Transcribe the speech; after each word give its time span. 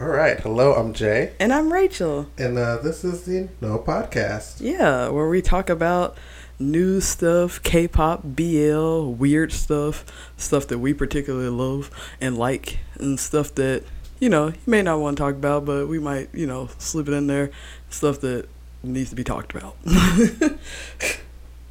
All 0.00 0.06
right. 0.06 0.38
Hello, 0.38 0.74
I'm 0.74 0.94
Jay. 0.94 1.32
And 1.40 1.52
I'm 1.52 1.72
Rachel. 1.72 2.30
And 2.38 2.56
uh, 2.56 2.76
this 2.76 3.02
is 3.02 3.24
the 3.24 3.48
No 3.60 3.80
Podcast. 3.80 4.60
Yeah, 4.60 5.08
where 5.08 5.28
we 5.28 5.42
talk 5.42 5.68
about 5.68 6.16
new 6.60 7.00
stuff, 7.00 7.60
K 7.64 7.88
pop, 7.88 8.20
BL, 8.22 9.06
weird 9.06 9.50
stuff, 9.50 10.04
stuff 10.36 10.68
that 10.68 10.78
we 10.78 10.94
particularly 10.94 11.48
love 11.48 11.90
and 12.20 12.38
like, 12.38 12.78
and 12.94 13.18
stuff 13.18 13.52
that, 13.56 13.82
you 14.20 14.28
know, 14.28 14.46
you 14.46 14.54
may 14.66 14.82
not 14.82 15.00
want 15.00 15.16
to 15.16 15.20
talk 15.24 15.34
about, 15.34 15.64
but 15.64 15.88
we 15.88 15.98
might, 15.98 16.32
you 16.32 16.46
know, 16.46 16.68
slip 16.78 17.08
it 17.08 17.12
in 17.12 17.26
there. 17.26 17.50
Stuff 17.90 18.20
that 18.20 18.48
needs 18.84 19.10
to 19.10 19.16
be 19.16 19.24
talked 19.24 19.52
about. 19.52 19.74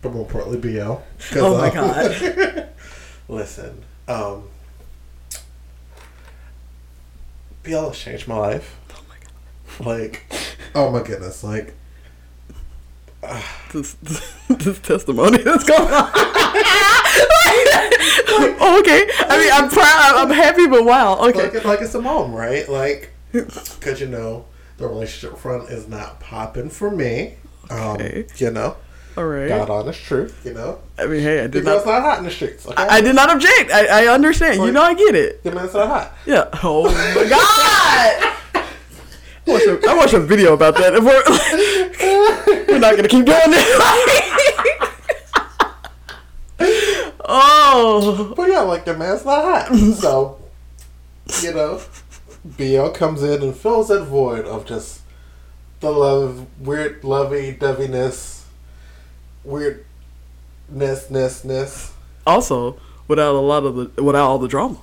but 0.02 0.12
more 0.12 0.23
importantly, 0.23 0.57
BL. 0.57 0.98
Oh 1.38 1.57
my 1.57 1.70
um, 1.70 1.73
God. 1.73 2.70
listen, 3.30 3.86
um, 4.09 4.50
BL 7.68 7.89
has 7.89 7.97
changed 7.97 8.27
my 8.27 8.38
life. 8.38 8.77
Oh 8.91 9.04
my 9.09 9.15
god. 9.20 9.85
Like, 9.85 10.23
oh 10.75 10.91
my 10.91 11.03
goodness, 11.03 11.44
like. 11.44 11.75
Uh, 13.23 13.41
this, 13.73 13.94
this 14.49 14.80
testimony 14.80 15.39
that's 15.39 15.63
going 15.63 15.81
on. 15.81 16.09
oh, 18.30 18.77
okay. 18.80 19.08
I 19.27 19.38
mean, 19.39 19.52
I'm 19.52 19.70
proud. 19.70 20.16
I'm 20.16 20.30
happy, 20.30 20.67
but 20.67 20.85
wow. 20.85 21.17
Okay. 21.30 21.49
Like, 21.49 21.66
like 21.66 21.81
it's 21.81 21.95
a 21.95 22.02
mom, 22.02 22.34
right? 22.34 22.70
Like, 22.70 23.11
because 23.31 23.99
you 23.99 24.08
know 24.08 24.45
the 24.77 24.88
relationship 24.88 25.38
front 25.39 25.70
is 25.70 25.88
not 25.88 26.20
popping 26.20 26.70
for 26.70 26.91
me. 26.91 27.36
Um, 27.70 27.95
okay. 27.95 28.27
You 28.38 28.52
know. 28.52 28.77
All 29.17 29.26
right. 29.26 29.48
God 29.48 29.71
oh, 29.71 29.73
honest 29.73 30.03
truth, 30.03 30.45
you 30.45 30.53
know. 30.53 30.80
I 30.95 31.07
mean, 31.07 31.21
hey, 31.21 31.44
I 31.44 31.48
did 31.48 31.66
not. 31.66 31.84
not 31.84 32.02
hot 32.03 32.20
in 32.20 32.25
the 32.25 32.30
streets. 32.30 32.67
Okay? 32.67 32.75
I, 32.77 32.98
I 32.98 33.02
did 33.02 33.16
not 33.16 33.31
object. 33.31 33.71
I, 33.71 34.03
I 34.03 34.13
understand. 34.13 34.62
You 34.62 34.71
know, 34.71 34.84
I 34.84 34.94
get 34.94 35.16
it. 35.16 35.41
Your 35.44 35.55
man's 35.55 35.73
not 35.73 35.88
hot. 35.88 36.16
Yeah. 36.27 36.48
Oh 36.62 36.84
my 36.85 37.27
God. 37.27 38.34
I 38.53 39.52
watched, 39.52 39.66
a, 39.66 39.89
I 39.89 39.95
watched 39.95 40.13
a 40.13 40.20
video 40.20 40.53
about 40.53 40.75
that. 40.75 40.94
If 40.94 41.03
we're, 41.03 41.23
we're 42.67 42.77
not 42.77 42.95
gonna 42.95 43.08
keep 43.08 43.25
doing 43.25 43.50
this. 43.50 43.66
oh. 47.25 48.33
But 48.38 48.49
yeah, 48.52 48.61
like 48.61 48.86
the 48.86 48.95
man's 48.95 49.25
not 49.25 49.44
hot. 49.44 49.75
So, 49.95 50.38
you 51.42 51.55
know, 51.55 51.81
BL 52.45 52.89
comes 52.89 53.23
in 53.23 53.42
and 53.42 53.55
fills 53.55 53.88
that 53.88 54.03
void 54.03 54.45
of 54.45 54.67
just 54.67 55.02
the 55.80 55.89
love, 55.89 56.45
weird 56.59 57.03
lovey 57.03 57.58
doveyness 57.59 58.36
weirdness, 59.48 61.09
ness, 61.09 61.44
ness. 61.44 61.94
Also, 62.26 62.78
without 63.08 63.34
a 63.34 63.40
lot 63.40 63.64
of 63.64 63.76
the, 63.76 64.04
without 64.04 64.28
all 64.28 64.38
the 64.38 64.48
drama. 64.48 64.78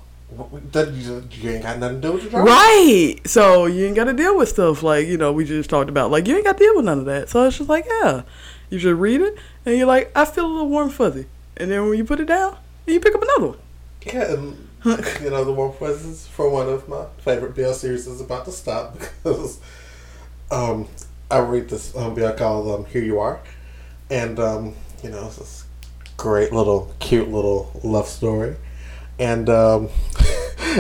That 0.72 0.92
you, 0.92 1.22
you 1.30 1.50
ain't 1.50 1.62
got 1.62 1.78
nothing 1.78 2.00
to 2.00 2.08
do 2.08 2.12
with 2.14 2.24
the 2.24 2.30
drama. 2.30 2.50
Right. 2.50 3.16
So 3.24 3.66
you 3.66 3.86
ain't 3.86 3.94
got 3.94 4.04
to 4.04 4.12
deal 4.12 4.36
with 4.36 4.48
stuff 4.48 4.82
like 4.82 5.06
you 5.06 5.16
know 5.16 5.32
we 5.32 5.44
just 5.44 5.70
talked 5.70 5.88
about. 5.88 6.10
Like 6.10 6.26
you 6.26 6.34
ain't 6.34 6.44
got 6.44 6.58
to 6.58 6.64
deal 6.64 6.74
with 6.74 6.86
none 6.86 6.98
of 6.98 7.04
that. 7.04 7.28
So 7.28 7.46
it's 7.46 7.58
just 7.58 7.70
like 7.70 7.86
yeah, 7.86 8.22
you 8.70 8.78
just 8.78 8.98
read 8.98 9.20
it 9.20 9.38
and 9.64 9.76
you're 9.76 9.86
like 9.86 10.10
I 10.16 10.24
feel 10.24 10.46
a 10.46 10.48
little 10.48 10.68
warm 10.68 10.90
fuzzy, 10.90 11.26
and 11.56 11.70
then 11.70 11.88
when 11.88 11.98
you 11.98 12.04
put 12.04 12.18
it 12.18 12.24
down, 12.24 12.56
you 12.86 12.98
pick 12.98 13.14
up 13.14 13.22
another 13.22 13.46
one. 13.48 13.58
Yeah, 14.04 14.32
and 14.32 14.68
you 15.22 15.30
know 15.30 15.44
the 15.44 15.52
warm 15.52 15.72
fuzzies 15.72 16.26
for 16.26 16.48
one 16.48 16.68
of 16.68 16.88
my 16.88 17.04
favorite 17.18 17.54
BL 17.54 17.72
series 17.72 18.06
is 18.06 18.20
about 18.20 18.44
to 18.46 18.52
stop 18.52 18.98
because 18.98 19.60
um 20.50 20.88
I 21.30 21.38
read 21.38 21.68
this 21.68 21.94
um 21.96 22.14
BL 22.14 22.30
called 22.30 22.68
um 22.68 22.86
Here 22.86 23.04
You 23.04 23.20
Are 23.20 23.40
and 24.14 24.38
um, 24.38 24.74
you 25.02 25.10
know, 25.10 25.26
it's 25.26 25.36
this 25.36 25.64
great 26.16 26.52
little, 26.52 26.94
cute 27.00 27.28
little 27.28 27.72
love 27.82 28.06
story. 28.06 28.54
And 29.18 29.50
um, 29.50 29.88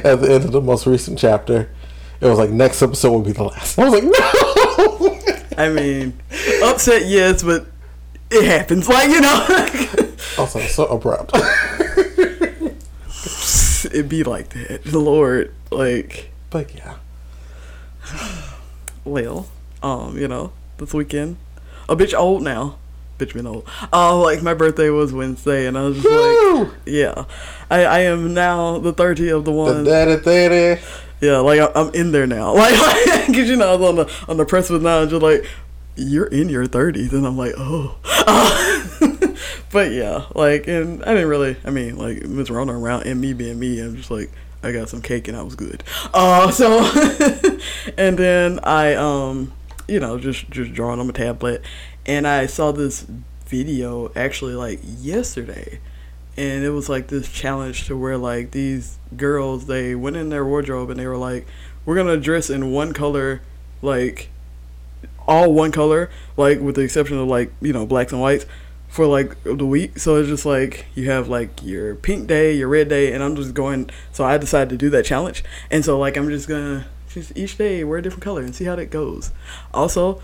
at 0.04 0.20
the 0.20 0.28
end 0.30 0.44
of 0.44 0.52
the 0.52 0.60
most 0.60 0.86
recent 0.86 1.18
chapter, 1.18 1.68
it 2.20 2.26
was 2.26 2.38
like 2.38 2.50
next 2.50 2.80
episode 2.80 3.10
will 3.10 3.22
be 3.22 3.32
the 3.32 3.42
last. 3.42 3.76
I 3.76 3.88
was 3.88 3.92
like, 3.92 4.04
no. 5.58 5.62
I 5.64 5.68
mean, 5.68 6.20
upset, 6.62 7.06
yes, 7.06 7.42
but 7.42 7.66
it 8.30 8.44
happens. 8.44 8.88
Like 8.88 9.10
you 9.10 9.20
know. 9.20 9.46
also, 10.38 10.60
so 10.60 10.86
abrupt. 10.86 11.34
It'd 13.86 14.08
be 14.08 14.22
like 14.22 14.50
that, 14.50 14.84
the 14.84 15.00
Lord, 15.00 15.52
like. 15.70 16.30
But 16.50 16.74
yeah. 16.74 16.94
Well, 19.06 19.48
um, 19.82 20.16
you 20.16 20.26
know, 20.28 20.54
this 20.78 20.94
weekend, 20.94 21.36
a 21.90 21.94
bitch 21.94 22.18
old 22.18 22.42
now 22.42 22.78
bitch 23.18 23.34
been 23.34 23.46
old. 23.46 23.68
Oh, 23.92 24.20
like 24.20 24.42
my 24.42 24.54
birthday 24.54 24.90
was 24.90 25.12
Wednesday, 25.12 25.66
and 25.66 25.78
I 25.78 25.82
was 25.82 25.96
just 25.96 26.08
Woo! 26.08 26.64
like, 26.64 26.72
yeah, 26.86 27.24
I, 27.70 27.84
I 27.84 27.98
am 28.00 28.34
now 28.34 28.78
the 28.78 28.92
thirty 28.92 29.28
of 29.28 29.44
the 29.44 29.52
one. 29.52 29.84
The 29.84 30.20
thirty. 30.22 30.82
Yeah, 31.20 31.38
like 31.38 31.60
I, 31.60 31.80
am 31.80 31.90
in 31.94 32.12
there 32.12 32.26
now. 32.26 32.54
Like, 32.64 32.74
cause 33.26 33.48
you 33.48 33.56
know 33.56 33.72
I 33.72 33.76
was 33.76 33.88
on 33.88 33.96
the 33.96 34.12
on 34.28 34.36
the 34.36 34.44
precipice 34.44 34.82
now, 34.82 35.00
and 35.00 35.10
just 35.10 35.22
like 35.22 35.46
you're 35.96 36.26
in 36.26 36.48
your 36.48 36.66
thirties, 36.66 37.12
and 37.12 37.26
I'm 37.26 37.36
like, 37.36 37.54
oh. 37.56 37.96
Uh, 38.04 38.86
but 39.72 39.92
yeah, 39.92 40.26
like, 40.34 40.66
and 40.66 41.02
I 41.04 41.14
didn't 41.14 41.28
really. 41.28 41.56
I 41.64 41.70
mean, 41.70 41.96
like 41.96 42.24
Miss 42.24 42.50
Rona 42.50 42.78
around 42.78 43.06
and 43.06 43.20
me 43.20 43.32
being 43.32 43.58
me, 43.58 43.80
I'm 43.80 43.96
just 43.96 44.10
like. 44.10 44.30
I 44.62 44.72
got 44.72 44.88
some 44.88 45.02
cake 45.02 45.28
and 45.28 45.36
I 45.36 45.42
was 45.42 45.56
good. 45.56 45.84
Uh, 46.14 46.50
so, 46.50 46.78
and 47.98 48.16
then 48.16 48.60
I, 48.60 48.94
um, 48.94 49.52
you 49.86 50.00
know, 50.00 50.18
just 50.18 50.48
just 50.50 50.72
drawing 50.72 51.00
on 51.00 51.06
my 51.06 51.12
tablet, 51.12 51.60
and 52.06 52.26
I 52.26 52.46
saw 52.46 52.72
this 52.72 53.06
video 53.46 54.10
actually 54.16 54.54
like 54.54 54.80
yesterday. 54.82 55.80
And 56.36 56.64
it 56.64 56.70
was 56.70 56.88
like 56.88 57.06
this 57.08 57.30
challenge 57.30 57.86
to 57.86 57.96
where 57.96 58.18
like 58.18 58.50
these 58.50 58.98
girls 59.16 59.66
they 59.66 59.94
went 59.94 60.16
in 60.16 60.30
their 60.30 60.44
wardrobe 60.44 60.90
and 60.90 60.98
they 60.98 61.06
were 61.06 61.16
like 61.16 61.46
we're 61.84 61.94
gonna 61.94 62.16
dress 62.16 62.50
in 62.50 62.72
one 62.72 62.92
color 62.92 63.40
like 63.82 64.30
all 65.28 65.52
one 65.52 65.70
color 65.70 66.10
like 66.36 66.58
with 66.58 66.74
the 66.74 66.80
exception 66.80 67.18
of 67.18 67.28
like 67.28 67.52
you 67.60 67.72
know 67.72 67.86
blacks 67.86 68.10
and 68.12 68.20
whites 68.20 68.46
for 68.88 69.06
like 69.06 69.40
the 69.44 69.66
week. 69.66 69.98
So 69.98 70.16
it's 70.16 70.28
just 70.28 70.44
like 70.44 70.86
you 70.94 71.08
have 71.10 71.28
like 71.28 71.62
your 71.62 71.94
pink 71.94 72.26
day 72.26 72.52
your 72.54 72.68
red 72.68 72.88
day 72.88 73.12
and 73.12 73.22
i'm 73.22 73.36
just 73.36 73.54
going 73.54 73.90
so 74.12 74.24
i 74.24 74.36
decided 74.38 74.70
to 74.70 74.76
do 74.76 74.90
that 74.90 75.04
challenge. 75.04 75.44
And 75.70 75.84
so 75.84 75.98
like 75.98 76.16
i'm 76.16 76.28
just 76.28 76.48
gonna 76.48 76.86
just 77.08 77.36
each 77.36 77.56
day 77.56 77.84
wear 77.84 77.98
a 77.98 78.02
different 78.02 78.24
color 78.24 78.42
and 78.42 78.54
see 78.54 78.64
how 78.64 78.74
that 78.74 78.90
goes. 78.90 79.30
Also 79.72 80.20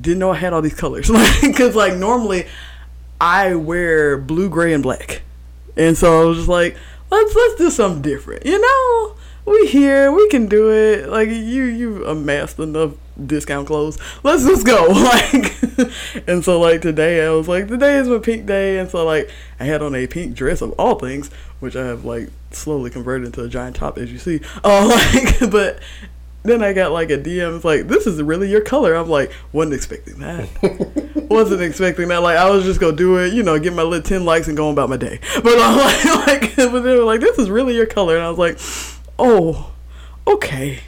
didn't 0.00 0.18
know 0.18 0.32
I 0.32 0.36
had 0.36 0.52
all 0.52 0.62
these 0.62 0.74
colors. 0.74 1.10
Because, 1.40 1.74
like, 1.74 1.94
normally 1.94 2.46
I 3.20 3.54
wear 3.54 4.18
blue, 4.18 4.48
gray, 4.48 4.72
and 4.72 4.82
black. 4.82 5.22
And 5.76 5.96
so 5.96 6.22
I 6.22 6.24
was 6.24 6.38
just 6.38 6.48
like, 6.48 6.76
let's 7.10 7.34
let's 7.34 7.54
do 7.56 7.70
something 7.70 8.02
different. 8.02 8.46
You 8.46 8.60
know, 8.60 9.16
we 9.46 9.66
here, 9.66 10.10
we 10.12 10.28
can 10.28 10.46
do 10.46 10.70
it. 10.72 11.08
Like 11.08 11.28
you 11.28 11.64
you 11.64 12.06
amassed 12.06 12.58
enough 12.58 12.92
discount 13.24 13.66
clothes. 13.66 13.98
Let's 14.22 14.44
just 14.44 14.66
go. 14.66 14.88
Like 15.04 15.54
and 16.28 16.44
so 16.44 16.60
like 16.60 16.80
today 16.80 17.26
I 17.26 17.30
was 17.30 17.48
like 17.48 17.68
today 17.68 17.96
is 17.96 18.08
my 18.08 18.18
pink 18.18 18.46
day 18.46 18.78
and 18.78 18.90
so 18.90 19.04
like 19.04 19.30
I 19.58 19.64
had 19.64 19.82
on 19.82 19.94
a 19.94 20.06
pink 20.06 20.34
dress 20.34 20.60
of 20.62 20.72
all 20.72 20.98
things, 20.98 21.30
which 21.60 21.76
I 21.76 21.84
have 21.86 22.04
like 22.04 22.30
slowly 22.50 22.90
converted 22.90 23.26
into 23.26 23.42
a 23.42 23.48
giant 23.48 23.76
top 23.76 23.98
as 23.98 24.12
you 24.12 24.18
see. 24.18 24.40
Oh 24.62 24.88
like 25.40 25.50
but 25.50 25.80
then 26.44 26.62
I 26.62 26.74
got 26.74 26.92
like 26.92 27.10
a 27.10 27.18
DM. 27.18 27.56
It's 27.56 27.64
like, 27.64 27.88
this 27.88 28.06
is 28.06 28.22
really 28.22 28.50
your 28.50 28.60
color. 28.60 28.94
I'm 28.94 29.08
like, 29.08 29.32
wasn't 29.52 29.74
expecting 29.74 30.18
that. 30.18 30.46
wasn't 31.30 31.62
expecting 31.62 32.08
that. 32.08 32.22
Like, 32.22 32.36
I 32.36 32.50
was 32.50 32.64
just 32.64 32.80
gonna 32.80 32.94
do 32.94 33.18
it, 33.18 33.32
you 33.32 33.42
know, 33.42 33.58
get 33.58 33.72
my 33.72 33.82
little 33.82 34.02
ten 34.02 34.26
likes 34.26 34.46
and 34.46 34.56
go 34.56 34.70
about 34.70 34.90
my 34.90 34.98
day. 34.98 35.20
But 35.42 35.58
I'm 35.58 35.76
like, 35.78 36.04
like, 36.26 36.56
but 36.56 36.80
they 36.80 36.96
were 36.96 37.04
like, 37.04 37.20
this 37.20 37.38
is 37.38 37.50
really 37.50 37.74
your 37.74 37.86
color, 37.86 38.16
and 38.16 38.24
I 38.24 38.30
was 38.30 38.38
like, 38.38 38.58
oh, 39.18 39.72
okay. 40.26 40.80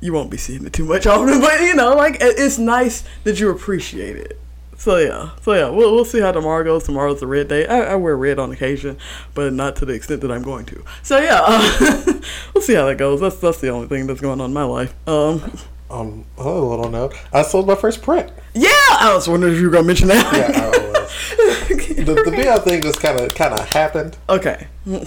You 0.00 0.12
won't 0.12 0.30
be 0.30 0.36
seeing 0.36 0.64
it 0.64 0.72
too 0.72 0.84
much 0.84 1.06
often, 1.06 1.40
but 1.40 1.60
you 1.60 1.74
know, 1.74 1.94
like, 1.96 2.18
it's 2.20 2.58
nice 2.58 3.02
that 3.24 3.40
you 3.40 3.50
appreciate 3.50 4.16
it. 4.16 4.38
So 4.78 4.96
yeah, 4.96 5.30
so 5.42 5.54
yeah, 5.54 5.68
we'll 5.70 5.92
we'll 5.92 6.04
see 6.04 6.20
how 6.20 6.30
tomorrow 6.30 6.62
goes. 6.62 6.84
Tomorrow's 6.84 7.20
a 7.20 7.26
red 7.26 7.48
day. 7.48 7.66
I, 7.66 7.80
I 7.80 7.94
wear 7.96 8.16
red 8.16 8.38
on 8.38 8.52
occasion, 8.52 8.96
but 9.34 9.52
not 9.52 9.74
to 9.76 9.84
the 9.84 9.92
extent 9.92 10.20
that 10.20 10.30
I'm 10.30 10.42
going 10.42 10.66
to. 10.66 10.84
So 11.02 11.18
yeah, 11.18 11.40
uh, 11.42 12.12
we'll 12.54 12.62
see 12.62 12.74
how 12.74 12.86
that 12.86 12.96
goes. 12.96 13.20
That's 13.20 13.36
that's 13.38 13.60
the 13.60 13.70
only 13.70 13.88
thing 13.88 14.06
that's 14.06 14.20
going 14.20 14.40
on 14.40 14.50
in 14.50 14.54
my 14.54 14.62
life. 14.62 14.94
Um, 15.08 15.58
um, 15.90 16.24
a 16.36 16.48
little 16.48 16.88
note. 16.90 17.14
I 17.32 17.42
sold 17.42 17.66
my 17.66 17.74
first 17.74 18.02
print. 18.02 18.30
Yeah, 18.54 18.68
I 18.70 19.12
was 19.12 19.26
wondering 19.26 19.54
if 19.54 19.58
you 19.58 19.66
were 19.66 19.72
gonna 19.72 19.86
mention 19.86 20.08
that. 20.08 20.32
Yeah, 20.32 20.60
I 20.60 20.68
was. 20.68 21.88
the 21.96 22.14
the 22.14 22.30
BL 22.30 22.62
thing 22.62 22.80
just 22.80 23.00
kind 23.00 23.18
of 23.18 23.34
kind 23.34 23.54
of 23.54 23.68
happened. 23.68 24.16
Okay. 24.28 24.68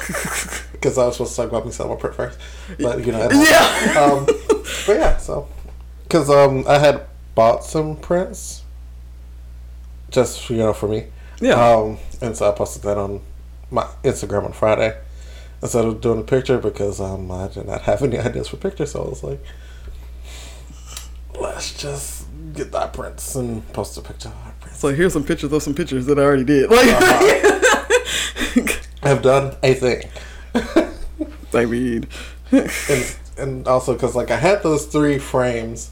Because 0.81 0.97
I 0.97 1.05
was 1.05 1.17
supposed 1.17 1.35
to 1.35 1.41
talk 1.43 1.49
about 1.49 1.63
me 1.63 1.71
selling 1.71 1.93
my 1.93 1.99
print 1.99 2.15
first, 2.15 2.39
but 2.79 3.05
you 3.05 3.11
know. 3.11 3.29
Yeah. 3.31 4.01
Um, 4.01 4.25
but 4.25 4.95
yeah, 4.97 5.17
so 5.17 5.47
because 6.03 6.27
um 6.27 6.65
I 6.67 6.79
had 6.79 7.05
bought 7.35 7.63
some 7.63 7.97
prints 7.97 8.60
just 10.11 10.49
you 10.49 10.57
know 10.57 10.73
for 10.73 10.87
me. 10.87 11.07
Yeah. 11.39 11.53
Um, 11.53 11.97
and 12.21 12.37
so 12.37 12.49
I 12.49 12.51
posted 12.51 12.83
that 12.83 12.97
on 12.97 13.21
my 13.71 13.87
Instagram 14.03 14.45
on 14.45 14.53
Friday 14.53 14.95
instead 15.61 15.85
of 15.85 16.01
doing 16.01 16.19
a 16.19 16.23
picture 16.23 16.57
because 16.57 16.99
um, 16.99 17.31
I 17.31 17.47
did 17.47 17.65
not 17.67 17.81
have 17.81 18.03
any 18.03 18.17
ideas 18.19 18.49
for 18.49 18.57
pictures. 18.57 18.91
So 18.91 19.03
I 19.03 19.09
was 19.09 19.23
like, 19.23 19.39
let's 21.39 21.75
just 21.77 22.25
get 22.53 22.71
that 22.73 22.93
prints 22.93 23.35
and 23.35 23.67
post 23.73 23.97
a 23.97 24.01
picture. 24.01 24.31
So 24.73 24.89
here's 24.89 25.13
some 25.13 25.23
pictures 25.23 25.51
of 25.51 25.63
some 25.63 25.73
pictures 25.73 26.05
that 26.05 26.19
I 26.19 26.23
already 26.23 26.43
did. 26.43 26.69
Like, 26.69 26.87
uh-huh. 26.87 28.77
I've 29.03 29.21
done 29.21 29.55
a 29.63 29.73
thing. 29.73 30.09
I 31.53 31.65
mean, 31.65 32.07
and 32.51 33.15
and 33.37 33.67
also 33.67 33.93
because 33.93 34.15
like 34.15 34.31
I 34.31 34.37
had 34.37 34.63
those 34.63 34.85
three 34.85 35.17
frames 35.17 35.91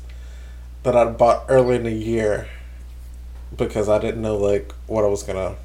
that 0.84 0.96
I 0.96 1.06
bought 1.06 1.46
early 1.50 1.76
in 1.76 1.84
the 1.84 1.92
year 1.92 2.48
because 3.56 3.90
I 3.90 4.00
didn't 4.00 4.22
know 4.22 4.38
like 4.38 4.72
what 4.88 5.04
I 5.04 5.08
was 5.08 5.24
gonna 5.24 5.56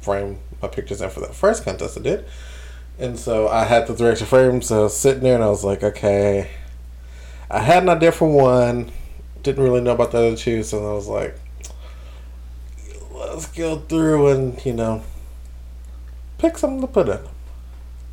frame 0.00 0.38
my 0.62 0.68
pictures 0.68 1.00
in 1.00 1.10
for 1.10 1.20
that 1.20 1.34
first 1.34 1.64
contest 1.64 1.98
I 1.98 2.02
did, 2.02 2.24
and 2.98 3.18
so 3.18 3.48
I 3.48 3.64
had 3.64 3.86
the 3.86 3.94
three 3.94 4.08
extra 4.08 4.26
frames. 4.26 4.66
So 4.66 4.80
I 4.80 4.82
was 4.84 4.96
sitting 4.96 5.22
there 5.22 5.34
and 5.34 5.44
I 5.44 5.48
was 5.48 5.64
like, 5.64 5.82
okay, 5.82 6.50
I 7.50 7.60
had 7.60 7.82
an 7.82 7.88
idea 7.88 8.12
for 8.12 8.28
one, 8.28 8.90
didn't 9.42 9.62
really 9.62 9.80
know 9.80 9.92
about 9.92 10.12
the 10.12 10.18
other 10.18 10.36
two, 10.36 10.62
so 10.62 10.90
I 10.90 10.94
was 10.94 11.06
like, 11.08 11.38
let's 13.12 13.46
go 13.48 13.78
through 13.78 14.28
and 14.28 14.64
you 14.64 14.72
know 14.74 15.02
pick 16.38 16.56
something 16.58 16.80
to 16.80 16.86
put 16.86 17.08
in. 17.08 17.20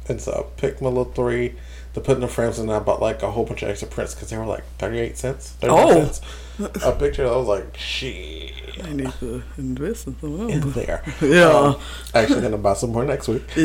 And 0.07 0.21
so 0.21 0.31
I 0.55 0.59
picked 0.59 0.81
my 0.81 0.87
little 0.89 1.05
three 1.05 1.55
to 1.93 2.01
put 2.01 2.15
in 2.15 2.21
the 2.21 2.27
frames, 2.27 2.59
and 2.59 2.71
I 2.71 2.79
bought 2.79 3.01
like 3.01 3.23
a 3.23 3.31
whole 3.31 3.45
bunch 3.45 3.63
of 3.63 3.69
extra 3.69 3.87
prints 3.87 4.13
because 4.13 4.29
they 4.29 4.37
were 4.37 4.45
like 4.45 4.63
38 4.77 5.17
cents. 5.17 5.51
39 5.61 5.83
Oh. 5.83 5.91
cents. 6.03 6.21
A 6.83 6.91
picture, 6.93 7.27
I 7.27 7.35
was 7.35 7.47
like, 7.47 7.75
shit. 7.77 8.51
I 8.83 8.93
need 8.93 9.11
to 9.19 9.41
invest 9.57 10.07
in 10.07 10.19
something 10.19 10.49
In 10.49 10.71
there. 10.73 11.03
Yeah. 11.21 11.49
Um, 11.49 11.79
actually, 12.13 12.41
gonna 12.41 12.57
buy 12.57 12.73
some 12.73 12.91
more 12.91 13.05
next 13.05 13.27
week. 13.27 13.43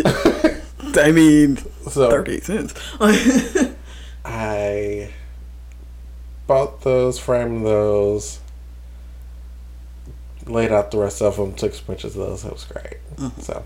I 0.97 1.13
mean, 1.13 1.57
so 1.89 2.11
38 2.11 2.45
cents. 2.45 2.75
I 4.25 5.11
bought 6.47 6.83
those, 6.83 7.19
framed 7.19 7.65
those, 7.67 8.41
laid 10.47 10.73
out 10.73 10.91
the 10.91 10.99
rest 10.99 11.23
of 11.23 11.37
them, 11.37 11.55
took 11.55 11.75
some 11.75 11.85
pictures 11.87 12.17
of 12.17 12.27
those. 12.27 12.45
It 12.45 12.53
was 12.53 12.65
great. 12.65 12.97
So, 13.43 13.65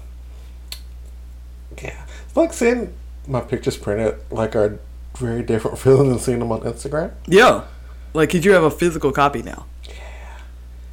yeah, 1.83 2.05
it's 2.27 2.37
like 2.37 2.53
seeing 2.53 2.93
my 3.27 3.41
pictures 3.41 3.77
printed 3.77 4.17
like 4.31 4.55
are 4.57 4.79
very 5.17 5.43
different 5.43 5.79
feeling 5.79 6.09
than 6.11 6.19
seeing 6.19 6.41
them 6.41 6.53
on 6.53 6.61
Instagram. 6.63 7.13
yeah. 7.27 7.65
Like, 8.15 8.31
could 8.31 8.45
you 8.45 8.53
have 8.53 8.63
a 8.63 8.71
physical 8.71 9.13
copy 9.13 9.43
now? 9.43 9.67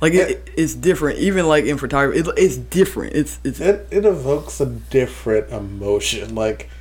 Like 0.01 0.13
it, 0.13 0.49
it's 0.57 0.73
different, 0.73 1.19
even 1.19 1.47
like 1.47 1.65
in 1.65 1.77
photography, 1.77 2.19
it, 2.19 2.27
it's 2.35 2.57
different. 2.57 3.13
It's 3.13 3.39
it's 3.43 3.59
It 3.59 3.87
it 3.91 4.03
evokes 4.03 4.59
a 4.59 4.65
different 4.65 5.51
emotion, 5.51 6.33
like 6.33 6.71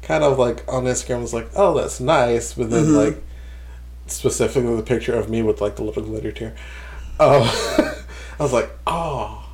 kind 0.00 0.24
of 0.24 0.38
like 0.38 0.64
on 0.72 0.84
Instagram. 0.84 1.22
It's 1.22 1.34
like, 1.34 1.50
oh, 1.54 1.74
that's 1.74 2.00
nice, 2.00 2.54
but 2.54 2.70
then 2.70 2.84
mm-hmm. 2.84 2.94
like 2.94 3.22
specifically 4.06 4.74
the 4.74 4.82
picture 4.82 5.14
of 5.14 5.28
me 5.28 5.42
with 5.42 5.60
like 5.60 5.76
the 5.76 5.84
little 5.84 6.02
glitter 6.02 6.32
tear. 6.32 6.54
Oh, 7.20 8.04
I 8.40 8.42
was 8.42 8.54
like, 8.54 8.70
oh, 8.86 9.46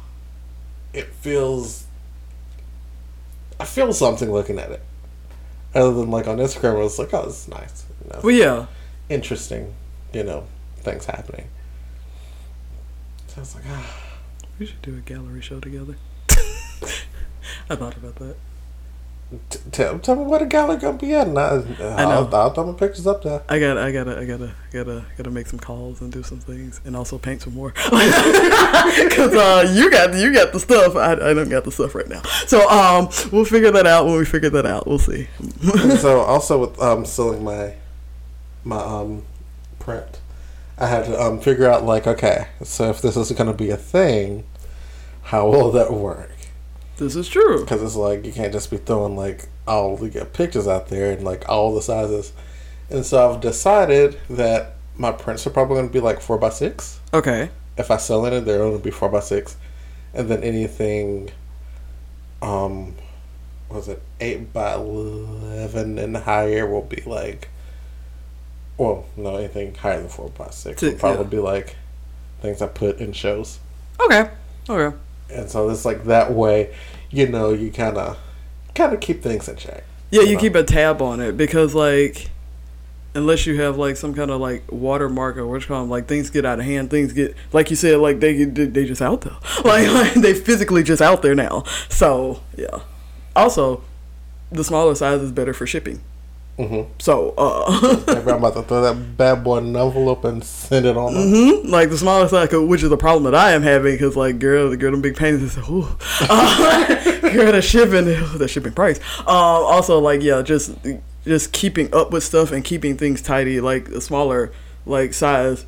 it 0.92 1.08
feels. 1.08 1.86
I 3.58 3.64
feel 3.64 3.92
something 3.92 4.30
looking 4.30 4.60
at 4.60 4.70
it, 4.70 4.82
other 5.74 5.92
than 5.92 6.12
like 6.12 6.28
on 6.28 6.38
Instagram, 6.38 6.74
where 6.74 6.84
it's 6.84 7.00
like, 7.00 7.12
oh, 7.12 7.26
this 7.26 7.42
is 7.42 7.48
nice, 7.48 7.84
you 8.04 8.10
know, 8.10 8.20
well, 8.22 8.32
yeah. 8.32 8.66
interesting, 9.08 9.74
you 10.12 10.24
know, 10.24 10.46
things 10.78 11.04
happening. 11.06 11.48
So 13.28 13.36
I 13.36 13.40
was 13.40 13.54
like, 13.54 13.64
ah. 13.68 14.04
We 14.58 14.66
should 14.66 14.82
do 14.82 14.96
a 14.96 15.00
gallery 15.00 15.40
show 15.40 15.60
together. 15.60 15.94
I 17.70 17.76
thought 17.76 17.96
about 17.96 18.16
that. 18.16 18.36
T- 19.50 19.58
tell, 19.70 19.98
tell 19.98 20.16
me 20.16 20.24
what 20.24 20.40
a 20.40 20.46
gallery 20.46 20.78
gonna 20.78 20.96
be 20.96 21.12
at, 21.12 21.28
and 21.28 21.38
I, 21.38 21.62
I 21.80 22.02
I'll, 22.02 22.26
know. 22.26 22.36
I'll 22.36 22.50
throw 22.50 22.64
my 22.64 22.72
pictures 22.72 23.06
up 23.06 23.22
there. 23.22 23.42
I 23.46 23.58
gotta, 23.60 23.80
I 23.82 23.92
gotta 23.92 24.18
I 24.18 24.24
gotta 24.24 24.54
gotta 24.72 25.04
gotta 25.18 25.30
make 25.30 25.46
some 25.46 25.58
calls 25.58 26.00
and 26.00 26.10
do 26.10 26.22
some 26.22 26.40
things 26.40 26.80
and 26.86 26.96
also 26.96 27.18
paint 27.18 27.42
some 27.42 27.54
more. 27.54 27.70
Cause 27.72 27.92
uh, 29.34 29.70
you 29.74 29.90
got 29.90 30.14
you 30.14 30.32
got 30.32 30.52
the 30.54 30.58
stuff. 30.58 30.96
I, 30.96 31.12
I 31.12 31.34
don't 31.34 31.50
got 31.50 31.64
the 31.64 31.70
stuff 31.70 31.94
right 31.94 32.08
now. 32.08 32.22
So 32.46 32.66
um 32.70 33.10
we'll 33.30 33.44
figure 33.44 33.70
that 33.70 33.86
out 33.86 34.06
when 34.06 34.16
we 34.16 34.24
figure 34.24 34.50
that 34.50 34.64
out. 34.64 34.86
We'll 34.86 34.98
see. 34.98 35.28
So 35.98 36.20
also 36.20 36.58
with 36.66 36.80
um 36.80 37.04
selling 37.04 37.44
my 37.44 37.74
my 38.64 38.78
um 38.78 39.24
print, 39.88 40.20
I 40.76 40.86
had 40.86 41.06
to 41.06 41.20
um 41.20 41.40
figure 41.40 41.68
out 41.68 41.84
like 41.84 42.06
okay, 42.06 42.48
so 42.62 42.90
if 42.90 43.00
this 43.00 43.16
is 43.16 43.32
gonna 43.32 43.54
be 43.54 43.70
a 43.70 43.76
thing, 43.76 44.44
how 45.22 45.48
will 45.48 45.70
that 45.72 45.92
work? 45.92 46.30
This 46.98 47.16
is 47.16 47.28
true. 47.28 47.60
Because 47.60 47.82
it's 47.82 47.96
like 47.96 48.24
you 48.26 48.32
can't 48.32 48.52
just 48.52 48.70
be 48.70 48.76
throwing 48.76 49.16
like 49.16 49.48
all 49.66 49.96
the 49.96 50.24
pictures 50.26 50.66
out 50.66 50.88
there 50.88 51.12
and 51.12 51.24
like 51.24 51.48
all 51.48 51.74
the 51.74 51.82
sizes, 51.82 52.32
and 52.90 53.04
so 53.04 53.30
I've 53.30 53.40
decided 53.40 54.18
that 54.30 54.74
my 54.96 55.12
prints 55.12 55.46
are 55.46 55.50
probably 55.50 55.76
gonna 55.76 55.88
be 55.88 56.00
like 56.00 56.20
four 56.20 56.38
by 56.38 56.50
six. 56.50 57.00
Okay. 57.14 57.50
if 57.78 57.90
I 57.90 57.96
sell 57.96 58.26
it, 58.26 58.44
they're 58.44 58.58
going 58.58 58.76
to 58.76 58.82
be 58.82 58.90
four 58.90 59.08
by 59.08 59.20
six, 59.20 59.56
and 60.12 60.28
then 60.28 60.42
anything, 60.42 61.30
um, 62.42 62.94
was 63.70 63.88
it 63.88 64.02
eight 64.20 64.52
by 64.52 64.74
eleven 64.74 65.98
and 65.98 66.16
higher 66.16 66.66
will 66.66 66.82
be 66.82 67.02
like, 67.06 67.48
well, 68.78 69.04
no, 69.16 69.36
anything 69.36 69.74
higher 69.74 69.98
than 70.00 70.08
four 70.08 70.30
by 70.30 70.50
six 70.50 70.80
Six, 70.80 71.00
probably 71.00 71.26
be 71.26 71.38
like 71.38 71.76
things 72.40 72.62
I 72.62 72.68
put 72.68 72.98
in 72.98 73.12
shows, 73.12 73.58
Okay. 74.00 74.30
Okay. 74.70 74.96
and 75.30 75.50
so 75.50 75.68
it's 75.68 75.84
like 75.84 76.04
that 76.04 76.32
way, 76.32 76.74
you 77.10 77.28
know, 77.28 77.52
you 77.52 77.70
kind 77.72 77.96
of, 77.98 78.18
kind 78.74 78.94
of 78.94 79.00
keep 79.00 79.22
things 79.22 79.48
in 79.48 79.56
check. 79.56 79.84
Yeah, 80.10 80.22
you 80.22 80.28
Hold 80.28 80.40
keep 80.40 80.54
a 80.54 80.62
tab 80.62 81.02
on 81.02 81.20
it 81.20 81.36
because 81.36 81.74
like 81.74 82.30
unless 83.14 83.46
you 83.46 83.60
have 83.60 83.76
like 83.76 83.96
some 83.96 84.14
kind 84.14 84.30
of 84.30 84.40
like 84.40 84.62
watermark 84.70 85.36
or 85.36 85.46
what 85.46 85.60
you 85.62 85.66
call 85.66 85.80
them, 85.80 85.90
like 85.90 86.06
things 86.06 86.30
get 86.30 86.44
out 86.44 86.58
of 86.60 86.64
hand. 86.64 86.90
Things 86.90 87.12
get 87.12 87.34
like 87.52 87.70
you 87.70 87.76
said, 87.76 87.98
like 87.98 88.20
they 88.20 88.44
they 88.44 88.86
just 88.86 89.02
out 89.02 89.22
there, 89.22 89.36
like, 89.64 89.88
like 89.88 90.14
they 90.14 90.34
physically 90.34 90.82
just 90.82 91.02
out 91.02 91.22
there 91.22 91.34
now. 91.34 91.64
So 91.88 92.42
yeah. 92.56 92.80
Also, 93.34 93.82
the 94.50 94.64
smaller 94.64 94.94
size 94.94 95.20
is 95.20 95.32
better 95.32 95.52
for 95.52 95.66
shipping. 95.66 96.00
Mm-hmm. 96.58 96.90
So 96.98 97.34
uh, 97.38 98.02
Maybe 98.08 98.30
I'm 98.32 98.38
about 98.38 98.54
to 98.54 98.62
throw 98.62 98.82
that 98.82 99.16
bad 99.16 99.44
boy 99.44 99.58
in 99.58 99.66
an 99.66 99.76
envelope 99.76 100.24
and 100.24 100.42
send 100.42 100.86
it 100.86 100.96
on. 100.96 101.14
mhm, 101.14 101.68
like 101.70 101.88
the 101.90 101.96
smaller 101.98 102.26
size, 102.26 102.48
'cause- 102.48 102.66
which 102.68 102.82
is 102.82 102.90
the 102.90 102.96
problem 102.96 103.22
that 103.30 103.34
I 103.36 103.52
am 103.52 103.62
having, 103.62 103.94
because 103.94 104.16
like 104.16 104.40
girl, 104.40 104.68
the 104.70 104.76
girl, 104.76 104.90
them 104.90 105.00
big 105.00 105.14
panties, 105.16 105.56
is 105.56 105.68
ooh, 105.68 105.86
uh, 106.22 106.86
girl, 107.32 107.52
the 107.52 107.62
shipping, 107.62 108.06
the 108.38 108.48
shipping 108.48 108.72
price. 108.72 108.98
Um, 109.20 109.26
also 109.28 110.00
like 110.00 110.20
yeah, 110.20 110.42
just 110.42 110.72
just 111.24 111.52
keeping 111.52 111.94
up 111.94 112.10
with 112.10 112.24
stuff 112.24 112.50
and 112.50 112.64
keeping 112.64 112.96
things 112.96 113.22
tidy. 113.22 113.60
Like 113.60 113.84
the 113.90 114.00
smaller 114.00 114.50
like 114.84 115.14
size, 115.14 115.64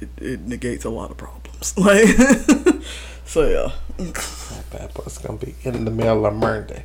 it, 0.00 0.08
it 0.20 0.40
negates 0.40 0.84
a 0.84 0.90
lot 0.90 1.10
of 1.12 1.16
problems. 1.18 1.76
Like 1.78 2.08
so 3.26 3.48
yeah, 3.48 3.72
That 3.96 4.64
bad 4.72 4.92
boy's 4.94 5.18
gonna 5.18 5.38
be 5.38 5.54
in 5.62 5.84
the 5.84 5.90
mail 5.92 6.26
on 6.26 6.36
Monday. 6.38 6.84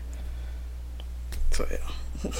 so 1.49 1.65
yeah. 1.71 2.31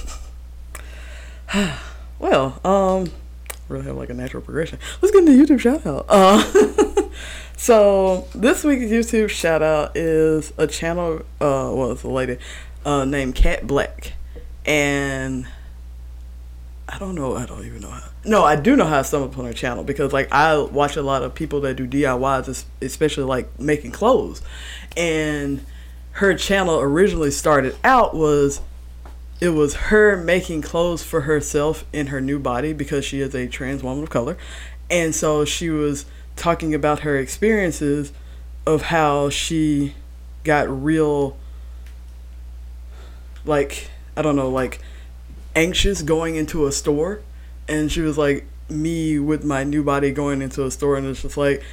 well, 2.20 2.60
um, 2.64 3.12
really 3.70 3.86
have 3.86 3.96
like 3.96 4.10
a 4.10 4.14
natural 4.14 4.42
progression. 4.44 4.80
Let's 5.02 5.14
get 5.14 5.28
into 5.28 5.32
YouTube 5.32 5.60
shout 5.60 5.86
out. 5.86 6.06
Uh, 6.10 7.10
so 7.58 8.28
this 8.34 8.64
week's 8.64 8.86
YouTube 8.86 9.30
shout 9.30 9.62
out 9.62 9.96
is 9.96 10.54
a 10.58 10.68
channel. 10.68 11.20
Uh, 11.40 11.72
well, 11.74 11.92
it's 11.92 12.04
a 12.04 12.10
lady 12.10 12.38
uh, 12.86 13.06
named 13.06 13.36
Kat 13.36 13.66
Blaque, 13.66 14.14
and 14.66 15.48
I 16.90 17.00
don't 17.00 17.16
know. 17.16 17.36
I 17.36 17.46
don't 17.46 17.66
even 17.66 17.82
know 17.82 17.90
how. 17.90 18.10
No, 18.26 18.44
I 18.44 18.56
do 18.56 18.76
know 18.76 18.86
how 18.86 19.00
I 19.00 19.02
stumbled 19.04 19.34
upon 19.34 19.46
her 19.46 19.54
channel 19.54 19.84
because 19.84 20.12
like 20.12 20.32
I 20.32 20.58
watch 20.58 20.98
a 20.98 21.04
lot 21.04 21.24
of 21.24 21.36
people 21.36 21.62
that 21.62 21.76
do 21.76 21.88
DIYs, 21.88 22.66
especially 22.82 23.24
like 23.24 23.60
making 23.60 23.92
clothes, 23.92 24.42
and 24.98 25.66
her 26.14 26.34
channel 26.34 26.80
originally 26.80 27.32
started 27.32 27.76
out 27.84 28.16
was 28.16 28.62
it 29.42 29.50
was 29.50 29.76
her 29.76 30.16
making 30.16 30.62
clothes 30.62 31.04
for 31.04 31.22
herself 31.22 31.86
in 31.92 32.08
her 32.08 32.22
new 32.22 32.40
body 32.40 32.74
because 32.74 33.04
she 33.04 33.20
is 33.20 33.36
a 33.36 33.48
trans 33.48 33.84
woman 33.84 34.04
of 34.04 34.10
color. 34.10 34.38
And 34.90 35.14
so 35.14 35.46
she 35.46 35.70
was 35.70 36.06
talking 36.36 36.74
about 36.74 37.00
her 37.00 37.18
experiences 37.18 38.12
of 38.66 38.84
how 38.84 39.30
she 39.30 39.94
got 40.44 40.70
real 40.70 41.38
like 43.46 43.90
I 44.18 44.22
don't 44.22 44.36
know, 44.36 44.50
like 44.50 44.80
anxious 45.56 46.02
going 46.02 46.36
into 46.36 46.66
a 46.66 46.72
store 46.72 47.22
and 47.68 47.92
she 47.92 48.02
was 48.02 48.18
like 48.18 48.46
me 48.70 49.20
with 49.20 49.44
my 49.44 49.64
new 49.64 49.84
body 49.84 50.12
going 50.12 50.42
into 50.42 50.66
a 50.66 50.72
store 50.72 50.96
and 50.98 51.06
it's 51.08 51.22
just 51.22 51.38
like 51.38 51.64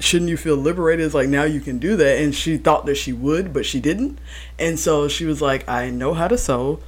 shouldn't 0.00 0.30
you 0.30 0.36
feel 0.36 0.56
liberated? 0.56 1.04
It's 1.04 1.14
like 1.14 1.28
now 1.28 1.44
you 1.44 1.60
can 1.60 1.78
do 1.78 1.96
that. 1.96 2.18
And 2.18 2.34
she 2.34 2.56
thought 2.56 2.86
that 2.86 2.96
she 2.96 3.12
would, 3.12 3.52
but 3.52 3.66
she 3.66 3.80
didn't. 3.80 4.18
And 4.58 4.78
so 4.78 5.08
she 5.08 5.24
was 5.24 5.40
like, 5.40 5.68
I 5.68 5.90
know 5.90 6.14
how 6.14 6.26
to 6.26 6.38
sew. 6.38 6.80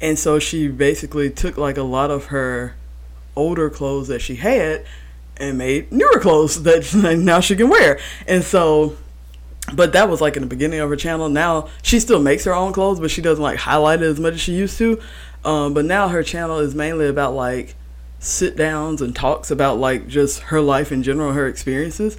And 0.00 0.18
so 0.18 0.38
she 0.38 0.68
basically 0.68 1.30
took 1.30 1.58
like 1.58 1.76
a 1.76 1.82
lot 1.82 2.10
of 2.10 2.26
her 2.26 2.74
older 3.36 3.68
clothes 3.70 4.08
that 4.08 4.20
she 4.20 4.36
had 4.36 4.84
and 5.36 5.58
made 5.58 5.92
newer 5.92 6.18
clothes 6.18 6.62
that 6.64 7.18
now 7.22 7.40
she 7.40 7.54
can 7.54 7.68
wear. 7.68 8.00
And 8.26 8.42
so, 8.42 8.96
but 9.74 9.92
that 9.92 10.08
was 10.08 10.20
like 10.20 10.36
in 10.36 10.42
the 10.42 10.48
beginning 10.48 10.80
of 10.80 10.88
her 10.88 10.96
channel. 10.96 11.28
Now 11.28 11.68
she 11.82 12.00
still 12.00 12.20
makes 12.20 12.44
her 12.44 12.54
own 12.54 12.72
clothes, 12.72 13.00
but 13.00 13.10
she 13.10 13.22
doesn't 13.22 13.42
like 13.42 13.58
highlight 13.58 14.02
it 14.02 14.06
as 14.06 14.18
much 14.18 14.34
as 14.34 14.40
she 14.40 14.54
used 14.54 14.78
to. 14.78 15.00
Um, 15.44 15.74
but 15.74 15.84
now 15.84 16.08
her 16.08 16.22
channel 16.22 16.58
is 16.58 16.74
mainly 16.74 17.06
about 17.06 17.34
like 17.34 17.74
sit 18.20 18.54
downs 18.54 19.02
and 19.02 19.16
talks 19.16 19.50
about 19.50 19.78
like 19.78 20.06
just 20.06 20.40
her 20.44 20.60
life 20.60 20.92
in 20.92 21.02
general, 21.02 21.32
her 21.32 21.48
experiences, 21.48 22.16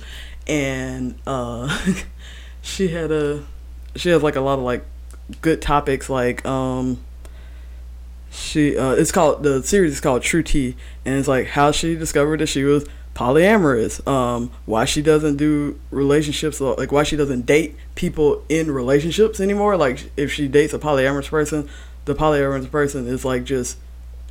and 0.47 1.15
uh, 1.25 1.79
she 2.61 2.89
had 2.89 3.11
a 3.11 3.45
she 3.95 4.09
has 4.09 4.21
like 4.21 4.35
a 4.35 4.41
lot 4.41 4.59
of 4.59 4.65
like 4.65 4.83
good 5.41 5.61
topics 5.61 6.09
like 6.09 6.45
um 6.45 6.99
she 8.31 8.77
uh, 8.77 8.91
it's 8.91 9.11
called 9.11 9.43
the 9.43 9.61
series 9.61 9.93
is 9.93 10.01
called 10.01 10.21
True 10.21 10.41
Tea, 10.41 10.75
and 11.05 11.15
it's 11.17 11.27
like 11.27 11.47
how 11.47 11.71
she 11.71 11.95
discovered 11.95 12.39
that 12.39 12.47
she 12.47 12.63
was 12.63 12.85
polyamorous. 13.13 14.05
Um, 14.07 14.51
why 14.65 14.85
she 14.85 15.01
doesn't 15.01 15.35
do 15.35 15.79
relationships, 15.91 16.61
like 16.61 16.91
why 16.93 17.03
she 17.03 17.17
doesn't 17.17 17.45
date 17.45 17.75
people 17.95 18.43
in 18.47 18.71
relationships 18.71 19.41
anymore. 19.41 19.75
Like 19.75 20.11
if 20.15 20.31
she 20.31 20.47
dates 20.47 20.73
a 20.73 20.79
polyamorous 20.79 21.27
person, 21.27 21.69
the 22.05 22.15
polyamorous 22.15 22.71
person 22.71 23.05
is 23.05 23.25
like 23.25 23.43
just 23.43 23.77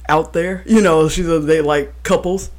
out 0.08 0.32
there. 0.32 0.62
You 0.66 0.80
know, 0.80 1.08
she's 1.08 1.28
a, 1.28 1.38
they 1.38 1.60
like 1.60 2.02
couples. 2.02 2.50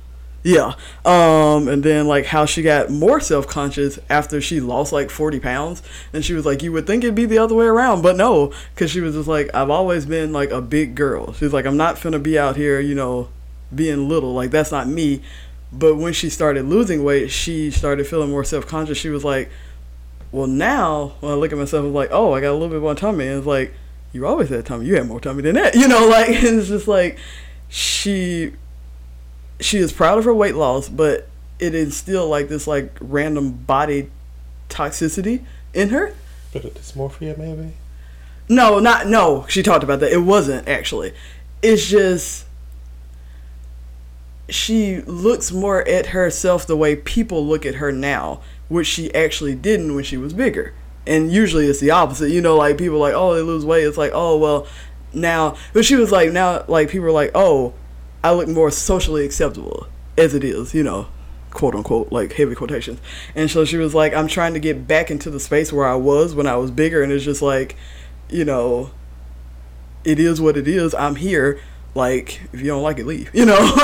Yeah. 0.43 0.74
Um, 1.05 1.67
and 1.67 1.83
then 1.83 2.07
like 2.07 2.25
how 2.25 2.45
she 2.45 2.63
got 2.63 2.89
more 2.89 3.19
self 3.19 3.48
conscious 3.48 4.00
after 4.10 4.41
she 4.41 4.60
lost 4.60 4.91
like 4.91 5.10
40 5.10 5.39
pounds. 5.39 5.83
And 6.13 6.25
she 6.25 6.33
was 6.33 6.45
like, 6.45 6.63
you 6.63 6.71
would 6.71 6.88
think 6.88 7.03
it'd 7.03 7.15
be 7.15 7.25
the 7.25 7.38
other 7.38 7.55
way 7.55 7.65
around, 7.65 8.01
but 8.01 8.15
no. 8.15 8.51
Cause 8.75 8.89
she 8.89 9.01
was 9.01 9.15
just 9.15 9.27
like, 9.27 9.53
I've 9.53 9.69
always 9.69 10.05
been 10.05 10.33
like 10.33 10.51
a 10.51 10.62
big 10.62 10.95
girl. 10.95 11.33
She's 11.33 11.53
like, 11.53 11.65
I'm 11.65 11.77
not 11.77 11.95
finna 11.95 12.21
be 12.21 12.39
out 12.39 12.55
here, 12.55 12.79
you 12.79 12.95
know, 12.95 13.29
being 13.74 14.10
little. 14.10 14.33
Like 14.33 14.51
that's 14.51 14.71
not 14.71 14.88
me. 14.88 15.21
But 15.71 15.95
when 15.95 16.13
she 16.13 16.29
started 16.29 16.65
losing 16.65 17.03
weight, 17.03 17.31
she 17.31 17.71
started 17.71 18.07
feeling 18.07 18.31
more 18.31 18.43
self 18.43 18.67
conscious. 18.67 18.98
She 18.98 19.10
was 19.10 19.24
like, 19.24 19.50
well, 20.31 20.48
now 20.48 21.13
when 21.19 21.31
I 21.31 21.36
look 21.36 21.51
at 21.51 21.57
myself, 21.57 21.86
I'm 21.86 21.93
like, 21.93 22.10
oh, 22.12 22.33
I 22.33 22.41
got 22.41 22.51
a 22.51 22.53
little 22.53 22.69
bit 22.69 22.81
more 22.81 22.95
tummy. 22.95 23.27
And 23.27 23.38
it's 23.38 23.48
like, 23.48 23.74
you 24.13 24.27
always 24.27 24.49
had 24.49 24.65
tummy. 24.65 24.85
You 24.85 24.95
had 24.95 25.07
more 25.07 25.19
tummy 25.19 25.41
than 25.41 25.55
that. 25.55 25.75
You 25.81 25.87
know, 25.87 26.07
like, 26.07 26.29
it's 26.29 26.67
just 26.67 26.87
like, 26.87 27.17
she 27.69 28.53
she 29.59 29.77
is 29.77 29.93
proud 29.93 30.17
of 30.17 30.25
her 30.25 30.33
weight 30.33 30.55
loss, 30.55 30.89
but 30.89 31.27
it 31.59 31.75
is 31.75 31.95
still 31.95 32.27
like 32.27 32.49
this 32.49 32.67
like 32.67 32.91
random 32.99 33.51
body 33.51 34.09
toxicity 34.69 35.43
in 35.73 35.89
her. 35.89 36.13
But 36.51 36.65
it 36.65 36.75
dysmorphia, 36.75 37.37
maybe. 37.37 37.73
No, 38.49 38.79
not 38.79 39.07
no. 39.07 39.45
She 39.47 39.63
talked 39.63 39.83
about 39.83 39.99
that. 40.01 40.11
It 40.11 40.23
wasn't 40.23 40.67
actually. 40.67 41.13
It's 41.61 41.87
just 41.87 42.45
she 44.49 44.99
looks 45.01 45.51
more 45.51 45.87
at 45.87 46.07
herself 46.07 46.67
the 46.67 46.75
way 46.75 46.95
people 46.95 47.45
look 47.45 47.65
at 47.65 47.75
her 47.75 47.91
now, 47.91 48.41
which 48.67 48.87
she 48.87 49.13
actually 49.15 49.55
didn't 49.55 49.95
when 49.95 50.03
she 50.03 50.17
was 50.17 50.33
bigger. 50.33 50.73
And 51.08 51.31
usually 51.31 51.67
it's 51.67 51.79
the 51.79 51.91
opposite. 51.91 52.31
You 52.31 52.41
know, 52.41 52.58
like 52.58 52.77
people 52.77 53.00
like, 53.00 53.13
oh, 53.15 53.34
they 53.34 53.41
lose 53.41 53.65
weight. 53.65 53.84
It's 53.84 53.98
like, 53.98 54.12
oh, 54.13 54.38
well, 54.38 54.67
now. 55.13 55.55
But 55.74 55.86
she 55.86 55.96
was 55.96 56.12
like, 56.12 56.31
now, 56.31 56.63
like 56.67 56.89
people 56.89 57.08
are 57.08 57.12
like, 57.12 57.31
oh, 57.34 57.74
I 58.24 58.34
look 58.34 58.48
more 58.48 58.72
socially 58.72 59.25
acceptable 59.25 59.88
as 60.17 60.34
it 60.36 60.43
is, 60.43 60.74
you 60.74 60.84
know, 60.84 61.08
quote 61.51 61.75
unquote, 61.75 62.12
like 62.12 62.34
heavy 62.34 62.55
quotations. 62.55 63.00
And 63.36 63.50
so 63.50 63.65
she 63.65 63.77
was 63.77 63.96
like, 63.96 64.13
I'm 64.13 64.27
trying 64.27 64.53
to 64.53 64.60
get 64.60 64.88
back 64.88 65.10
into 65.10 65.29
the 65.29 65.39
space 65.39 65.74
where 65.74 65.88
I 65.88 65.96
was 65.96 66.36
when 66.36 66.48
I 66.48 66.55
was 66.55 66.72
bigger. 66.72 67.01
And 67.01 67.12
it's 67.12 67.25
just 67.25 67.41
like, 67.41 67.75
you 68.29 68.46
know, 68.46 68.91
it 70.03 70.20
is 70.20 70.39
what 70.39 70.58
it 70.58 70.67
is. 70.67 70.93
I'm 70.93 71.15
here. 71.15 71.60
Like, 71.93 72.41
if 72.53 72.62
you 72.62 72.67
don't 72.67 72.84
like 72.84 73.00
it, 73.00 73.05
leave, 73.05 73.29
you 73.36 73.46
know? 73.46 73.75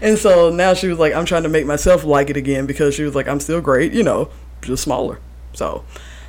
and 0.00 0.16
so 0.16 0.50
now 0.50 0.74
she 0.74 0.88
was 0.88 0.98
like, 0.98 1.12
I'm 1.12 1.26
trying 1.26 1.42
to 1.42 1.48
make 1.48 1.66
myself 1.66 2.04
like 2.04 2.30
it 2.30 2.36
again 2.36 2.66
because 2.66 2.94
she 2.94 3.02
was 3.02 3.14
like, 3.14 3.28
I'm 3.28 3.40
still 3.40 3.60
great, 3.60 3.92
you 3.92 4.02
know, 4.02 4.30
just 4.62 4.82
smaller. 4.82 5.20
So, 5.52 5.84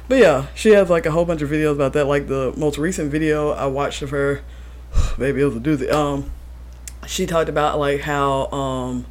but 0.07 0.17
yeah, 0.17 0.47
she 0.55 0.69
has 0.69 0.89
like 0.89 1.05
a 1.05 1.11
whole 1.11 1.25
bunch 1.25 1.41
of 1.41 1.49
videos 1.49 1.73
about 1.73 1.93
that. 1.93 2.05
Like 2.05 2.27
the 2.27 2.53
most 2.57 2.77
recent 2.77 3.11
video 3.11 3.51
I 3.51 3.67
watched 3.67 4.01
of 4.01 4.09
her, 4.11 4.41
maybe 5.17 5.41
it 5.41 5.45
was 5.45 5.55
a 5.55 5.59
doozy. 5.59 5.91
Um, 5.91 6.31
she 7.07 7.25
talked 7.25 7.49
about 7.49 7.79
like 7.79 8.01
how 8.01 8.47
um 8.51 9.05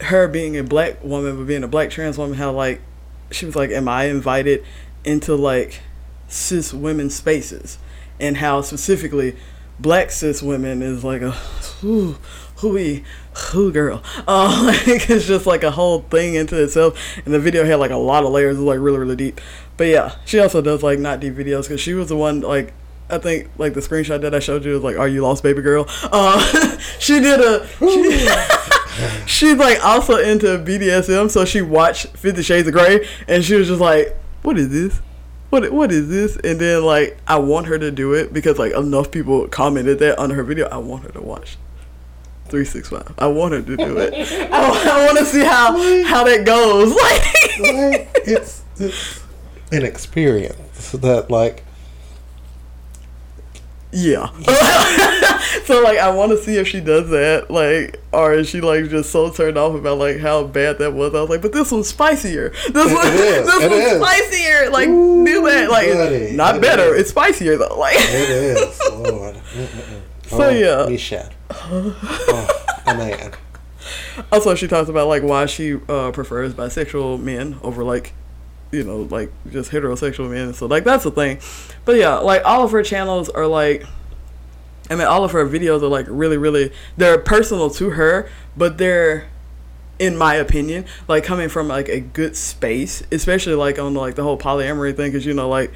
her 0.00 0.28
being 0.28 0.56
a 0.56 0.62
black 0.62 1.02
woman 1.02 1.36
but 1.36 1.46
being 1.46 1.64
a 1.64 1.68
black 1.68 1.90
trans 1.90 2.18
woman 2.18 2.36
how 2.36 2.52
like 2.52 2.82
she 3.30 3.46
was 3.46 3.56
like 3.56 3.70
am 3.70 3.88
i 3.88 4.04
invited 4.04 4.62
into 5.04 5.34
like 5.34 5.80
cis 6.28 6.74
women 6.74 7.08
spaces 7.08 7.78
and 8.20 8.36
how 8.36 8.60
specifically 8.60 9.36
black 9.78 10.10
cis 10.10 10.42
women 10.42 10.82
is 10.82 11.02
like 11.02 11.22
a 11.22 11.30
whoo 11.82 12.16
hooey 12.56 13.04
who 13.50 13.70
girl 13.70 14.02
uh, 14.28 14.62
like 14.64 15.10
it's 15.10 15.26
just 15.26 15.46
like 15.46 15.62
a 15.62 15.70
whole 15.70 16.00
thing 16.02 16.34
into 16.34 16.62
itself 16.62 16.98
and 17.24 17.34
the 17.34 17.38
video 17.38 17.64
had 17.64 17.76
like 17.76 17.90
a 17.90 17.96
lot 17.96 18.24
of 18.24 18.30
layers 18.30 18.56
it 18.56 18.60
was 18.60 18.66
like 18.66 18.78
really 18.78 18.98
really 18.98 19.16
deep 19.16 19.40
but 19.76 19.86
yeah 19.86 20.14
she 20.24 20.38
also 20.38 20.62
does 20.62 20.82
like 20.82 20.98
not 20.98 21.20
deep 21.20 21.34
videos 21.34 21.62
because 21.62 21.80
she 21.80 21.94
was 21.94 22.08
the 22.08 22.16
one 22.16 22.40
like 22.40 22.72
I 23.08 23.18
think 23.18 23.48
like 23.56 23.74
the 23.74 23.80
screenshot 23.80 24.20
that 24.22 24.34
I 24.34 24.40
showed 24.40 24.64
you 24.64 24.72
was 24.72 24.82
like, 24.82 24.96
"Are 24.96 25.06
you 25.06 25.22
lost, 25.22 25.42
baby 25.42 25.62
girl?" 25.62 25.86
Uh, 26.10 26.76
she 26.98 27.20
did 27.20 27.40
a. 27.40 27.66
She, 27.78 28.28
she's 29.26 29.56
like 29.56 29.84
also 29.84 30.16
into 30.16 30.46
BDSM, 30.58 31.30
so 31.30 31.44
she 31.44 31.62
watched 31.62 32.08
Fifty 32.16 32.42
Shades 32.42 32.66
of 32.66 32.74
Grey, 32.74 33.06
and 33.28 33.44
she 33.44 33.54
was 33.54 33.68
just 33.68 33.80
like, 33.80 34.16
"What 34.42 34.58
is 34.58 34.70
this? 34.70 35.00
What 35.50 35.70
what 35.72 35.92
is 35.92 36.08
this?" 36.08 36.36
And 36.36 36.60
then 36.60 36.82
like 36.82 37.16
I 37.28 37.38
want 37.38 37.68
her 37.68 37.78
to 37.78 37.92
do 37.92 38.12
it 38.14 38.32
because 38.32 38.58
like 38.58 38.72
enough 38.72 39.12
people 39.12 39.46
commented 39.46 40.00
that 40.00 40.18
on 40.18 40.30
her 40.30 40.42
video. 40.42 40.66
I 40.68 40.78
want 40.78 41.04
her 41.04 41.10
to 41.10 41.20
watch. 41.20 41.58
365. 42.48 43.14
I 43.18 43.26
wanted 43.26 43.66
to 43.66 43.76
do 43.76 43.98
it. 43.98 44.14
I, 44.52 45.02
I 45.02 45.06
want 45.06 45.18
to 45.18 45.24
see 45.24 45.44
how 45.44 45.72
how 46.04 46.24
that 46.24 46.44
goes. 46.44 46.94
Like, 47.06 47.22
like 47.60 48.10
it's, 48.26 48.62
it's 48.78 49.22
an 49.72 49.82
experience 49.84 50.92
that 50.92 51.30
like 51.30 51.64
yeah. 53.96 54.26
so 55.64 55.82
like 55.82 55.98
I 55.98 56.10
want 56.10 56.32
to 56.32 56.38
see 56.38 56.56
if 56.56 56.68
she 56.68 56.80
does 56.80 57.08
that, 57.10 57.50
like, 57.50 57.98
or 58.12 58.34
is 58.34 58.48
she 58.48 58.60
like 58.60 58.90
just 58.90 59.10
so 59.10 59.30
turned 59.30 59.56
off 59.56 59.74
about 59.74 59.96
like 59.96 60.18
how 60.18 60.44
bad 60.44 60.78
that 60.80 60.92
was? 60.92 61.14
I 61.14 61.20
was 61.22 61.30
like, 61.30 61.40
but 61.40 61.52
this 61.52 61.72
one's 61.72 61.88
spicier. 61.88 62.50
This 62.50 62.92
one, 62.92 63.06
this 63.06 63.46
one's 63.46 63.74
is. 63.74 64.02
spicier. 64.02 64.70
Like, 64.70 64.88
Ooh, 64.88 65.24
do 65.24 65.42
that. 65.46 65.70
Like, 65.70 65.92
buddy, 65.92 66.32
not 66.32 66.56
it 66.56 66.62
better. 66.62 66.94
Is. 66.94 67.02
It's 67.02 67.10
spicier 67.10 67.56
though. 67.56 67.78
Like, 67.78 67.96
it 67.96 68.30
is. 68.30 68.80
Lord. 68.92 69.40
So 70.26 70.44
oh, 70.44 70.48
yeah. 70.50 70.86
Michelle. 70.88 71.30
oh, 71.50 72.72
man. 72.86 73.32
Also, 74.32 74.54
she 74.54 74.66
talks 74.66 74.88
about 74.88 75.08
like 75.08 75.22
why 75.22 75.46
she 75.46 75.74
uh, 75.88 76.10
prefers 76.10 76.54
bisexual 76.54 77.20
men 77.20 77.58
over 77.62 77.84
like 77.84 78.12
you 78.72 78.84
know, 78.84 79.02
like 79.02 79.32
just 79.50 79.70
heterosexual 79.70 80.30
men. 80.30 80.52
So 80.54 80.66
like 80.66 80.84
that's 80.84 81.04
the 81.04 81.10
thing. 81.10 81.38
But 81.84 81.96
yeah, 81.96 82.16
like 82.16 82.44
all 82.44 82.64
of 82.64 82.72
her 82.72 82.82
channels 82.82 83.28
are 83.28 83.46
like 83.46 83.84
I 84.90 84.94
mean 84.94 85.06
all 85.06 85.24
of 85.24 85.32
her 85.32 85.46
videos 85.46 85.82
are 85.82 85.88
like 85.88 86.06
really, 86.08 86.36
really 86.36 86.72
they're 86.96 87.18
personal 87.18 87.70
to 87.70 87.90
her, 87.90 88.28
but 88.56 88.78
they're 88.78 89.28
in 89.98 90.16
my 90.16 90.34
opinion, 90.34 90.84
like 91.08 91.24
coming 91.24 91.48
from 91.48 91.68
like 91.68 91.88
a 91.88 92.00
good 92.00 92.36
space, 92.36 93.02
especially 93.10 93.54
like 93.54 93.78
on 93.78 93.94
like 93.94 94.14
the 94.14 94.22
whole 94.22 94.38
polyamory 94.38 94.94
thing, 94.94 95.10
because 95.10 95.24
you 95.24 95.34
know, 95.34 95.48
like 95.48 95.72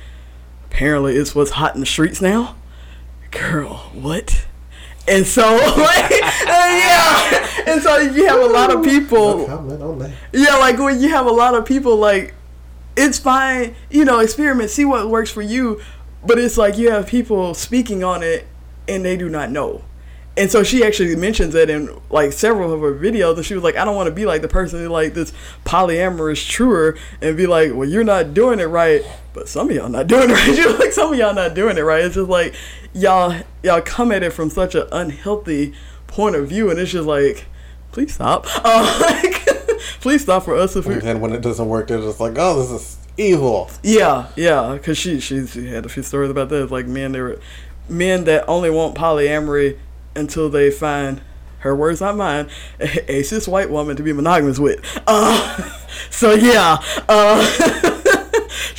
apparently 0.67 1.17
it's 1.17 1.35
what's 1.35 1.53
hot 1.53 1.75
in 1.75 1.81
the 1.81 1.87
streets 1.87 2.21
now. 2.21 2.57
Girl, 3.31 3.91
what? 3.95 4.47
And 5.09 5.27
so, 5.27 5.43
like, 5.57 6.13
uh, 6.13 6.47
yeah, 6.47 7.47
and 7.67 7.83
so 7.83 7.99
you 7.99 8.27
have 8.27 8.41
a 8.41 8.47
lot 8.47 8.75
of 8.75 8.85
people. 8.85 9.47
Yeah, 10.33 10.57
like 10.57 10.79
when 10.79 11.01
you 11.01 11.09
have 11.11 11.27
a 11.27 11.31
lot 11.33 11.55
of 11.55 11.65
people 11.65 11.97
like 11.97 12.35
it's 12.97 13.19
fine, 13.19 13.75
you 13.91 14.05
know, 14.05 14.19
experiment, 14.21 14.71
see 14.71 14.85
what 14.85 15.09
works 15.09 15.31
for 15.31 15.43
you. 15.43 15.81
But 16.27 16.39
it's 16.39 16.59
like 16.59 16.77
you 16.77 16.91
have 16.91 17.07
people 17.07 17.55
speaking 17.55 18.05
on 18.05 18.23
it 18.23 18.47
and 18.87 19.05
they 19.05 19.17
do 19.17 19.29
not 19.29 19.51
know. 19.51 19.85
And 20.37 20.51
so 20.51 20.63
she 20.63 20.85
actually 20.85 21.17
mentions 21.17 21.55
it 21.55 21.71
in 21.71 21.91
like 22.09 22.33
several 22.33 22.73
of 22.73 22.81
her 22.81 22.95
videos, 22.95 23.37
and 23.37 23.45
she 23.45 23.55
was 23.55 23.65
like, 23.65 23.77
"I 23.77 23.85
don't 23.85 23.97
want 23.97 24.07
to 24.09 24.15
be 24.15 24.27
like 24.27 24.43
the 24.43 24.49
person 24.49 24.81
who 24.81 24.89
like 24.89 25.15
this 25.15 25.33
polyamorous 25.65 26.47
truer 26.49 26.97
and 27.21 27.37
be 27.37 27.47
like, 27.47 27.73
well, 27.75 27.89
you're 27.89 28.05
not 28.05 28.33
doing 28.33 28.61
it 28.61 28.67
right, 28.67 29.03
but 29.33 29.49
some 29.49 29.71
of 29.71 29.77
y'all 29.77 29.89
not 29.89 30.07
doing 30.07 30.31
it 30.31 30.33
right. 30.35 30.57
She's 30.57 30.79
like, 30.79 30.93
some 30.93 31.13
of 31.13 31.19
y'all 31.19 31.35
not 31.35 31.55
doing 31.55 31.77
it 31.79 31.83
right. 31.83 32.05
It's 32.05 32.15
just 32.15 32.29
like 32.29 32.55
y'all 32.93 33.35
y'all 33.63 33.81
come 33.81 34.13
at 34.13 34.23
it 34.23 34.33
from 34.33 34.51
such 34.51 34.75
an 34.75 34.87
unhealthy 34.93 35.75
point 36.07 36.37
of 36.37 36.49
view, 36.49 36.71
and 36.71 36.79
it's 36.79 36.91
just 36.91 37.07
like, 37.07 37.47
please 37.93 38.15
stop. 38.15 38.47
Uh, 38.65 38.99
like, 39.01 39.47
please 40.01 40.23
stop 40.23 40.45
for 40.45 40.57
us 40.57 40.77
if 40.77 40.87
we. 40.87 41.01
And 41.01 41.21
when 41.21 41.33
it 41.33 41.41
doesn't 41.41 41.69
work, 41.69 41.89
they're 41.89 42.01
just 42.01 42.21
like, 42.21 42.35
oh, 42.37 42.61
this 42.61 42.71
is 42.71 42.99
evil. 43.17 43.71
Yeah, 43.83 44.29
yeah, 44.37 44.75
because 44.75 44.99
she, 44.99 45.21
she 45.21 45.47
she 45.47 45.67
had 45.69 45.87
a 45.87 45.89
few 45.89 46.03
stories 46.03 46.31
about 46.31 46.49
that. 46.51 46.63
It's 46.63 46.73
like 46.73 46.87
men, 46.87 47.13
they 47.13 47.21
were 47.21 47.41
men 47.89 48.25
that 48.25 48.45
only 48.49 48.71
want 48.71 48.95
polyamory 48.95 49.79
until 50.15 50.49
they 50.49 50.71
find 50.71 51.21
her 51.61 51.77
words, 51.77 52.01
not 52.01 52.17
mine, 52.17 52.49
a, 52.81 53.13
a 53.13 53.23
cis 53.23 53.47
white 53.47 53.71
woman 53.71 53.97
to 53.97 54.03
be 54.03 54.13
monogamous 54.13 54.59
with. 54.59 54.81
Uh, 55.07 55.71
so 56.11 56.33
yeah, 56.33 56.79
uh, 57.09 58.00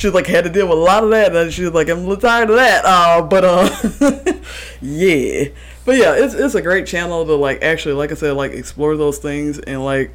she's 0.02 0.12
like 0.12 0.26
had 0.26 0.44
to 0.44 0.50
deal 0.50 0.68
with 0.68 0.78
a 0.78 0.80
lot 0.80 1.04
of 1.04 1.10
that, 1.10 1.34
and 1.34 1.52
she's 1.52 1.70
like, 1.70 1.88
I'm 1.88 2.04
tired 2.18 2.50
of 2.50 2.56
that. 2.56 2.84
Uh, 2.84 3.22
but 3.22 3.44
uh, 3.44 4.34
yeah, 4.82 5.44
but 5.84 5.96
yeah, 5.96 6.14
it's 6.14 6.34
it's 6.34 6.54
a 6.56 6.62
great 6.62 6.86
channel 6.86 7.24
to 7.24 7.34
like 7.36 7.62
actually, 7.62 7.94
like 7.94 8.10
I 8.10 8.14
said, 8.14 8.32
like 8.32 8.52
explore 8.52 8.96
those 8.96 9.18
things 9.18 9.58
and 9.60 9.84
like 9.84 10.12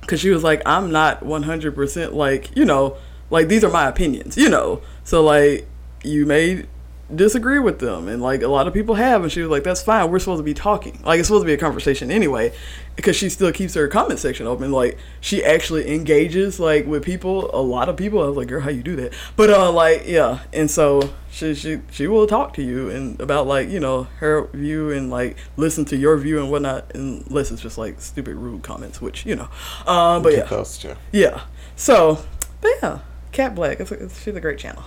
because 0.00 0.20
she 0.20 0.30
was 0.30 0.42
like, 0.42 0.62
I'm 0.66 0.90
not 0.90 1.22
100% 1.22 2.12
like, 2.12 2.56
you 2.56 2.64
know, 2.64 2.96
like 3.30 3.48
these 3.48 3.62
are 3.62 3.70
my 3.70 3.88
opinions, 3.88 4.36
you 4.36 4.48
know. 4.48 4.82
So 5.04 5.22
like, 5.22 5.68
you 6.02 6.26
may 6.26 6.66
disagree 7.14 7.58
with 7.58 7.78
them. 7.78 8.08
And 8.08 8.22
like 8.22 8.42
a 8.42 8.48
lot 8.48 8.66
of 8.66 8.74
people 8.74 8.94
have 8.96 9.22
and 9.22 9.30
she 9.30 9.40
was 9.40 9.50
like 9.50 9.64
that's 9.64 9.82
fine. 9.82 10.10
We're 10.10 10.18
supposed 10.18 10.40
to 10.40 10.44
be 10.44 10.54
talking. 10.54 11.00
Like 11.04 11.18
it's 11.18 11.28
supposed 11.28 11.42
to 11.42 11.46
be 11.46 11.54
a 11.54 11.58
conversation 11.58 12.10
anyway 12.10 12.52
because 12.96 13.16
she 13.16 13.28
still 13.28 13.52
keeps 13.52 13.74
her 13.74 13.88
comment 13.88 14.20
section 14.20 14.46
open. 14.46 14.72
Like 14.72 14.98
she 15.20 15.44
actually 15.44 15.92
engages 15.92 16.58
like 16.58 16.86
with 16.86 17.04
people 17.04 17.50
a 17.54 17.60
lot 17.60 17.88
of 17.88 17.96
people. 17.96 18.22
I 18.22 18.28
was 18.28 18.36
like 18.36 18.48
girl 18.48 18.60
how 18.60 18.70
you 18.70 18.82
do 18.82 18.96
that? 18.96 19.12
But 19.36 19.50
uh 19.50 19.70
like 19.72 20.04
yeah. 20.06 20.40
And 20.52 20.70
so 20.70 21.10
she 21.30 21.54
she 21.54 21.80
she 21.90 22.06
will 22.06 22.26
talk 22.26 22.54
to 22.54 22.62
you 22.62 22.90
and 22.90 23.20
about 23.20 23.46
like 23.46 23.68
you 23.68 23.80
know 23.80 24.04
her 24.18 24.46
view 24.48 24.90
and 24.90 25.10
like 25.10 25.36
listen 25.56 25.84
to 25.86 25.96
your 25.96 26.16
view 26.16 26.40
and 26.40 26.50
whatnot 26.50 26.90
unless 26.94 27.50
it's 27.50 27.62
just 27.62 27.78
like 27.78 28.00
stupid 28.00 28.36
rude 28.36 28.62
comments 28.62 29.00
which 29.00 29.26
you 29.26 29.36
know. 29.36 29.48
Uh 29.86 30.20
but 30.20 30.32
yeah. 30.32 30.64
yeah. 31.12 31.42
So 31.76 32.24
but 32.60 32.70
yeah. 32.82 32.98
Kat 33.32 33.54
Blaque 33.54 33.80
it's, 33.80 33.90
a, 33.90 33.94
it's 33.94 34.22
she's 34.22 34.36
a 34.36 34.40
great 34.40 34.58
channel 34.58 34.84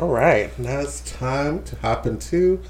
All 0.00 0.08
right, 0.08 0.56
now 0.58 0.80
it's 0.80 1.00
time 1.12 1.62
to 1.64 1.76
hop 1.76 2.06
into 2.06 2.62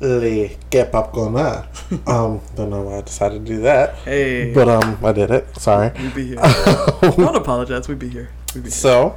the 0.00 0.56
get 0.70 0.90
popcorn 0.90 1.36
on. 1.36 1.64
um, 2.08 2.40
don't 2.56 2.70
know 2.70 2.82
why 2.82 2.96
I 2.98 3.00
decided 3.02 3.46
to 3.46 3.52
do 3.54 3.60
that, 3.62 3.94
hey 3.98 4.52
but 4.52 4.68
um, 4.68 4.98
I 5.04 5.12
did 5.12 5.30
it. 5.30 5.56
Sorry. 5.58 5.92
we 5.96 6.08
be 6.08 6.26
here 6.26 6.36
don't 7.02 7.36
apologize 7.36 7.86
we 7.86 7.94
be 7.94 8.08
here 8.08 8.30
we 8.54 8.62
be 8.62 8.64
here 8.64 8.70
So, 8.72 9.16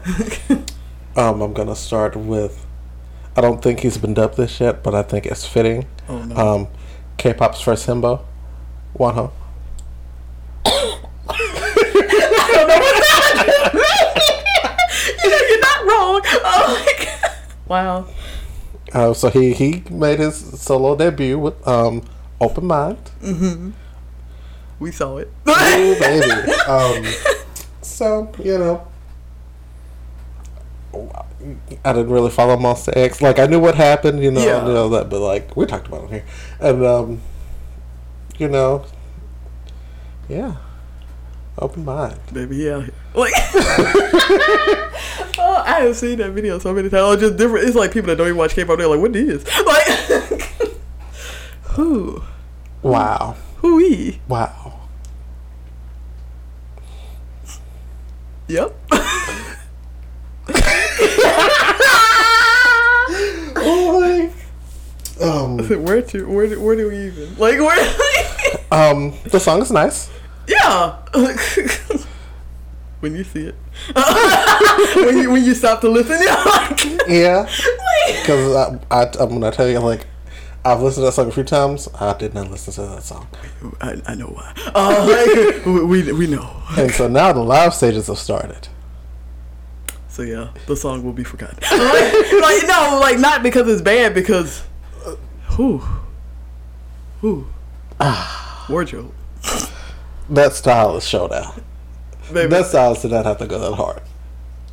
um, 1.15 1.41
I'm 1.41 1.53
gonna 1.53 1.75
start 1.75 2.15
with. 2.15 2.65
I 3.35 3.41
don't 3.41 3.63
think 3.63 3.79
he's 3.79 3.97
been 3.97 4.13
dubbed 4.13 4.37
this 4.37 4.59
yet, 4.59 4.83
but 4.83 4.93
I 4.93 5.01
think 5.01 5.25
it's 5.25 5.47
fitting. 5.47 5.87
oh 6.07 6.21
no 6.23 6.35
Um, 6.35 6.67
K-pop's 7.17 7.61
first 7.61 7.87
himbo, 7.87 8.21
Wonho. 8.95 9.31
you 15.23 15.29
know 15.29 15.39
you're 15.49 15.59
not 15.61 15.79
wrong 15.85 16.21
oh 16.25 16.83
my 16.85 16.93
god 16.97 17.02
wow 17.73 18.05
Uh, 18.93 19.13
so 19.13 19.29
he 19.33 19.53
he 19.57 19.81
made 19.89 20.19
his 20.19 20.35
solo 20.61 20.93
debut 20.95 21.39
with 21.39 21.57
um, 21.67 22.03
Open 22.39 22.65
Mind. 22.69 23.01
Mm-hmm. 23.25 23.71
we 24.79 24.91
saw 24.91 25.17
it 25.17 25.29
Ooh, 25.49 25.95
baby. 25.97 26.51
Um, 26.69 27.01
so 27.81 28.29
you 28.37 28.57
know, 28.61 28.85
I 31.83 31.91
didn't 31.93 32.11
really 32.13 32.29
follow 32.29 32.55
Monsta 32.55 32.93
X. 32.95 33.21
Like 33.21 33.39
I 33.39 33.47
knew 33.47 33.59
what 33.59 33.75
happened, 33.75 34.21
you 34.23 34.29
know, 34.31 34.45
Yeah. 34.45 34.61
I 34.61 34.65
knew 34.65 34.75
all 34.77 34.89
that, 34.89 35.09
but 35.09 35.19
like 35.21 35.55
we 35.57 35.65
talked 35.65 35.87
about 35.87 36.03
it 36.05 36.11
here, 36.11 36.25
and 36.59 36.85
um, 36.85 37.21
you 38.37 38.47
know, 38.47 38.85
yeah, 40.29 40.55
Open 41.59 41.85
Mind. 41.85 42.17
baby 42.33 42.57
yeah 42.57 42.85
like 43.13 43.33
oh, 45.37 45.63
I 45.65 45.81
have 45.81 45.95
seen 45.95 46.17
that 46.17 46.31
video 46.31 46.57
so 46.59 46.73
many 46.73 46.89
times. 46.89 47.01
Oh, 47.03 47.15
just 47.15 47.37
different. 47.37 47.67
It's 47.67 47.75
like 47.75 47.91
people 47.91 48.07
that 48.07 48.15
don't 48.17 48.27
even 48.27 48.37
watch 48.37 48.53
K-pop. 48.55 48.77
They're 48.77 48.87
like, 48.87 48.99
"What 48.99 49.15
is?" 49.15 49.45
Like, 49.65 50.41
who, 51.73 52.23
Wow, 52.81 53.35
who 53.57 53.77
he? 53.79 54.19
wow. 54.27 54.79
Yep. 58.47 58.75
Oh, 63.65 64.29
um, 65.21 65.59
where 65.83 66.01
to? 66.01 66.27
Where 66.27 66.47
do? 66.47 66.59
Where 66.61 66.75
do 66.75 66.89
we 66.89 67.07
even? 67.07 67.35
Like, 67.37 67.59
where? 67.59 67.95
um, 68.71 69.13
the 69.25 69.39
song 69.39 69.61
is 69.61 69.71
nice. 69.71 70.09
Yeah. 70.47 70.97
when 72.99 73.15
you 73.15 73.23
see 73.23 73.47
it, 73.47 73.55
when 74.95 75.17
you 75.17 75.29
when 75.31 75.43
you 75.43 75.53
stop 75.53 75.81
to 75.81 75.89
listen, 75.89 76.17
you're 76.21 76.45
like, 76.45 77.07
Yeah, 77.07 77.49
because 78.21 78.55
I, 78.55 78.79
I, 78.91 79.03
I'm 79.19 79.29
gonna 79.29 79.51
tell 79.51 79.67
you, 79.67 79.79
like, 79.79 80.07
I've 80.63 80.81
listened 80.81 81.01
to 81.01 81.05
that 81.07 81.13
song 81.13 81.27
a 81.27 81.31
few 81.31 81.43
times. 81.43 81.87
I 81.99 82.13
did 82.17 82.33
not 82.33 82.49
listen 82.49 82.73
to 82.73 82.81
that 82.95 83.03
song. 83.03 83.27
I, 83.81 84.01
I 84.05 84.15
know 84.15 84.27
why. 84.27 84.53
Uh, 84.73 85.05
like, 85.09 85.65
we, 85.65 85.83
we 85.83 86.11
we 86.13 86.27
know. 86.27 86.61
And 86.77 86.91
so 86.91 87.07
now 87.07 87.33
the 87.33 87.43
live 87.43 87.73
stages 87.73 88.07
have 88.07 88.17
started. 88.17 88.67
So 90.07 90.21
yeah, 90.21 90.51
the 90.67 90.75
song 90.75 91.03
will 91.03 91.13
be 91.13 91.23
forgotten. 91.23 91.57
like, 91.59 92.13
like, 92.41 92.63
no, 92.67 92.99
like 93.01 93.17
not 93.19 93.41
because 93.41 93.67
it's 93.67 93.81
bad, 93.81 94.13
because 94.13 94.63
who, 95.57 95.81
who, 97.19 97.47
wardrobe, 98.69 99.11
That 100.29 100.53
style 100.53 100.95
is 100.97 101.07
showdown. 101.07 101.61
baby. 102.31 102.49
That 102.49 102.65
style 102.65 102.95
did 102.95 103.11
not 103.11 103.25
have 103.25 103.37
to 103.39 103.47
go 103.47 103.59
that 103.59 103.75
hard. 103.75 104.01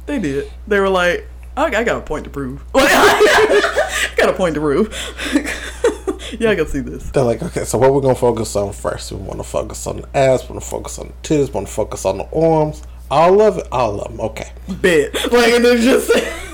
they 0.06 0.18
did. 0.18 0.50
They 0.66 0.80
were 0.80 0.88
like, 0.88 1.26
I, 1.56 1.64
I 1.64 1.84
got 1.84 1.98
a 1.98 2.00
point 2.00 2.24
to 2.24 2.30
prove. 2.30 2.64
I 2.74 4.12
got 4.16 4.28
a 4.28 4.32
point 4.32 4.54
to 4.54 4.60
prove. 4.60 4.88
yeah, 6.38 6.50
I 6.50 6.56
can 6.56 6.66
see 6.66 6.80
this. 6.80 7.10
They're 7.10 7.24
like, 7.24 7.42
okay, 7.42 7.64
so 7.64 7.78
what 7.78 7.92
we're 7.92 8.00
gonna 8.00 8.14
focus 8.14 8.54
on 8.56 8.72
first? 8.72 9.12
We 9.12 9.18
want 9.18 9.38
to 9.38 9.44
focus 9.44 9.86
on 9.86 10.02
the 10.02 10.16
ass. 10.16 10.48
We 10.48 10.54
want 10.54 10.62
to 10.62 10.70
focus 10.70 10.98
on 10.98 11.08
the 11.08 11.12
titties. 11.28 11.48
We 11.48 11.52
want 11.52 11.66
to 11.66 11.72
focus 11.72 12.04
on 12.04 12.18
the 12.18 12.28
arms. 12.34 12.82
All 13.10 13.42
of 13.42 13.58
it. 13.58 13.66
All 13.72 14.00
of 14.00 14.10
them. 14.10 14.20
Okay. 14.20 14.52
Bet. 14.68 15.14
Like, 15.32 15.52
and 15.52 15.64
it's 15.64 15.84
just. 15.84 16.10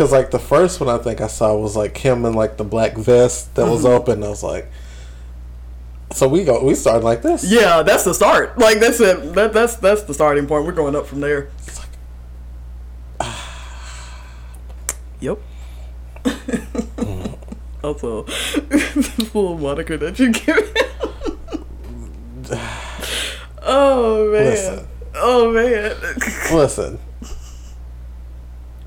Because 0.00 0.12
like 0.12 0.30
the 0.30 0.38
first 0.38 0.80
one 0.80 0.88
I 0.88 0.96
think 0.96 1.20
I 1.20 1.26
saw 1.26 1.54
was 1.54 1.76
like 1.76 1.94
him 1.98 2.24
in 2.24 2.32
like 2.32 2.56
the 2.56 2.64
black 2.64 2.96
vest 2.96 3.54
that 3.56 3.66
was 3.66 3.84
uh-huh. 3.84 3.96
open. 3.96 4.24
I 4.24 4.30
was 4.30 4.42
like, 4.42 4.66
so 6.12 6.28
we 6.28 6.44
go. 6.44 6.64
We 6.64 6.74
started 6.74 7.04
like 7.04 7.22
this. 7.22 7.44
yeah, 7.44 7.82
that's 7.82 8.04
the 8.04 8.14
start. 8.14 8.58
Like 8.58 8.80
that's 8.80 9.00
it. 9.00 9.34
That 9.34 9.52
that's 9.52 9.76
that's 9.76 10.02
the 10.02 10.14
starting 10.14 10.46
point. 10.46 10.64
We're 10.66 10.72
going 10.72 10.96
up 10.96 11.06
from 11.06 11.20
there. 11.20 11.50
It's 11.58 11.78
like, 11.78 11.88
Yep. 15.20 15.38
also, 17.84 18.22
this 18.68 19.18
little 19.18 19.58
moniker 19.58 19.96
that 19.98 20.18
you 20.18 20.32
give 20.32 20.56
him. 20.56 21.66
oh 23.62 24.30
man. 24.32 24.44
Listen. 24.44 24.88
Oh 25.14 25.52
man. 25.52 25.96
listen. 26.56 26.98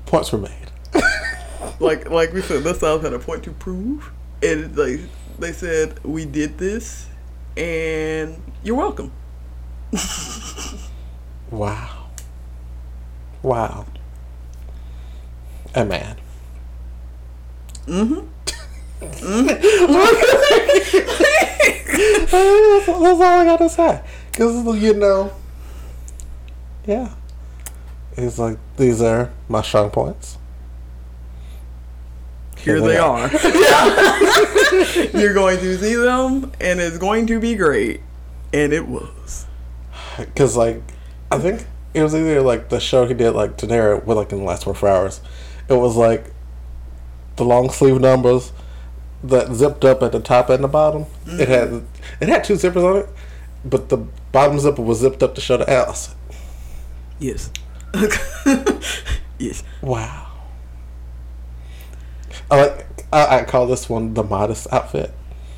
Points 0.06 0.32
were 0.32 0.38
made. 0.38 0.50
like 1.80 2.10
like 2.10 2.32
we 2.32 2.42
said, 2.42 2.62
this 2.64 2.80
South 2.80 3.02
had 3.02 3.12
a 3.12 3.18
point 3.18 3.42
to 3.44 3.50
prove, 3.52 4.10
and 4.42 4.76
like 4.76 5.00
they 5.38 5.52
said, 5.52 6.02
we 6.04 6.24
did 6.24 6.58
this, 6.58 7.06
and 7.56 8.40
you're 8.62 8.76
welcome. 8.76 9.12
Wow. 11.50 12.06
Wow. 13.42 13.86
A 15.74 15.84
man. 15.84 16.16
Mm-hmm. 17.86 18.26
that's, 22.30 22.86
that's 22.86 22.88
all 22.88 23.22
I 23.22 23.44
gotta 23.44 23.68
say. 23.68 24.02
Because, 24.30 24.82
you 24.82 24.94
know, 24.94 25.32
yeah. 26.86 27.14
It's 28.16 28.38
like, 28.38 28.58
these 28.76 29.02
are 29.02 29.30
my 29.48 29.62
strong 29.62 29.90
points. 29.90 30.38
Here 32.64 32.80
they 32.80 32.96
are. 32.96 33.28
You're 35.18 35.34
going 35.34 35.58
to 35.58 35.78
see 35.78 35.94
them, 35.94 36.52
and 36.60 36.80
it's 36.80 36.98
going 36.98 37.26
to 37.28 37.38
be 37.38 37.54
great. 37.54 38.00
And 38.52 38.72
it 38.72 38.88
was. 38.88 39.46
Because, 40.16 40.56
like, 40.56 40.82
I 41.30 41.38
think 41.38 41.66
it 41.92 42.02
was 42.02 42.14
either, 42.14 42.40
like, 42.40 42.68
the 42.70 42.80
show 42.80 43.06
he 43.06 43.14
did, 43.14 43.32
like, 43.32 43.58
Daenerys, 43.58 44.04
with, 44.04 44.16
like, 44.16 44.32
in 44.32 44.38
the 44.38 44.44
last 44.44 44.62
24 44.62 44.88
hours. 44.88 45.20
It 45.68 45.74
was, 45.74 45.96
like, 45.96 46.32
the 47.36 47.44
long 47.44 47.70
sleeve 47.70 48.00
numbers 48.00 48.52
that 49.24 49.52
zipped 49.52 49.84
up 49.84 50.02
at 50.02 50.12
the 50.12 50.20
top 50.20 50.50
and 50.50 50.62
the 50.62 50.68
bottom. 50.68 51.06
It 51.26 51.48
had 51.48 51.68
mm-hmm. 51.68 52.22
it 52.22 52.28
had 52.28 52.44
two 52.44 52.54
zippers 52.54 52.84
on 52.88 52.96
it, 52.98 53.08
but 53.64 53.88
the 53.88 53.96
bottom 54.32 54.58
zipper 54.58 54.82
was 54.82 55.00
zipped 55.00 55.22
up 55.22 55.34
to 55.34 55.40
show 55.40 55.56
the 55.56 55.68
ass. 55.68 56.14
Yes. 57.18 57.50
yes. 59.38 59.62
Wow. 59.80 60.23
I 62.54 62.62
like 62.62 62.86
I, 63.12 63.38
I 63.38 63.44
call 63.44 63.66
this 63.66 63.88
one 63.88 64.14
the 64.14 64.22
modest 64.22 64.66
outfit 64.72 65.12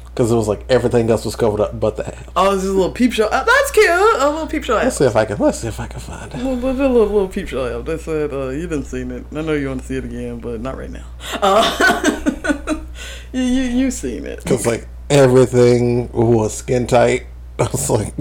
because 0.06 0.32
it 0.32 0.34
was 0.34 0.48
like 0.48 0.64
everything 0.70 1.10
else 1.10 1.26
was 1.26 1.36
covered 1.36 1.60
up 1.60 1.78
but 1.78 1.96
the 1.96 2.08
ass. 2.08 2.24
Oh, 2.34 2.54
this 2.54 2.64
is 2.64 2.70
a 2.70 2.72
little 2.72 2.90
peep 2.92 3.12
show. 3.12 3.26
Uh, 3.26 3.44
that's 3.44 3.70
cute. 3.70 3.86
A 3.86 4.30
little 4.30 4.46
peep 4.46 4.64
show. 4.64 4.76
Let's 4.76 4.96
see 4.96 5.04
if 5.04 5.14
I 5.14 5.26
can 5.26 5.36
let's 5.38 5.58
see 5.58 5.68
if 5.68 5.78
I 5.78 5.86
can 5.88 6.00
find 6.00 6.32
it. 6.32 6.38
Little, 6.38 6.54
little, 6.54 6.88
little, 6.88 7.06
little 7.06 7.28
peep 7.28 7.48
show. 7.48 7.82
They 7.82 7.98
said 7.98 8.32
uh, 8.32 8.48
you 8.48 8.62
didn't 8.66 8.84
see 8.84 9.02
it. 9.02 9.26
I 9.30 9.42
know 9.42 9.52
you 9.52 9.68
want 9.68 9.82
to 9.82 9.86
see 9.86 9.96
it 9.96 10.04
again, 10.06 10.38
but 10.38 10.60
not 10.60 10.78
right 10.78 10.90
now. 10.90 11.04
Uh, 11.34 12.80
you, 13.32 13.42
you 13.42 13.62
you 13.62 13.90
seen 13.90 14.24
it? 14.24 14.42
Because 14.42 14.66
like 14.66 14.88
everything 15.10 16.10
was 16.12 16.56
skin 16.56 16.86
tight. 16.86 17.26
I 17.58 17.64
was 17.64 17.90
like, 17.90 18.14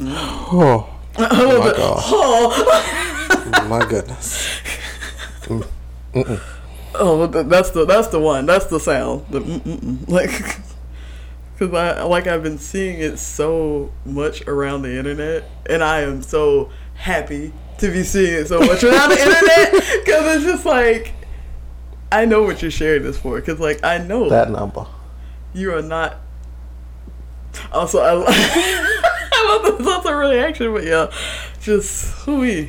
oh 0.00 0.88
oh 1.18 1.58
my 1.58 1.72
god, 1.76 2.02
Oh, 2.06 3.66
my 3.68 3.88
goodness. 3.88 4.60
Oh, 6.98 7.26
that's 7.26 7.70
the 7.70 7.84
that's 7.84 8.08
the 8.08 8.20
one. 8.20 8.46
That's 8.46 8.66
the 8.66 8.80
sound. 8.80 9.26
The 9.30 9.40
mm-mm-mm. 9.40 10.08
like, 10.08 10.30
because 11.58 11.74
I 11.74 12.02
like 12.02 12.26
I've 12.26 12.42
been 12.42 12.58
seeing 12.58 13.00
it 13.00 13.18
so 13.18 13.92
much 14.04 14.42
around 14.46 14.82
the 14.82 14.96
internet, 14.98 15.44
and 15.68 15.82
I 15.82 16.00
am 16.02 16.22
so 16.22 16.70
happy 16.94 17.52
to 17.78 17.90
be 17.90 18.02
seeing 18.02 18.32
it 18.34 18.48
so 18.48 18.58
much 18.60 18.82
around 18.84 19.10
the 19.10 19.18
internet 19.20 19.72
because 20.04 20.36
it's 20.36 20.44
just 20.44 20.64
like 20.66 21.12
I 22.10 22.24
know 22.24 22.42
what 22.42 22.62
you're 22.62 22.70
sharing 22.70 23.02
this 23.02 23.18
for, 23.18 23.36
because 23.40 23.60
like 23.60 23.84
I 23.84 23.98
know 23.98 24.28
That 24.28 24.50
number. 24.50 24.86
you 25.54 25.74
are 25.74 25.82
not. 25.82 26.16
Also, 27.72 28.00
I, 28.00 28.12
I 28.28 29.60
love 29.62 29.78
the 29.78 29.84
that's 29.84 30.06
a 30.06 30.14
reaction, 30.14 30.72
but 30.74 30.84
yeah, 30.84 31.10
just 31.60 32.26
ooh 32.28 32.68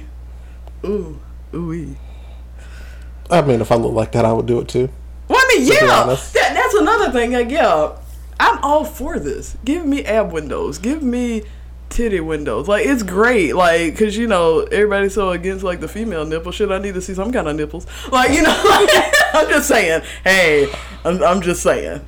ooh 0.86 1.20
ooh. 1.54 1.96
I 3.30 3.42
mean, 3.42 3.62
if 3.62 3.72
I 3.72 3.76
look 3.76 3.94
like 3.94 4.12
that, 4.14 4.26
I 4.26 4.34
would 4.34 4.46
do 4.46 4.60
it 4.60 4.68
too. 4.68 4.90
Well, 5.28 5.40
I 5.40 5.56
mean, 5.58 5.68
yeah, 5.68 6.06
that, 6.06 6.34
that's 6.34 6.74
another 6.76 7.12
thing. 7.12 7.34
Like, 7.34 7.50
yeah, 7.50 7.98
I'm 8.40 8.60
all 8.64 8.86
for 8.86 9.20
this. 9.20 9.58
Give 9.66 9.86
me 9.86 10.06
ab 10.06 10.32
windows. 10.32 10.78
Give 10.78 11.04
me 11.04 11.44
titty 11.90 12.20
windows. 12.20 12.68
Like, 12.68 12.86
it's 12.86 13.04
great. 13.04 13.56
Like, 13.56 13.98
cause 13.98 14.16
you 14.16 14.28
know 14.28 14.62
everybody's 14.62 15.14
so 15.16 15.32
against 15.32 15.64
like 15.64 15.80
the 15.80 15.88
female 15.88 16.26
nipple. 16.26 16.52
Shit, 16.52 16.72
I 16.72 16.80
need 16.80 16.94
to 16.94 17.02
see 17.02 17.14
some 17.14 17.32
kind 17.32 17.48
of 17.48 17.56
nipples. 17.56 17.86
Like, 18.12 18.32
you 18.32 18.44
know, 18.44 18.56
I'm 19.34 19.50
just 19.50 19.68
saying. 19.68 20.04
Hey, 20.24 20.72
I'm, 21.04 21.22
I'm 21.24 21.42
just 21.42 21.64
saying. 21.64 22.02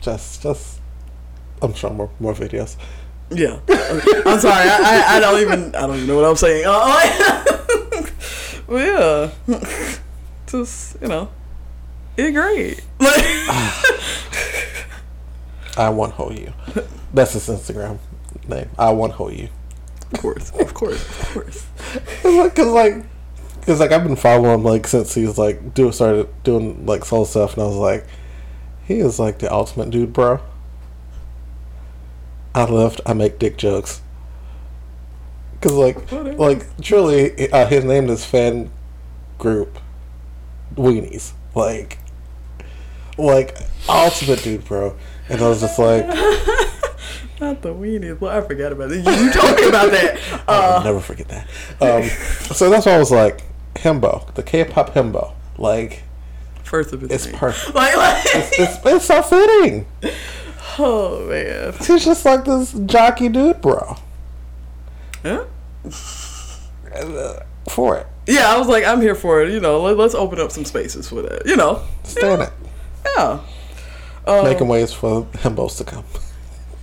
Just, 0.00 0.42
just. 0.42 0.80
I'm 1.62 1.72
sure 1.74 1.90
more 1.90 2.10
more 2.18 2.34
videos. 2.34 2.76
Yeah, 3.30 3.60
I'm 3.68 4.40
sorry. 4.40 4.68
I, 4.68 4.78
I, 4.82 5.16
I 5.16 5.20
don't 5.20 5.40
even 5.40 5.74
I 5.74 5.86
don't 5.86 5.96
even 5.96 6.08
know 6.08 6.16
what 6.16 6.24
I'm 6.24 6.36
saying. 6.36 6.64
Uh, 8.64 8.76
well, 8.78 9.32
yeah, 9.46 9.58
just 10.52 11.00
you 11.00 11.08
know, 11.08 11.30
it's 12.16 12.36
great. 12.36 12.84
Like, 13.00 13.16
I 15.76 15.88
want 15.88 16.12
hold 16.12 16.38
you. 16.38 16.52
That's 17.12 17.32
his 17.32 17.48
Instagram 17.48 17.98
name. 18.46 18.68
I 18.78 18.90
want 18.90 19.14
hold 19.14 19.32
you. 19.32 19.48
of 20.12 20.20
course, 20.20 20.50
of 20.50 20.74
course, 20.74 21.20
of 21.20 21.32
course. 21.32 21.66
Cause 22.22 22.66
like, 22.66 23.04
cause 23.66 23.80
like 23.80 23.92
I've 23.92 24.04
been 24.04 24.16
following 24.16 24.54
him 24.54 24.64
like 24.64 24.86
since 24.86 25.14
he's 25.14 25.38
like 25.38 25.74
do 25.74 25.90
started 25.90 26.28
doing 26.44 26.86
like 26.86 27.04
soul 27.04 27.24
stuff, 27.24 27.54
and 27.54 27.62
I 27.62 27.66
was 27.66 27.76
like, 27.76 28.06
he 28.84 29.00
is 29.00 29.18
like 29.18 29.38
the 29.38 29.52
ultimate 29.52 29.90
dude, 29.90 30.12
bro. 30.12 30.40
I 32.54 32.64
left. 32.64 33.00
I 33.06 33.14
make 33.14 33.38
dick 33.38 33.56
jokes. 33.56 34.02
Cause 35.62 35.72
like, 35.72 36.12
like 36.12 36.66
truly, 36.82 37.50
uh, 37.50 37.66
his 37.66 37.84
name 37.84 38.10
is 38.10 38.24
fan 38.24 38.70
group 39.38 39.78
weenies. 40.74 41.32
Like, 41.54 41.98
like 43.18 43.56
ultimate 43.88 44.42
dude, 44.42 44.64
bro. 44.64 44.96
And 45.28 45.40
I 45.40 45.48
was 45.48 45.60
just 45.60 45.78
like, 45.78 46.06
Not 47.40 47.60
the 47.62 47.74
weenies. 47.74 48.20
Well, 48.20 48.36
I 48.36 48.40
forgot 48.46 48.72
about 48.72 48.92
it. 48.92 49.04
You, 49.04 49.10
you 49.24 49.32
told 49.32 49.56
me 49.56 49.68
about 49.68 49.90
that. 49.90 50.18
I'll 50.48 50.80
Uh, 50.80 50.84
never 50.84 51.00
forget 51.00 51.28
that. 51.28 51.46
Um, 51.80 52.08
so 52.54 52.70
that's 52.70 52.86
why 52.86 52.92
I 52.92 52.98
was 52.98 53.10
like, 53.10 53.42
himbo, 53.74 54.32
the 54.34 54.42
K-pop 54.42 54.94
himbo. 54.94 55.34
Like, 55.58 56.02
first 56.62 56.92
of 56.92 57.02
its 57.02 57.12
it's 57.12 57.26
name. 57.26 57.36
perfect. 57.36 57.74
Like, 57.74 57.96
like 57.96 58.22
It's, 58.26 58.78
it's 58.86 59.04
so 59.06 59.22
fitting. 59.22 59.86
oh 60.78 61.26
man. 61.28 61.72
He's 61.84 62.04
just 62.04 62.24
like 62.24 62.44
this 62.44 62.72
jockey 62.86 63.28
dude, 63.28 63.60
bro. 63.60 63.96
Uh, 65.24 65.44
For 67.68 67.96
it. 67.98 68.06
Yeah, 68.26 68.54
I 68.54 68.58
was 68.58 68.68
like, 68.68 68.84
I'm 68.84 69.00
here 69.00 69.14
for 69.14 69.42
it. 69.42 69.50
You 69.52 69.60
know, 69.60 69.80
let, 69.82 69.96
let's 69.96 70.14
open 70.14 70.40
up 70.40 70.52
some 70.52 70.64
spaces 70.64 71.08
for 71.08 71.22
that. 71.22 71.46
You 71.46 71.56
know, 71.56 71.82
Stand 72.04 72.42
it. 72.42 72.52
yeah. 73.16 73.40
Um, 74.26 74.44
Making 74.44 74.68
ways 74.68 74.92
for 74.92 75.24
himbos 75.32 75.76
to 75.78 75.84
come. 75.84 76.04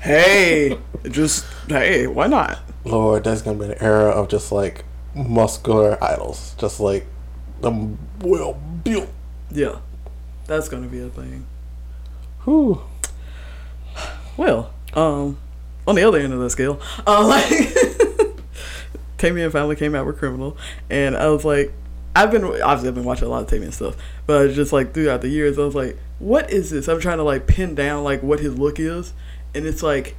Hey, 0.01 0.77
just 1.09 1.45
hey, 1.67 2.07
why 2.07 2.27
not? 2.27 2.59
Lord, 2.83 3.23
there's 3.23 3.41
gonna 3.41 3.57
be 3.59 3.65
an 3.65 3.77
era 3.81 4.09
of 4.09 4.27
just 4.29 4.51
like 4.51 4.83
muscular 5.15 6.01
idols, 6.03 6.55
just 6.57 6.79
like 6.79 7.05
them 7.61 7.97
well 8.21 8.53
built. 8.83 9.09
Yeah, 9.51 9.79
that's 10.47 10.67
gonna 10.69 10.87
be 10.87 10.99
a 10.99 11.09
thing. 11.09 11.45
Whew. 12.43 12.81
Well, 14.37 14.71
um, 14.93 15.37
on 15.87 15.95
the 15.95 16.03
other 16.03 16.19
end 16.19 16.33
of 16.33 16.39
the 16.39 16.49
scale, 16.49 16.79
uh, 17.05 17.25
like 17.27 17.49
Taemin 19.19 19.51
finally 19.51 19.75
came 19.75 19.93
out 19.93 20.07
with 20.07 20.17
Criminal, 20.17 20.57
and 20.89 21.15
I 21.15 21.27
was 21.27 21.45
like, 21.45 21.71
I've 22.15 22.31
been 22.31 22.43
obviously 22.43 22.87
I've 22.87 22.95
been 22.95 23.03
watching 23.03 23.27
a 23.27 23.29
lot 23.29 23.43
of 23.43 23.49
Taemin 23.49 23.71
stuff, 23.73 23.95
but 24.25 24.53
just 24.53 24.73
like 24.73 24.93
throughout 24.93 25.21
the 25.21 25.29
years, 25.29 25.59
I 25.59 25.65
was 25.65 25.75
like, 25.75 25.97
what 26.17 26.49
is 26.49 26.71
this? 26.71 26.87
I'm 26.87 26.99
trying 26.99 27.17
to 27.17 27.23
like 27.23 27.45
pin 27.45 27.75
down 27.75 28.03
like 28.03 28.23
what 28.23 28.39
his 28.39 28.57
look 28.57 28.79
is, 28.79 29.13
and 29.53 29.67
it's 29.67 29.83
like, 29.83 30.15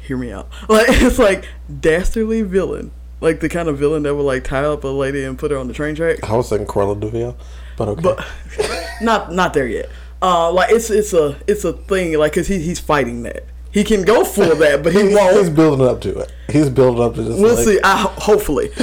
hear 0.00 0.16
me 0.16 0.32
out, 0.32 0.48
like 0.68 0.86
it's 0.88 1.18
like 1.18 1.46
dastardly 1.80 2.42
villain, 2.42 2.92
like 3.20 3.40
the 3.40 3.48
kind 3.48 3.68
of 3.68 3.78
villain 3.78 4.04
that 4.04 4.14
would 4.14 4.22
like 4.22 4.44
tie 4.44 4.64
up 4.64 4.84
a 4.84 4.88
lady 4.88 5.24
and 5.24 5.38
put 5.38 5.50
her 5.50 5.58
on 5.58 5.66
the 5.66 5.74
train 5.74 5.94
track. 5.94 6.22
I 6.22 6.36
was 6.36 6.48
thinking 6.48 6.68
Cruella 6.68 6.98
de 6.98 7.08
Vil, 7.08 7.36
but 7.76 7.88
okay. 7.88 8.02
but 8.02 8.26
not 9.02 9.32
not 9.32 9.54
there 9.54 9.66
yet. 9.66 9.90
Uh, 10.22 10.50
like 10.52 10.70
it's 10.70 10.88
it's 10.90 11.12
a 11.12 11.36
it's 11.46 11.64
a 11.64 11.72
thing 11.72 12.16
like 12.16 12.32
because 12.32 12.48
he, 12.48 12.60
he's 12.60 12.80
fighting 12.80 13.24
that 13.24 13.44
he 13.70 13.84
can 13.84 14.02
go 14.02 14.24
for 14.24 14.54
that, 14.54 14.82
but 14.82 14.92
he 14.92 15.02
he's, 15.02 15.14
won't. 15.14 15.36
he's 15.36 15.50
building 15.50 15.86
up 15.86 16.00
to 16.02 16.18
it. 16.18 16.32
He's 16.50 16.70
building 16.70 17.02
up 17.02 17.14
to 17.14 17.24
just 17.24 17.40
We'll 17.40 17.54
like, 17.54 17.64
see. 17.64 17.78
I 17.84 17.96
hopefully. 17.96 18.66
Um, 18.68 18.74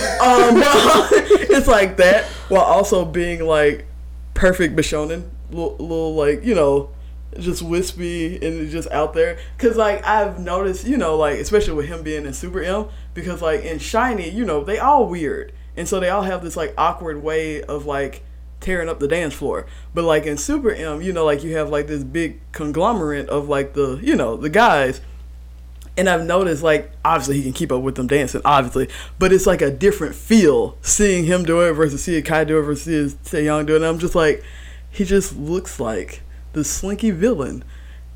it's 1.50 1.68
like 1.68 1.98
that 1.98 2.26
while 2.50 2.62
also 2.62 3.06
being 3.06 3.46
like 3.46 3.86
perfect 4.34 4.76
Bishonen, 4.76 5.30
little, 5.50 5.76
little 5.78 6.16
like 6.16 6.44
you 6.44 6.54
know, 6.54 6.92
just 7.40 7.62
wispy 7.62 8.36
and 8.46 8.70
just 8.70 8.90
out 8.92 9.14
there. 9.14 9.40
Cause 9.58 9.76
like 9.76 10.06
I've 10.06 10.40
noticed, 10.40 10.86
you 10.86 10.98
know, 10.98 11.18
like 11.18 11.40
especially 11.40 11.74
with 11.74 11.88
him 11.88 12.04
being 12.04 12.26
in 12.26 12.34
Super 12.34 12.62
M, 12.62 12.88
because 13.14 13.42
like 13.42 13.64
in 13.64 13.80
SHINee, 13.80 14.32
you 14.34 14.46
know, 14.46 14.64
they 14.64 14.78
all 14.78 15.08
weird, 15.08 15.52
and 15.76 15.88
so 15.88 16.00
they 16.00 16.10
all 16.10 16.24
have 16.24 16.44
this 16.44 16.56
like 16.56 16.74
awkward 16.78 17.24
way 17.24 17.64
of 17.64 17.86
like 17.86 18.24
tearing 18.66 18.90
up 18.90 19.00
the 19.00 19.08
dance 19.08 19.34
floor. 19.34 19.68
But 19.94 20.04
like 20.04 20.26
in 20.26 20.38
Super 20.38 20.72
M, 20.72 21.02
you 21.02 21.14
know, 21.14 21.24
like 21.24 21.44
you 21.44 21.56
have 21.56 21.70
like 21.70 21.88
this 21.88 22.04
big 22.04 22.40
conglomerate 22.52 23.30
of 23.30 23.48
like 23.48 23.74
the 23.74 24.00
you 24.02 24.16
know 24.16 24.36
the 24.36 24.50
guys 24.50 25.02
and 25.98 26.10
I've 26.10 26.26
noticed 26.26 26.64
like 26.64 26.92
obviously 27.04 27.38
he 27.38 27.44
can 27.44 27.54
keep 27.54 27.72
up 27.72 27.82
with 27.82 27.96
them 27.96 28.08
dancing, 28.08 28.42
obviously, 28.44 28.90
but 29.20 29.32
it's 29.32 29.48
like 29.48 29.62
a 29.62 29.72
different 29.72 30.16
feel 30.16 30.78
seeing 30.82 31.26
him 31.26 31.44
do 31.44 31.62
it 31.62 31.74
versus 31.74 32.04
seeing 32.04 32.24
Kai 32.24 32.44
do 32.44 32.60
it 32.60 32.64
versus 32.64 33.16
seeing 33.22 33.46
Young 33.46 33.66
do 33.66 33.74
it. 33.74 33.78
And 33.78 33.86
I'm 33.86 34.00
just 34.00 34.16
like, 34.16 34.44
he 34.90 35.06
just 35.06 35.38
looks 35.38 35.80
like 35.80 36.22
the 36.54 36.64
slinky 36.64 37.12
villain, 37.12 37.64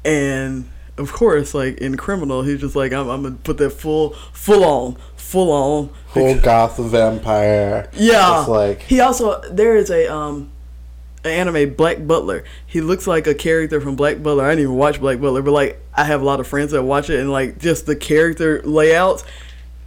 and 0.04 0.70
of 0.98 1.14
course, 1.14 1.54
like 1.54 1.78
in 1.78 1.96
Criminal, 1.96 2.44
he's 2.44 2.60
just 2.60 2.76
like 2.76 2.92
I'm, 2.92 3.08
I'm 3.08 3.24
gonna 3.24 3.36
put 3.36 3.58
that 3.60 3.72
full, 3.72 4.14
full 4.34 4.64
on, 4.64 4.98
full 5.30 5.52
on. 5.52 5.90
full 6.08 6.40
goth 6.40 6.78
vampire. 6.78 7.90
Yeah, 7.94 8.40
It's 8.40 8.50
like 8.50 8.82
he 8.82 9.00
also 9.00 9.42
there 9.52 9.76
is 9.76 9.92
a 9.92 10.12
um 10.12 10.52
an 11.24 11.32
anime 11.32 11.74
Black 11.76 12.06
Butler. 12.08 12.44
He 12.66 12.82
looks 12.82 13.06
like 13.06 13.28
a 13.28 13.36
character 13.36 13.80
from 13.80 13.96
Black 13.96 14.24
Butler. 14.24 14.46
I 14.46 14.50
didn't 14.50 14.64
even 14.64 14.76
watch 14.76 15.00
Black 15.00 15.20
Butler, 15.20 15.42
but 15.42 15.52
like 15.52 15.80
I 15.94 16.06
have 16.06 16.22
a 16.22 16.26
lot 16.26 16.40
of 16.40 16.48
friends 16.48 16.72
that 16.72 16.84
watch 16.84 17.10
it, 17.10 17.20
and 17.20 17.32
like 17.32 17.60
just 17.60 17.86
the 17.86 17.96
character 17.96 18.62
layouts, 18.64 19.24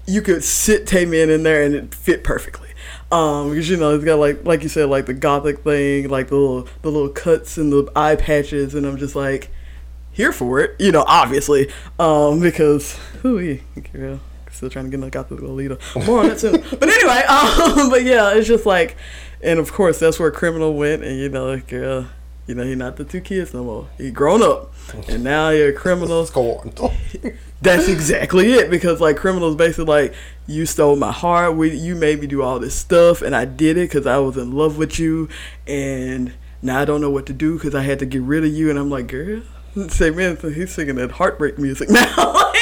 you 0.07 0.23
could 0.23 0.45
sit 0.45 0.87
Taemin 0.87 1.29
in 1.29 1.43
there 1.43 1.63
and 1.65 1.75
it 1.75 1.95
fit 1.95 2.23
perfectly. 2.23 2.69
Um, 3.11 3.51
because 3.51 3.69
you 3.69 3.77
know 3.77 3.95
it's 3.95 4.05
got 4.05 4.19
like 4.19 4.45
like 4.45 4.63
you 4.63 4.69
said 4.69 4.89
like 4.89 5.07
the 5.07 5.15
gothic 5.15 5.65
thing, 5.65 6.09
like 6.09 6.29
the 6.29 6.37
little 6.37 6.69
the 6.83 6.91
little 6.91 7.09
cuts 7.09 7.59
and 7.59 7.73
the 7.73 7.91
eye 7.97 8.17
patches, 8.17 8.75
and 8.75 8.87
I'm 8.87 8.97
just 8.97 9.17
like 9.17 9.51
here 10.13 10.33
for 10.33 10.61
it, 10.61 10.77
you 10.79 10.93
know, 10.93 11.05
obviously, 11.07 11.71
um, 11.99 12.41
because 12.41 12.99
girl, 13.23 14.21
still 14.63 14.71
trying 14.71 14.85
to 14.85 14.91
get 14.93 15.01
my 15.01 15.11
gothic 15.11 15.41
Lolita. 15.41 15.77
More 16.07 16.21
on 16.21 16.29
that 16.29 16.39
soon. 16.39 16.53
but 16.53 16.89
anyway, 16.89 17.23
um, 17.29 17.91
but 17.91 18.05
yeah, 18.05 18.33
it's 18.33 18.47
just 18.47 18.65
like, 18.65 18.97
and 19.43 19.59
of 19.59 19.73
course 19.73 19.99
that's 19.99 20.21
where 20.21 20.31
criminal 20.31 20.75
went, 20.75 21.03
and 21.03 21.19
you 21.19 21.29
know, 21.29 21.59
girl, 21.59 22.07
you 22.47 22.55
know, 22.55 22.63
he 22.63 22.77
not 22.77 22.97
the 22.97 23.05
two 23.05 23.21
kids 23.21 23.53
no 23.53 23.65
more. 23.65 23.89
He 23.99 24.13
grown 24.13 24.41
up, 24.41 24.73
and 25.09 25.25
now 25.25 25.49
you're 25.51 25.71
a 25.71 25.73
criminal. 25.73 26.25
That's 27.63 27.87
exactly 27.87 28.55
it 28.55 28.71
because 28.71 29.01
like 29.01 29.17
criminals 29.17 29.55
basically 29.55 29.85
like 29.85 30.15
you 30.49 30.67
stole 30.67 30.97
my 30.97 31.13
heart. 31.13 31.57
We 31.57 31.77
you 31.77 31.95
made 31.95 32.21
me 32.21 32.27
do 32.27 32.43
all 32.43 32.59
this 32.59 32.75
stuff 32.75 33.23
and 33.23 33.37
I 33.37 33.45
did 33.45 33.77
it 33.77 33.89
because 33.89 34.05
I 34.05 34.19
was 34.19 34.37
in 34.37 34.53
love 34.53 34.79
with 34.79 34.99
you, 34.99 35.29
and 35.67 36.33
now 36.61 36.81
I 36.81 36.85
don't 36.85 37.01
know 37.01 37.11
what 37.11 37.27
to 37.27 37.33
do 37.33 37.55
because 37.55 37.75
I 37.75 37.83
had 37.83 38.01
to 38.01 38.07
get 38.07 38.23
rid 38.23 38.45
of 38.45 38.53
you. 38.53 38.69
And 38.69 38.79
I'm 38.79 38.91
like, 38.91 39.07
girl, 39.07 39.43
say 39.89 40.11
man, 40.11 40.39
so 40.39 40.51
he's 40.51 40.73
singing 40.73 40.97
that 40.97 41.13
heartbreak 41.13 41.59
music 41.59 41.89
now. 41.89 42.53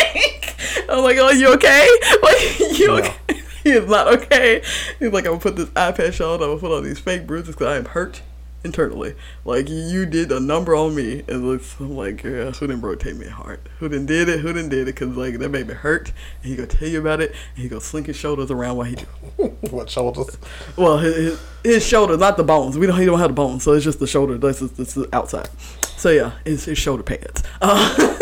I'm 0.90 1.03
like, 1.05 1.16
oh, 1.18 1.31
you 1.31 1.53
okay? 1.55 1.88
Like 2.22 2.79
you 2.79 2.87
No. 2.88 2.94
okay? 2.96 3.14
he 3.62 3.70
is 3.70 3.88
not 3.88 4.09
okay. 4.09 4.62
He's 4.98 5.12
like, 5.12 5.24
I'm 5.24 5.33
gonna 5.33 5.40
put 5.40 5.57
this 5.57 5.70
eye 5.76 5.92
patch 5.92 6.20
on. 6.20 6.35
I'm 6.42 6.48
gonna 6.48 6.59
put 6.59 6.76
on 6.76 6.85
these 6.85 6.98
fake 6.98 7.26
bruises 7.26 7.55
because 7.55 7.68
I 7.68 7.76
am 7.76 7.85
hurt 7.87 8.22
internally. 8.62 9.14
Like 9.44 9.68
you 9.68 10.05
did 10.07 10.31
a 10.33 10.40
number 10.40 10.74
on 10.74 10.94
me, 10.94 11.22
and 11.29 11.46
looks 11.46 11.76
I'm 11.81 11.96
like, 11.96 12.22
girl, 12.22 12.53
who 12.53 12.66
didn't 12.66 12.83
rotate 12.83 13.16
me 13.16 13.26
heart? 13.26 13.66
Who 13.79 13.88
didn't 13.88 14.07
did 14.07 14.29
it? 14.29 14.40
Who 14.40 14.53
didn't 14.53 14.70
did 14.70 14.88
it? 14.88 14.96
Cause 14.96 15.09
like 15.16 15.38
that 15.38 15.48
made 15.50 15.68
me 15.68 15.74
hurt. 15.74 16.12
And 16.42 16.50
he 16.50 16.57
gonna 16.57 16.66
tell 16.66 16.88
you 16.88 17.00
about 17.00 17.20
it, 17.20 17.31
and 17.55 17.62
he 17.62 17.68
gonna 17.68 17.81
slink 17.81 18.07
his 18.07 18.16
shoulders 18.16 18.50
around 18.50 18.76
while 18.76 18.87
he 18.87 18.96
do. 18.96 19.07
what 19.70 19.88
shoulders? 19.88 20.37
Well, 20.76 20.98
his, 20.98 21.16
his, 21.16 21.40
his 21.62 21.87
shoulders, 21.87 22.18
not 22.18 22.37
the 22.37 22.44
bones. 22.44 22.76
We 22.76 22.87
don't. 22.87 22.98
He 22.98 23.07
don't 23.07 23.18
have 23.20 23.31
the 23.31 23.35
bones, 23.35 23.62
so 23.62 23.72
it's 23.72 23.85
just 23.85 24.00
the 24.00 24.07
shoulder. 24.07 24.37
That's 24.38 24.61
just, 24.61 24.76
that's 24.76 24.94
the 24.94 25.09
outside. 25.14 25.48
So 25.96 26.11
yeah, 26.11 26.33
it's 26.44 26.64
his 26.64 26.79
shoulder 26.79 27.03
pads. 27.03 27.42
Uh, 27.61 28.16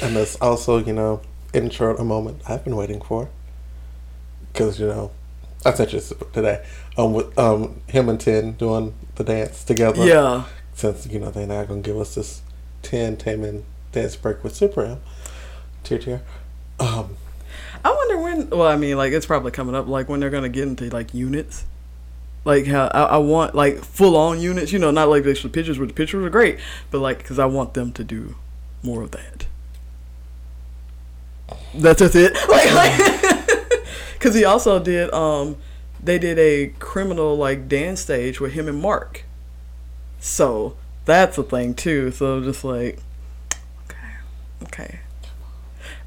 And 0.00 0.14
that's 0.14 0.36
also, 0.36 0.78
you 0.78 0.92
know, 0.92 1.20
intro 1.52 1.96
a 1.96 2.04
moment 2.04 2.42
I've 2.48 2.64
been 2.64 2.76
waiting 2.76 3.00
for. 3.00 3.28
Because, 4.52 4.80
you 4.80 4.86
know, 4.86 5.10
I 5.64 5.74
sent 5.74 5.92
you 5.92 6.00
this 6.00 6.12
today. 6.32 6.64
Um, 6.96 7.12
with 7.12 7.38
um 7.38 7.80
him 7.86 8.08
and 8.08 8.20
Ten 8.20 8.52
doing 8.52 8.94
the 9.16 9.24
dance 9.24 9.64
together. 9.64 10.04
Yeah. 10.04 10.44
Since 10.74 11.06
you 11.06 11.18
know 11.18 11.30
they're 11.30 11.46
not 11.46 11.68
gonna 11.68 11.80
give 11.80 11.96
us 11.96 12.14
this 12.14 12.42
Ten 12.82 13.16
Taemin 13.16 13.62
dance 13.92 14.16
break 14.16 14.44
with 14.44 14.54
Super 14.54 14.84
M. 14.84 15.00
Tear 15.84 15.98
tear. 15.98 16.22
Um, 16.78 17.16
I 17.84 17.90
wonder 17.90 18.18
when. 18.18 18.50
Well, 18.50 18.68
I 18.68 18.76
mean, 18.76 18.96
like 18.96 19.12
it's 19.12 19.26
probably 19.26 19.50
coming 19.50 19.74
up. 19.74 19.88
Like 19.88 20.08
when 20.08 20.20
they're 20.20 20.30
gonna 20.30 20.48
get 20.48 20.68
into 20.68 20.88
like 20.90 21.14
units. 21.14 21.64
Like 22.44 22.66
how 22.66 22.86
I, 22.94 23.02
I 23.02 23.16
want 23.18 23.54
like 23.54 23.84
full 23.84 24.16
on 24.16 24.40
units. 24.40 24.72
You 24.72 24.78
know, 24.78 24.90
not 24.90 25.08
like 25.08 25.26
extra 25.26 25.50
pictures. 25.50 25.78
Where 25.78 25.88
the 25.88 25.94
pictures 25.94 26.24
are 26.24 26.30
great, 26.30 26.58
but 26.90 27.00
like 27.00 27.18
because 27.18 27.38
I 27.38 27.46
want 27.46 27.74
them 27.74 27.92
to 27.92 28.04
do 28.04 28.36
more 28.82 29.02
of 29.02 29.10
that. 29.10 29.46
That's 31.74 32.00
just 32.00 32.14
it. 32.14 32.36
Like, 32.48 32.72
like 32.72 33.82
because 34.14 34.34
he 34.34 34.44
also 34.44 34.78
did. 34.78 35.12
Um, 35.12 35.56
they 36.02 36.18
did 36.18 36.38
a 36.38 36.68
criminal 36.78 37.36
like 37.36 37.68
dance 37.68 38.00
stage 38.00 38.40
with 38.40 38.52
him 38.52 38.68
and 38.68 38.80
Mark. 38.80 39.24
So 40.20 40.76
that's 41.04 41.38
a 41.38 41.42
thing 41.42 41.74
too. 41.74 42.10
So 42.10 42.42
just 42.42 42.64
like, 42.64 42.98
okay, 43.84 44.14
okay. 44.64 45.00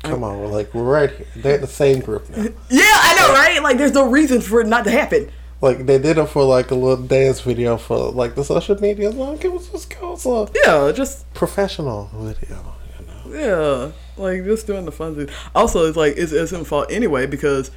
come 0.03 0.23
on, 0.23 0.39
we're 0.39 0.47
like 0.47 0.73
we're 0.73 0.83
right 0.83 1.09
here. 1.11 1.27
They're 1.35 1.55
in 1.55 1.61
the 1.61 1.67
same 1.67 1.99
group 1.99 2.29
now. 2.29 2.43
Yeah, 2.69 2.83
I 2.85 3.15
know, 3.19 3.33
right? 3.33 3.61
Like, 3.61 3.77
there's 3.77 3.93
no 3.93 4.09
reason 4.09 4.41
for 4.41 4.61
it 4.61 4.67
not 4.67 4.83
to 4.85 4.91
happen. 4.91 5.31
Like 5.61 5.85
they 5.85 5.99
did 5.99 6.17
it 6.17 6.25
for 6.25 6.43
like 6.43 6.71
a 6.71 6.75
little 6.75 7.05
dance 7.05 7.41
video 7.41 7.77
for 7.77 8.11
like 8.11 8.33
the 8.35 8.43
social 8.43 8.79
media. 8.81 9.11
Like 9.11 9.45
it 9.45 9.53
was 9.53 9.69
just 9.69 9.95
go 9.99 10.15
so 10.15 10.49
Yeah, 10.65 10.91
just 10.91 11.31
professional 11.35 12.09
video. 12.15 12.75
You 12.99 13.05
know. 13.05 13.39
yeah, 13.39 13.91
like 14.21 14.43
just 14.43 14.67
doing 14.67 14.85
the 14.85 14.91
fun 14.91 15.15
thing. 15.15 15.29
Also, 15.53 15.87
it's 15.87 15.97
like 15.97 16.13
it's 16.17 16.31
it's 16.31 16.51
his 16.51 16.67
fault 16.67 16.91
anyway 16.91 17.25
because 17.25 17.71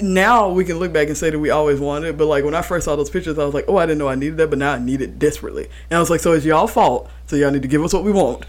now 0.00 0.48
we 0.48 0.64
can 0.64 0.78
look 0.78 0.92
back 0.92 1.08
and 1.08 1.16
say 1.16 1.30
that 1.30 1.38
we 1.38 1.50
always 1.50 1.80
wanted 1.80 2.08
it. 2.08 2.18
But 2.18 2.26
like 2.26 2.44
when 2.44 2.54
I 2.54 2.62
first 2.62 2.84
saw 2.84 2.96
those 2.96 3.10
pictures, 3.10 3.38
I 3.38 3.44
was 3.44 3.54
like, 3.54 3.64
oh, 3.68 3.76
I 3.76 3.86
didn't 3.86 3.98
know 3.98 4.08
I 4.08 4.14
needed 4.14 4.36
that, 4.38 4.50
but 4.50 4.58
now 4.58 4.72
I 4.72 4.78
need 4.78 5.00
it 5.00 5.18
desperately. 5.18 5.68
And 5.90 5.96
I 5.96 6.00
was 6.00 6.10
like, 6.10 6.20
so 6.20 6.32
it's 6.32 6.44
y'all 6.44 6.66
fault. 6.66 7.10
So 7.26 7.36
y'all 7.36 7.50
need 7.50 7.62
to 7.62 7.68
give 7.68 7.82
us 7.82 7.92
what 7.92 8.04
we 8.04 8.12
want. 8.12 8.44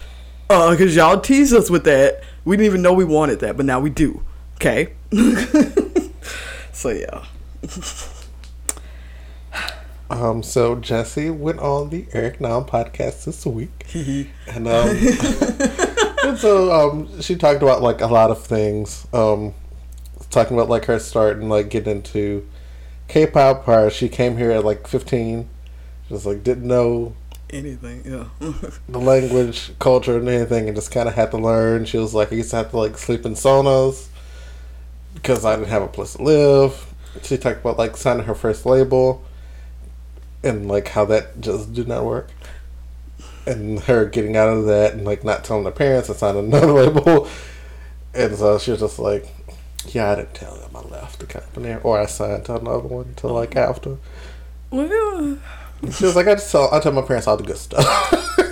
Uh, 0.50 0.72
because 0.72 0.94
y'all 0.94 1.20
teased 1.20 1.54
us 1.54 1.70
with 1.70 1.84
that. 1.84 2.22
We 2.44 2.56
didn't 2.56 2.66
even 2.66 2.82
know 2.82 2.92
we 2.92 3.04
wanted 3.04 3.40
that, 3.40 3.56
but 3.56 3.64
now 3.64 3.80
we 3.80 3.90
do. 3.90 4.22
Okay. 4.56 4.92
so 6.72 6.90
yeah. 6.90 7.24
Um, 10.10 10.42
so 10.42 10.76
Jessi 10.76 11.34
went 11.34 11.58
on 11.60 11.88
the 11.88 12.06
Eric 12.12 12.40
Nam 12.40 12.64
podcast 12.64 13.24
this 13.24 13.44
week, 13.46 13.86
and 13.94 14.68
um, 14.68 14.88
and 16.28 16.38
so 16.38 16.72
um, 16.72 17.20
she 17.20 17.36
talked 17.36 17.62
about 17.62 17.82
like 17.82 18.00
a 18.00 18.06
lot 18.06 18.30
of 18.30 18.44
things. 18.44 19.06
Um, 19.12 19.54
talking 20.30 20.56
about 20.56 20.68
like 20.68 20.86
her 20.86 20.98
start 20.98 21.36
and 21.36 21.48
like 21.48 21.70
getting 21.70 21.98
into 21.98 22.48
K-pop. 23.08 23.64
Her 23.66 23.90
she 23.90 24.08
came 24.08 24.36
here 24.36 24.50
at 24.50 24.64
like 24.64 24.86
fifteen, 24.86 25.48
just 26.08 26.26
like 26.26 26.42
didn't 26.42 26.66
know 26.66 27.14
Anything, 27.54 28.02
yeah. 28.04 28.24
the 28.88 28.98
language, 28.98 29.70
culture, 29.78 30.16
and 30.16 30.28
anything, 30.28 30.66
and 30.66 30.74
just 30.74 30.90
kind 30.90 31.08
of 31.08 31.14
had 31.14 31.30
to 31.30 31.36
learn. 31.36 31.84
She 31.84 31.98
was 31.98 32.12
like, 32.12 32.32
I 32.32 32.36
used 32.36 32.50
to 32.50 32.56
have 32.56 32.70
to 32.70 32.78
like 32.78 32.98
sleep 32.98 33.24
in 33.24 33.34
saunas 33.34 34.08
because 35.14 35.44
I 35.44 35.54
didn't 35.54 35.68
have 35.68 35.82
a 35.82 35.86
place 35.86 36.14
to 36.14 36.22
live. 36.22 36.92
She 37.22 37.36
talked 37.36 37.60
about 37.60 37.78
like 37.78 37.96
signing 37.96 38.24
her 38.24 38.34
first 38.34 38.66
label 38.66 39.22
and 40.42 40.66
like 40.66 40.88
how 40.88 41.04
that 41.04 41.40
just 41.40 41.72
did 41.72 41.86
not 41.86 42.04
work, 42.04 42.28
and 43.46 43.80
her 43.80 44.04
getting 44.06 44.36
out 44.36 44.48
of 44.48 44.66
that 44.66 44.94
and 44.94 45.04
like 45.04 45.24
not 45.24 45.44
telling 45.44 45.64
her 45.64 45.70
parents 45.70 46.08
and 46.08 46.18
signing 46.18 46.46
another 46.46 46.72
label. 46.72 47.28
And 48.14 48.36
so 48.36 48.58
she 48.58 48.70
was 48.70 48.80
just 48.80 48.98
like, 48.98 49.26
"Yeah, 49.88 50.12
I 50.12 50.14
didn't 50.16 50.34
tell 50.34 50.54
them 50.56 50.70
I 50.74 50.80
left 50.80 51.18
the 51.18 51.26
company, 51.26 51.76
or 51.82 52.00
I 52.00 52.06
signed 52.06 52.44
to 52.46 52.56
another 52.56 52.88
one 52.88 53.06
until 53.06 53.30
like 53.30 53.50
mm-hmm. 53.50 53.70
after." 53.70 53.96
well. 54.70 55.38
She 55.92 56.04
was 56.04 56.16
like, 56.16 56.28
"I 56.28 56.34
just 56.34 56.50
tell 56.50 56.72
I 56.72 56.80
tell 56.80 56.92
my 56.92 57.02
parents 57.02 57.26
all 57.26 57.36
the 57.36 57.44
good 57.44 57.58
stuff." 57.58 58.30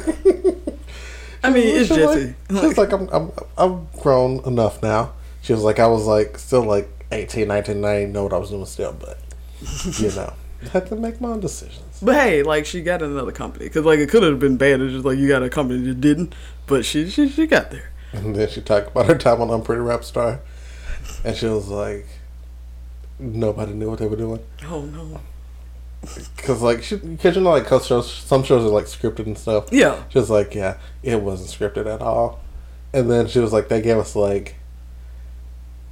I 1.45 1.51
mean, 1.51 1.77
it's 1.77 1.91
Jessi. 1.91 2.35
Like, 2.49 2.61
she 2.61 2.67
was 2.67 2.79
like, 2.79 2.93
I'm, 2.93 3.09
I'm, 3.09 3.33
I'm 3.59 3.89
grown 3.99 4.45
enough 4.45 4.83
now. 4.83 5.13
She 5.43 5.53
was 5.53 5.63
like, 5.63 5.81
I 5.81 5.89
was 5.89 6.07
like, 6.07 6.39
still 6.39 6.63
like 6.63 6.89
18, 7.11 7.49
19, 7.49 7.85
I 7.85 7.99
didn't 7.99 8.13
know 8.13 8.25
what 8.25 8.33
I 8.33 8.39
was 8.39 8.51
doing 8.51 8.65
still, 8.67 8.93
but, 8.93 9.19
you 9.99 10.11
know, 10.13 10.33
I 10.63 10.69
had 10.69 10.87
to 10.87 10.97
make 10.97 11.21
my 11.21 11.31
own 11.31 11.41
decisions. 11.41 11.92
But 12.03 12.15
hey, 12.17 12.43
like 12.43 12.67
she 12.67 12.83
got 12.83 13.01
another 13.01 13.33
company 13.33 13.67
because 13.67 13.85
like 13.85 13.99
it 14.01 14.09
could 14.11 14.23
have 14.25 14.39
been 14.41 14.57
bad. 14.57 14.81
It's 14.81 14.93
just 14.93 15.05
like 15.05 15.19
you 15.19 15.29
got 15.29 15.43
a 15.43 15.49
company 15.49 15.81
that 15.87 16.01
didn't, 16.01 16.35
but 16.67 16.85
she 16.85 17.09
she 17.09 17.29
she 17.29 17.47
got 17.47 17.71
there. 17.71 17.91
And 18.13 18.35
then 18.35 18.49
she 18.49 18.61
talked 18.61 18.89
about 18.89 19.07
her 19.07 19.17
time 19.17 19.41
on 19.41 19.49
Unpretty 19.49 19.81
Rap 19.81 20.05
Star, 20.05 20.41
and 21.25 21.37
she 21.37 21.47
was 21.47 21.69
like, 21.69 22.07
nobody 23.19 23.73
knew 23.73 23.89
what 23.91 24.01
they 24.01 24.07
were 24.07 24.17
doing. 24.17 24.41
Oh 24.65 24.83
no. 24.83 25.21
Cause 26.39 26.61
like, 26.63 26.83
she, 26.83 26.99
cause 26.99 27.37
you 27.37 27.43
know, 27.43 27.51
like, 27.53 27.65
'cause 27.65 27.87
shows, 27.87 28.13
some 28.13 28.43
shows 28.43 28.65
are 28.65 28.75
like 28.75 28.87
scripted 28.87 29.27
and 29.27 29.39
stuff. 29.39 29.69
Yeah. 29.71 30.03
She 30.09 30.19
was 30.19 30.29
like, 30.29 30.53
yeah, 30.53 30.79
it 31.05 31.23
wasn't 31.23 31.49
scripted 31.51 31.87
at 31.87 32.03
all. 32.03 32.41
And 32.93 33.09
then 33.09 33.29
she 33.29 33.39
was 33.39 33.53
like, 33.53 33.69
they 33.69 33.81
gave 33.81 33.97
us 33.99 34.17
like 34.17 34.57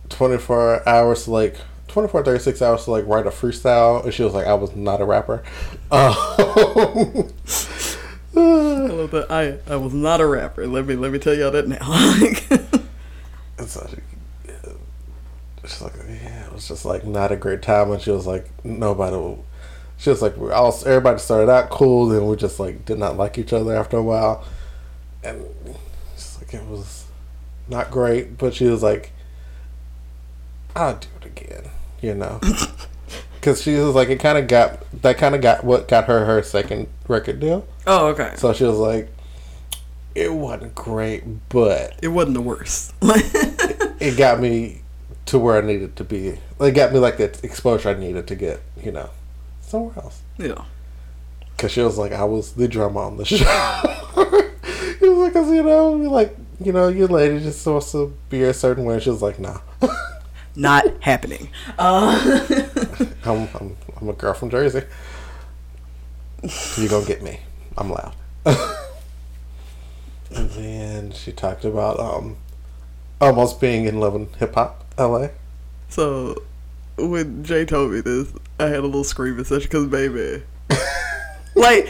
24 0.08 0.88
hours 0.88 1.24
to 1.24 1.30
like 1.30 1.56
24, 1.90 2.24
36 2.24 2.62
hours 2.62 2.84
to 2.84 2.90
like 2.92 3.06
write 3.06 3.26
a 3.26 3.30
freestyle. 3.30 4.02
And 4.04 4.12
she 4.14 4.22
was 4.22 4.32
like, 4.34 4.46
I 4.46 4.54
was 4.54 4.74
not 4.74 5.00
a 5.00 5.04
rapper. 5.04 5.42
Um, 5.92 6.14
I 8.36 8.92
love 8.92 9.10
that. 9.10 9.26
I 9.30 9.58
I 9.72 9.76
was 9.76 9.92
not 9.92 10.20
a 10.20 10.26
rapper. 10.26 10.66
Let 10.66 10.86
me 10.86 10.94
let 10.96 11.10
me 11.12 11.18
tell 11.18 11.34
y'all 11.34 11.50
that 11.50 11.66
now. 11.68 11.78
so 13.66 13.86
she, 13.90 13.96
she's 15.62 15.82
like, 15.82 15.92
yeah, 16.08 16.46
it 16.46 16.52
was 16.52 16.66
just 16.68 16.84
like 16.84 17.04
not 17.04 17.32
a 17.32 17.36
great 17.36 17.62
time. 17.62 17.90
And 17.90 18.00
she 18.00 18.10
was 18.10 18.26
like, 18.26 18.48
nobody, 18.64 19.16
will- 19.16 19.44
she 19.98 20.10
was 20.10 20.22
like, 20.22 20.38
all, 20.38 20.74
everybody 20.86 21.18
started 21.18 21.50
out 21.50 21.70
cool. 21.70 22.06
Then 22.08 22.26
we 22.26 22.36
just 22.36 22.58
like 22.60 22.84
did 22.84 22.98
not 22.98 23.16
like 23.16 23.36
each 23.36 23.52
other 23.52 23.74
after 23.74 23.96
a 23.98 24.02
while. 24.02 24.44
And 25.22 25.44
she's 26.14 26.38
like, 26.40 26.54
it 26.54 26.64
was 26.66 27.04
not 27.68 27.90
great. 27.90 28.38
But 28.38 28.54
she 28.54 28.64
was 28.66 28.82
like, 28.82 29.12
I'll 30.74 30.96
do 30.96 31.08
it 31.20 31.26
again, 31.26 31.69
you 32.00 32.14
know. 32.14 32.40
Because 33.34 33.62
she 33.62 33.74
was 33.76 33.94
like, 33.94 34.10
it 34.10 34.20
kind 34.20 34.36
of 34.36 34.48
got, 34.48 34.84
that 35.00 35.16
kind 35.16 35.34
of 35.34 35.40
got 35.40 35.64
what 35.64 35.88
got 35.88 36.04
her 36.04 36.26
her 36.26 36.42
second 36.42 36.88
record 37.08 37.40
deal. 37.40 37.66
oh 37.86 38.08
okay. 38.08 38.34
So 38.36 38.52
she 38.52 38.64
was 38.64 38.76
like, 38.76 39.08
it 40.14 40.30
wasn't 40.34 40.74
great, 40.74 41.24
but 41.48 41.94
It 42.02 42.08
wasn't 42.08 42.34
the 42.34 42.42
worst. 42.42 42.92
it 43.00 44.18
got 44.18 44.40
me 44.40 44.82
to 45.24 45.38
where 45.38 45.56
I 45.56 45.62
needed 45.66 45.96
to 45.96 46.04
be. 46.04 46.38
It 46.60 46.72
got 46.72 46.92
me 46.92 46.98
like 46.98 47.16
the 47.16 47.34
exposure 47.42 47.88
I 47.88 47.94
needed 47.94 48.26
to 48.26 48.34
get, 48.34 48.60
you 48.82 48.92
know, 48.92 49.08
somewhere 49.62 49.94
else. 50.04 50.20
yeah. 50.36 50.62
Because 51.56 51.72
she 51.72 51.80
was 51.80 51.96
like, 51.96 52.12
I 52.12 52.24
was 52.24 52.52
the 52.52 52.68
drummer 52.68 53.00
on 53.00 53.16
the 53.16 53.24
show. 53.24 53.36
it 53.46 55.00
was 55.08 55.18
like, 55.18 55.32
'cause, 55.32 55.50
you 55.50 55.62
know, 55.62 55.92
like, 55.92 56.36
you 56.62 56.72
know, 56.74 56.88
your 56.88 57.08
lady 57.08 57.40
just 57.40 57.60
supposed 57.62 57.90
to 57.92 58.14
be 58.28 58.42
a 58.42 58.52
certain 58.52 58.84
way. 58.84 59.00
She 59.00 59.08
was 59.08 59.22
like, 59.22 59.38
nah. 59.40 59.60
Not 60.56 60.84
happening. 61.00 61.48
Uh, 61.78 62.46
I'm, 63.24 63.48
I'm, 63.54 63.76
I'm 64.00 64.08
a 64.08 64.12
girl 64.12 64.34
from 64.34 64.50
Jersey. 64.50 64.82
you 66.76 66.88
gonna 66.88 67.06
get 67.06 67.22
me. 67.22 67.40
I'm 67.78 67.90
loud. 67.90 68.14
and 68.44 68.56
then 70.50 71.12
she 71.12 71.32
talked 71.32 71.64
about 71.64 72.00
um 72.00 72.36
almost 73.20 73.60
being 73.60 73.84
in 73.84 74.00
love 74.00 74.14
with 74.14 74.34
hip 74.36 74.54
hop 74.54 74.84
LA. 74.98 75.28
so 75.88 76.42
when 76.98 77.44
Jay 77.44 77.64
told 77.64 77.92
me 77.92 78.00
this, 78.00 78.32
I 78.58 78.66
had 78.66 78.80
a 78.80 78.82
little 78.82 79.04
screaming 79.04 79.44
session 79.44 79.68
because 79.68 79.86
baby, 79.86 80.42
like. 81.54 81.86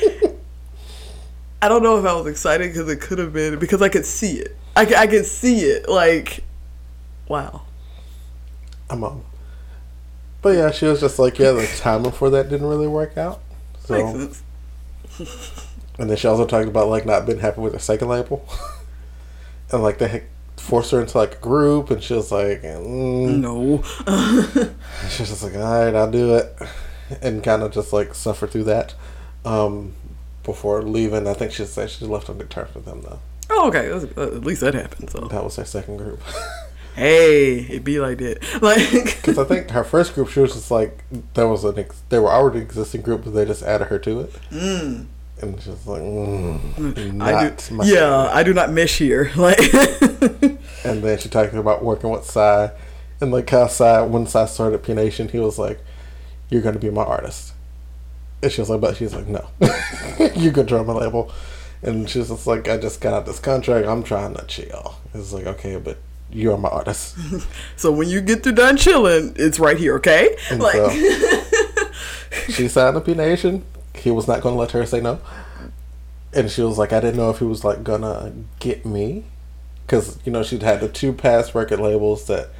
I 1.62 1.68
don't 1.68 1.82
know 1.82 1.98
if 1.98 2.06
I 2.06 2.14
was 2.14 2.26
excited 2.26 2.72
because 2.72 2.88
it 2.88 3.02
could 3.02 3.18
have 3.18 3.34
been 3.34 3.58
because 3.58 3.82
I 3.82 3.90
could 3.90 4.06
see 4.06 4.38
it. 4.38 4.56
I, 4.74 4.86
I 4.94 5.06
could 5.06 5.26
see 5.26 5.60
it. 5.60 5.90
Like, 5.90 6.42
wow. 7.28 7.60
I'm 8.90 9.04
um 9.04 9.22
But 10.42 10.50
yeah, 10.56 10.70
she 10.70 10.86
was 10.86 11.00
just 11.00 11.18
like, 11.18 11.38
yeah, 11.38 11.52
the 11.52 11.66
timing 11.78 12.12
for 12.12 12.30
that 12.30 12.48
didn't 12.48 12.66
really 12.66 12.88
work 12.88 13.16
out. 13.16 13.40
So 13.84 14.12
Makes 14.14 14.42
sense. 15.18 15.66
and 15.98 16.08
then 16.10 16.16
she 16.16 16.26
also 16.28 16.46
talked 16.46 16.68
about 16.68 16.88
like 16.88 17.06
not 17.06 17.26
being 17.26 17.38
happy 17.40 17.60
with 17.60 17.72
her 17.72 17.78
second 17.78 18.08
label. 18.08 18.46
and 19.70 19.82
like 19.82 19.98
they 19.98 20.24
forced 20.56 20.90
her 20.90 21.00
into 21.00 21.16
like 21.16 21.34
a 21.36 21.38
group 21.38 21.90
and 21.90 22.02
she 22.02 22.14
was 22.14 22.30
like 22.30 22.62
mm. 22.62 23.38
No. 23.38 23.82
she 25.08 25.22
was 25.22 25.30
just 25.30 25.42
like, 25.42 25.54
Alright, 25.54 25.94
I'll 25.94 26.10
do 26.10 26.34
it 26.36 26.56
and 27.22 27.42
kinda 27.42 27.68
just 27.68 27.92
like 27.92 28.14
suffer 28.14 28.46
through 28.46 28.64
that. 28.64 28.94
Um 29.44 29.94
before 30.42 30.82
leaving, 30.82 31.26
I 31.28 31.34
think 31.34 31.52
she 31.52 31.64
said 31.64 31.90
she 31.90 32.04
left 32.06 32.30
on 32.30 32.38
good 32.38 32.50
terms 32.50 32.74
with 32.74 32.84
them 32.86 33.02
though. 33.02 33.18
oh, 33.50 33.68
okay. 33.68 33.90
Uh, 33.90 34.22
at 34.36 34.44
least 34.44 34.62
that 34.62 34.74
happened. 34.74 35.10
So, 35.10 35.20
That 35.20 35.44
was 35.44 35.56
her 35.56 35.64
second 35.64 35.98
group. 35.98 36.20
hey, 36.94 37.58
it 37.60 37.84
be 37.84 38.00
like 38.00 38.18
that. 38.18 38.38
Like, 38.62 38.90
Because 39.16 39.38
I 39.38 39.44
think 39.44 39.70
her 39.70 39.84
first 39.84 40.14
group, 40.14 40.28
she 40.28 40.40
was 40.40 40.52
just 40.54 40.70
like 40.70 41.02
there 41.34 41.48
was 41.48 41.64
an 41.64 41.78
ex- 41.78 42.02
there 42.08 42.22
were 42.22 42.30
already 42.30 42.60
existing 42.60 43.02
group, 43.02 43.24
but 43.24 43.34
they 43.34 43.44
just 43.44 43.62
added 43.62 43.86
her 43.88 43.98
to 44.00 44.20
it, 44.20 44.32
mm, 44.50 45.06
and 45.40 45.60
she 45.62 45.70
was 45.70 45.86
like, 45.86 46.02
mm, 46.02 47.20
I 47.22 47.32
not 47.32 47.56
do. 47.58 47.78
Yeah, 47.84 48.28
I 48.32 48.42
do 48.42 48.52
not 48.52 48.70
mesh 48.72 48.98
here. 49.06 49.30
Like, 49.36 49.58
And 50.84 51.02
then 51.02 51.18
she 51.18 51.28
talked 51.28 51.52
about 51.54 51.84
working 51.84 52.10
with 52.10 52.24
Psy, 52.24 52.68
And 53.20 53.30
like 53.32 53.52
outside, 53.52 54.02
once 54.10 54.34
I 54.34 54.46
started 54.46 54.82
P 54.82 54.94
Nation, 54.94 55.28
he 55.28 55.38
was 55.38 55.58
like, 55.58 55.78
"You're 56.48 56.62
gonna 56.62 56.78
be 56.78 56.90
my 56.90 57.04
artist." 57.04 57.52
And 58.42 58.50
she 58.50 58.60
was 58.62 58.70
like, 58.70 58.80
"But 58.80 58.96
she's 58.96 59.14
like, 59.14 59.26
no, 59.28 59.46
you 60.36 60.52
control 60.52 60.84
my 60.84 60.94
label." 60.94 61.30
And 61.82 62.08
she's 62.08 62.28
just 62.28 62.46
like, 62.46 62.68
"I 62.68 62.76
just 62.78 63.00
got 63.00 63.12
out 63.12 63.26
this 63.26 63.38
contract. 63.38 63.86
I'm 63.86 64.02
trying 64.02 64.34
to 64.34 64.44
chill." 64.46 64.96
It's 65.14 65.32
like, 65.34 65.46
okay, 65.46 65.76
but 65.76 65.98
you're 66.32 66.56
my 66.56 66.68
artist. 66.68 67.16
So 67.76 67.90
when 67.90 68.08
you 68.08 68.20
get 68.20 68.42
to 68.42 68.52
done 68.52 68.76
chilling, 68.76 69.34
it's 69.36 69.58
right 69.58 69.78
here, 69.78 69.96
okay? 69.96 70.36
And 70.50 70.60
Like, 70.60 70.74
so 70.74 70.90
she 72.48 72.68
signed 72.68 72.96
up 72.96 73.04
to 73.06 73.12
P 73.12 73.16
Nation. 73.16 73.64
He 73.94 74.10
was 74.10 74.28
not 74.28 74.42
gonna 74.42 74.56
let 74.56 74.72
her 74.72 74.84
say 74.84 75.00
no. 75.00 75.20
And 76.34 76.50
she 76.50 76.60
was 76.62 76.76
like, 76.76 76.92
I 76.92 77.00
didn't 77.00 77.16
know 77.16 77.30
if 77.30 77.38
he 77.38 77.44
was 77.44 77.64
like 77.64 77.82
gonna 77.82 78.32
get 78.58 78.84
me, 78.84 79.24
because 79.86 80.18
you 80.24 80.32
know 80.32 80.42
she'd 80.42 80.62
had 80.62 80.80
the 80.80 80.88
two 80.88 81.12
past 81.12 81.54
record 81.54 81.80
labels 81.80 82.26
that 82.26 82.50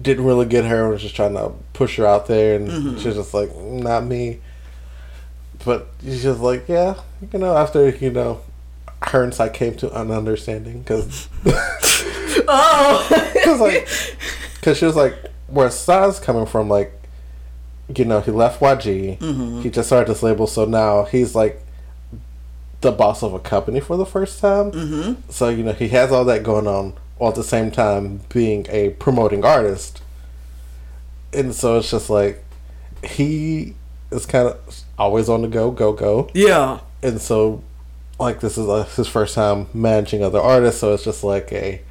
didn't 0.00 0.24
really 0.24 0.46
get 0.46 0.64
her 0.64 0.84
and 0.84 0.92
was 0.92 1.02
just 1.02 1.16
trying 1.16 1.34
to 1.34 1.52
push 1.72 1.96
her 1.96 2.06
out 2.06 2.26
there, 2.26 2.56
and 2.56 2.68
mm-hmm. 2.68 2.98
she 2.98 3.08
was 3.08 3.16
just 3.16 3.34
like, 3.34 3.54
not 3.56 4.04
me. 4.04 4.40
But 5.64 5.88
she's 6.02 6.22
just 6.22 6.40
like, 6.40 6.68
yeah, 6.68 7.00
you 7.32 7.38
know, 7.38 7.56
after 7.56 7.88
you 7.88 8.10
know, 8.10 8.42
her 9.02 9.24
and 9.24 9.34
I 9.40 9.48
came 9.48 9.74
to 9.76 10.00
an 10.00 10.10
understanding 10.10 10.80
because 10.80 11.28
oh, 12.48 13.32
Cause 13.44 13.60
like, 13.60 13.88
cause 14.62 14.78
she 14.78 14.84
was 14.84 14.96
like, 14.96 15.14
where 15.48 15.70
Psy's 15.70 16.18
coming 16.18 16.46
from, 16.46 16.68
like, 16.68 16.92
you 17.94 18.04
know, 18.04 18.20
he 18.20 18.30
left 18.30 18.60
YG, 18.60 19.62
he 19.62 19.70
just 19.70 19.88
started 19.88 20.08
this 20.08 20.22
label, 20.22 20.46
so 20.46 20.64
now 20.64 21.04
he's 21.04 21.34
like 21.34 21.62
the 22.80 22.92
boss 22.92 23.22
of 23.22 23.32
a 23.32 23.38
company 23.38 23.80
for 23.80 23.96
the 23.96 24.06
first 24.06 24.40
time. 24.40 24.72
Mm-hmm. 24.72 25.30
So 25.30 25.48
you 25.48 25.62
know, 25.62 25.72
he 25.72 25.88
has 25.88 26.10
all 26.10 26.24
that 26.24 26.42
going 26.42 26.66
on, 26.66 26.94
while 27.18 27.30
at 27.30 27.36
the 27.36 27.44
same 27.44 27.70
time 27.70 28.20
being 28.28 28.66
a 28.68 28.90
promoting 28.90 29.44
artist. 29.44 30.02
And 31.32 31.54
so 31.54 31.78
it's 31.78 31.90
just 31.90 32.10
like 32.10 32.42
he 33.04 33.74
is 34.10 34.26
kind 34.26 34.48
of 34.48 34.84
always 34.98 35.28
on 35.28 35.42
the 35.42 35.48
go, 35.48 35.70
go, 35.70 35.92
go 35.92 36.30
yeah. 36.34 36.80
and 37.02 37.20
so 37.20 37.62
like 38.18 38.40
this 38.40 38.56
is 38.56 38.66
uh 38.66 38.84
his 38.96 39.06
first 39.06 39.34
time 39.34 39.66
managing 39.74 40.22
other 40.22 40.40
artists 40.40 40.80
so 40.80 40.94
it's 40.94 41.04
just 41.04 41.22
like 41.22 41.52
a 41.52 41.82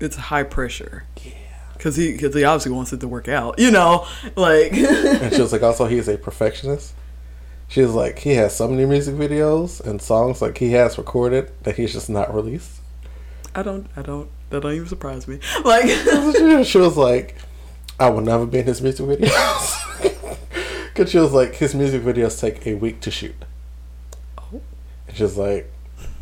It's 0.00 0.16
high 0.16 0.42
pressure. 0.42 1.04
Yeah. 1.22 1.32
Cause 1.78 1.96
he, 1.96 2.16
cause 2.16 2.34
he 2.34 2.44
obviously 2.44 2.72
wants 2.72 2.92
it 2.92 3.00
to 3.00 3.08
work 3.08 3.28
out, 3.28 3.58
you 3.58 3.70
know, 3.70 4.06
like. 4.36 4.72
and 4.74 5.32
she 5.34 5.40
was 5.40 5.52
like 5.52 5.62
also 5.62 5.86
he's 5.86 6.08
a 6.08 6.16
perfectionist 6.16 6.94
she 7.68 7.80
was 7.80 7.94
like 7.94 8.18
he 8.20 8.34
has 8.34 8.54
so 8.54 8.68
many 8.68 8.84
music 8.84 9.14
videos 9.14 9.80
and 9.84 10.00
songs 10.00 10.42
like 10.42 10.58
he 10.58 10.72
has 10.72 10.98
recorded 10.98 11.50
that 11.64 11.76
he's 11.76 11.92
just 11.92 12.08
not 12.10 12.32
released 12.34 12.80
I 13.54 13.62
don't, 13.62 13.86
I 13.96 14.02
don't, 14.02 14.28
that 14.50 14.60
don't 14.62 14.72
even 14.74 14.86
surprise 14.88 15.26
me. 15.28 15.38
Like, 15.64 15.86
she 16.66 16.78
was 16.78 16.96
like 16.96 17.36
i 17.98 18.08
will 18.08 18.20
never 18.20 18.44
be 18.44 18.58
in 18.58 18.66
his 18.66 18.82
music 18.82 19.06
videos 19.06 20.12
because 20.92 21.10
she 21.10 21.18
was 21.18 21.32
like 21.32 21.54
his 21.54 21.74
music 21.74 22.02
videos 22.02 22.38
take 22.40 22.66
a 22.66 22.74
week 22.74 23.00
to 23.00 23.10
shoot 23.10 23.34
Oh. 24.38 24.60
and 25.08 25.16
she 25.16 25.22
was 25.22 25.36
like 25.38 25.72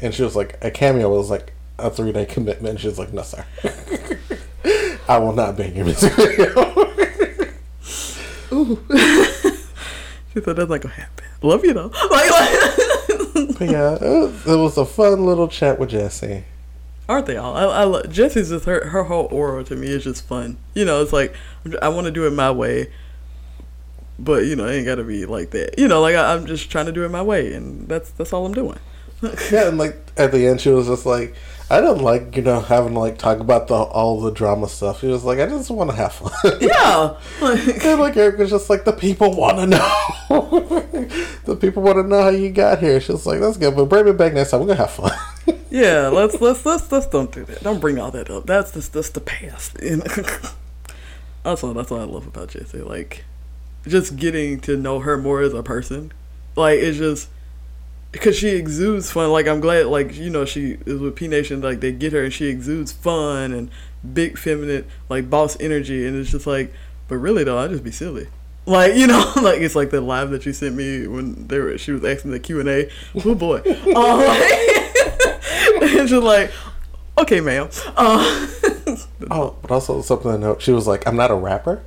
and 0.01 0.15
she 0.15 0.23
was 0.23 0.37
like 0.37 0.59
a 0.63 0.71
cameo 0.71 1.11
was 1.11 1.29
like 1.31 1.53
a 1.83 1.91
three 1.91 2.13
day 2.13 2.25
commitment 2.25 2.81
She's 2.81 2.99
like 2.99 3.13
no 3.13 3.23
sir 3.23 3.45
i 5.09 5.19
will 5.19 5.33
not 5.33 5.57
be 5.57 5.65
in 5.65 5.75
your 5.77 5.85
music 5.85 6.13
video 6.15 6.49
she 8.53 10.41
said 10.41 10.57
that's 10.57 10.69
not 10.71 10.81
gonna 10.81 10.95
happen. 10.95 11.25
Love 11.43 11.65
you 11.65 11.73
though. 11.73 11.91
Like, 12.11 12.31
like 12.31 13.59
But 13.59 13.71
yeah, 13.71 13.95
it 13.95 14.03
was, 14.03 14.47
it 14.47 14.57
was 14.57 14.79
a 14.79 14.85
fun 14.85 15.25
little 15.25 15.49
chat 15.49 15.79
with 15.79 15.91
Jessi. 15.91 16.45
aren't 17.09 17.27
they 17.27 17.37
all? 17.37 17.57
I, 17.57 17.63
I 17.65 17.85
love, 17.85 18.05
Jessi's 18.05 18.51
just 18.51 18.67
her 18.67 18.89
her 18.89 19.05
whole 19.05 19.27
aura 19.31 19.65
to 19.65 19.77
me 19.77 19.89
is 19.89 20.05
just 20.05 20.27
fun. 20.27 20.59
You 20.75 20.85
know, 20.85 21.03
it's 21.03 21.13
like 21.13 21.35
I 21.81 21.89
want 21.89 22.05
to 22.07 22.11
do 22.11 22.27
it 22.27 22.31
my 22.33 22.51
way, 22.51 22.93
but 24.19 24.45
you 24.45 24.55
know, 24.57 24.67
it 24.67 24.75
ain't 24.77 24.87
gotta 24.87 25.05
be 25.05 25.25
like 25.27 25.51
that. 25.51 25.79
You 25.79 25.89
know, 25.89 26.01
like 26.01 26.15
I, 26.15 26.35
I'm 26.35 26.47
just 26.47 26.71
trying 26.71 26.87
to 26.87 26.93
do 26.93 27.05
it 27.05 27.09
my 27.09 27.23
way, 27.23 27.53
and 27.55 27.89
that's 27.89 28.11
that's 28.11 28.33
all 28.33 28.47
I'm 28.47 28.55
doing. 28.55 28.79
Yeah, 29.51 29.69
and 29.69 29.79
like 29.79 29.97
at 30.17 30.33
the 30.33 30.47
end, 30.47 30.61
she 30.61 30.71
was 30.71 30.87
just 30.89 31.07
like, 31.07 31.35
I 31.71 31.81
don't 31.81 32.03
like 32.03 32.37
you 32.37 32.43
know 32.43 32.61
having 32.61 32.95
to 32.95 32.99
like 32.99 33.19
talk 33.19 33.39
about 33.39 33.69
the 33.69 33.75
all 33.75 34.21
the 34.21 34.31
drama 34.31 34.69
stuff. 34.69 35.01
She 35.01 35.07
was 35.07 35.25
like, 35.25 35.39
I 35.39 35.47
just 35.47 35.71
want 35.71 35.91
to 35.91 35.97
have 35.97 36.13
fun. 36.13 36.33
yeah, 36.61 37.17
like, 37.41 37.67
and 37.85 38.01
like 38.01 38.17
Eric 38.17 38.39
was 38.39 38.51
just 38.51 38.69
like, 38.69 38.85
the 38.85 38.93
people 38.93 39.35
want 39.35 39.59
to 39.59 39.67
know. 39.67 40.07
the 41.45 41.57
people 41.61 41.83
want 41.83 41.97
to 41.97 42.03
know 42.03 42.23
how 42.23 42.29
you 42.29 42.51
got 42.51 42.79
here. 42.79 43.01
She 43.01 43.13
was 43.13 43.27
like, 43.27 43.41
that's 43.41 43.57
good, 43.57 43.75
but 43.75 43.87
bring 43.87 44.05
me 44.05 44.13
back 44.13 44.35
next 44.35 44.51
time. 44.51 44.61
We're 44.61 44.67
gonna 44.67 44.79
have 44.79 44.91
fun. 44.91 45.13
yeah. 45.71 46.09
Let's 46.09 46.41
let's 46.41 46.65
let's 46.67 46.91
let's 46.93 47.07
don't 47.07 47.33
do 47.33 47.45
that. 47.45 47.63
Don't 47.63 47.81
bring 47.81 47.99
all 47.99 48.11
that 48.11 48.31
up. 48.31 48.47
That's 48.47 48.73
just 48.73 48.93
that's 48.93 49.11
the 49.11 49.21
past. 49.21 49.79
That's 51.43 51.65
all. 51.65 51.75
That's 51.75 51.91
what 51.91 52.01
I 52.01 52.05
love 52.05 52.27
about 52.27 52.49
Jessi. 52.49 52.87
Like, 52.87 53.25
just 53.87 54.17
getting 54.17 54.61
to 54.61 54.77
know 54.77 55.01
her 55.01 55.17
more 55.17 55.41
as 55.41 55.55
a 55.55 55.63
person. 55.63 56.13
Like 56.57 56.79
it's 56.79 56.99
just 56.99 57.29
because 58.13 58.37
she 58.37 58.51
exudes 58.51 59.11
fun. 59.11 59.31
Like 59.33 59.49
I'm 59.49 59.61
glad. 59.61 59.87
Like 59.87 60.15
you 60.15 60.31
know 60.31 60.45
she 60.45 60.79
is 60.87 61.01
with 61.01 61.17
P 61.17 61.27
Nation. 61.27 61.61
Like 61.61 61.81
they 61.81 61.91
get 61.91 62.13
her 62.13 62.23
and 62.23 62.33
she 62.33 62.47
exudes 62.47 62.93
fun 62.93 63.53
and 63.53 63.71
big 64.13 64.39
feminine 64.39 64.87
like 65.09 65.29
boss 65.29 65.57
energy. 65.59 66.07
And 66.07 66.17
it's 66.17 66.31
just 66.31 66.47
like, 66.47 66.73
but 67.09 67.17
really 67.17 67.43
though, 67.43 67.59
I 67.59 67.67
just 67.69 67.83
be 67.83 67.91
silly. 67.91 68.29
Like 68.67 68.95
you 68.95 69.07
know, 69.07 69.33
like 69.43 69.61
it's 69.61 69.75
like 69.75 69.91
the 69.91 70.01
live 70.01 70.31
that 70.31 70.47
you 70.47 70.53
sent 70.53 70.77
me 70.77 71.07
when 71.09 71.49
they 71.49 71.59
were 71.59 71.77
she 71.79 71.91
was 71.91 72.05
asking 72.05 72.31
the 72.31 72.39
Q 72.41 72.61
and 72.61 72.69
A. 72.69 72.91
Oh 73.25 73.35
boy, 73.35 73.57
uh, 73.65 73.65
it's 75.83 76.11
just 76.11 76.23
like, 76.23 76.53
okay, 77.19 77.41
ma'am. 77.41 77.69
Uh, 77.97 78.47
oh, 79.31 79.57
but 79.63 79.71
also 79.71 80.01
something 80.03 80.31
to 80.31 80.39
note. 80.39 80.63
She 80.63 80.71
was 80.71 80.87
like, 80.87 81.07
I'm 81.09 81.17
not 81.17 81.31
a 81.31 81.35
rapper. 81.35 81.83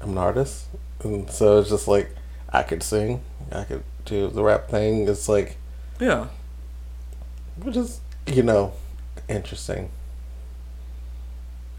I'm 0.00 0.10
an 0.10 0.18
artist, 0.18 0.66
and 1.02 1.28
so 1.30 1.58
it's 1.58 1.70
just 1.70 1.88
like 1.88 2.14
I 2.50 2.62
could 2.62 2.82
sing. 2.82 3.22
I 3.50 3.64
could 3.64 3.82
do 4.04 4.28
the 4.28 4.42
rap 4.42 4.68
thing. 4.68 5.08
It's 5.08 5.28
like, 5.28 5.56
yeah, 6.00 6.28
which 7.62 7.76
is 7.76 8.00
you 8.26 8.42
know, 8.42 8.72
interesting. 9.28 9.90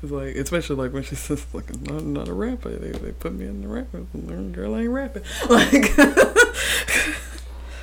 it's 0.01 0.11
like 0.11 0.35
especially 0.35 0.75
like 0.75 0.93
when 0.93 1.03
she 1.03 1.15
says 1.25 1.45
like 1.53 1.69
I'm 1.71 1.83
not, 1.83 2.03
not 2.03 2.27
a 2.27 2.33
rapper. 2.33 2.69
They 2.69 2.97
they 2.97 3.11
put 3.11 3.33
me 3.33 3.45
in 3.45 3.61
the 3.61 3.67
rapper. 3.67 4.03
And 4.13 4.29
learn 4.29 4.51
girl 4.51 4.75
ain't 4.75 4.89
rapping. 4.89 5.23
Like. 5.49 5.95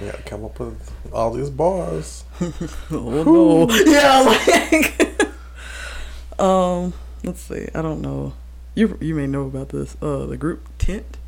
Gotta 0.01 0.23
come 0.25 0.45
up 0.45 0.59
with 0.59 0.91
all 1.13 1.33
these 1.33 1.51
bars. 1.51 2.25
oh 2.91 3.23
no. 3.25 3.69
Yeah, 3.85 4.21
like 4.23 5.01
Um, 6.41 6.93
let's 7.23 7.41
see. 7.41 7.69
I 7.73 7.83
don't 7.83 8.01
know. 8.01 8.33
You 8.75 8.99
you 9.01 9.15
may 9.15 9.29
know 9.29 9.47
about 9.47 9.69
this. 9.69 9.97
Uh 10.03 10.27
the 10.27 10.37
group 10.37 10.67
Tint? 10.79 11.19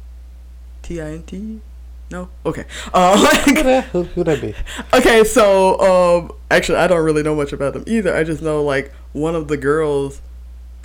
T 0.83 1.01
I 1.01 1.13
N 1.13 1.23
T? 1.23 1.61
No? 2.11 2.29
Okay. 2.45 2.65
Uh 2.93 3.41
like, 3.47 3.85
Who 3.87 4.03
who 4.05 4.25
that 4.25 4.41
be? 4.41 4.55
Okay, 4.93 5.25
so 5.25 5.81
um 5.81 6.33
actually 6.51 6.79
I 6.79 6.87
don't 6.87 7.05
really 7.05 7.23
know 7.23 7.35
much 7.35 7.53
about 7.53 7.73
them 7.73 7.85
either. 7.87 8.15
I 8.15 8.25
just 8.25 8.43
know 8.43 8.63
like 8.63 8.93
one 9.13 9.35
of 9.35 9.49
the 9.49 9.57
girls 9.57 10.21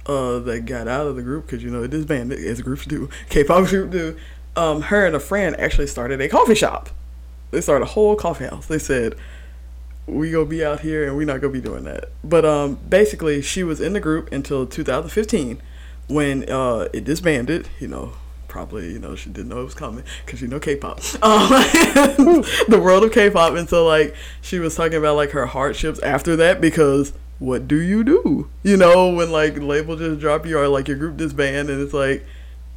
uh 0.06 0.40
that 0.40 0.66
got 0.66 0.88
out 0.88 1.08
of 1.08 1.16
the 1.16 1.22
group 1.22 1.46
because 1.46 1.64
you 1.64 1.70
know 1.70 1.84
it 1.84 1.94
is 1.94 2.06
band 2.06 2.32
as 2.32 2.62
groups 2.62 2.86
do, 2.86 3.10
K-pop 3.30 3.68
group 3.68 3.92
do. 3.92 4.18
Um, 4.56 4.82
her 4.84 5.06
and 5.06 5.16
a 5.16 5.20
friend 5.20 5.56
actually 5.60 5.88
started 5.88 6.20
a 6.20 6.28
coffee 6.28 6.56
shop. 6.56 6.90
They 7.52 7.62
started 7.62 7.86
a 7.86 7.90
whole 7.90 8.16
coffee 8.16 8.46
house. 8.46 8.66
They 8.68 8.80
said 8.80 9.16
we 10.08 10.32
gonna 10.32 10.46
be 10.46 10.66
out 10.66 10.80
here 10.82 11.08
and 11.08 11.16
we 11.16 11.26
not 11.26 11.42
gonna 11.42 11.54
be 11.54 11.62
doing 11.62 11.84
that. 11.84 12.06
But 12.24 12.46
um, 12.46 12.80
basically 12.88 13.42
she 13.42 13.64
was 13.64 13.80
in 13.80 13.94
the 13.94 14.00
group 14.00 14.32
until 14.32 14.66
2015 14.66 15.62
when 16.08 16.50
uh 16.50 16.88
it 16.94 17.04
disbanded. 17.04 17.70
You 17.80 17.90
know, 17.90 18.14
probably 18.50 18.92
you 18.92 19.00
know 19.00 19.16
she 19.16 19.30
didn't 19.30 19.50
know 19.50 19.62
it 19.62 19.66
was 19.66 19.74
coming 19.74 20.04
because 20.26 20.42
you 20.42 20.48
know 20.48 20.60
K-pop, 20.60 20.98
um, 21.24 21.50
the 22.68 22.80
world 22.82 23.04
of 23.04 23.14
K-pop, 23.14 23.54
and 23.54 23.70
so 23.70 23.86
like 23.86 24.16
she 24.42 24.60
was 24.60 24.76
talking 24.76 24.98
about 24.98 25.16
like 25.16 25.32
her 25.32 25.46
hardships 25.46 26.00
after 26.00 26.36
that 26.36 26.60
because 26.60 27.14
what 27.40 27.68
do 27.68 27.78
you 27.78 28.04
do? 28.04 28.50
You 28.64 28.76
know 28.76 29.14
when 29.14 29.32
like 29.32 29.58
label 29.58 29.96
just 29.96 30.20
drop 30.20 30.46
you 30.46 30.58
or 30.58 30.68
like 30.68 30.90
your 30.90 30.98
group 30.98 31.16
disband 31.16 31.70
and 31.70 31.82
it's 31.82 31.94
like 31.94 32.26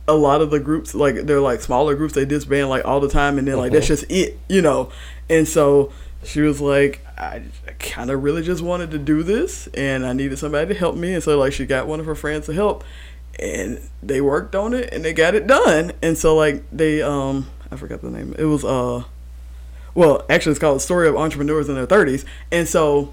a 0.07 0.15
lot 0.15 0.41
of 0.41 0.51
the 0.51 0.61
groups 0.61 0.95
like 0.95 1.15
they're 1.27 1.41
like 1.41 1.61
smaller 1.61 1.95
groups 1.95 2.15
they 2.15 2.25
disband 2.25 2.69
like 2.69 2.85
all 2.85 3.01
the 3.01 3.09
time 3.09 3.39
and 3.39 3.47
then 3.47 3.57
like 3.57 3.73
that's 3.73 3.87
just 3.87 4.05
it 4.09 4.39
you 4.49 4.63
know? 4.63 4.91
And 5.29 5.49
so 5.49 5.93
she 6.25 6.41
was 6.41 6.61
like 6.61 7.05
i 7.19 7.43
kind 7.79 8.11
of 8.11 8.23
really 8.23 8.43
just 8.43 8.63
wanted 8.63 8.91
to 8.91 8.99
do 8.99 9.23
this 9.23 9.67
and 9.69 10.07
i 10.07 10.13
needed 10.13 10.39
somebody 10.39 10.73
to 10.73 10.79
help 10.79 10.97
me 10.97 11.15
and 11.15 11.23
so 11.23 11.39
like 11.39 11.53
she 11.53 11.67
got 11.67 11.87
one 11.87 12.01
of 12.01 12.07
her 12.07 12.15
friends 12.15 12.47
to 12.47 12.53
help 12.53 12.85
and 13.39 13.81
they 14.03 14.21
worked 14.21 14.55
on 14.55 14.75
it 14.75 14.93
and 14.93 15.05
they 15.05 15.13
got 15.13 15.35
it 15.35 15.47
done. 15.47 15.93
And 16.03 16.17
so 16.17 16.37
like 16.37 16.65
they 16.71 17.03
um 17.03 17.49
i 17.71 17.77
forgot 17.77 18.01
the 18.03 18.11
name. 18.11 18.35
It 18.39 18.45
was 18.45 18.65
uh 18.65 19.05
well 19.95 20.25
actually 20.29 20.53
it's 20.53 20.61
called 20.61 20.81
story 20.83 21.09
of 21.09 21.17
entrepreneurs 21.17 21.69
in 21.69 21.75
their 21.75 21.87
30s 21.87 22.25
and 22.51 22.67
so 22.67 23.13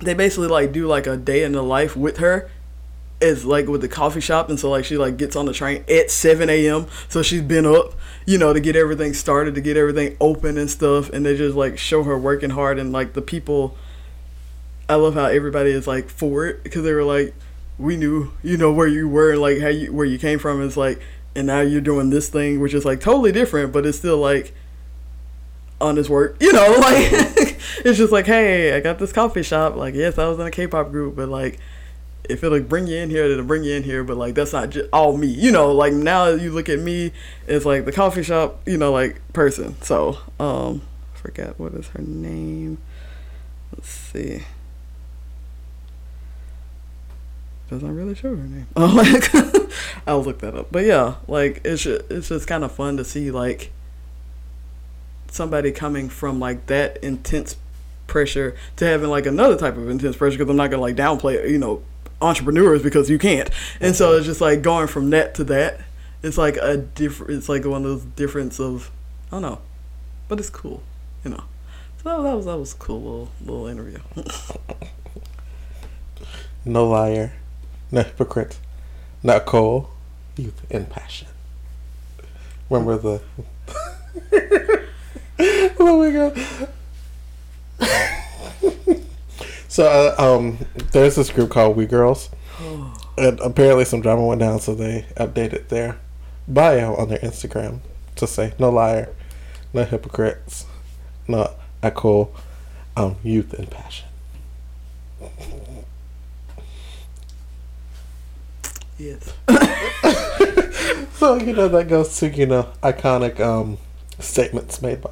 they 0.00 0.14
basically 0.14 0.48
like 0.48 0.72
do 0.72 0.86
like 0.86 1.06
a 1.06 1.16
day 1.16 1.44
in 1.44 1.52
the 1.52 1.62
life 1.62 1.96
with 1.96 2.18
her. 2.18 2.50
Is 3.20 3.44
like 3.44 3.68
with 3.68 3.82
the 3.82 3.88
coffee 3.88 4.20
shop. 4.20 4.48
And 4.48 4.58
so 4.58 4.70
like 4.70 4.84
she 4.84 4.96
like 4.96 5.16
gets 5.16 5.36
on 5.36 5.46
the 5.46 5.52
train 5.52 5.84
at 5.88 6.10
7 6.10 6.48
a.m 6.50 6.86
so 7.08 7.22
she's 7.22 7.42
been 7.42 7.66
up 7.66 7.94
you 8.26 8.38
know 8.38 8.52
to 8.52 8.60
get 8.60 8.76
everything 8.76 9.14
started 9.14 9.54
to 9.56 9.60
get 9.60 9.76
everything 9.76 10.16
open 10.20 10.58
and 10.58 10.70
stuff. 10.70 11.10
And 11.10 11.24
they 11.24 11.36
just 11.36 11.56
like 11.56 11.78
show 11.78 12.02
her 12.04 12.18
working 12.18 12.50
hard. 12.50 12.78
And 12.78 12.92
like 12.92 13.12
the 13.12 13.22
people 13.22 13.76
i 14.88 14.94
love 14.96 15.14
how 15.14 15.26
everybody 15.26 15.70
is 15.70 15.86
like 15.86 16.08
for 16.08 16.46
it. 16.46 16.64
Because 16.64 16.82
they 16.82 16.92
were 16.92 17.04
like 17.04 17.34
we 17.78 17.96
knew, 17.96 18.32
you 18.42 18.56
know, 18.56 18.72
where 18.72 18.86
you 18.86 19.08
were, 19.08 19.36
like 19.36 19.60
how 19.60 19.68
you 19.68 19.92
where 19.92 20.06
you 20.06 20.18
came 20.18 20.38
from. 20.38 20.62
It's 20.62 20.76
like, 20.76 21.00
and 21.34 21.46
now 21.46 21.60
you're 21.60 21.80
doing 21.80 22.10
this 22.10 22.28
thing, 22.28 22.60
which 22.60 22.74
is 22.74 22.84
like 22.84 23.00
totally 23.00 23.32
different, 23.32 23.72
but 23.72 23.86
it's 23.86 23.98
still 23.98 24.18
like 24.18 24.54
honest 25.80 26.10
work. 26.10 26.36
You 26.40 26.52
know, 26.52 26.72
like 26.78 27.58
it's 27.84 27.98
just 27.98 28.12
like, 28.12 28.26
hey, 28.26 28.76
I 28.76 28.80
got 28.80 28.98
this 28.98 29.12
coffee 29.12 29.42
shop. 29.42 29.76
Like, 29.76 29.94
yes, 29.94 30.18
I 30.18 30.28
was 30.28 30.38
in 30.38 30.46
a 30.46 30.50
K-pop 30.50 30.90
group, 30.90 31.16
but 31.16 31.28
like, 31.28 31.58
if 32.28 32.44
it'll 32.44 32.60
bring 32.60 32.86
you 32.86 32.96
in 32.96 33.10
here, 33.10 33.24
it'll 33.24 33.44
bring 33.44 33.64
you 33.64 33.74
in 33.74 33.82
here. 33.82 34.04
But 34.04 34.16
like, 34.16 34.34
that's 34.34 34.52
not 34.52 34.70
just 34.70 34.88
all 34.92 35.16
me. 35.16 35.26
You 35.26 35.50
know, 35.50 35.72
like 35.72 35.92
now 35.92 36.28
you 36.28 36.50
look 36.52 36.68
at 36.68 36.78
me, 36.78 37.12
it's 37.46 37.64
like 37.64 37.84
the 37.84 37.92
coffee 37.92 38.22
shop. 38.22 38.60
You 38.66 38.76
know, 38.78 38.92
like 38.92 39.20
person. 39.32 39.80
So, 39.82 40.18
um, 40.38 40.82
forget 41.14 41.58
what 41.58 41.74
is 41.74 41.88
her 41.88 42.02
name. 42.02 42.78
Let's 43.74 43.88
see. 43.88 44.42
Doesn't 47.72 47.96
really 47.96 48.14
show 48.14 48.36
her 48.36 48.36
name. 48.36 48.66
Oh, 48.76 48.84
like 48.84 49.34
I'll 50.06 50.22
look 50.22 50.40
that 50.40 50.54
up. 50.54 50.66
But 50.70 50.84
yeah, 50.84 51.14
like 51.26 51.62
it's 51.64 51.84
just, 51.84 52.10
it's 52.10 52.28
just 52.28 52.46
kind 52.46 52.64
of 52.64 52.72
fun 52.72 52.98
to 52.98 53.04
see 53.04 53.30
like 53.30 53.72
somebody 55.28 55.72
coming 55.72 56.10
from 56.10 56.38
like 56.38 56.66
that 56.66 56.98
intense 57.02 57.56
pressure 58.06 58.54
to 58.76 58.84
having 58.84 59.08
like 59.08 59.24
another 59.24 59.56
type 59.56 59.78
of 59.78 59.88
intense 59.88 60.16
pressure 60.16 60.36
because 60.36 60.50
I'm 60.50 60.56
not 60.56 60.70
gonna 60.70 60.82
like 60.82 60.96
downplay 60.96 61.48
you 61.48 61.56
know 61.56 61.82
entrepreneurs 62.20 62.82
because 62.82 63.08
you 63.08 63.18
can't 63.18 63.48
and 63.80 63.96
so 63.96 64.12
it's 64.18 64.26
just 64.26 64.42
like 64.42 64.60
going 64.60 64.86
from 64.86 65.08
that 65.10 65.34
to 65.36 65.44
that 65.44 65.80
it's 66.22 66.36
like 66.36 66.58
a 66.58 66.76
different 66.76 67.32
it's 67.32 67.48
like 67.48 67.64
one 67.64 67.86
of 67.86 67.88
those 67.88 68.04
difference 68.04 68.60
of 68.60 68.90
I 69.28 69.36
don't 69.36 69.42
know 69.42 69.60
but 70.28 70.38
it's 70.38 70.50
cool 70.50 70.82
you 71.24 71.30
know 71.30 71.44
so 72.02 72.22
that 72.22 72.34
was 72.34 72.44
that 72.44 72.58
was 72.58 72.74
a 72.74 72.76
cool 72.76 73.00
little 73.00 73.28
little 73.42 73.66
interview 73.66 73.98
no 76.66 76.86
liar 76.86 77.32
no 77.92 78.02
hypocrite 78.02 78.58
not 79.22 79.46
cool 79.46 79.90
youth 80.36 80.62
and 80.70 80.90
passion 80.90 81.28
remember 82.68 82.98
the 82.98 83.22
oh 85.78 85.98
my 85.98 86.10
god 86.10 86.68
so 89.72 89.86
uh, 89.86 90.14
um, 90.22 90.58
there's 90.92 91.14
this 91.14 91.30
group 91.30 91.50
called 91.50 91.78
We 91.78 91.86
Girls, 91.86 92.28
and 93.16 93.40
apparently 93.40 93.86
some 93.86 94.02
drama 94.02 94.26
went 94.26 94.40
down, 94.40 94.60
so 94.60 94.74
they 94.74 95.06
updated 95.16 95.68
their 95.68 95.98
bio 96.46 96.94
on 96.94 97.08
their 97.08 97.20
Instagram 97.20 97.80
to 98.16 98.26
say 98.26 98.52
no 98.58 98.68
liar, 98.68 99.08
no 99.72 99.84
hypocrites, 99.84 100.66
no 101.26 101.54
echo, 101.82 102.28
um, 102.98 103.16
youth 103.22 103.54
and 103.54 103.70
passion. 103.70 104.08
yes 109.02 109.32
So 111.22 111.36
you 111.36 111.52
know 111.52 111.68
that 111.68 111.86
goes 111.86 112.18
to 112.18 112.28
you 112.28 112.46
know 112.46 112.72
iconic 112.82 113.38
um, 113.38 113.78
statements 114.18 114.82
made 114.82 115.00
by 115.00 115.10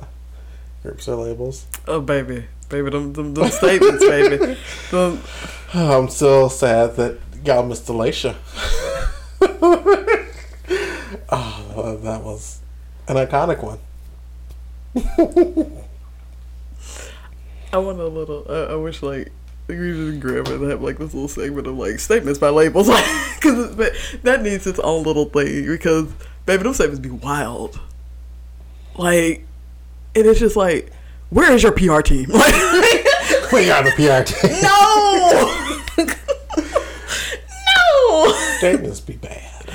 groups 0.83 1.07
or 1.07 1.15
labels. 1.15 1.67
oh 1.87 2.01
baby 2.01 2.47
baby 2.69 2.91
them 2.91 3.13
them, 3.13 3.33
them 3.33 3.49
statements 3.51 4.05
baby 4.05 4.57
them, 4.91 5.23
I'm 5.73 6.09
so 6.09 6.49
sad 6.49 6.97
that 6.97 7.21
y'all 7.45 7.65
missed 7.65 7.89
Alicia. 7.89 8.35
oh, 11.31 11.99
that 12.03 12.25
was 12.25 12.59
an 13.07 13.15
iconic 13.15 13.63
one. 13.63 13.79
I 17.73 17.79
want 17.79 18.01
a 18.01 18.09
little. 18.09 18.47
I, 18.49 18.73
I 18.73 18.75
wish 18.75 19.01
like 19.01 19.31
we 19.79 19.93
just 19.93 20.21
grab 20.21 20.47
it 20.49 20.61
and 20.61 20.71
have 20.71 20.83
like 20.83 20.99
this 20.99 21.13
little 21.15 21.29
segment 21.29 21.67
of 21.67 21.77
like 21.77 21.99
statements 22.01 22.39
by 22.39 22.49
labels, 22.51 22.89
like 22.91 23.05
because 23.37 23.77
that 24.23 24.43
needs 24.43 24.67
its 24.67 24.79
own 24.81 25.03
little 25.05 25.27
thing. 25.27 25.67
Because 25.67 26.09
baby, 26.47 26.63
those 26.63 26.77
statements 26.77 27.01
be 27.01 27.11
wild. 27.11 27.79
Like, 28.97 29.47
and 30.15 30.27
it's 30.27 30.41
just 30.41 30.57
like, 30.57 30.91
where 31.31 31.53
is 31.53 31.63
your 31.63 31.73
PR 31.73 32.01
team? 32.01 32.31
Like, 32.35 32.55
We 33.53 33.67
got 33.67 33.85
the 33.85 33.91
PR 33.93 34.23
team. 34.49 34.63
no, 34.63 36.07
no, 37.67 38.33
Statements 38.59 39.01
be 39.01 39.17
bad. 39.17 39.71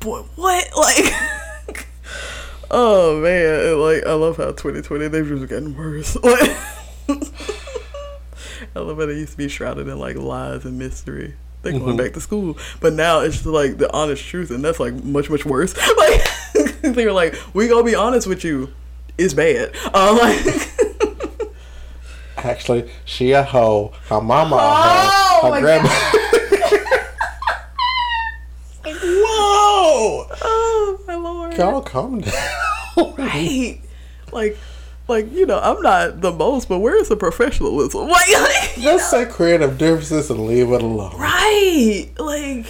boy, 0.00 0.22
what? 0.36 0.68
Like, 0.76 1.86
oh 2.70 3.20
man, 3.20 3.78
like 3.80 4.04
I 4.06 4.12
love 4.14 4.36
how 4.36 4.46
2020 4.52 5.08
they've 5.08 5.26
just 5.26 5.48
getting 5.48 5.74
worse. 5.76 6.16
Like, 6.16 6.56
I 8.78 8.80
love 8.82 8.98
how 8.98 9.06
they 9.06 9.14
used 9.14 9.32
to 9.32 9.38
be 9.38 9.48
shrouded 9.48 9.88
in 9.88 9.98
like 9.98 10.16
lies 10.16 10.64
and 10.64 10.78
mystery. 10.78 11.34
They're 11.62 11.72
going 11.72 11.96
Mhm. 11.96 11.98
back 11.98 12.12
to 12.12 12.20
school, 12.20 12.56
but 12.80 12.92
now 12.92 13.20
it's 13.20 13.34
just 13.36 13.46
like 13.46 13.78
the 13.78 13.92
honest 13.92 14.24
truth, 14.24 14.50
and 14.50 14.64
that's 14.64 14.78
like 14.78 14.94
much 15.04 15.28
much 15.28 15.44
worse. 15.44 15.74
Like 15.98 16.22
they 16.94 17.04
were 17.04 17.12
like, 17.12 17.34
"We 17.54 17.66
gonna 17.68 17.82
be 17.84 17.94
honest 17.96 18.26
with 18.28 18.44
you, 18.44 18.72
it's 19.18 19.34
bad." 19.34 19.74
Um, 19.92 20.16
like, 20.18 20.38
Actually, 22.36 22.88
she 23.04 23.32
a 23.32 23.42
hoe. 23.42 23.92
Her 24.08 24.20
mama 24.20 24.54
a 24.54 24.58
Oh, 24.60 25.38
hoe. 25.42 25.50
my 25.50 25.56
Her 25.56 25.60
grandma. 25.60 25.88
Whoa! 28.84 30.26
oh 30.42 31.00
my 31.06 31.14
lord, 31.16 31.54
Y'all 31.56 31.82
calm 31.82 32.20
down. 32.20 33.14
right? 33.18 33.80
Like, 34.32 34.56
like 35.08 35.32
you 35.32 35.46
know, 35.46 35.58
I'm 35.58 35.80
not 35.82 36.20
the 36.20 36.32
most, 36.32 36.68
but 36.68 36.78
where's 36.80 37.08
the 37.08 37.16
professionalism? 37.16 38.08
Like, 38.08 38.28
like 38.40 38.74
Just 38.76 39.10
say 39.10 39.26
creative 39.26 39.78
differences 39.78 40.30
and 40.30 40.46
leave 40.46 40.70
it 40.70 40.82
alone. 40.82 41.16
right? 41.18 42.08
Like, 42.18 42.66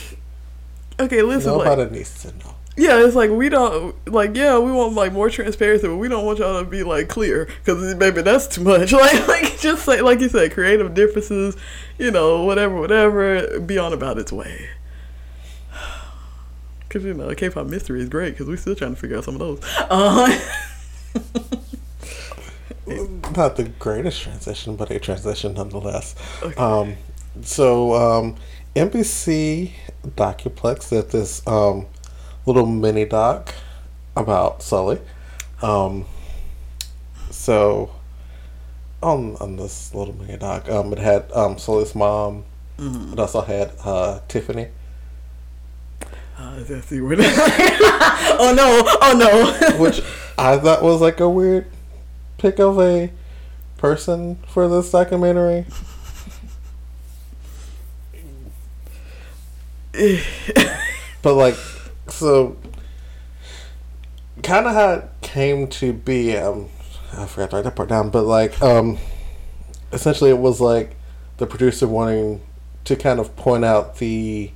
okay, 1.00 1.22
listen, 1.22 1.52
like, 1.52 1.66
Nobody 1.66 1.98
needs 1.98 2.22
to 2.22 2.28
know. 2.38 2.54
Yeah, 2.76 3.04
it's 3.04 3.16
like 3.16 3.30
we 3.30 3.48
don't 3.48 3.92
like. 4.06 4.36
Yeah, 4.36 4.60
we 4.60 4.70
want 4.70 4.92
like 4.94 5.12
more 5.12 5.28
transparency, 5.28 5.88
but 5.88 5.96
we 5.96 6.06
don't 6.06 6.24
want 6.24 6.38
y'all 6.38 6.62
to 6.62 6.70
be 6.70 6.84
like 6.84 7.08
clear 7.08 7.46
because 7.64 7.96
maybe 7.96 8.22
that's 8.22 8.46
too 8.46 8.62
much. 8.62 8.92
Like, 8.98 9.26
like 9.26 9.58
just 9.58 9.84
say 9.84 10.00
like 10.00 10.20
you 10.20 10.28
said, 10.28 10.52
creative 10.52 10.94
differences, 10.94 11.56
you 11.98 12.12
know, 12.12 12.44
whatever, 12.44 12.78
whatever. 12.78 13.58
Be 13.58 13.78
on 13.78 13.92
about 13.92 14.16
its 14.16 14.30
way. 14.32 14.68
Cause 16.88 17.02
you 17.02 17.14
know, 17.14 17.34
K-pop 17.34 17.66
mystery 17.66 18.00
is 18.00 18.08
great 18.08 18.30
because 18.34 18.46
we're 18.46 18.56
still 18.56 18.76
trying 18.76 18.94
to 18.94 19.00
figure 19.00 19.18
out 19.18 19.24
some 19.24 19.34
of 19.34 19.40
those. 19.40 19.60
Uh, 19.90 20.38
Not 23.36 23.56
the 23.56 23.70
greatest 23.78 24.22
transition, 24.22 24.76
but 24.76 24.90
a 24.90 24.98
transition 24.98 25.54
nonetheless. 25.54 26.14
Okay. 26.42 26.54
Um, 26.56 26.96
so 27.42 27.94
um, 27.94 28.36
MBC 28.74 29.72
Docuplex 30.06 30.90
did 30.90 31.10
this 31.10 31.46
um, 31.46 31.86
little 32.46 32.66
mini 32.66 33.04
doc 33.04 33.54
about 34.16 34.60
Sulli. 34.60 35.00
Um, 35.62 36.06
so 37.30 37.90
on 39.02 39.36
on 39.36 39.56
this 39.56 39.94
little 39.94 40.14
mini 40.14 40.36
doc, 40.36 40.68
um, 40.68 40.92
it 40.92 40.98
had 40.98 41.30
um, 41.32 41.56
Sulli's 41.56 41.94
mom. 41.94 42.44
Mhm. 42.78 43.12
It 43.12 43.18
also 43.18 43.40
had 43.40 43.72
uh, 43.84 44.20
Tiffany, 44.28 44.68
uh, 46.38 46.62
let's 46.68 46.86
see 46.86 47.00
where. 47.00 47.16
oh 47.20 48.52
no! 48.56 48.82
Oh 49.02 49.16
no! 49.18 49.78
which 49.78 50.00
I 50.38 50.56
thought 50.56 50.82
was 50.82 51.00
like 51.00 51.18
a 51.18 51.28
weird 51.28 51.66
pick 52.38 52.58
of 52.58 52.80
a 52.80 53.10
person 53.76 54.36
for 54.48 54.68
this 54.68 54.90
documentary. 54.90 55.66
But 61.22 61.34
like, 61.34 61.56
so 62.08 62.56
kind 64.42 64.66
of 64.66 64.72
how 64.72 64.92
it 64.92 65.10
came 65.20 65.66
to 65.68 65.92
be. 65.92 66.36
Um, 66.36 66.68
I 67.12 67.26
forgot 67.26 67.50
to 67.50 67.56
write 67.56 67.64
that 67.64 67.76
part 67.76 67.88
down. 67.88 68.10
But 68.10 68.24
like, 68.24 68.60
um, 68.62 68.98
essentially, 69.92 70.30
it 70.30 70.38
was 70.38 70.60
like 70.60 70.96
the 71.38 71.46
producer 71.46 71.88
wanting 71.88 72.40
to 72.84 72.96
kind 72.96 73.20
of 73.20 73.34
point 73.36 73.64
out 73.64 73.96
the 73.96 74.50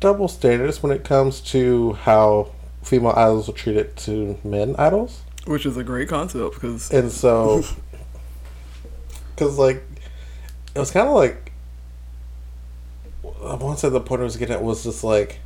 double 0.00 0.28
standards 0.28 0.82
when 0.82 0.92
it 0.92 1.04
comes 1.04 1.40
to 1.40 1.92
how 1.92 2.50
female 2.82 3.12
idols 3.14 3.48
are 3.48 3.52
treated 3.52 3.96
to 3.98 4.38
men 4.42 4.74
idols, 4.78 5.20
Which 5.46 5.66
is 5.66 5.76
a 5.76 5.84
great 5.84 6.08
concept 6.08 6.54
because 6.54 6.90
and 6.90 7.10
so 7.10 7.64
because 9.34 9.58
like 9.58 9.82
it 10.74 10.78
was 10.78 10.90
kind 10.90 11.08
of 11.08 11.14
like 11.14 11.52
I 13.44 13.54
want 13.54 13.78
to 13.78 13.86
say 13.86 13.88
the 13.88 14.00
point 14.00 14.20
I 14.20 14.24
was 14.24 14.36
getting 14.36 14.54
at 14.54 14.62
was 14.62 14.84
just 14.84 15.02
like 15.02 15.40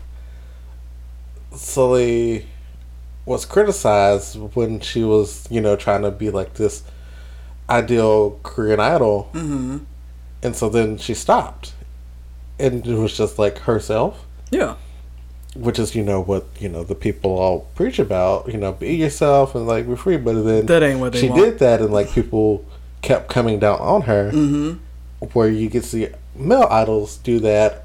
Sulli 1.52 2.44
was 3.24 3.46
criticized 3.46 4.36
when 4.54 4.80
she 4.80 5.04
was 5.04 5.46
you 5.50 5.60
know 5.60 5.76
trying 5.76 6.02
to 6.02 6.10
be 6.10 6.30
like 6.30 6.54
this 6.54 6.82
ideal 7.70 8.38
Korean 8.42 8.80
idol, 8.80 9.24
hmm 9.32 9.78
and 10.42 10.54
so 10.54 10.68
then 10.68 10.98
she 10.98 11.14
stopped, 11.14 11.72
and 12.58 12.86
it 12.86 12.94
was 12.96 13.16
just 13.16 13.38
like 13.38 13.58
herself. 13.60 14.26
yeah, 14.50 14.74
Which 15.54 15.78
is, 15.78 15.94
you 15.94 16.02
know, 16.02 16.20
what 16.20 16.46
you 16.58 16.68
know 16.68 16.82
the 16.82 16.94
people 16.96 17.38
all 17.38 17.60
preach 17.76 17.98
about. 18.00 18.48
You 18.48 18.58
know, 18.58 18.72
be 18.72 18.94
yourself 18.94 19.54
and 19.54 19.66
like 19.66 19.86
be 19.88 19.94
free. 19.96 20.16
But 20.16 20.42
then 20.42 20.66
that 20.66 20.82
ain't 20.82 20.98
what 21.00 21.12
they 21.12 21.20
she 21.20 21.28
want. 21.28 21.42
did 21.42 21.58
that, 21.60 21.80
and 21.80 21.92
like 21.92 22.10
people 22.10 22.64
kept 23.02 23.28
coming 23.30 23.58
down 23.60 23.78
on 23.80 24.02
her, 24.02 24.30
hmm 24.30 24.72
where 25.32 25.48
you 25.48 25.70
could 25.70 25.84
see 25.84 26.08
male 26.34 26.66
idols 26.70 27.16
do 27.18 27.38
that, 27.40 27.84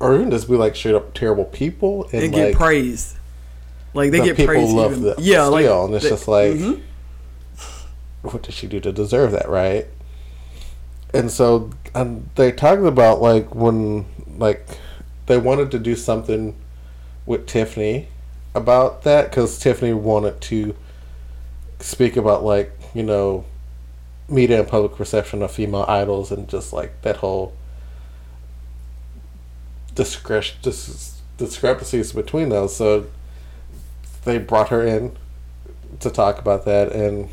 or 0.00 0.14
even 0.16 0.30
just 0.30 0.48
be 0.48 0.56
like 0.56 0.74
straight 0.74 0.94
up 0.94 1.12
terrible 1.14 1.44
people 1.44 2.04
and, 2.12 2.24
and 2.24 2.32
like 2.34 2.46
get 2.48 2.54
praised. 2.54 3.16
Like 3.92 4.10
they 4.10 4.18
but 4.18 4.24
get 4.24 4.36
people 4.36 4.54
praised. 4.54 4.72
love 4.74 4.90
even- 4.92 5.04
them 5.04 5.14
yeah, 5.18 5.42
still, 5.44 5.50
like 5.52 5.66
and 5.66 5.94
it's 5.94 6.04
they- 6.04 6.10
just 6.10 6.26
like, 6.26 6.52
Mhm. 6.54 6.80
what 8.22 8.42
did 8.42 8.54
she 8.54 8.66
do 8.66 8.80
to 8.80 8.90
deserve 8.92 9.30
that, 9.32 9.48
right? 9.48 9.86
And 11.12 11.30
so, 11.30 11.70
and 11.94 12.28
they 12.34 12.50
talked 12.50 12.82
about 12.82 13.20
like 13.22 13.54
when 13.54 14.06
like 14.38 14.66
they 15.26 15.36
wanted 15.38 15.70
to 15.72 15.78
do 15.78 15.94
something 15.94 16.56
with 17.26 17.46
Tiffany 17.46 18.08
about 18.54 19.02
that 19.02 19.30
because 19.30 19.58
Tiffany 19.58 19.92
wanted 19.92 20.40
to 20.42 20.74
speak 21.80 22.16
about 22.16 22.44
like 22.44 22.72
you 22.94 23.02
know 23.02 23.44
media 24.28 24.60
and 24.60 24.68
public 24.68 24.94
perception 24.94 25.42
of 25.42 25.50
female 25.50 25.84
idols 25.88 26.30
and 26.32 26.48
just 26.48 26.72
like 26.72 27.02
that 27.02 27.16
whole 27.16 27.52
discre- 29.94 30.60
dis- 30.62 31.20
discrepancies 31.36 32.12
between 32.12 32.48
those. 32.48 32.74
So 32.74 33.06
they 34.24 34.38
brought 34.38 34.68
her 34.70 34.86
in 34.86 35.16
to 36.00 36.10
talk 36.10 36.38
about 36.38 36.64
that, 36.64 36.92
and 36.92 37.28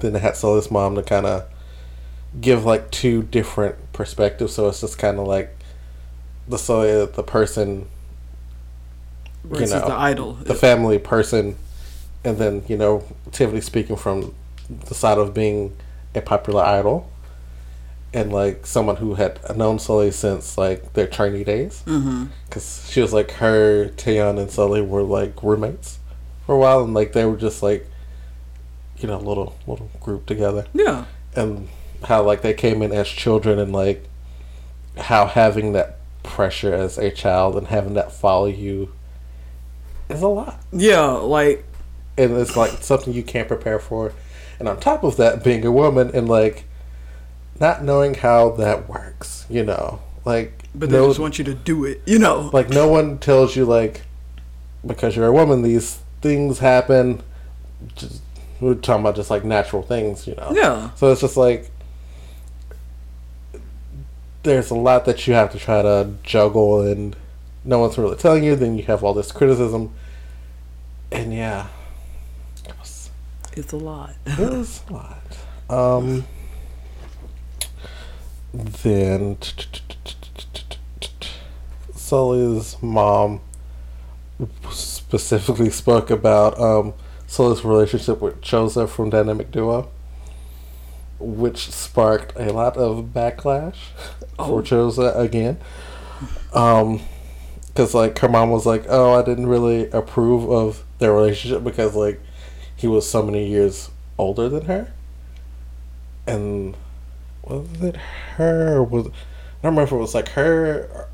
then 0.00 0.12
they 0.12 0.18
had 0.18 0.34
Sulli's 0.34 0.70
mom 0.70 0.94
to 0.96 1.02
kind 1.02 1.26
of 1.26 1.48
give 2.40 2.64
like 2.64 2.90
two 2.90 3.22
different 3.22 3.76
perspectives. 3.92 4.54
So 4.54 4.68
it's 4.68 4.80
just 4.80 4.98
kind 4.98 5.18
of 5.18 5.26
like 5.26 5.56
the 6.48 6.56
Sulli, 6.56 7.02
uh, 7.02 7.06
the 7.06 7.22
person, 7.22 7.88
versus 9.48 9.72
know, 9.72 9.88
the 9.88 9.94
idol. 9.94 10.32
the 10.34 10.54
family 10.54 10.98
person, 10.98 11.56
and 12.24 12.38
then 12.38 12.64
you 12.68 12.76
know 12.76 13.04
Tiffany 13.32 13.60
speaking 13.60 13.96
from 13.96 14.34
the 14.68 14.94
side 14.94 15.18
of 15.18 15.34
being 15.34 15.76
a 16.14 16.20
popular 16.20 16.62
idol. 16.62 17.10
And 18.14 18.32
like 18.32 18.64
someone 18.64 18.96
who 18.96 19.16
had 19.16 19.40
known 19.56 19.76
Sulli 19.76 20.12
since 20.12 20.56
like 20.56 20.94
their 20.94 21.06
trainee 21.06 21.44
days, 21.44 21.82
mm-hmm. 21.86 22.26
because 22.46 22.88
she 22.90 23.02
was 23.02 23.12
like 23.12 23.32
her, 23.32 23.88
Taeyeon, 23.96 24.38
and 24.38 24.48
Sulli 24.48 24.86
were 24.86 25.02
like 25.02 25.42
roommates 25.42 25.98
for 26.46 26.54
a 26.54 26.58
while, 26.58 26.82
and 26.82 26.94
like 26.94 27.12
they 27.12 27.26
were 27.26 27.36
just 27.36 27.62
like, 27.62 27.86
you 28.96 29.06
know, 29.06 29.18
little 29.18 29.58
little 29.66 29.90
group 30.00 30.24
together, 30.24 30.66
Yeah, 30.72 31.04
and 31.34 31.68
how 32.04 32.22
like 32.22 32.40
they 32.40 32.54
came 32.54 32.80
in 32.80 32.92
as 32.92 33.08
children, 33.08 33.58
and 33.58 33.72
like 33.72 34.08
how 34.96 35.26
having 35.26 35.72
that 35.74 35.98
pressure 36.22 36.74
as 36.74 36.98
a 36.98 37.10
child 37.10 37.56
and 37.56 37.68
having 37.68 37.94
that 37.94 38.12
follow 38.12 38.46
you 38.46 38.92
is 40.08 40.22
a 40.22 40.28
lot, 40.28 40.60
yeah, 40.72 41.06
like 41.06 41.64
and 42.18 42.32
it's 42.32 42.56
like 42.56 42.70
something 42.82 43.12
you 43.12 43.22
can't 43.22 43.48
prepare 43.48 43.78
for, 43.78 44.12
and 44.58 44.68
on 44.68 44.80
top 44.80 45.04
of 45.04 45.16
that, 45.16 45.44
being 45.44 45.64
a 45.64 45.72
woman 45.72 46.10
and 46.14 46.28
like 46.28 46.64
not 47.60 47.82
knowing 47.82 48.14
how 48.14 48.50
that 48.50 48.88
works, 48.88 49.46
you 49.48 49.64
know, 49.64 50.00
like 50.24 50.64
but 50.74 50.90
they 50.90 50.98
no- 50.98 51.08
just 51.08 51.18
want 51.18 51.38
you 51.38 51.44
to 51.44 51.54
do 51.54 51.84
it. 51.84 52.02
You 52.06 52.18
know, 52.18 52.50
like 52.52 52.68
no 52.68 52.88
one 52.88 53.18
tells 53.18 53.56
you 53.56 53.64
like 53.64 54.02
because 54.86 55.16
you're 55.16 55.26
a 55.26 55.32
woman 55.32 55.62
these 55.62 56.00
things 56.20 56.58
happen. 56.58 57.22
Just 57.94 58.22
we're 58.60 58.74
talking 58.74 59.02
about 59.02 59.16
just 59.16 59.30
like 59.30 59.44
natural 59.44 59.82
things 59.82 60.26
you 60.26 60.34
know? 60.34 60.50
Yeah, 60.54 60.90
so 60.94 61.12
it's 61.12 61.20
just 61.20 61.36
like 61.36 61.70
there's 64.42 64.70
a 64.70 64.74
lot 64.74 65.04
that 65.04 65.26
you 65.26 65.34
have 65.34 65.52
to 65.52 65.58
try 65.58 65.82
to 65.82 66.14
juggle 66.22 66.80
and 66.80 67.16
no 67.66 67.78
one's 67.80 67.98
really 67.98 68.16
telling 68.16 68.44
you 68.44 68.56
then 68.56 68.76
you 68.78 68.84
have 68.84 69.02
all 69.04 69.12
this 69.12 69.32
criticism 69.32 69.92
and 71.12 71.34
yeah 71.34 71.66
it 72.64 72.72
was, 72.78 73.10
it's 73.52 73.72
a 73.72 73.76
lot. 73.76 74.14
it 74.26 74.38
was 74.38 74.82
a 74.88 74.92
lot 74.92 75.20
um 75.68 76.24
then 78.52 79.36
Sulli's 81.94 82.76
mom 82.80 83.40
specifically 84.70 85.70
spoke 85.70 86.10
about 86.10 86.58
um, 86.60 86.94
Sulli's 87.26 87.64
relationship 87.64 88.20
with 88.20 88.40
Choiza 88.40 88.88
from 88.88 89.10
Dynamic 89.10 89.50
Duo, 89.50 89.88
which 91.18 91.70
sparked 91.72 92.32
a 92.36 92.52
lot 92.52 92.76
of 92.76 93.06
backlash 93.06 93.76
Oh. 94.38 94.46
for 94.46 94.62
Choiza 94.62 95.18
again. 95.18 95.58
Um, 96.52 97.00
because 97.76 97.94
like 97.94 98.18
her 98.20 98.28
mom 98.28 98.50
was 98.50 98.64
like, 98.64 98.84
"Oh, 98.88 99.12
I 99.14 99.22
didn't 99.22 99.46
really 99.48 99.90
approve 99.90 100.50
of 100.50 100.82
their 100.98 101.12
relationship 101.12 101.62
because 101.62 101.94
like 101.94 102.20
he 102.74 102.86
was 102.86 103.08
so 103.08 103.22
many 103.22 103.46
years 103.46 103.90
older 104.18 104.48
than 104.48 104.64
her." 104.64 104.92
And 106.26 106.74
was 107.44 107.68
it 107.82 107.96
her? 108.36 108.76
Or 108.78 108.82
was 108.84 109.06
I 109.06 109.10
don't 109.62 109.74
remember 109.74 109.82
if 109.82 109.92
it 109.92 109.96
was 109.96 110.14
like 110.14 110.28
her, 110.30 111.08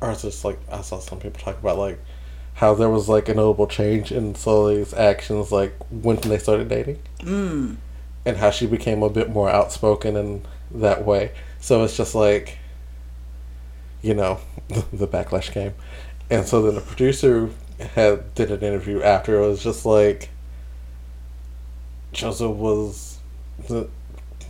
or, 0.00 0.08
or 0.08 0.10
it's 0.12 0.22
just 0.22 0.44
like 0.44 0.58
I 0.70 0.80
saw 0.82 0.98
some 1.00 1.18
people 1.18 1.40
talk 1.40 1.58
about 1.58 1.78
like 1.78 1.98
how 2.54 2.72
there 2.74 2.88
was 2.88 3.08
like 3.08 3.28
a 3.28 3.34
notable 3.34 3.66
change 3.66 4.12
in 4.12 4.34
Sulli's 4.34 4.94
actions 4.94 5.52
like 5.52 5.74
when 5.90 6.16
they 6.16 6.38
started 6.38 6.68
dating, 6.68 7.00
Mm. 7.20 7.76
and 8.24 8.36
how 8.38 8.50
she 8.50 8.66
became 8.66 9.02
a 9.02 9.10
bit 9.10 9.28
more 9.28 9.50
outspoken 9.50 10.16
in 10.16 10.42
that 10.70 11.04
way. 11.04 11.32
So 11.60 11.84
it's 11.84 11.96
just 11.96 12.14
like, 12.14 12.58
you 14.00 14.14
know, 14.14 14.38
the 14.92 15.06
backlash 15.06 15.50
came, 15.52 15.74
and 16.30 16.46
so 16.46 16.62
then 16.62 16.74
the 16.74 16.80
producer 16.80 17.50
had 17.94 18.34
did 18.34 18.50
an 18.50 18.60
interview 18.60 19.02
after. 19.02 19.40
It 19.42 19.46
was 19.46 19.62
just 19.62 19.84
like 19.84 20.30
Joseph 22.12 22.56
was 22.56 23.18
the 23.68 23.88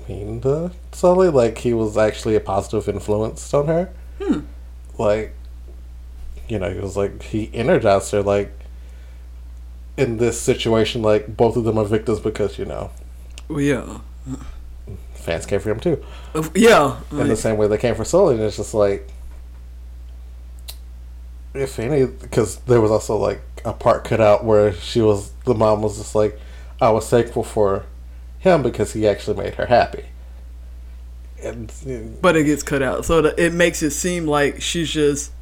mean 0.09 0.41
to 0.43 0.71
Sulli, 0.93 1.33
like 1.33 1.59
he 1.59 1.73
was 1.75 1.97
actually 1.97 2.37
a 2.37 2.41
positive 2.41 2.89
influence 2.89 3.53
on 3.53 3.67
her. 3.67 3.91
Hmm. 4.23 4.41
Like, 4.99 5.35
you 6.49 6.59
know, 6.59 6.73
he 6.73 6.79
was 6.79 6.97
like 6.97 7.23
he 7.23 7.51
energized 7.53 8.13
her. 8.13 8.23
Like 8.23 8.53
in 9.97 10.19
this 10.19 10.41
situation, 10.41 11.03
like 11.03 11.37
both 11.37 11.57
of 11.57 11.65
them 11.65 11.79
are 11.79 11.85
victims 11.85 12.21
because 12.21 12.59
you 12.59 12.65
know 12.65 12.91
Well, 13.49 13.61
yeah, 13.61 13.99
fans 15.15 15.47
came 15.47 15.61
for 15.61 15.71
him 15.71 15.81
too. 15.81 16.03
Yeah. 16.55 17.01
in 17.11 17.29
the 17.29 17.37
same 17.37 17.57
way 17.57 17.67
they 17.67 17.79
came 17.79 17.95
for 17.95 18.05
Sulli, 18.05 18.33
and 18.33 18.41
it's 18.43 18.57
just 18.57 18.75
like, 18.75 19.09
if 21.59 21.79
any, 21.79 22.07
because 22.07 22.57
there 22.67 22.81
was 22.81 22.91
also 22.91 23.17
like 23.17 23.41
a 23.65 23.73
part 23.73 24.05
cut 24.05 24.21
out 24.21 24.45
where 24.45 24.73
she 24.73 25.01
was 25.01 25.33
the 25.45 25.55
mom 25.55 25.83
was 25.83 25.99
just 25.99 26.15
like, 26.15 26.39
I 26.81 26.91
was 26.91 27.09
thankful 27.09 27.43
for 27.45 27.85
him 28.39 28.63
because 28.63 28.93
he 28.93 29.07
actually 29.09 29.37
made 29.43 29.55
her 29.55 29.67
happy, 29.67 30.05
and 31.43 31.73
but 32.21 32.37
it 32.37 32.45
gets 32.45 32.63
cut 32.63 32.83
out, 32.83 33.05
so 33.05 33.23
that 33.23 33.39
it 33.39 33.53
makes 33.53 33.83
it 33.83 33.91
seem 33.91 34.27
like 34.27 34.61
she's 34.61 34.91
just, 34.91 35.33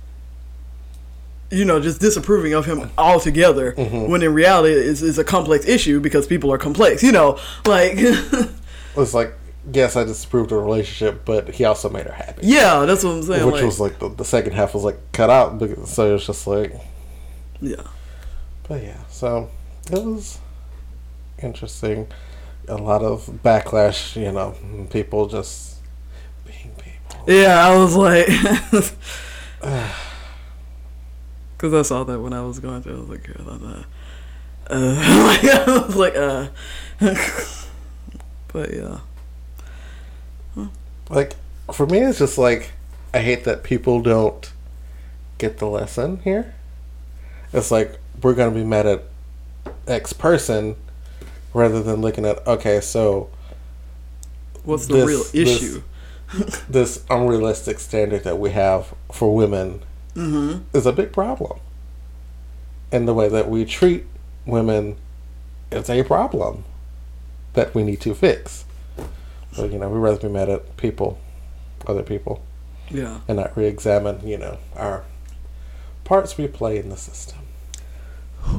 you 1.50 1.64
know, 1.64 1.80
just 1.80 2.00
disapproving 2.00 2.54
of 2.54 2.66
him 2.66 2.90
altogether. 2.98 3.72
Mhm. 3.72 4.08
When 4.08 4.22
in 4.22 4.32
reality, 4.34 4.74
it's, 4.74 5.02
it's 5.02 5.18
a 5.18 5.24
complex 5.24 5.66
issue 5.66 6.00
because 6.00 6.26
people 6.26 6.52
are 6.52 6.58
complex. 6.58 7.02
You 7.02 7.12
know, 7.12 7.38
like, 7.66 7.94
it's 8.96 9.14
like, 9.14 9.34
yes, 9.72 9.96
I 9.96 10.04
disapproved 10.04 10.52
of 10.52 10.58
the 10.58 10.64
relationship, 10.64 11.24
but 11.24 11.50
he 11.54 11.64
also 11.64 11.88
made 11.88 12.06
her 12.06 12.12
happy, 12.12 12.46
yeah, 12.46 12.84
that's 12.84 13.04
what 13.04 13.10
I'm 13.12 13.22
saying. 13.22 13.46
which 13.46 13.54
like, 13.54 13.64
was 13.64 13.80
like 13.80 13.98
the, 13.98 14.08
the 14.08 14.24
second 14.24 14.52
half 14.52 14.74
was 14.74 14.84
like 14.84 14.98
cut 15.12 15.30
out, 15.30 15.58
because, 15.58 15.90
so 15.90 16.14
it's 16.14 16.26
just 16.26 16.46
like, 16.46 16.72
yeah, 17.60 17.76
But 18.68 18.82
yeah, 18.82 19.04
so 19.08 19.50
it 19.90 20.04
was 20.04 20.38
interesting. 21.42 22.08
A 22.68 22.76
lot 22.76 23.02
of 23.02 23.26
backlash, 23.44 24.16
you 24.20 24.32
know, 24.32 24.56
people 24.90 25.26
just 25.26 25.76
being 26.46 26.74
people. 26.78 27.24
yeah. 27.26 27.66
I 27.66 27.76
was 27.76 27.94
like, 27.94 28.26
because 31.56 31.74
I 31.74 31.82
saw 31.82 32.04
that 32.04 32.20
when 32.20 32.32
I 32.32 32.40
was 32.42 32.58
going 32.58 32.82
through. 32.82 32.96
I 32.96 33.00
was 33.00 33.08
like, 33.10 33.24
girl, 33.24 33.50
I'm, 33.50 33.64
uh, 33.66 33.82
uh, 34.70 34.94
like, 35.42 35.44
I 35.44 35.86
was 35.86 35.96
like, 35.96 36.16
uh, 36.16 36.48
but 38.52 38.72
yeah, 38.74 39.00
Like, 41.10 41.34
for 41.72 41.86
me, 41.86 41.98
it's 41.98 42.18
just 42.18 42.38
like, 42.38 42.72
I 43.12 43.18
hate 43.20 43.44
that 43.44 43.62
people 43.62 44.00
don't 44.02 44.50
get 45.38 45.58
the 45.58 45.66
lesson 45.66 46.20
here. 46.24 46.54
It's 47.52 47.70
like, 47.70 47.98
we're 48.22 48.34
going 48.34 48.52
to 48.52 48.58
be 48.58 48.64
mad 48.64 48.86
at 48.86 49.02
X 49.86 50.12
person 50.12 50.76
rather 51.52 51.82
than 51.82 52.00
looking 52.00 52.24
at, 52.24 52.44
okay, 52.46 52.80
so 52.80 53.30
what's 54.64 54.86
the 54.86 54.94
This- 54.94 55.06
real 55.06 55.24
this- 55.24 55.62
issue? 55.62 55.82
this 56.68 57.04
unrealistic 57.10 57.78
standard 57.78 58.24
that 58.24 58.38
we 58.38 58.50
have 58.50 58.94
for 59.12 59.34
women 59.34 59.82
Mm-hmm. 60.16 60.62
is 60.76 60.86
a 60.86 60.92
big 60.92 61.12
problem. 61.12 61.58
And 62.92 63.06
the 63.08 63.14
way 63.14 63.28
that 63.28 63.48
we 63.50 63.64
treat 63.64 64.06
women 64.46 64.96
is 65.72 65.90
a 65.90 66.04
problem 66.04 66.62
that 67.54 67.74
we 67.74 67.82
need 67.82 68.00
to 68.02 68.14
fix. 68.14 68.64
But 69.56 69.72
you 69.72 69.78
know, 69.78 69.88
we'd 69.88 69.98
rather 69.98 70.18
be 70.28 70.32
mad 70.32 70.48
at 70.48 70.76
people, 70.76 71.18
other 71.86 72.02
people, 72.02 72.42
Yeah. 72.90 73.20
and 73.28 73.36
not 73.38 73.56
re-examine, 73.56 74.26
you 74.26 74.36
know, 74.38 74.58
our 74.76 75.04
parts 76.04 76.36
we 76.36 76.48
play 76.48 76.78
in 76.78 76.88
the 76.88 76.96
system. 76.96 77.38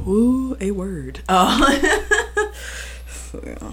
Ooh, 0.06 0.56
a 0.60 0.70
word. 0.72 1.20
Uh, 1.28 1.76
so, 3.08 3.42
yeah. 3.44 3.72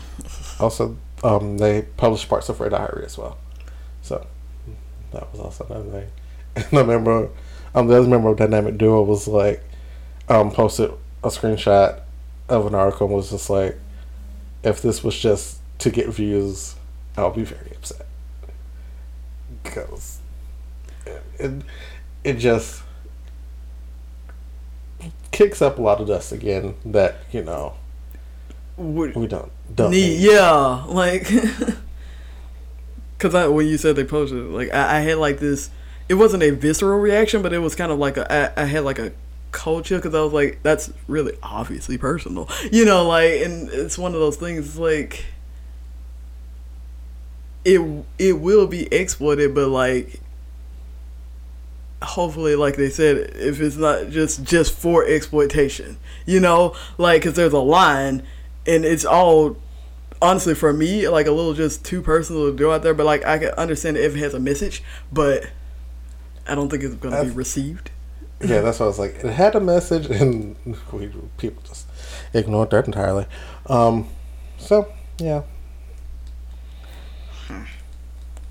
Also, 0.59 0.97
um, 1.23 1.57
they 1.57 1.83
published 1.97 2.29
parts 2.29 2.49
of 2.49 2.57
her 2.59 2.69
Diary 2.69 3.05
as 3.05 3.17
well. 3.17 3.37
So 4.01 4.25
That 5.11 5.31
was 5.31 5.39
also 5.39 5.65
another 5.65 5.89
thing. 5.91 6.07
And 6.55 6.77
I 6.77 6.81
remember, 6.81 7.29
um, 7.73 7.87
the 7.87 7.97
other 7.97 8.07
member 8.07 8.29
of 8.29 8.37
Dynamic 8.37 8.77
Duo 8.77 9.01
was 9.03 9.27
like, 9.27 9.63
um, 10.29 10.51
posted 10.51 10.91
a 11.23 11.29
screenshot 11.29 12.01
of 12.49 12.67
an 12.67 12.75
article 12.75 13.07
and 13.07 13.15
was 13.15 13.31
just 13.31 13.49
like, 13.49 13.79
if 14.63 14.81
this 14.81 15.03
was 15.03 15.17
just 15.17 15.57
to 15.79 15.89
get 15.89 16.07
views, 16.09 16.75
I'll 17.17 17.31
be 17.31 17.43
very 17.43 17.71
upset. 17.75 18.05
Because 19.63 20.19
it, 21.37 21.51
it, 22.23 22.33
just 22.35 22.81
kicks 25.31 25.61
up 25.61 25.77
a 25.77 25.81
lot 25.81 25.99
of 26.01 26.07
dust 26.07 26.31
again 26.31 26.75
that, 26.85 27.17
you 27.31 27.43
know, 27.43 27.73
Would- 28.77 29.15
we 29.15 29.27
don't, 29.27 29.51
don't 29.73 29.91
need, 29.91 30.17
need. 30.19 30.31
yeah, 30.31 30.83
like, 30.87 31.27
cause 33.19 33.33
when 33.33 33.67
you 33.67 33.77
said 33.77 33.95
they 33.95 34.03
posted, 34.03 34.39
it, 34.39 34.49
like 34.49 34.73
I, 34.73 34.97
I 34.97 34.99
had 35.01 35.17
like 35.17 35.39
this. 35.39 35.69
It 36.09 36.15
wasn't 36.15 36.43
a 36.43 36.49
visceral 36.51 36.99
reaction, 36.99 37.41
but 37.41 37.53
it 37.53 37.59
was 37.59 37.75
kind 37.75 37.91
of 37.91 37.97
like 37.97 38.17
a. 38.17 38.53
I, 38.57 38.63
I 38.63 38.65
had 38.65 38.83
like 38.83 38.99
a 38.99 39.13
culture 39.51 39.97
because 39.97 40.13
I 40.13 40.21
was 40.21 40.33
like, 40.33 40.59
that's 40.63 40.91
really 41.07 41.33
obviously 41.41 41.97
personal, 41.97 42.49
you 42.71 42.83
know, 42.85 43.07
like, 43.07 43.41
and 43.41 43.69
it's 43.69 43.97
one 43.97 44.13
of 44.13 44.19
those 44.19 44.35
things 44.35 44.77
like. 44.77 45.25
It 47.65 48.05
it 48.17 48.33
will 48.39 48.67
be 48.67 48.91
exploited, 48.93 49.53
but 49.55 49.69
like. 49.69 50.19
Hopefully, 52.01 52.57
like 52.57 52.75
they 52.75 52.89
said, 52.89 53.31
if 53.33 53.61
it's 53.61 53.77
not 53.77 54.09
just 54.09 54.43
just 54.43 54.73
for 54.73 55.05
exploitation, 55.05 55.95
you 56.25 56.41
know, 56.41 56.75
like 56.97 57.21
because 57.21 57.35
there's 57.35 57.53
a 57.53 57.59
line, 57.59 58.23
and 58.67 58.83
it's 58.83 59.05
all 59.05 59.55
honestly 60.21 60.53
for 60.53 60.73
me 60.73 61.07
like 61.07 61.27
a 61.27 61.31
little 61.31 61.53
just 61.53 61.85
too 61.85 62.01
personal 62.01 62.49
to 62.49 62.55
go 62.55 62.71
out 62.71 62.81
there 62.81 62.93
but 62.93 63.05
like 63.05 63.25
i 63.25 63.37
can 63.37 63.49
understand 63.55 63.97
if 63.97 64.15
it 64.15 64.19
has 64.19 64.33
a 64.33 64.39
message 64.39 64.81
but 65.11 65.43
i 66.47 66.55
don't 66.55 66.69
think 66.69 66.81
it's 66.81 66.95
going 66.95 67.13
to 67.13 67.23
be 67.25 67.29
received 67.35 67.91
Yeah, 68.41 68.59
that's 68.61 68.79
what 68.79 68.85
I 68.85 68.87
was 68.87 68.99
like. 68.99 69.15
It 69.23 69.31
had 69.31 69.55
a 69.55 69.61
message, 69.61 70.07
and 70.07 70.57
we 70.91 71.09
people 71.37 71.63
just 71.65 71.87
ignored 72.33 72.71
that 72.71 72.85
entirely. 72.87 73.25
Um, 73.67 74.09
so 74.57 74.91
yeah, 75.17 75.43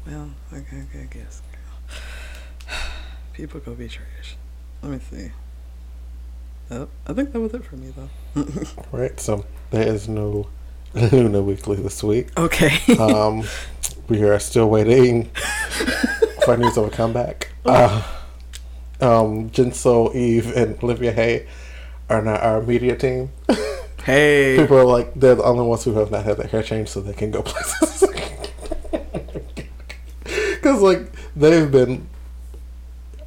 well 0.07 0.30
okay, 0.53 0.82
okay 0.88 1.00
i 1.03 1.14
guess 1.14 1.42
people 3.32 3.61
go 3.61 3.74
be 3.74 3.88
trash 3.88 4.36
let 4.82 4.92
me 4.92 4.98
see 5.11 5.30
oh, 6.70 6.88
i 7.07 7.12
think 7.12 7.32
that 7.32 7.40
was 7.40 7.55
it 7.55 7.64
for 7.64 7.76
me 7.76 7.92
though 7.96 8.09
right. 8.92 9.20
So 9.20 9.44
there 9.70 9.86
is 9.86 10.09
no 10.09 10.48
LOONA 10.94 11.42
Weekly 11.42 11.76
this 11.76 12.03
week. 12.03 12.28
okay 12.38 12.78
Um, 12.98 13.44
we 14.09 14.22
are 14.22 14.38
still 14.38 14.68
waiting 14.70 15.30
for 16.44 16.57
news 16.57 16.76
of 16.78 16.86
a 16.86 16.90
comeback. 16.90 17.50
Uh, 17.64 18.03
um, 19.00 19.50
Jinsoul, 19.50 20.14
Yves, 20.14 20.50
and 20.57 20.82
Olivia 20.82 21.12
Hye 21.14 21.46
are 22.09 22.22
not 22.22 22.42
our 22.42 22.62
media 22.62 22.96
team. 22.96 23.30
hey 24.05 24.57
People 24.59 24.78
are 24.78 24.84
like 24.84 25.12
they're 25.14 25.34
the 25.34 25.44
only 25.44 25.64
ones 25.64 25.84
who 25.84 25.92
have 25.94 26.11
not 26.11 26.24
had 26.24 26.36
their 26.38 26.46
hair 26.48 26.62
changed, 26.62 26.90
so 26.90 27.00
they 27.00 27.12
can 27.12 27.30
go 27.30 27.42
places. 27.42 28.03
Because 30.62 30.80
like 30.80 31.12
they've 31.34 31.70
been 31.70 32.06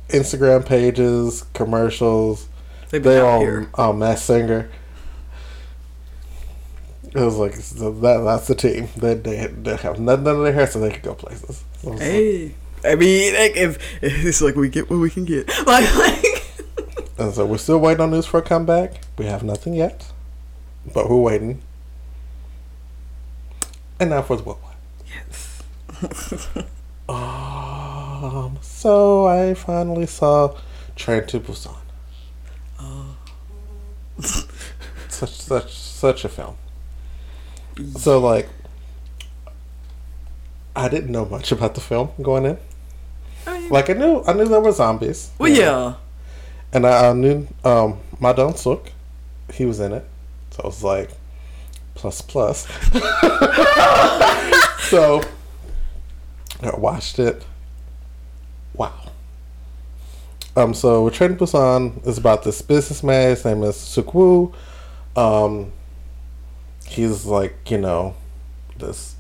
Instagram 0.08 0.66
pages, 0.66 1.44
commercials. 1.54 2.48
they've 2.92 3.04
been 3.04 3.12
They 3.14 3.20
all 3.20 3.40
here 3.42 3.70
um, 3.76 4.00
Mask 4.00 4.24
Singer. 4.24 4.70
It 7.04 7.16
was 7.16 7.36
like 7.38 7.56
so 7.56 7.92
that 7.92 8.18
that's 8.24 8.48
the 8.48 8.56
team. 8.56 8.88
They 8.96 9.16
they, 9.16 9.48
they 9.48 9.76
have 9.78 10.00
none 10.00 10.26
of 10.26 10.44
their 10.44 10.54
hair, 10.54 10.68
so 10.68 10.80
they 10.80 10.92
can 10.92 11.02
go 11.02 11.14
places. 11.14 11.64
So 11.82 11.92
it's 11.94 12.02
like- 12.02 12.02
hey 12.02 12.56
i 12.84 12.94
mean 12.94 13.34
like 13.34 13.58
if, 13.58 13.80
it's 14.04 14.42
like 14.42 14.56
we 14.56 14.70
get 14.70 14.90
what 14.92 14.98
we 14.98 15.10
can 15.10 15.26
get 15.26 15.48
like 15.66 15.96
like 15.96 16.44
and 17.18 17.34
so 17.34 17.44
we're 17.44 17.58
still 17.58 17.80
waiting 17.80 18.02
on 18.02 18.12
news 18.12 18.26
for 18.28 18.38
a 18.38 18.42
comeback. 18.44 19.02
We 19.18 19.26
have 19.26 19.44
nothing 19.44 19.74
yet, 19.74 20.12
but 20.94 21.10
we're 21.10 21.16
waiting. 21.18 21.62
And 24.00 24.12
now 24.12 24.22
for 24.22 24.38
the 24.38 24.44
what? 24.44 24.58
yes 25.08 26.68
Um, 27.08 28.58
so 28.62 29.28
I 29.28 29.54
finally 29.54 30.06
saw 30.08 30.56
Train 30.96 31.26
to 31.28 31.40
Busan. 31.40 31.76
Oh. 32.80 33.16
such 35.10 35.30
such 35.30 35.74
such 35.78 36.26
a 36.26 36.30
film. 36.30 36.56
So 37.98 38.20
like, 38.20 38.50
I 40.76 40.88
didn't 40.90 41.12
know 41.12 41.26
much 41.26 41.52
about 41.52 41.76
the 41.76 41.82
film 41.82 42.10
going 42.22 42.46
in. 42.46 42.58
I 43.48 43.60
mean, 43.60 43.70
Like 43.70 43.90
I 43.90 43.94
knew 43.94 44.24
I 44.26 44.34
knew 44.34 44.46
there 44.46 44.62
were 44.62 44.72
zombies. 44.72 45.32
well 45.38 45.52
yeah 45.52 45.96
And 46.74 46.86
I, 46.88 47.10
I 47.10 47.14
knew 47.14 47.48
um 47.64 48.00
my 48.20 48.34
Sook, 48.56 48.92
he 49.54 49.66
was 49.66 49.80
in 49.80 49.92
it. 49.94 50.06
So 50.52 50.62
I 50.64 50.68
was 50.68 50.84
like, 50.84 51.12
plus 51.94 52.22
plus. 52.22 52.66
so 54.90 55.22
I 56.62 56.76
watched 56.76 57.20
it. 57.20 57.46
Wow. 58.74 58.94
Um, 60.56 60.74
so 60.74 61.10
Train 61.10 61.38
to 61.38 61.44
Busan 61.46 62.06
is 62.08 62.18
about 62.18 62.44
this 62.44 62.62
businessman. 62.62 63.30
His 63.32 63.44
name 63.44 63.64
is 63.64 63.76
Seok-woo. 63.76 64.54
Um, 65.16 65.72
he's 66.86 67.26
like, 67.26 67.70
you 67.70 67.78
know, 67.78 68.16
this 68.78 69.16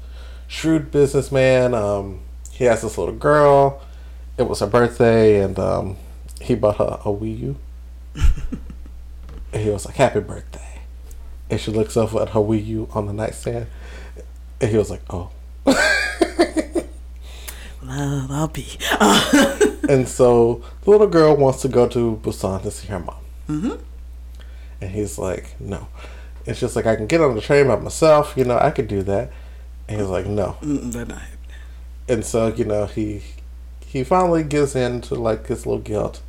shrewd 0.47 0.91
businessman. 0.91 1.73
Um, 1.73 2.21
he 2.51 2.63
has 2.65 2.81
this 2.81 2.97
little 2.97 3.15
girl. 3.15 3.81
It 4.37 4.43
was 4.43 4.59
her 4.61 4.67
birthday, 4.67 5.41
and 5.41 5.57
um, 5.59 5.97
he 6.41 6.55
bought 6.55 6.77
her 6.77 6.99
a 7.01 7.13
Wii 7.13 7.39
U. 7.39 7.55
and 9.53 9.61
he 9.61 9.69
was 9.69 9.85
like, 9.85 9.95
"Happy 9.95 10.19
birthday!" 10.19 10.81
And 11.49 11.59
she 11.59 11.71
looks 11.71 11.97
over 11.97 12.21
at 12.21 12.29
her 12.29 12.39
Wii 12.39 12.65
U 12.65 12.89
on 12.93 13.07
the 13.07 13.13
nightstand, 13.13 13.67
and 14.61 14.71
he 14.71 14.77
was 14.77 14.89
like, 14.89 15.01
"Oh." 15.09 15.31
well, 17.87 18.27
i'll 18.31 18.47
be 18.47 18.65
And 19.87 20.07
so 20.07 20.63
the 20.81 20.89
little 20.89 21.07
girl 21.07 21.35
wants 21.35 21.61
to 21.61 21.67
go 21.67 21.87
to 21.89 22.19
Busan 22.23 22.61
to 22.63 22.71
see 22.71 22.87
her 22.87 22.99
mom. 22.99 23.15
Mhm. 23.47 23.79
And 24.81 24.91
he's 24.91 25.17
like, 25.19 25.55
no. 25.59 25.87
It's 26.45 26.59
just 26.59 26.75
like, 26.75 26.85
I 26.87 26.95
can 26.95 27.05
get 27.07 27.21
on 27.21 27.35
the 27.35 27.41
train 27.41 27.67
by 27.67 27.75
myself. 27.75 28.33
You 28.35 28.45
know, 28.45 28.57
I 28.57 28.71
could 28.71 28.87
do 28.87 29.03
that. 29.03 29.31
And 29.87 29.99
he's 29.99 30.09
like, 30.09 30.25
no. 30.25 30.57
Not 30.61 30.95
happening. 31.09 31.19
And 32.07 32.25
so, 32.25 32.47
you 32.47 32.65
know, 32.65 32.85
he 32.87 33.21
he 33.85 34.03
finally 34.03 34.43
gives 34.43 34.75
in 34.75 35.01
to 35.01 35.15
like 35.15 35.47
his 35.47 35.65
little 35.65 35.81
guilt. 35.81 36.21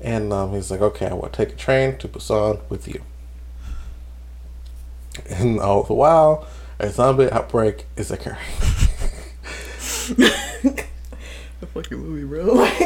And 0.00 0.32
um, 0.32 0.52
he's 0.52 0.70
like, 0.70 0.80
okay, 0.82 1.06
I 1.08 1.14
will 1.14 1.28
take 1.30 1.50
a 1.52 1.56
train 1.56 1.96
to 1.98 2.08
Busan 2.08 2.60
with 2.68 2.86
you. 2.86 3.02
And 5.30 5.58
all 5.60 5.82
the 5.84 5.94
while, 5.94 6.46
a 6.78 6.90
zombie 6.90 7.30
outbreak 7.30 7.86
is 7.96 8.10
occurring. 8.10 8.38
the 10.08 11.66
fucking 11.72 11.98
movie, 11.98 12.24
bro. 12.24 12.54
Like, 12.54 12.80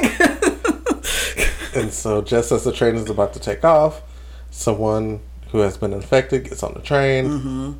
And 1.75 1.93
so, 1.93 2.23
just 2.23 2.51
as 2.51 2.65
the 2.65 2.73
train 2.73 2.97
is 2.97 3.09
about 3.09 3.33
to 3.35 3.41
take 3.41 3.65
off, 3.65 4.03
someone 4.51 5.21
who 5.51 5.59
has 5.59 5.77
been 5.77 5.93
infected 5.93 6.45
gets 6.45 6.63
on 6.63 6.75
the 6.75 6.81
train, 6.81 7.29
mm-hmm. 7.29 7.73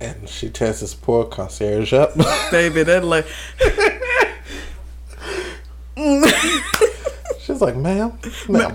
and 0.00 0.28
she 0.28 0.48
tears 0.48 0.80
this 0.80 0.94
poor 0.94 1.24
concierge 1.24 1.92
up. 1.92 2.16
baby, 2.50 2.82
that 2.82 3.04
like, 3.04 3.26
She's 7.40 7.60
like, 7.60 7.76
"Ma'am, 7.76 8.18
ma'am." 8.48 8.74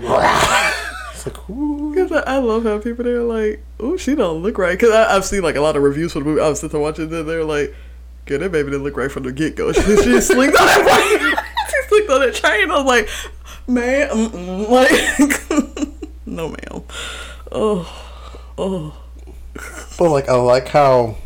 it's 1.12 1.26
like, 1.26 1.50
"Ooh." 1.50 1.78
cause 2.08 2.12
I, 2.12 2.34
I 2.34 2.38
love 2.38 2.64
how 2.64 2.78
people 2.78 3.04
they're 3.04 3.22
like, 3.22 3.62
oh, 3.80 3.96
she 3.96 4.14
don't 4.14 4.42
look 4.42 4.58
right. 4.58 4.78
Cause 4.78 4.90
I, 4.90 5.16
I've 5.16 5.24
seen 5.24 5.42
like 5.42 5.56
a 5.56 5.60
lot 5.60 5.76
of 5.76 5.82
reviews 5.82 6.12
for 6.12 6.20
the 6.20 6.24
movie. 6.24 6.40
I 6.40 6.48
was 6.48 6.60
sitting 6.60 6.80
watching 6.80 7.06
it. 7.06 7.12
And 7.12 7.28
they're 7.28 7.44
like, 7.44 7.74
good, 8.28 8.42
that 8.42 8.52
baby 8.52 8.70
didn't 8.70 8.84
look 8.84 8.96
right 8.96 9.10
from 9.10 9.24
the 9.24 9.32
get 9.32 9.56
go. 9.56 9.72
She, 9.78 9.80
she 9.80 10.20
slinked 10.20 10.56
on 10.56 10.66
that 10.66 11.44
she 11.70 11.88
slinked 11.88 12.10
on 12.10 12.20
that 12.20 12.34
train. 12.34 12.70
I 12.70 12.76
was 12.76 12.86
like, 12.86 13.08
man, 13.66 14.08
mm-mm. 14.10 14.68
like, 16.00 16.26
no, 16.26 16.48
ma'am. 16.48 16.84
Oh, 17.50 18.20
oh, 18.56 19.02
But 19.98 20.10
like, 20.10 20.28
I 20.28 20.34
like 20.34 20.68
how, 20.68 21.16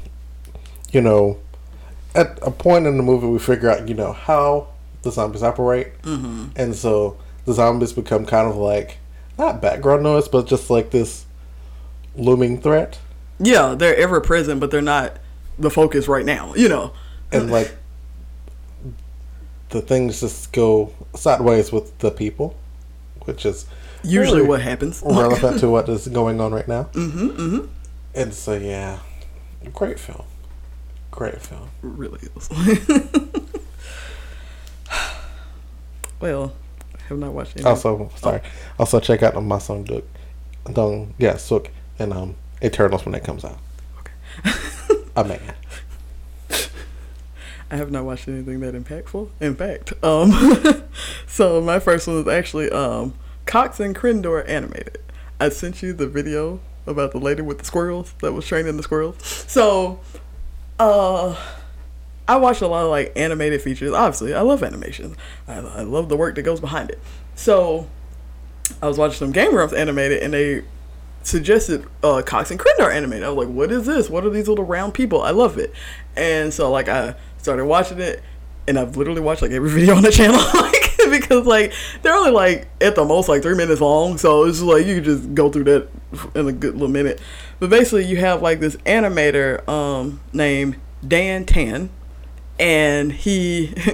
you 0.92 1.00
know, 1.00 1.38
at 2.14 2.38
a 2.42 2.50
point 2.50 2.86
in 2.86 2.96
the 2.96 3.02
movie, 3.02 3.26
we 3.26 3.38
figure 3.38 3.70
out, 3.70 3.88
you 3.88 3.94
know, 3.94 4.12
how 4.12 4.68
the 5.02 5.10
zombies 5.10 5.42
operate, 5.42 6.00
mm-hmm. 6.02 6.46
and 6.54 6.74
so 6.76 7.18
the 7.44 7.52
zombies 7.52 7.92
become 7.92 8.24
kind 8.24 8.48
of 8.48 8.56
like 8.56 8.98
not 9.36 9.60
background 9.60 10.04
noise, 10.04 10.28
but 10.28 10.46
just 10.46 10.70
like 10.70 10.92
this 10.92 11.26
looming 12.14 12.60
threat, 12.60 13.00
yeah, 13.40 13.74
they're 13.74 13.96
ever 13.96 14.20
present, 14.20 14.60
but 14.60 14.70
they're 14.70 14.80
not 14.80 15.16
the 15.58 15.70
focus 15.70 16.08
right 16.08 16.24
now. 16.24 16.54
You 16.54 16.68
know. 16.68 16.92
and 17.30 17.50
like 17.50 17.74
the 19.70 19.80
things 19.80 20.20
just 20.20 20.52
go 20.52 20.92
sideways 21.14 21.72
with 21.72 21.98
the 21.98 22.10
people, 22.10 22.54
which 23.24 23.44
is 23.46 23.66
Usually, 24.04 24.38
really 24.38 24.48
what 24.48 24.60
happens? 24.62 25.02
relevant 25.04 25.60
to 25.60 25.68
what 25.70 25.88
is 25.88 26.08
going 26.08 26.40
on 26.40 26.52
right 26.52 26.68
now. 26.68 26.84
mm-hmm, 26.92 27.28
mm-hmm. 27.28 27.66
And 28.14 28.34
so, 28.34 28.52
yeah, 28.54 28.98
great 29.72 29.98
film, 29.98 30.24
great 31.10 31.40
film. 31.40 31.70
really 31.80 32.20
is. 32.36 32.50
well, 36.20 36.52
I 36.94 36.98
have 37.08 37.18
not 37.18 37.32
watched 37.32 37.56
any. 37.56 37.64
Also, 37.64 38.10
sorry. 38.16 38.42
Also, 38.78 39.00
check 39.00 39.22
out 39.22 39.42
my 39.42 39.58
song 39.58 39.84
Duk, 39.84 40.04
Dong, 40.70 41.14
yeah, 41.16 41.36
Sook, 41.36 41.70
and 41.98 42.12
um, 42.12 42.34
Eternals 42.62 43.06
when 43.06 43.14
it 43.14 43.24
comes 43.24 43.44
out. 43.44 43.58
Okay. 44.00 44.12
A 45.14 45.24
man. 45.24 45.54
I 47.70 47.76
have 47.76 47.90
not 47.90 48.04
watched 48.04 48.28
anything 48.28 48.60
that 48.60 48.74
impactful. 48.74 49.30
In 49.40 49.56
fact, 49.56 49.92
um, 50.04 50.30
so 51.26 51.60
my 51.62 51.78
first 51.78 52.06
one 52.06 52.18
is 52.18 52.28
actually 52.28 52.70
um, 52.70 53.14
Cox 53.46 53.80
and 53.80 53.96
Crendor 53.96 54.46
animated. 54.46 54.98
I 55.40 55.48
sent 55.48 55.82
you 55.82 55.94
the 55.94 56.06
video 56.06 56.60
about 56.86 57.12
the 57.12 57.18
lady 57.18 57.40
with 57.40 57.58
the 57.58 57.64
squirrels 57.64 58.14
that 58.20 58.32
was 58.32 58.46
training 58.46 58.76
the 58.76 58.82
squirrels. 58.82 59.16
So, 59.48 60.00
uh, 60.78 61.34
I 62.28 62.36
watched 62.36 62.60
a 62.60 62.68
lot 62.68 62.84
of 62.84 62.90
like 62.90 63.12
animated 63.16 63.62
features. 63.62 63.92
Obviously, 63.92 64.34
I 64.34 64.42
love 64.42 64.62
animation. 64.62 65.16
I, 65.48 65.54
I 65.54 65.82
love 65.82 66.08
the 66.08 66.16
work 66.16 66.34
that 66.34 66.42
goes 66.42 66.60
behind 66.60 66.90
it. 66.90 67.00
So, 67.34 67.88
I 68.82 68.86
was 68.88 68.98
watching 68.98 69.16
some 69.16 69.32
Game 69.32 69.50
Grumps 69.50 69.74
animated, 69.74 70.22
and 70.22 70.34
they 70.34 70.62
suggested 71.22 71.86
uh, 72.02 72.22
Cox 72.24 72.50
and 72.50 72.58
Crendor 72.58 72.92
animated. 72.92 73.24
I 73.24 73.30
was 73.30 73.46
like, 73.46 73.54
"What 73.54 73.70
is 73.70 73.86
this? 73.86 74.10
What 74.10 74.24
are 74.24 74.30
these 74.30 74.48
little 74.48 74.64
round 74.64 74.94
people?" 74.94 75.22
I 75.22 75.30
love 75.30 75.58
it. 75.58 75.72
And 76.16 76.52
so, 76.52 76.70
like, 76.70 76.88
I 76.88 77.14
started 77.38 77.66
watching 77.66 78.00
it, 78.00 78.22
and 78.66 78.78
I've 78.78 78.96
literally 78.96 79.20
watched 79.20 79.42
like 79.42 79.50
every 79.50 79.70
video 79.80 79.96
on 79.96 80.02
the 80.02 80.10
channel, 80.10 80.40
like 80.54 80.82
because 81.10 81.46
like 81.46 81.72
they're 82.02 82.14
only 82.14 82.30
like 82.30 82.68
at 82.80 82.94
the 82.94 83.04
most 83.04 83.28
like 83.28 83.42
three 83.42 83.56
minutes 83.56 83.80
long, 83.80 84.18
so 84.18 84.44
it's 84.44 84.60
like 84.60 84.86
you 84.86 85.00
just 85.00 85.34
go 85.34 85.50
through 85.50 85.64
that 85.64 85.88
in 86.34 86.48
a 86.48 86.52
good 86.52 86.74
little 86.74 86.88
minute. 86.88 87.20
But 87.60 87.70
basically, 87.70 88.06
you 88.06 88.16
have 88.16 88.42
like 88.42 88.60
this 88.60 88.76
animator 88.78 89.66
um, 89.68 90.20
named 90.32 90.76
Dan 91.06 91.44
Tan, 91.44 91.90
and 92.58 93.12
he. 93.12 93.74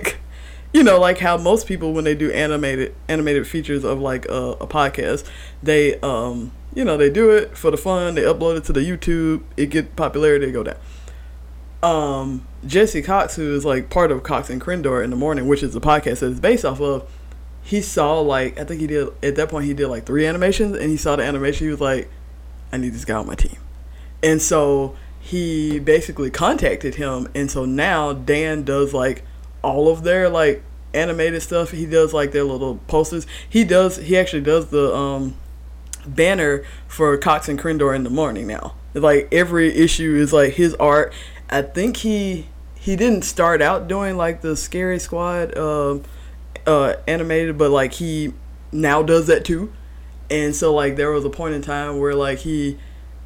you 0.73 0.83
know, 0.83 1.01
like 1.01 1.19
how 1.19 1.37
most 1.37 1.67
people 1.67 1.95
when 1.95 2.05
they 2.05 2.15
do 2.15 2.31
animated 2.31 2.95
animated 3.09 3.47
features 3.47 3.85
of 3.85 4.01
like 4.01 4.27
a, 4.27 4.57
a 4.61 4.67
podcast, 4.67 5.29
they 5.63 5.99
um 6.01 6.53
you 6.79 6.85
know 6.85 6.97
they 6.97 7.11
do 7.11 7.31
it 7.31 7.57
for 7.57 7.71
the 7.71 7.77
fun. 7.77 8.15
They 8.15 8.23
upload 8.23 8.57
it 8.57 8.65
to 8.65 8.73
the 8.73 8.81
YouTube. 8.81 9.43
It 9.57 9.67
get 9.67 9.97
popularity. 9.97 10.47
They 10.47 10.53
go 10.53 10.63
down 10.63 10.77
um, 11.83 12.47
Jesse 12.67 13.03
Cox, 13.03 13.37
who 13.37 13.55
is 13.55 13.65
like 13.65 13.91
part 13.91 14.11
of 14.11 14.23
Cox 14.23 14.51
and 14.51 14.61
Crendor 14.61 15.03
in 15.03 15.11
the 15.11 15.17
morning, 15.17 15.47
which 15.47 15.63
is 15.63 15.75
the 15.75 15.81
podcast 15.81 16.21
that 16.21 16.31
it's 16.31 16.41
based 16.41 16.65
off 16.65 16.81
of, 16.81 17.09
he 17.63 17.81
saw 17.81 18.21
like 18.21 18.59
I 18.59 18.65
think 18.65 18.81
he 18.81 18.87
did 18.87 19.09
at 19.23 19.37
that 19.37 19.51
point 19.51 19.67
he 19.67 19.75
did 19.75 19.89
like 19.89 20.07
three 20.07 20.27
animations 20.27 20.77
and 20.77 20.91
he 20.91 20.97
saw 20.97 21.17
the 21.17 21.25
animation 21.25 21.67
he 21.67 21.71
was 21.71 21.81
like, 21.81 22.09
I 22.73 22.79
need 22.79 22.95
this 22.95 23.05
guy 23.05 23.17
on 23.17 23.27
my 23.27 23.35
team. 23.35 23.59
And 24.23 24.41
so 24.43 24.97
he 25.21 25.79
basically 25.79 26.31
contacted 26.31 26.95
him 26.95 27.29
and 27.35 27.51
so 27.51 27.65
now 27.65 28.13
Dan 28.13 28.63
does 28.63 28.95
like 28.95 29.23
all 29.63 29.89
of 29.89 30.03
their 30.03 30.29
like 30.29 30.63
animated 30.95 31.43
stuff. 31.43 31.73
He 31.73 31.85
does 31.85 32.15
like 32.15 32.33
their 32.33 32.45
little 32.45 32.77
posters. 32.89 33.27
He 33.49 33.65
does 33.65 33.99
he 33.99 34.17
actually 34.17 34.43
does 34.43 34.69
the 34.71 34.95
um 34.95 35.37
banner 36.15 36.65
for 36.87 37.17
Cox 37.17 37.49
and 37.49 37.59
Crendor 37.59 37.95
in 37.95 38.05
the 38.05 38.11
morning 38.11 38.47
now. 38.47 38.75
Like 38.95 39.29
every 39.31 39.75
issue 39.75 40.17
is 40.17 40.33
like 40.33 40.55
his 40.55 40.75
art 40.75 41.13
I 41.51 41.63
think 41.63 41.99
he 41.99 42.47
he 42.75 42.97
didn't 42.97 43.23
start 43.23 43.63
out 43.63 43.89
doing 43.89 44.17
like 44.17 44.41
the 44.41 44.57
Scary 44.57 44.99
Squad 44.99 45.57
uh, 45.57 45.99
uh, 46.67 46.95
animated, 47.07 47.59
but 47.59 47.71
like 47.71 47.93
he 47.95 48.35
now 48.71 49.03
does 49.03 49.27
that 49.27 49.45
too. 49.45 49.73
And 50.31 50.55
so 50.55 50.75
like 50.75 50.97
there 50.97 51.11
was 51.11 51.25
a 51.25 51.31
point 51.31 51.55
in 51.55 51.63
time 51.63 51.99
where 51.99 52.15
like 52.15 52.39
he 52.39 52.79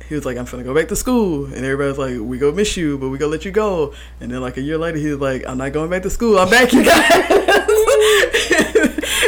he 0.08 0.14
was 0.14 0.24
like, 0.24 0.36
I'm 0.36 0.44
gonna 0.44 0.62
go 0.62 0.74
back 0.74 0.88
to 0.88 0.96
school, 0.96 1.46
and 1.46 1.64
everybody's 1.64 1.98
like, 1.98 2.18
we 2.20 2.38
go 2.38 2.52
miss 2.52 2.76
you, 2.76 2.96
but 2.98 3.08
we 3.08 3.18
gonna 3.18 3.30
let 3.30 3.44
you 3.44 3.50
go. 3.50 3.92
And 4.20 4.30
then 4.30 4.40
like 4.40 4.56
a 4.56 4.62
year 4.62 4.78
later, 4.78 4.98
he's 4.98 5.16
like, 5.16 5.44
I'm 5.46 5.58
not 5.58 5.72
going 5.72 5.90
back 5.90 6.02
to 6.02 6.10
school, 6.10 6.38
I'm 6.38 6.50
back, 6.50 6.72
you 6.72 6.84
guys. 6.84 8.68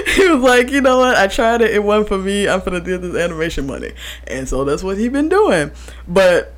he 0.15 0.29
was 0.29 0.43
like, 0.43 0.71
you 0.71 0.81
know 0.81 0.99
what? 0.99 1.17
I 1.17 1.27
tried 1.27 1.63
it, 1.63 1.71
it 1.71 1.83
wasn't 1.83 2.09
for 2.09 2.19
me. 2.19 2.49
I'm 2.49 2.61
gonna 2.61 2.81
do 2.81 2.99
this 2.99 3.17
animation 3.17 3.67
money, 3.67 3.93
and 4.27 4.49
so 4.49 4.65
that's 4.65 4.83
what 4.83 4.99
he 4.99 5.09
been 5.09 5.29
doing. 5.29 5.71
But 6.07 6.55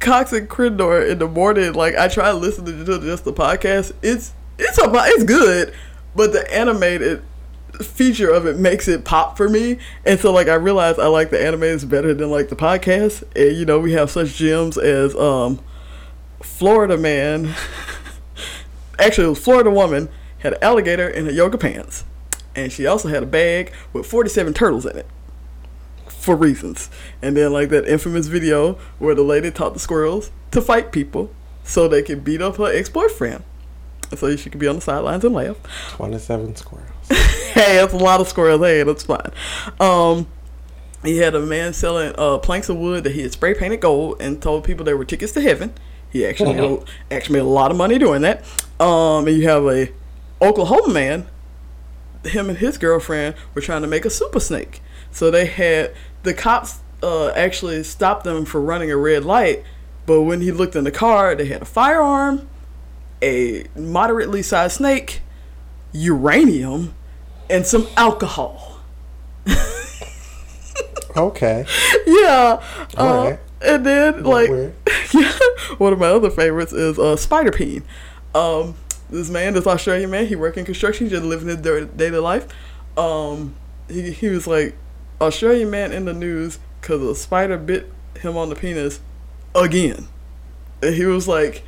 Cox 0.00 0.32
and 0.32 0.48
Crendor 0.48 1.08
in 1.08 1.18
the 1.18 1.28
morning, 1.28 1.72
like 1.72 1.96
I 1.96 2.08
try 2.08 2.32
listening 2.32 2.84
to 2.84 3.00
just 3.00 3.24
the 3.24 3.32
podcast. 3.32 3.92
It's 4.02 4.32
it's 4.58 4.78
a 4.78 4.90
it's 4.94 5.24
good, 5.24 5.74
but 6.14 6.32
the 6.32 6.52
animated 6.54 7.22
feature 7.82 8.30
of 8.30 8.46
it 8.46 8.58
makes 8.58 8.88
it 8.88 9.04
pop 9.04 9.36
for 9.36 9.48
me. 9.48 9.78
And 10.04 10.18
so 10.18 10.32
like 10.32 10.48
I 10.48 10.54
realized 10.54 10.98
I 10.98 11.08
like 11.08 11.30
the 11.30 11.36
animateds 11.36 11.88
better 11.88 12.14
than 12.14 12.30
like 12.30 12.48
the 12.48 12.56
podcast. 12.56 13.24
And 13.34 13.56
you 13.56 13.64
know, 13.64 13.78
we 13.78 13.92
have 13.92 14.10
such 14.10 14.34
gems 14.34 14.78
as 14.78 15.14
um 15.16 15.60
Florida 16.42 16.96
man 16.96 17.54
actually 18.98 19.26
it 19.26 19.30
was 19.30 19.38
Florida 19.38 19.70
woman 19.70 20.08
had 20.38 20.54
an 20.54 20.62
alligator 20.62 21.08
in 21.08 21.26
her 21.26 21.32
yoga 21.32 21.58
pants. 21.58 22.04
And 22.56 22.72
she 22.72 22.86
also 22.86 23.08
had 23.08 23.22
a 23.22 23.26
bag 23.26 23.72
with 23.92 24.06
47 24.06 24.54
turtles 24.54 24.86
in 24.86 24.98
it 24.98 25.06
for 26.08 26.34
reasons. 26.34 26.90
And 27.22 27.36
then 27.36 27.52
like 27.52 27.68
that 27.68 27.86
infamous 27.86 28.26
video 28.26 28.72
where 28.98 29.14
the 29.14 29.22
lady 29.22 29.50
taught 29.52 29.74
the 29.74 29.80
squirrels 29.80 30.32
to 30.50 30.60
fight 30.60 30.90
people 30.90 31.30
so 31.62 31.86
they 31.86 32.02
could 32.02 32.24
beat 32.24 32.42
up 32.42 32.56
her 32.56 32.66
ex 32.66 32.88
boyfriend. 32.88 33.44
So 34.16 34.34
she 34.36 34.50
could 34.50 34.60
be 34.60 34.68
on 34.68 34.76
the 34.76 34.80
sidelines 34.80 35.24
and 35.24 35.34
laugh. 35.34 35.56
Twenty 35.90 36.18
seven 36.18 36.54
squirrels. 36.56 36.90
hey, 37.08 37.76
that's 37.76 37.92
a 37.92 37.98
lot 37.98 38.20
of 38.20 38.28
squirrels. 38.28 38.60
Hey, 38.60 38.82
that's 38.84 39.02
fine. 39.02 39.30
Um, 39.80 40.28
he 41.04 41.18
had 41.18 41.34
a 41.34 41.40
man 41.40 41.72
selling 41.72 42.14
uh, 42.16 42.38
planks 42.38 42.68
of 42.68 42.76
wood 42.76 43.04
that 43.04 43.12
he 43.12 43.22
had 43.22 43.32
spray 43.32 43.54
painted 43.54 43.80
gold 43.80 44.20
and 44.20 44.40
told 44.40 44.64
people 44.64 44.84
they 44.84 44.94
were 44.94 45.04
tickets 45.04 45.32
to 45.32 45.40
heaven. 45.40 45.74
He 46.08 46.24
actually 46.24 46.54
made, 46.54 46.70
a, 46.70 47.14
actually 47.14 47.34
made 47.34 47.46
a 47.46 47.48
lot 47.48 47.70
of 47.70 47.76
money 47.76 47.98
doing 47.98 48.22
that. 48.22 48.44
Um, 48.80 49.26
and 49.26 49.36
you 49.36 49.48
have 49.48 49.66
a 49.66 49.90
Oklahoma 50.40 50.92
man. 50.92 51.26
Him 52.28 52.48
and 52.48 52.58
his 52.58 52.78
girlfriend 52.78 53.34
were 53.54 53.60
trying 53.60 53.82
to 53.82 53.88
make 53.88 54.04
a 54.04 54.10
super 54.10 54.40
snake. 54.40 54.82
So 55.10 55.30
they 55.30 55.46
had 55.46 55.94
the 56.22 56.34
cops 56.34 56.80
uh, 57.02 57.28
actually 57.30 57.82
stopped 57.82 58.24
them 58.24 58.44
for 58.44 58.60
running 58.60 58.90
a 58.90 58.96
red 58.96 59.24
light, 59.24 59.64
but 60.06 60.22
when 60.22 60.40
he 60.40 60.52
looked 60.52 60.76
in 60.76 60.84
the 60.84 60.90
car, 60.90 61.34
they 61.34 61.46
had 61.46 61.62
a 61.62 61.66
firearm, 61.66 62.48
a 63.22 63.64
moderately 63.74 64.42
sized 64.42 64.76
snake, 64.76 65.20
uranium, 65.92 66.94
and 67.48 67.66
some 67.66 67.86
alcohol. 67.96 68.80
okay. 71.16 71.64
Yeah. 72.06 72.62
Uh, 72.96 73.36
And 73.62 73.86
then, 73.86 74.22
like, 74.22 74.50
yeah, 75.14 75.32
one 75.78 75.92
of 75.92 75.98
my 75.98 76.08
other 76.08 76.30
favorites 76.30 76.72
is 76.74 76.98
uh, 76.98 77.16
Spider 77.16 77.50
Peen. 77.50 77.82
Um, 78.34 78.74
this 79.10 79.30
man, 79.30 79.54
this 79.54 79.66
Australian 79.66 80.10
man, 80.10 80.26
he 80.26 80.36
worked 80.36 80.58
in 80.58 80.64
construction, 80.64 81.08
just 81.08 81.24
living 81.24 81.48
his 81.48 81.58
daily 81.58 82.18
life. 82.18 82.46
Um, 82.96 83.54
he, 83.88 84.10
he 84.12 84.28
was 84.28 84.46
like, 84.46 84.74
Australian 85.20 85.70
man 85.70 85.92
in 85.92 86.04
the 86.04 86.12
news 86.12 86.58
because 86.80 87.02
a 87.02 87.14
spider 87.14 87.56
bit 87.56 87.90
him 88.18 88.36
on 88.36 88.48
the 88.48 88.54
penis 88.54 89.00
again. 89.54 90.08
And 90.82 90.94
he 90.94 91.04
was 91.06 91.26
like, 91.26 91.62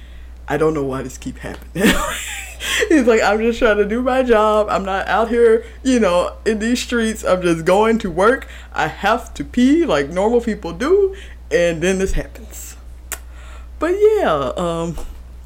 I 0.47 0.57
don't 0.57 0.75
know 0.75 0.85
why 0.85 1.03
this 1.03 1.19
keep 1.19 1.39
happening. 1.39 1.93
He's 2.89 3.07
like, 3.07 3.23
I'm 3.23 3.39
just 3.39 3.59
trying 3.59 3.77
to 3.79 3.85
do 3.85 4.03
my 4.03 4.23
job. 4.23 4.69
I'm 4.71 4.85
not 4.85 5.07
out 5.09 5.29
here, 5.29 5.65
you 5.83 6.01
know, 6.01 6.37
in 6.45 6.59
these 6.59 6.81
streets. 6.81 7.25
I'm 7.25 7.43
just 7.43 7.65
going 7.65 7.99
to 7.99 8.11
work. 8.11 8.49
I 8.73 8.89
have 8.89 9.33
to 9.35 9.45
pee 9.45 9.85
like 9.85 10.11
normal 10.11 10.41
people 10.41 10.73
do, 10.73 11.15
and 11.51 11.83
then 11.83 11.99
this 11.99 12.13
happens. 12.13 12.77
But 13.79 13.95
yeah, 13.99 14.53
um, 14.57 14.97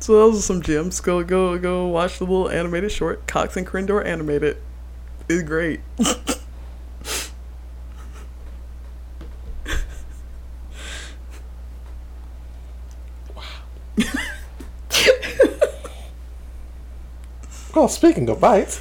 so 0.02 0.14
those 0.14 0.36
are 0.36 0.42
some 0.42 0.62
gems. 0.62 1.00
Go 1.00 1.22
go 1.22 1.56
go 1.58 1.86
watch 1.86 2.18
the 2.18 2.24
little 2.24 2.50
animated 2.50 2.90
short. 2.90 3.24
Cox 3.28 3.56
and 3.56 3.64
Crendor 3.64 4.04
animated. 4.04 4.56
It's 5.28 5.44
great. 5.44 5.78
well, 17.74 17.88
speaking 17.88 18.28
of 18.28 18.40
bites. 18.40 18.80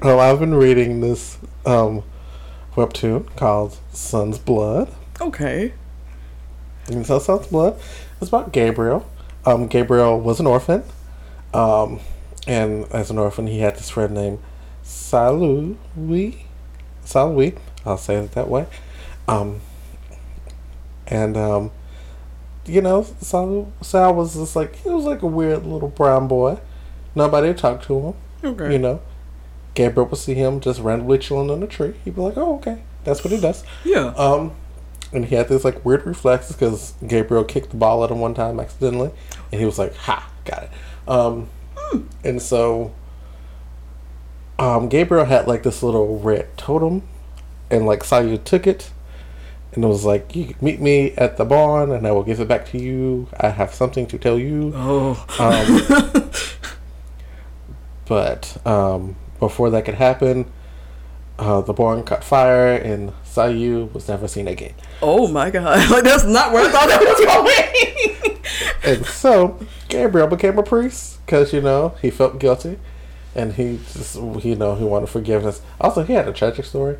well, 0.00 0.20
I've 0.20 0.38
been 0.38 0.54
reading 0.54 1.00
this 1.00 1.36
um, 1.66 2.04
webtoon 2.76 3.34
called 3.34 3.76
Son's 3.92 4.38
Blood. 4.38 4.94
Okay. 5.20 5.74
And 6.88 7.06
so 7.06 7.18
Son's 7.18 7.46
Blood 7.46 7.78
is 8.20 8.28
about 8.28 8.52
Gabriel. 8.52 9.08
Um, 9.46 9.66
Gabriel 9.68 10.20
was 10.20 10.40
an 10.40 10.46
orphan. 10.46 10.84
Um, 11.52 12.00
and 12.46 12.84
as 12.92 13.10
an 13.10 13.18
orphan, 13.18 13.46
he 13.46 13.60
had 13.60 13.76
this 13.76 13.90
friend 13.90 14.14
named 14.14 14.38
Salui. 14.84 15.76
Salui. 17.04 17.58
I'll 17.86 17.98
say 17.98 18.16
it 18.16 18.32
that 18.32 18.48
way. 18.48 18.66
Um, 19.28 19.60
and 21.06 21.36
um, 21.36 21.70
you 22.66 22.80
know, 22.80 23.02
Sal, 23.20 23.72
Sal 23.80 24.14
was 24.14 24.34
just 24.34 24.56
like 24.56 24.76
he 24.76 24.88
was 24.88 25.04
like 25.04 25.22
a 25.22 25.26
weird 25.26 25.66
little 25.66 25.88
brown 25.88 26.28
boy. 26.28 26.58
Nobody 27.14 27.48
would 27.48 27.58
talk 27.58 27.82
to 27.84 27.98
him. 28.00 28.14
Okay. 28.42 28.72
You 28.72 28.78
know, 28.78 29.02
Gabriel 29.74 30.08
would 30.08 30.18
see 30.18 30.34
him 30.34 30.60
just 30.60 30.80
randomly 30.80 31.18
chilling 31.18 31.50
on 31.50 31.62
a 31.62 31.66
tree. 31.66 31.94
He'd 32.04 32.14
be 32.14 32.20
like, 32.20 32.36
"Oh, 32.36 32.56
okay, 32.56 32.82
that's 33.04 33.22
what 33.22 33.32
he 33.32 33.40
does." 33.40 33.64
Yeah. 33.84 34.14
Um, 34.16 34.52
and 35.14 35.24
he 35.26 35.34
had 35.36 35.48
this 35.48 35.64
like 35.64 35.84
weird 35.84 36.04
reflexes 36.06 36.56
because 36.56 36.94
Gabriel 37.06 37.44
kicked 37.44 37.70
the 37.70 37.76
ball 37.76 38.04
at 38.04 38.10
him 38.10 38.18
one 38.20 38.34
time 38.34 38.58
accidentally, 38.60 39.10
and 39.52 39.60
he 39.60 39.64
was 39.64 39.78
like, 39.78 39.94
"Ha, 39.94 40.30
got 40.44 40.64
it." 40.64 40.70
Um, 41.08 41.48
And 42.24 42.40
so, 42.42 42.92
um, 44.58 44.88
Gabriel 44.88 45.24
had 45.26 45.46
like 45.46 45.62
this 45.62 45.82
little 45.82 46.18
red 46.18 46.56
totem, 46.56 47.02
and 47.70 47.86
like 47.86 48.00
Sayu 48.00 48.42
took 48.42 48.66
it, 48.66 48.90
and 49.72 49.84
it 49.84 49.86
was 49.86 50.04
like, 50.04 50.34
"You 50.34 50.54
meet 50.60 50.80
me 50.80 51.12
at 51.12 51.36
the 51.36 51.44
barn, 51.44 51.90
and 51.92 52.06
I 52.06 52.12
will 52.12 52.24
give 52.24 52.40
it 52.40 52.48
back 52.48 52.66
to 52.70 52.78
you. 52.78 53.28
I 53.38 53.50
have 53.50 53.74
something 53.74 54.06
to 54.08 54.18
tell 54.18 54.38
you." 54.38 54.72
Oh. 54.74 55.24
Um, 55.38 56.30
but 58.06 58.56
um, 58.66 59.16
before 59.38 59.70
that 59.70 59.84
could 59.84 59.94
happen, 59.94 60.46
uh, 61.38 61.60
the 61.60 61.72
barn 61.72 62.02
caught 62.04 62.22
fire, 62.24 62.74
and 62.76 63.12
Sayu 63.24 63.92
was 63.92 64.08
never 64.08 64.28
seen 64.28 64.46
again. 64.48 64.74
Oh 65.02 65.26
my 65.28 65.50
god. 65.50 65.90
Like 65.90 66.04
that's 66.04 66.24
not 66.24 66.52
where 66.52 66.66
I 66.66 66.70
thought 66.70 66.88
that 66.88 67.00
was 67.00 67.20
going. 67.24 68.38
And 68.84 69.06
so 69.06 69.58
Gabriel 69.88 70.26
became 70.28 70.58
a 70.58 70.62
priest 70.62 71.24
because 71.24 71.52
you 71.52 71.60
know 71.60 71.94
he 72.02 72.10
felt 72.10 72.38
guilty, 72.38 72.78
and 73.34 73.54
he 73.54 73.78
just 73.92 74.16
you 74.16 74.54
know 74.54 74.74
he 74.74 74.84
wanted 74.84 75.08
forgiveness. 75.08 75.62
Also, 75.80 76.04
he 76.04 76.12
had 76.12 76.28
a 76.28 76.32
tragic 76.32 76.64
story. 76.64 76.98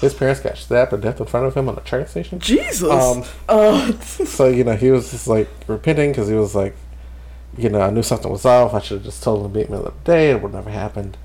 His 0.00 0.14
parents 0.14 0.40
got 0.40 0.56
stabbed 0.58 0.90
to 0.90 0.98
death 0.98 1.20
in 1.20 1.26
front 1.26 1.46
of 1.46 1.54
him 1.56 1.68
on 1.68 1.76
a 1.76 1.80
train 1.80 2.06
station. 2.06 2.38
Jesus. 2.38 2.82
Um, 2.90 3.24
uh, 3.48 3.92
So 4.00 4.46
you 4.48 4.62
know 4.64 4.76
he 4.76 4.90
was 4.90 5.10
just 5.10 5.26
like 5.26 5.48
repenting 5.66 6.12
because 6.12 6.28
he 6.28 6.34
was 6.34 6.54
like, 6.54 6.76
you 7.58 7.68
know, 7.70 7.80
I 7.80 7.90
knew 7.90 8.02
something 8.02 8.30
was 8.30 8.44
off. 8.44 8.72
I 8.74 8.80
should 8.80 8.98
have 8.98 9.04
just 9.04 9.22
told 9.22 9.44
him 9.44 9.52
to 9.52 9.58
meet 9.58 9.70
me 9.70 9.76
the 9.76 9.82
other 9.84 9.94
day. 10.04 10.30
It 10.30 10.42
would 10.42 10.52
never 10.52 10.70
happened. 10.70 11.16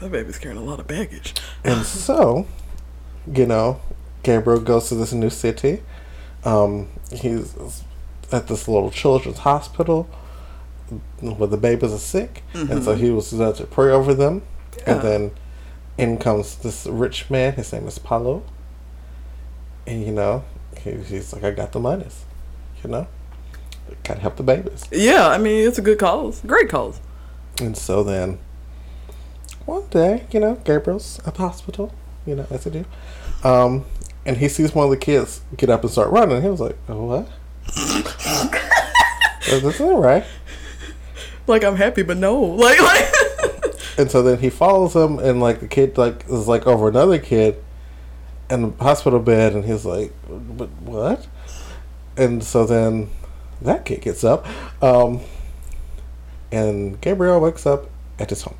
That 0.00 0.10
baby's 0.10 0.38
carrying 0.38 0.60
a 0.60 0.64
lot 0.64 0.80
of 0.80 0.86
baggage. 0.86 1.34
And 1.64 1.84
so, 1.86 2.46
you 3.32 3.46
know, 3.46 3.80
Gabriel 4.22 4.60
goes 4.60 4.88
to 4.88 4.94
this 4.94 5.12
new 5.12 5.30
city. 5.30 5.82
Um, 6.44 6.88
he's 7.12 7.54
at 8.30 8.46
this 8.46 8.68
little 8.68 8.90
children's 8.90 9.38
hospital 9.38 10.08
where 11.20 11.48
the 11.48 11.56
babies 11.56 11.92
are 11.92 11.98
sick, 11.98 12.42
and 12.54 12.82
so 12.82 12.94
he 12.94 13.10
was 13.10 13.30
there 13.30 13.52
to 13.52 13.64
pray 13.66 13.90
over 13.90 14.14
them. 14.14 14.42
Yeah. 14.78 14.92
And 14.92 15.02
then 15.02 15.30
in 15.98 16.16
comes 16.16 16.54
this 16.56 16.86
rich 16.86 17.28
man. 17.28 17.54
His 17.54 17.72
name 17.72 17.86
is 17.86 17.98
Paulo. 17.98 18.44
And 19.86 20.04
you 20.04 20.12
know, 20.12 20.44
he, 20.82 20.92
he's 20.92 21.32
like, 21.32 21.44
I 21.44 21.50
got 21.50 21.72
the 21.72 21.80
monies. 21.80 22.24
You 22.82 22.90
know, 22.90 23.08
gotta 24.04 24.20
help 24.20 24.36
the 24.36 24.42
babies. 24.42 24.86
Yeah, 24.92 25.28
I 25.28 25.38
mean 25.38 25.66
it's 25.66 25.78
a 25.78 25.82
good 25.82 25.98
cause. 25.98 26.40
Great 26.46 26.68
cause. 26.68 27.00
And 27.60 27.76
so 27.76 28.04
then, 28.04 28.38
one 29.68 29.86
day, 29.90 30.26
you 30.32 30.40
know, 30.40 30.54
Gabriel's 30.64 31.20
at 31.26 31.34
the 31.34 31.42
hospital, 31.42 31.92
you 32.26 32.34
know, 32.34 32.46
as 32.50 32.64
they 32.64 32.70
do. 32.70 32.84
Um, 33.44 33.84
and 34.24 34.38
he 34.38 34.48
sees 34.48 34.74
one 34.74 34.84
of 34.84 34.90
the 34.90 34.96
kids 34.96 35.42
get 35.56 35.68
up 35.68 35.82
and 35.82 35.90
start 35.90 36.10
running. 36.10 36.42
He 36.42 36.48
was 36.48 36.60
like, 36.60 36.76
oh, 36.88 37.04
what? 37.04 37.28
Is 39.46 39.62
this 39.62 39.80
all 39.80 40.00
right? 40.00 40.24
Like 41.46 41.64
I'm 41.64 41.76
happy, 41.76 42.02
but 42.02 42.16
no. 42.16 42.42
Like 42.42 42.80
like. 42.80 43.04
And 43.98 44.08
so 44.08 44.22
then 44.22 44.38
he 44.38 44.48
follows 44.48 44.94
him, 44.94 45.18
and 45.18 45.40
like 45.40 45.58
the 45.58 45.66
kid 45.66 45.98
like 45.98 46.24
is 46.28 46.46
like 46.46 46.68
over 46.68 46.86
another 46.86 47.18
kid 47.18 47.56
in 48.48 48.62
the 48.62 48.70
hospital 48.84 49.18
bed, 49.18 49.54
and 49.54 49.64
he's 49.64 49.84
like, 49.84 50.12
"But 50.28 50.68
what?" 50.82 51.26
And 52.16 52.44
so 52.44 52.64
then 52.64 53.10
that 53.60 53.84
kid 53.84 54.02
gets 54.02 54.22
up, 54.22 54.46
um, 54.80 55.22
and 56.52 57.00
Gabriel 57.00 57.40
wakes 57.40 57.66
up 57.66 57.90
at 58.20 58.30
his 58.30 58.42
home. 58.42 58.56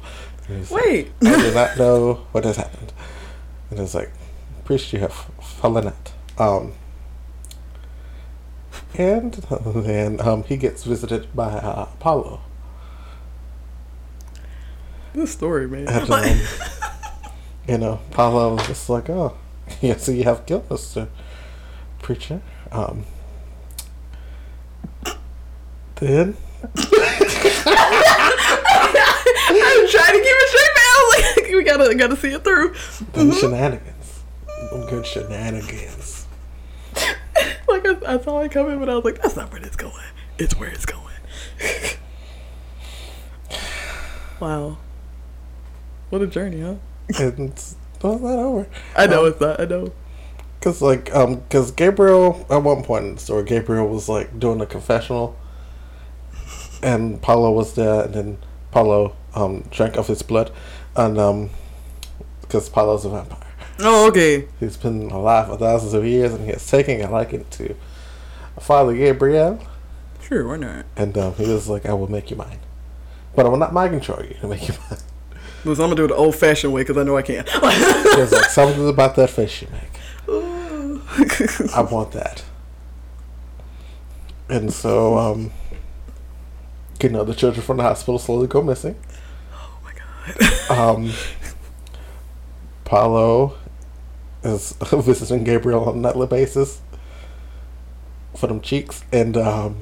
Wait. 0.71 1.11
I 1.23 1.43
do 1.43 1.55
not 1.55 1.77
know 1.77 2.27
what 2.33 2.45
has 2.45 2.57
happened. 2.57 2.93
And 3.71 3.79
it's 3.81 3.95
like, 3.95 4.11
priest, 4.65 4.93
you 4.93 5.01
have 5.01 5.13
fallen 5.13 5.89
out. 5.89 6.13
Um, 6.39 6.73
and 8.95 9.33
then 9.75 10.21
um, 10.21 10.45
he 10.45 10.57
gets 10.57 10.85
visited 10.85 11.35
by 11.35 11.49
uh, 11.53 11.89
Apollo. 11.95 12.41
This 15.15 15.33
story, 15.33 15.69
man. 15.69 15.89
And, 15.89 16.11
um, 16.11 16.41
you 17.69 17.79
know, 17.79 18.01
Apollo 18.11 18.57
was 18.57 18.67
just 18.67 18.89
like, 18.89 19.11
oh, 19.11 19.37
yeah, 19.81 19.97
so 19.97 20.13
you 20.13 20.25
have 20.25 20.47
guilt, 20.47 20.69
Mr. 20.69 21.09
Preacher. 22.01 22.41
Um, 22.71 23.05
then, 25.97 26.37
I'm 26.75 26.85
trying 29.89 30.13
to 30.13 30.21
keep 30.21 30.37
it 30.37 30.49
straight, 30.49 30.75
man. 30.77 30.99
Like 31.11 31.48
we 31.59 31.65
gotta 31.65 31.95
gotta 31.95 32.17
see 32.17 32.33
it 32.33 32.45
through. 32.45 32.75
then 33.13 33.33
shenanigans. 33.33 34.21
Good 34.89 35.07
shenanigans. 35.07 36.27
Like 37.69 37.87
I, 37.87 38.15
I 38.15 38.19
saw 38.19 38.41
it 38.41 38.51
coming, 38.51 38.79
but 38.81 38.89
I 38.89 38.95
was 38.97 39.05
like, 39.05 39.21
that's 39.21 39.37
not 39.37 39.53
where 39.53 39.63
it's 39.63 39.77
going. 39.77 39.93
It's 40.39 40.59
where 40.59 40.71
it's 40.71 40.87
going. 40.87 41.05
wow. 44.41 44.79
What 46.11 46.23
a 46.23 46.27
journey, 46.27 46.63
huh? 46.63 46.77
It's 47.11 47.77
well, 48.03 48.15
it's 48.15 48.23
not 48.23 48.39
over. 48.39 48.67
I 48.97 49.07
know 49.07 49.27
Um, 49.27 49.33
it's 49.33 49.41
not. 49.41 49.61
I 49.61 49.67
know. 49.67 49.93
Cause 50.63 50.81
like 50.83 51.15
um, 51.15 51.43
cause 51.51 51.71
Gabriel 51.71 52.45
at 52.51 52.63
one 52.63 52.83
point 52.83 53.05
in 53.05 53.15
the 53.17 53.21
story, 53.21 53.45
Gabriel 53.45 53.87
was 53.87 54.09
like 54.09 54.41
doing 54.41 54.61
a 54.63 54.67
confessional, 54.67 55.37
and 56.83 57.21
Paulo 57.21 57.53
was 57.53 57.75
there, 57.75 58.05
and 58.05 58.15
then 58.15 58.39
Paulo 58.71 59.15
um 59.35 59.65
drank 59.71 59.97
of 59.97 60.07
his 60.09 60.23
blood, 60.23 60.51
and 60.99 61.19
um, 61.19 61.51
because 62.43 62.69
Paulo's 62.69 63.05
a 63.07 63.09
vampire, 63.09 63.39
Oh, 63.81 64.09
okay. 64.09 64.49
he's 64.61 64.77
been 64.77 65.11
alive 65.11 65.47
for 65.49 65.57
thousands 65.57 65.95
of 65.95 66.05
years, 66.05 66.33
and 66.35 66.45
he 66.45 66.51
has 66.51 66.67
taken 66.67 67.01
a 67.01 67.11
liking 67.11 67.45
to 67.53 67.75
Father 68.61 68.95
Gabriel, 68.95 69.59
Sure, 70.21 70.47
why 70.47 70.57
not? 70.57 70.85
and 70.97 71.17
um, 71.17 71.33
he 71.35 71.47
was 71.51 71.69
like, 71.69 71.87
"I 71.87 71.93
will 71.95 72.11
make 72.11 72.31
you 72.31 72.37
mine, 72.37 72.59
but 73.35 73.47
I 73.47 73.49
will 73.49 73.57
not 73.57 73.73
mind 73.73 73.93
control 73.93 74.23
you 74.25 74.35
to 74.41 74.49
make 74.49 74.69
you 74.69 74.75
mine." 74.91 74.99
Listen, 75.65 75.85
I'm 75.85 75.91
gonna 75.91 75.97
do 75.97 76.05
it 76.05 76.09
the 76.09 76.15
old-fashioned 76.15 76.73
way 76.73 76.83
because 76.83 76.97
I 76.97 77.03
know 77.05 77.17
I 77.17 77.23
can. 77.23 77.45
There's 78.15 78.33
like 78.33 78.45
something 78.51 78.89
about 78.89 79.15
that 79.17 79.31
face 79.31 79.63
you 79.63 79.69
make. 79.73 80.01
I 81.75 81.81
want 81.83 82.13
that. 82.13 82.45
And 84.49 84.73
so, 84.73 85.19
um, 85.19 85.51
you 87.03 87.09
know, 87.11 87.25
the 87.25 87.35
children 87.35 87.63
from 87.65 87.77
the 87.79 87.83
hospital 87.83 88.19
slowly 88.19 88.47
go 88.47 88.63
missing. 88.63 88.97
Oh. 90.71 90.95
Um, 90.97 91.13
Paulo 92.85 93.57
is 94.43 94.73
visiting 94.93 95.45
Gabriel 95.45 95.85
on 95.85 95.97
a 95.97 96.01
nightly 96.01 96.27
basis 96.27 96.81
for 98.37 98.47
them 98.47 98.61
cheeks, 98.61 99.05
and 99.13 99.37
um, 99.37 99.79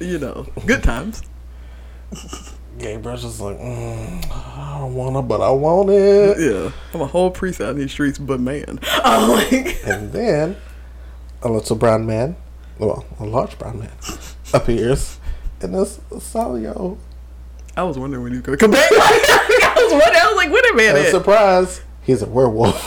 You 0.00 0.18
know, 0.18 0.46
good 0.66 0.82
times. 0.82 1.22
Gabriel's 2.78 3.22
just 3.22 3.40
like, 3.40 3.56
mm, 3.58 4.30
I 4.30 4.78
don't 4.80 4.94
want 4.94 5.16
to, 5.16 5.22
but 5.22 5.40
I 5.40 5.50
want 5.50 5.90
it. 5.90 6.38
Yeah, 6.38 6.72
I'm 6.92 7.00
a 7.00 7.06
whole 7.06 7.30
priest 7.30 7.60
out 7.60 7.70
in 7.70 7.78
these 7.78 7.92
streets, 7.92 8.18
but 8.18 8.40
man, 8.40 8.80
I'm 9.04 9.30
like, 9.30 9.80
And 9.86 10.12
then 10.12 10.56
a 11.42 11.48
little 11.48 11.76
brown 11.76 12.06
man, 12.06 12.36
well, 12.78 13.04
a 13.20 13.24
large 13.24 13.58
brown 13.58 13.78
man, 13.80 13.92
appears, 14.54 15.18
and 15.60 15.74
this 15.74 15.98
Salio 16.10 16.98
I 17.76 17.82
was 17.84 17.98
wondering 17.98 18.22
when 18.22 18.32
he 18.32 18.38
was 18.38 18.44
gonna 18.46 18.58
come 18.58 18.70
back. 18.70 18.86
I 18.92 19.72
was 19.76 19.92
wondering. 19.92 20.14
I 20.20 20.26
was 20.28 20.36
like, 20.36 20.50
wait 20.52 20.64
a 20.64 20.68
And 20.68 20.76
minute. 20.76 21.10
surprise, 21.10 21.80
he's 22.02 22.22
a 22.22 22.26
werewolf. 22.26 22.86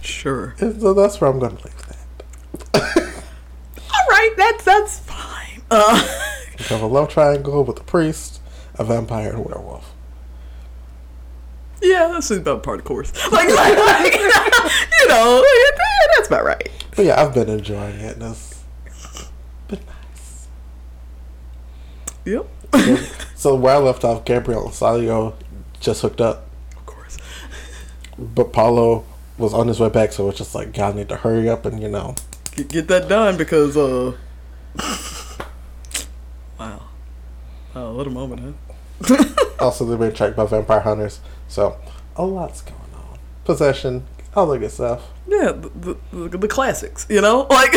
Sure. 0.00 0.54
and 0.60 0.80
so 0.80 0.94
that's 0.94 1.20
where 1.20 1.30
I'm 1.30 1.38
going 1.38 1.56
to 1.56 1.64
leave 1.64 1.86
that. 1.86 3.12
All 3.78 4.06
right, 4.10 4.30
that's 4.36 4.64
that's 4.64 4.98
fine. 5.00 5.62
Uh, 5.70 6.06
We 6.58 6.64
have 6.66 6.80
a 6.82 6.86
love 6.86 7.10
triangle 7.10 7.62
with 7.64 7.78
a 7.80 7.84
priest, 7.84 8.40
a 8.76 8.84
vampire, 8.84 9.28
and 9.28 9.38
a 9.38 9.42
werewolf. 9.42 9.92
yeah, 11.82 12.08
that's 12.10 12.30
about 12.30 12.62
part 12.62 12.78
of 12.80 12.86
course. 12.86 13.12
Like, 13.30 13.48
like, 13.50 13.76
like, 13.78 14.14
you 14.14 15.08
know, 15.08 15.42
like, 15.44 15.78
that's 16.16 16.28
about 16.28 16.44
right. 16.46 16.70
But 16.96 17.04
yeah, 17.04 17.20
I've 17.22 17.34
been 17.34 17.50
enjoying 17.50 17.96
it, 18.00 18.14
and 18.16 18.22
it's 18.22 18.64
been 19.68 19.80
nice. 19.86 20.48
Yep. 22.26 22.46
so 23.36 23.54
where 23.54 23.76
I 23.76 23.78
left 23.78 24.04
off, 24.04 24.24
Gabriel 24.24 24.64
and 24.64 24.72
Salio 24.72 25.34
just 25.78 26.02
hooked 26.02 26.20
up, 26.20 26.48
Of 26.76 26.84
course. 26.84 27.18
but 28.18 28.52
Paulo 28.52 29.04
was 29.38 29.54
on 29.54 29.68
his 29.68 29.78
way 29.78 29.88
back, 29.88 30.12
so 30.12 30.28
it's 30.28 30.38
just 30.38 30.54
like, 30.54 30.76
y'all 30.76 30.92
need 30.92 31.08
to 31.08 31.16
hurry 31.16 31.48
up 31.48 31.64
and, 31.64 31.80
you 31.80 31.88
know, 31.88 32.16
Get, 32.56 32.68
get 32.68 32.88
that 32.88 33.08
done 33.08 33.36
because 33.36 33.76
uh. 33.76 34.16
wow. 36.58 36.82
Wow, 37.74 37.92
what 37.92 38.06
a 38.06 38.10
moment, 38.10 38.56
huh? 39.00 39.24
also 39.60 39.84
they've 39.84 39.98
been 39.98 40.12
tracked 40.12 40.36
by 40.36 40.46
vampire 40.46 40.80
hunters, 40.80 41.20
so 41.46 41.76
a 42.16 42.24
lot's 42.24 42.62
going 42.62 42.80
on. 42.94 43.18
Possession, 43.44 44.04
all 44.34 44.46
the 44.46 44.58
good 44.58 44.72
stuff. 44.72 45.06
Yeah, 45.28 45.52
the, 45.52 45.96
the, 46.12 46.38
the 46.38 46.48
classics, 46.48 47.06
you 47.08 47.20
know? 47.20 47.46
Like, 47.50 47.74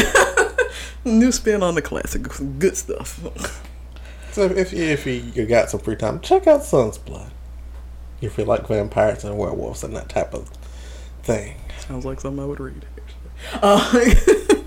new 1.05 1.31
spin 1.31 1.61
on 1.61 1.75
the 1.75 1.81
classic. 1.81 2.23
Good 2.57 2.77
stuff. 2.77 3.21
So 4.39 4.45
if 4.45 4.71
you, 4.71 4.83
if 4.85 5.05
you, 5.05 5.15
you 5.35 5.45
got 5.45 5.69
some 5.69 5.81
free 5.81 5.97
time, 5.97 6.21
check 6.21 6.47
out 6.47 6.63
Sun's 6.63 6.97
Blood. 6.97 7.29
If 8.21 8.37
you 8.37 8.45
like 8.45 8.65
vampires 8.69 9.25
and 9.25 9.37
werewolves 9.37 9.83
and 9.83 9.93
that 9.97 10.07
type 10.07 10.33
of 10.33 10.49
thing. 11.23 11.57
Sounds 11.79 12.05
like 12.05 12.21
something 12.21 12.41
I 12.41 12.45
would 12.45 12.61
read, 12.61 12.85
actually. 12.95 13.59
Uh, 13.61 14.63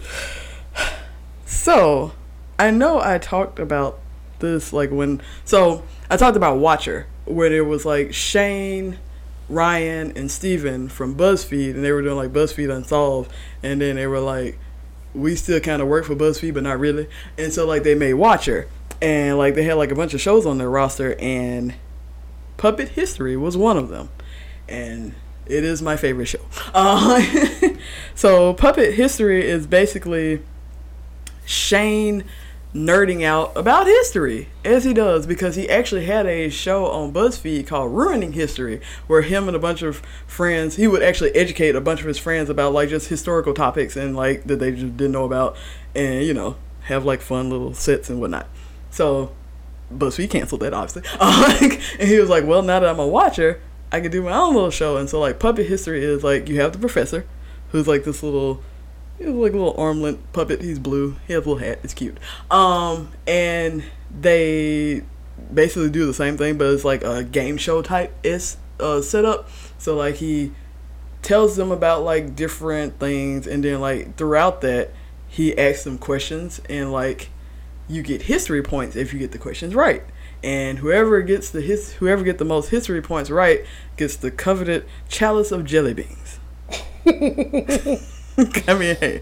so, 1.46 2.12
I 2.58 2.70
know 2.70 3.00
I 3.00 3.16
talked 3.16 3.58
about 3.58 3.98
this 4.40 4.74
like 4.74 4.90
when 4.90 5.22
so 5.46 5.84
I 6.10 6.18
talked 6.18 6.36
about 6.36 6.58
Watcher 6.58 7.06
where 7.24 7.48
there 7.48 7.64
was 7.64 7.86
like 7.86 8.12
Shane, 8.12 8.98
Ryan, 9.48 10.12
and 10.14 10.30
Steven 10.30 10.90
from 10.90 11.16
BuzzFeed 11.16 11.70
and 11.70 11.82
they 11.82 11.92
were 11.92 12.02
doing 12.02 12.16
like 12.16 12.30
BuzzFeed 12.30 12.70
Unsolved 12.70 13.32
and 13.62 13.80
then 13.80 13.96
they 13.96 14.06
were 14.06 14.20
like 14.20 14.58
we 15.14 15.34
still 15.34 15.60
kind 15.60 15.80
of 15.80 15.88
work 15.88 16.04
for 16.04 16.14
BuzzFeed 16.14 16.52
but 16.52 16.62
not 16.62 16.78
really 16.78 17.08
and 17.38 17.54
so 17.54 17.66
like 17.66 17.84
they 17.84 17.94
made 17.94 18.14
Watcher 18.14 18.68
and 19.02 19.36
like 19.36 19.56
they 19.56 19.64
had 19.64 19.74
like 19.74 19.90
a 19.90 19.96
bunch 19.96 20.14
of 20.14 20.20
shows 20.20 20.46
on 20.46 20.58
their 20.58 20.70
roster 20.70 21.16
and 21.18 21.74
Puppet 22.56 22.90
History 22.90 23.36
was 23.36 23.56
one 23.56 23.76
of 23.76 23.88
them 23.88 24.08
and 24.68 25.14
it 25.44 25.64
is 25.64 25.82
my 25.82 25.96
favorite 25.96 26.26
show. 26.26 26.38
Uh, 26.74 27.20
so 28.14 28.54
Puppet 28.54 28.94
History 28.94 29.46
is 29.46 29.66
basically 29.66 30.40
Shane 31.44 32.24
nerding 32.74 33.22
out 33.22 33.54
about 33.54 33.86
history 33.86 34.48
as 34.64 34.84
he 34.84 34.94
does 34.94 35.26
because 35.26 35.56
he 35.56 35.68
actually 35.68 36.06
had 36.06 36.24
a 36.24 36.48
show 36.48 36.86
on 36.86 37.12
BuzzFeed 37.12 37.66
called 37.66 37.92
Ruining 37.92 38.32
History 38.32 38.80
where 39.06 39.20
him 39.20 39.46
and 39.48 39.54
a 39.54 39.60
bunch 39.60 39.82
of 39.82 39.96
friends 40.26 40.76
he 40.76 40.86
would 40.86 41.02
actually 41.02 41.32
educate 41.32 41.76
a 41.76 41.82
bunch 41.82 42.00
of 42.00 42.06
his 42.06 42.16
friends 42.16 42.48
about 42.48 42.72
like 42.72 42.88
just 42.88 43.08
historical 43.08 43.52
topics 43.52 43.94
and 43.94 44.16
like 44.16 44.44
that 44.44 44.58
they 44.58 44.70
just 44.70 44.96
didn't 44.96 45.12
know 45.12 45.24
about 45.24 45.54
and 45.94 46.24
you 46.24 46.32
know 46.32 46.56
have 46.84 47.04
like 47.04 47.20
fun 47.20 47.50
little 47.50 47.74
sets 47.74 48.08
and 48.08 48.18
whatnot. 48.20 48.48
So 48.92 49.32
BuzzFeed 49.92 50.30
canceled 50.30 50.60
that 50.60 50.72
obviously. 50.72 51.02
and 51.98 52.08
he 52.08 52.20
was 52.20 52.30
like, 52.30 52.44
well 52.44 52.62
now 52.62 52.78
that 52.78 52.88
I'm 52.88 53.00
a 53.00 53.06
watcher 53.06 53.60
I 53.90 54.00
can 54.00 54.12
do 54.12 54.22
my 54.22 54.32
own 54.32 54.54
little 54.54 54.70
show 54.70 54.96
and 54.96 55.10
so 55.10 55.18
like 55.18 55.40
puppet 55.40 55.66
history 55.66 56.04
is 56.04 56.22
like 56.22 56.48
you 56.48 56.60
have 56.60 56.72
the 56.72 56.78
professor 56.78 57.26
who's 57.72 57.88
like 57.88 58.04
this 58.04 58.22
little 58.22 58.62
He's 59.18 59.28
like 59.28 59.52
a 59.52 59.56
little 59.56 59.74
armlet 59.78 60.32
puppet. 60.32 60.62
He's 60.62 60.78
blue. 60.78 61.16
He 61.26 61.32
has 61.32 61.44
a 61.46 61.48
little 61.48 61.64
hat. 61.64 61.80
It's 61.82 61.94
cute. 61.94 62.18
Um, 62.50 63.12
and 63.26 63.84
they 64.10 65.02
basically 65.52 65.90
do 65.90 66.06
the 66.06 66.14
same 66.14 66.36
thing, 66.36 66.58
but 66.58 66.72
it's 66.72 66.84
like 66.84 67.04
a 67.04 67.22
game 67.22 67.56
show 67.56 67.82
type 67.82 68.12
is 68.22 68.56
uh 68.80 69.00
setup. 69.00 69.48
So 69.78 69.96
like 69.96 70.16
he 70.16 70.52
tells 71.20 71.56
them 71.56 71.70
about 71.70 72.02
like 72.02 72.34
different 72.34 72.98
things, 72.98 73.46
and 73.46 73.62
then 73.62 73.80
like 73.80 74.16
throughout 74.16 74.60
that, 74.62 74.90
he 75.28 75.56
asks 75.56 75.84
them 75.84 75.98
questions, 75.98 76.60
and 76.68 76.90
like 76.90 77.30
you 77.88 78.02
get 78.02 78.22
history 78.22 78.62
points 78.62 78.96
if 78.96 79.12
you 79.12 79.18
get 79.18 79.32
the 79.32 79.38
questions 79.38 79.74
right. 79.74 80.02
And 80.42 80.78
whoever 80.78 81.22
gets 81.22 81.50
the 81.50 81.60
his 81.60 81.92
whoever 81.94 82.24
get 82.24 82.38
the 82.38 82.44
most 82.44 82.70
history 82.70 83.00
points 83.00 83.30
right 83.30 83.64
gets 83.96 84.16
the 84.16 84.30
coveted 84.30 84.84
chalice 85.08 85.52
of 85.52 85.64
jelly 85.64 85.94
beans. 85.94 86.38
I 88.66 88.74
mean, 88.74 88.96
hey. 88.96 89.20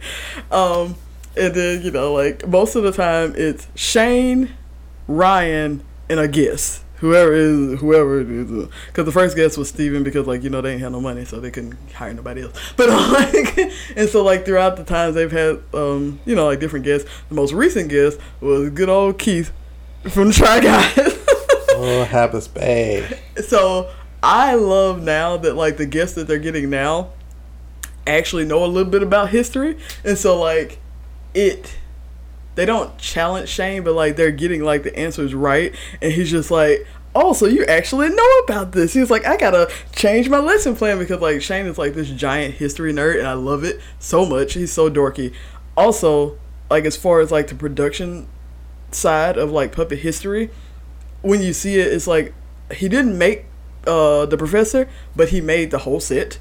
Um, 0.50 0.94
and 1.36 1.54
then, 1.54 1.82
you 1.82 1.90
know, 1.90 2.12
like, 2.12 2.46
most 2.46 2.76
of 2.76 2.82
the 2.82 2.92
time 2.92 3.34
it's 3.36 3.66
Shane, 3.74 4.50
Ryan, 5.08 5.82
and 6.08 6.20
a 6.20 6.28
guest. 6.28 6.84
Whoever 7.01 7.32
is, 7.32 7.80
whoever 7.80 8.20
it 8.20 8.30
is. 8.30 8.68
Because 8.86 9.05
the 9.07 9.12
first 9.12 9.34
guest 9.36 9.57
was 9.59 9.68
Steven 9.68 10.03
because, 10.03 10.26
like, 10.26 10.42
you 10.42 10.51
know, 10.51 10.61
they 10.61 10.72
ain't 10.72 10.80
had 10.82 10.92
no 10.92 11.01
money, 11.01 11.24
so 11.24 11.40
they 11.40 11.51
couldn't 11.51 11.76
hire 11.94 12.12
nobody 12.14 12.42
else. 12.42 12.53
But, 12.76 12.90
um, 12.90 13.12
like, 13.12 13.59
and 13.96 14.09
so, 14.09 14.22
like, 14.22 14.44
throughout 14.44 14.76
the 14.76 14.84
times 14.84 15.14
they've 15.14 15.30
had, 15.32 15.62
um, 15.74 16.20
you 16.26 16.34
know, 16.34 16.46
like, 16.46 16.61
different 16.61 16.84
guests. 16.84 17.09
The 17.28 17.34
most 17.34 17.53
recent 17.53 17.88
guest 17.88 18.18
was 18.40 18.70
good 18.70 18.88
old 18.88 19.18
Keith 19.18 19.51
from 20.11 20.28
the 20.28 20.34
Try 20.34 20.61
Guys. 20.61 20.92
oh, 21.70 22.07
Habas 22.09 22.46
Bay. 22.55 23.18
So, 23.46 23.90
I 24.22 24.55
love 24.55 25.03
now 25.03 25.36
that, 25.38 25.55
like, 25.57 25.78
the 25.78 25.86
guests 25.86 26.14
that 26.16 26.28
they're 26.28 26.38
getting 26.38 26.68
now 26.70 27.11
actually 28.07 28.44
know 28.44 28.64
a 28.64 28.66
little 28.66 28.90
bit 28.90 29.03
about 29.03 29.28
history, 29.30 29.78
and 30.05 30.16
so 30.18 30.38
like 30.40 30.78
it 31.34 31.76
they 32.61 32.66
don't 32.66 32.98
challenge 32.98 33.48
Shane, 33.48 33.84
but 33.84 33.94
like 33.94 34.16
they're 34.16 34.30
getting 34.30 34.62
like 34.62 34.82
the 34.82 34.94
answers 34.94 35.32
right, 35.32 35.74
and 36.02 36.12
he's 36.12 36.30
just 36.30 36.50
like, 36.50 36.86
oh, 37.14 37.32
so 37.32 37.46
you 37.46 37.64
actually 37.64 38.11
know 38.11 38.38
about 38.44 38.72
this. 38.72 38.92
He's 38.92 39.11
like, 39.11 39.24
I 39.24 39.38
gotta 39.38 39.72
change 39.92 40.28
my 40.28 40.40
lesson 40.40 40.76
plan 40.76 40.98
because 40.98 41.22
like 41.22 41.40
Shane 41.40 41.64
is 41.64 41.78
like 41.78 41.94
this 41.94 42.11
giant 42.11 42.52
history 42.52 42.92
nerd, 42.92 43.18
and 43.18 43.26
I 43.26 43.32
love 43.32 43.64
it 43.64 43.80
so 43.98 44.26
much. 44.26 44.52
He's 44.52 44.70
so 44.70 44.90
dorky. 44.90 45.32
Also, 45.74 46.36
like 46.68 46.84
as 46.84 46.98
far 46.98 47.20
as 47.20 47.30
like 47.30 47.46
the 47.46 47.54
production 47.54 48.28
side 48.90 49.38
of 49.38 49.50
like 49.50 49.72
puppet 49.72 50.00
history, 50.00 50.50
when 51.22 51.40
you 51.40 51.54
see 51.54 51.78
it, 51.78 51.90
it's 51.90 52.06
like 52.06 52.34
he 52.74 52.90
didn't 52.90 53.16
make 53.16 53.46
uh 53.86 54.26
the 54.26 54.36
professor, 54.36 54.86
but 55.16 55.30
he 55.30 55.40
made 55.40 55.70
the 55.70 55.78
whole 55.78 55.98
set 55.98 56.38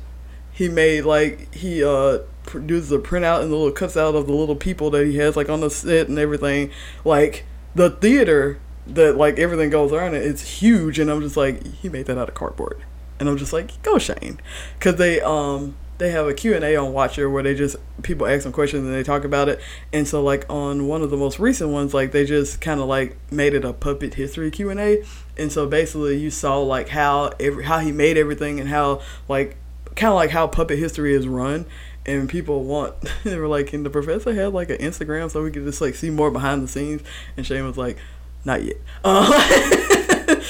he 0.59 0.67
made 0.67 1.05
like 1.05 1.53
he 1.55 1.81
uh 1.81 2.17
produced 2.49 2.89
the 2.89 2.99
printout 2.99 3.41
and 3.41 3.51
the 3.51 3.55
little 3.55 3.71
cuts 3.71 3.95
out 3.95 4.15
of 4.15 4.27
the 4.27 4.33
little 4.33 4.55
people 4.55 4.89
that 4.91 5.05
he 5.05 5.17
has 5.17 5.35
like 5.37 5.49
on 5.49 5.61
the 5.61 5.69
set 5.69 6.07
and 6.09 6.17
everything. 6.17 6.71
Like 7.05 7.45
the 7.75 7.89
theater 7.89 8.59
that 8.87 9.15
like 9.15 9.37
everything 9.39 9.69
goes 9.69 9.93
on 9.93 10.13
it, 10.15 10.23
it's 10.23 10.59
huge, 10.59 10.99
and 10.99 11.09
I'm 11.09 11.21
just 11.21 11.37
like 11.37 11.65
he 11.65 11.89
made 11.89 12.07
that 12.07 12.17
out 12.17 12.29
of 12.29 12.35
cardboard, 12.35 12.83
and 13.19 13.29
I'm 13.29 13.37
just 13.37 13.53
like 13.53 13.81
go 13.83 13.97
Shane, 13.97 14.39
because 14.77 14.95
they 14.95 15.21
um 15.21 15.75
they 15.99 16.11
have 16.11 16.27
a 16.27 16.33
Q&A 16.33 16.77
on 16.77 16.93
Watcher 16.93 17.29
where 17.29 17.43
they 17.43 17.53
just 17.53 17.75
people 18.03 18.25
ask 18.25 18.43
them 18.43 18.53
questions 18.53 18.85
and 18.85 18.95
they 18.95 19.03
talk 19.03 19.25
about 19.25 19.49
it. 19.49 19.59
And 19.91 20.07
so 20.07 20.23
like 20.23 20.45
on 20.49 20.87
one 20.87 21.01
of 21.01 21.09
the 21.09 21.17
most 21.17 21.39
recent 21.39 21.71
ones 21.71 21.93
like 21.93 22.13
they 22.13 22.25
just 22.25 22.61
kind 22.61 22.79
of 22.79 22.87
like 22.87 23.17
made 23.31 23.53
it 23.53 23.65
a 23.65 23.73
puppet 23.73 24.13
history 24.13 24.49
Q&A. 24.49 25.03
And 25.37 25.51
so 25.51 25.67
basically 25.67 26.17
you 26.17 26.31
saw 26.31 26.59
like 26.59 26.87
how 26.87 27.33
every 27.37 27.65
how 27.65 27.79
he 27.79 27.91
made 27.91 28.17
everything 28.17 28.61
and 28.61 28.69
how 28.69 29.01
like 29.27 29.57
kind 29.95 30.09
of 30.09 30.15
like 30.15 30.29
how 30.29 30.47
puppet 30.47 30.79
history 30.79 31.13
is 31.13 31.27
run 31.27 31.65
and 32.09 32.27
people 32.27 32.63
want 32.63 32.95
they 33.23 33.37
were 33.37 33.47
like 33.47 33.71
and 33.73 33.85
the 33.85 33.89
professor 33.89 34.33
had 34.33 34.53
like 34.53 34.69
an 34.69 34.77
instagram 34.77 35.29
so 35.29 35.43
we 35.43 35.51
could 35.51 35.63
just 35.63 35.81
like 35.81 35.95
see 35.95 36.09
more 36.09 36.31
behind 36.31 36.63
the 36.63 36.67
scenes 36.67 37.01
and 37.37 37.45
shane 37.45 37.65
was 37.65 37.77
like 37.77 37.97
not 38.45 38.63
yet. 38.63 38.77
Uh, 39.03 39.29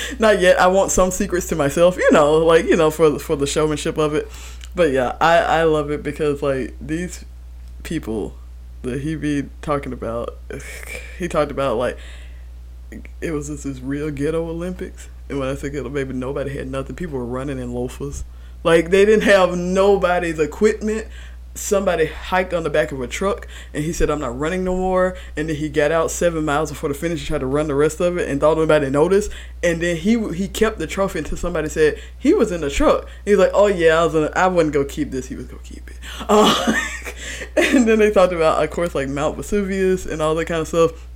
not 0.19 0.39
yet. 0.39 0.59
I 0.59 0.67
want 0.67 0.91
some 0.91 1.09
secrets 1.11 1.47
to 1.47 1.55
myself 1.55 1.97
you 1.97 2.09
know 2.11 2.37
like 2.37 2.65
you 2.65 2.75
know 2.75 2.91
for 2.91 3.19
for 3.19 3.35
the 3.35 3.47
showmanship 3.47 3.97
of 3.97 4.13
it. 4.13 4.29
But 4.75 4.91
yeah 4.91 5.17
i 5.19 5.37
i 5.37 5.63
love 5.63 5.89
it 5.89 6.03
because 6.03 6.41
like 6.43 6.75
these 6.79 7.25
people 7.83 8.35
that 8.83 9.01
he 9.01 9.15
be 9.15 9.49
talking 9.61 9.91
about 9.91 10.37
he 11.17 11.27
talked 11.27 11.51
about 11.51 11.77
like 11.77 11.97
it 13.21 13.31
was 13.31 13.47
just 13.47 13.63
this 13.63 13.79
real 13.79 14.09
ghetto 14.09 14.47
olympics 14.47 15.09
and 15.27 15.39
when 15.39 15.47
i 15.47 15.55
say 15.55 15.69
ghetto 15.69 15.89
baby 15.89 16.13
nobody 16.13 16.55
had 16.55 16.67
nothing. 16.67 16.95
People 16.95 17.17
were 17.17 17.25
running 17.25 17.59
in 17.59 17.73
loafers. 17.73 18.23
Like 18.63 18.89
they 18.89 19.05
didn't 19.05 19.23
have 19.23 19.57
nobody's 19.57 20.39
equipment. 20.39 21.07
Somebody 21.55 22.05
hiked 22.05 22.53
on 22.53 22.63
the 22.63 22.69
back 22.69 22.91
of 22.91 23.01
a 23.01 23.07
truck 23.07 23.47
and 23.73 23.83
he 23.83 23.91
said, 23.91 24.09
I'm 24.09 24.19
not 24.19 24.37
running 24.37 24.63
no 24.63 24.75
more. 24.75 25.17
And 25.35 25.49
then 25.49 25.55
he 25.57 25.67
got 25.67 25.91
out 25.91 26.11
seven 26.11 26.45
miles 26.45 26.69
before 26.69 26.89
the 26.89 26.95
finish 26.95 27.19
and 27.19 27.27
tried 27.27 27.39
to 27.39 27.47
run 27.47 27.67
the 27.67 27.75
rest 27.75 27.99
of 27.99 28.17
it 28.17 28.29
and 28.29 28.39
thought 28.39 28.57
nobody 28.57 28.89
noticed. 28.89 29.31
And 29.61 29.81
then 29.81 29.97
he 29.97 30.17
he 30.33 30.47
kept 30.47 30.79
the 30.79 30.87
trophy 30.87 31.19
until 31.19 31.37
somebody 31.37 31.69
said 31.69 31.99
he 32.17 32.33
was 32.33 32.51
in 32.51 32.61
the 32.61 32.69
truck. 32.69 33.07
He's 33.25 33.37
like, 33.37 33.51
Oh 33.53 33.67
yeah, 33.67 34.01
I 34.01 34.05
was 34.05 34.15
in 34.15 34.29
I 34.35 34.47
wouldn't 34.47 34.73
go 34.73 34.85
keep 34.85 35.11
this. 35.11 35.27
He 35.27 35.35
was 35.35 35.45
gonna 35.45 35.63
keep 35.63 35.89
it. 35.89 35.97
Uh, 36.29 36.73
and 37.55 37.87
then 37.87 37.99
they 37.99 38.11
talked 38.11 38.33
about, 38.33 38.63
of 38.63 38.69
course, 38.69 38.93
like 38.93 39.09
Mount 39.09 39.35
Vesuvius 39.35 40.05
and 40.05 40.21
all 40.21 40.35
that 40.35 40.45
kind 40.45 40.61
of 40.61 40.67
stuff. 40.67 41.07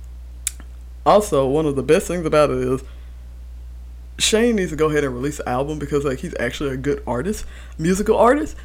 Also, 1.06 1.46
one 1.46 1.66
of 1.66 1.76
the 1.76 1.82
best 1.82 2.06
things 2.06 2.26
about 2.26 2.50
it 2.50 2.58
is 2.58 2.82
Shane 4.18 4.56
needs 4.56 4.70
to 4.70 4.76
go 4.76 4.90
ahead 4.90 5.04
and 5.04 5.14
release 5.14 5.40
an 5.40 5.48
album 5.48 5.78
because 5.78 6.04
like 6.04 6.20
he's 6.20 6.34
actually 6.38 6.70
a 6.70 6.76
good 6.76 7.02
artist, 7.06 7.44
musical 7.78 8.16
artist, 8.16 8.56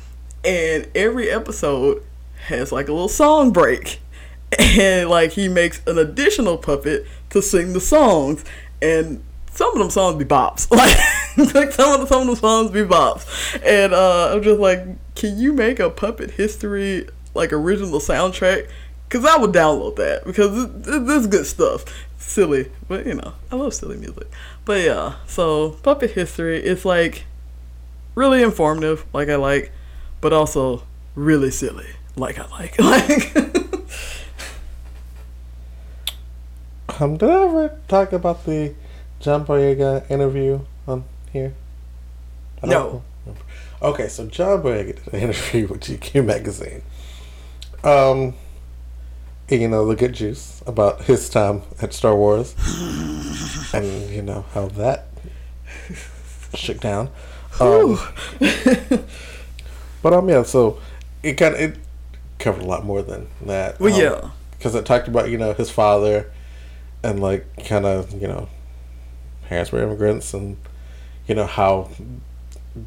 and 0.43 0.87
every 0.95 1.29
episode 1.29 2.03
has 2.47 2.71
like 2.71 2.87
a 2.87 2.91
little 2.91 3.09
song 3.09 3.51
break, 3.51 3.99
and 4.59 5.09
like 5.09 5.31
he 5.33 5.47
makes 5.47 5.81
an 5.87 5.97
additional 5.97 6.57
puppet 6.57 7.05
to 7.31 7.41
sing 7.41 7.73
the 7.73 7.81
songs, 7.81 8.43
and 8.81 9.23
some 9.51 9.71
of 9.73 9.79
them 9.79 9.89
songs 9.89 10.17
be 10.17 10.25
bops, 10.25 10.69
like 11.37 11.53
like 11.53 11.71
some 11.71 11.93
of 11.93 12.01
the 12.01 12.07
some 12.07 12.21
of 12.23 12.27
the 12.27 12.35
songs 12.35 12.71
be 12.71 12.81
bops, 12.81 13.25
and 13.63 13.93
uh, 13.93 14.33
I'm 14.33 14.43
just 14.43 14.59
like, 14.59 14.85
can 15.15 15.37
you 15.37 15.53
make 15.53 15.79
a 15.79 15.89
puppet 15.89 16.31
history 16.31 17.07
like 17.33 17.53
original 17.53 17.99
soundtrack? 17.99 18.69
Cause 19.09 19.25
I 19.25 19.37
would 19.37 19.51
download 19.51 19.95
that 19.95 20.23
because 20.23 20.71
this 20.83 21.25
good 21.25 21.45
stuff. 21.47 21.83
Silly, 22.19 22.69
but 22.87 23.07
you 23.07 23.15
know 23.15 23.33
I 23.51 23.55
love 23.55 23.73
silly 23.73 23.97
music. 23.97 24.27
But 24.65 24.81
yeah, 24.81 25.15
so 25.25 25.71
puppet 25.81 26.11
history 26.11 26.63
is 26.63 26.85
like 26.85 27.25
really 28.13 28.43
informative, 28.43 29.05
like 29.13 29.29
I 29.29 29.35
like, 29.35 29.71
but 30.21 30.33
also 30.33 30.83
really 31.15 31.51
silly, 31.51 31.87
like 32.15 32.39
I 32.39 32.47
like. 32.47 32.77
Like. 32.83 33.35
um, 37.01 37.17
did 37.17 37.29
I 37.29 37.45
ever 37.45 37.79
talk 37.87 38.13
about 38.13 38.45
the 38.45 38.73
John 39.19 39.45
Boyega 39.45 40.09
interview 40.09 40.61
on 40.87 41.03
here? 41.31 41.53
No. 42.63 43.03
Okay, 43.81 44.07
so 44.09 44.27
John 44.27 44.61
Boyega 44.61 45.03
did 45.03 45.13
an 45.13 45.19
interview 45.21 45.67
with 45.67 45.81
GQ 45.81 46.25
magazine. 46.25 46.81
Um, 47.83 48.35
you 49.57 49.67
know 49.67 49.87
the 49.87 49.95
good 49.95 50.13
juice 50.13 50.61
about 50.67 51.03
his 51.03 51.29
time 51.29 51.63
at 51.81 51.93
Star 51.93 52.15
Wars 52.15 52.55
and 53.73 54.09
you 54.11 54.21
know 54.21 54.45
how 54.53 54.67
that 54.69 55.07
shook 56.53 56.79
down. 56.79 57.09
Um, 57.59 57.99
but 60.01 60.13
um, 60.13 60.29
yeah, 60.29 60.43
so 60.43 60.79
it 61.23 61.33
kind 61.33 61.55
of 61.55 61.61
it 61.61 61.75
covered 62.39 62.63
a 62.63 62.65
lot 62.65 62.85
more 62.85 63.01
than 63.01 63.27
that. 63.41 63.79
Well, 63.79 63.93
um, 63.93 64.01
yeah, 64.01 64.29
because 64.57 64.75
it 64.75 64.85
talked 64.85 65.07
about 65.07 65.29
you 65.29 65.37
know 65.37 65.53
his 65.53 65.69
father 65.69 66.31
and 67.03 67.19
like 67.21 67.65
kind 67.65 67.85
of 67.85 68.11
you 68.13 68.27
know, 68.27 68.49
parents 69.47 69.71
were 69.71 69.81
immigrants, 69.81 70.33
and 70.33 70.57
you 71.27 71.35
know 71.35 71.45
how 71.45 71.89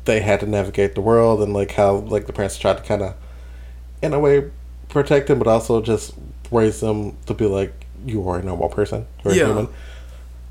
they 0.04 0.20
had 0.20 0.40
to 0.40 0.46
navigate 0.46 0.94
the 0.94 1.00
world, 1.00 1.42
and 1.42 1.52
like 1.52 1.72
how 1.72 1.94
like 1.96 2.26
the 2.26 2.32
parents 2.32 2.56
tried 2.58 2.78
to 2.78 2.82
kind 2.82 3.02
of, 3.02 3.14
in 4.00 4.12
a 4.14 4.18
way, 4.20 4.50
protect 4.88 5.28
him, 5.30 5.38
but 5.38 5.46
also 5.48 5.80
just 5.82 6.14
raise 6.50 6.80
them 6.80 7.16
to 7.26 7.34
be 7.34 7.46
like 7.46 7.72
you 8.04 8.26
are 8.28 8.38
a 8.38 8.42
normal 8.42 8.68
person, 8.68 9.06
you're 9.24 9.34
Yeah. 9.34 9.42
a 9.44 9.46
human. 9.46 9.68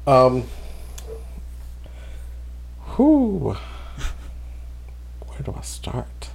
Um. 0.07 0.43
Who? 2.95 3.51
Where 5.27 5.39
do 5.43 5.53
I 5.57 5.61
start? 5.61 6.30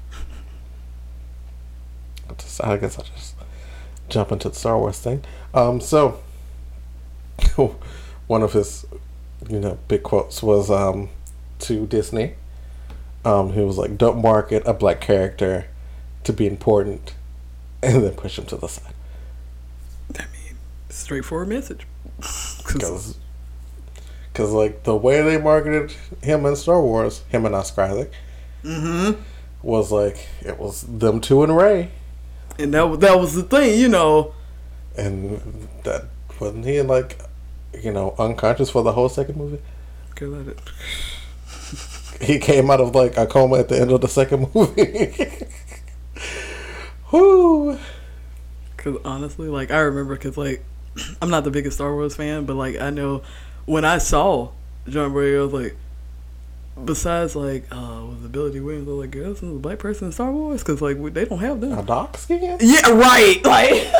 I 2.30 2.34
just- 2.34 2.64
I 2.64 2.76
guess 2.76 2.98
I'll 2.98 3.04
just 3.04 3.34
jump 4.08 4.32
into 4.32 4.48
the 4.48 4.54
Star 4.54 4.78
Wars 4.78 4.98
thing. 4.98 5.24
Um, 5.54 5.80
so 5.80 6.20
one 8.26 8.42
of 8.42 8.52
his, 8.52 8.84
you 9.48 9.58
know, 9.60 9.78
big 9.88 10.02
quotes 10.02 10.42
was 10.42 10.70
um, 10.70 11.08
to 11.60 11.86
Disney. 11.86 12.34
Um, 13.24 13.52
he 13.52 13.60
was 13.60 13.76
like, 13.78 13.98
"Don't 13.98 14.22
market 14.22 14.62
a 14.66 14.72
black 14.72 15.00
character 15.00 15.66
to 16.24 16.32
be 16.32 16.46
important, 16.46 17.14
and 17.82 18.02
then 18.04 18.12
push 18.14 18.38
him 18.38 18.46
to 18.46 18.56
the 18.56 18.68
side." 18.68 18.94
I 20.16 20.22
mean, 20.32 20.56
straightforward 20.88 21.48
message. 21.48 21.86
Because, 22.66 23.16
because 24.32 24.50
like 24.52 24.82
the 24.82 24.94
way 24.96 25.22
they 25.22 25.38
marketed 25.40 25.92
him 26.22 26.44
in 26.46 26.56
Star 26.56 26.80
Wars, 26.82 27.22
him 27.28 27.46
and 27.46 27.54
Oscar 27.54 27.82
Isaac, 27.82 28.12
Mhm. 28.64 29.16
was 29.62 29.90
like 29.92 30.26
it 30.42 30.58
was 30.58 30.82
them 30.82 31.20
two 31.20 31.42
and 31.42 31.56
Ray, 31.56 31.90
And 32.59 32.72
that 32.74 32.88
wa- 32.88 32.96
that 32.96 33.18
was 33.18 33.34
the 33.34 33.42
thing, 33.42 33.78
you 33.78 33.88
know. 33.88 34.34
and 34.96 35.68
that 35.84 36.04
wasn't 36.40 36.64
he 36.64 36.80
like, 36.82 37.18
you 37.82 37.92
know, 37.92 38.14
unconscious 38.18 38.70
for 38.70 38.82
the 38.82 38.92
whole 38.92 39.09
second 39.09 39.36
movie. 39.36 39.61
Okay, 40.12 40.26
let 40.26 40.48
it. 40.48 40.59
he 42.22 42.38
came 42.38 42.70
out 42.70 42.80
of 42.80 42.94
like 42.94 43.16
a 43.18 43.26
coma 43.26 43.59
at 43.59 43.68
the 43.68 43.78
end 43.78 43.90
of 43.90 44.00
the 44.00 44.09
second 44.09 44.54
movie. 44.54 45.26
Whoo! 47.12 47.78
Cause 48.78 48.96
honestly, 49.04 49.48
like 49.48 49.70
I 49.70 49.78
remember, 49.80 50.16
cause 50.16 50.36
like 50.36 50.64
I'm 51.22 51.30
not 51.30 51.44
the 51.44 51.50
biggest 51.50 51.76
Star 51.76 51.92
Wars 51.92 52.16
fan, 52.16 52.44
but 52.46 52.57
like 52.57 52.78
I 52.80 52.90
know 52.90 53.22
when 53.66 53.84
I 53.84 53.98
saw 53.98 54.50
John 54.88 55.12
Boyega, 55.12 55.38
I 55.40 55.42
was 55.44 55.52
like, 55.52 55.76
besides 56.84 57.34
like 57.36 57.64
uh, 57.72 58.04
was 58.06 58.28
Billy 58.30 58.52
Dee 58.52 58.60
Williams, 58.60 58.86
was 58.86 58.98
like, 58.98 59.10
girl, 59.10 59.30
this 59.32 59.42
is 59.42 59.50
a 59.50 59.58
black 59.58 59.78
person 59.78 60.06
in 60.06 60.12
Star 60.12 60.30
Wars, 60.30 60.62
cause 60.62 60.80
like 60.82 61.02
they 61.14 61.24
don't 61.24 61.38
have 61.38 61.60
them. 61.60 61.78
A 61.78 61.82
dark 61.82 62.16
skin? 62.16 62.58
Yeah, 62.60 62.90
right. 62.90 63.40
Like 63.44 63.70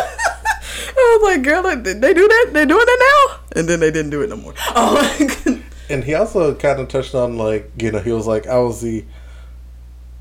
I 0.99 1.19
was 1.21 1.31
like, 1.37 1.43
girl, 1.43 1.63
like, 1.63 1.83
did 1.83 2.01
they 2.01 2.15
do 2.15 2.27
that? 2.27 2.51
They're 2.53 2.67
doing 2.67 2.85
that 2.85 3.27
now? 3.29 3.41
And 3.61 3.69
then 3.69 3.81
they 3.81 3.91
didn't 3.91 4.11
do 4.11 4.23
it 4.23 4.29
no 4.31 4.37
more. 4.37 4.55
Oh, 4.79 5.63
And 5.89 6.03
he 6.03 6.15
also 6.15 6.55
kind 6.55 6.81
of 6.81 6.89
touched 6.89 7.15
on 7.15 7.37
like 7.37 7.71
you 7.79 7.93
know 7.93 8.01
he 8.01 8.13
was 8.13 8.27
like 8.27 8.47
I 8.47 8.59
was 8.59 8.81
the 8.81 9.05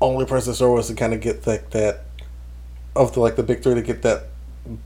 only 0.00 0.24
person 0.26 0.50
in 0.50 0.54
Star 0.54 0.68
Wars 0.68 0.86
to 0.88 0.94
kind 0.94 1.12
of 1.12 1.20
get 1.20 1.46
like 1.46 1.70
that 1.70 2.04
of 2.94 3.14
the 3.14 3.20
like 3.20 3.36
the 3.36 3.42
big 3.42 3.62
three 3.62 3.74
to 3.74 3.82
get 3.82 4.02
that 4.02 4.24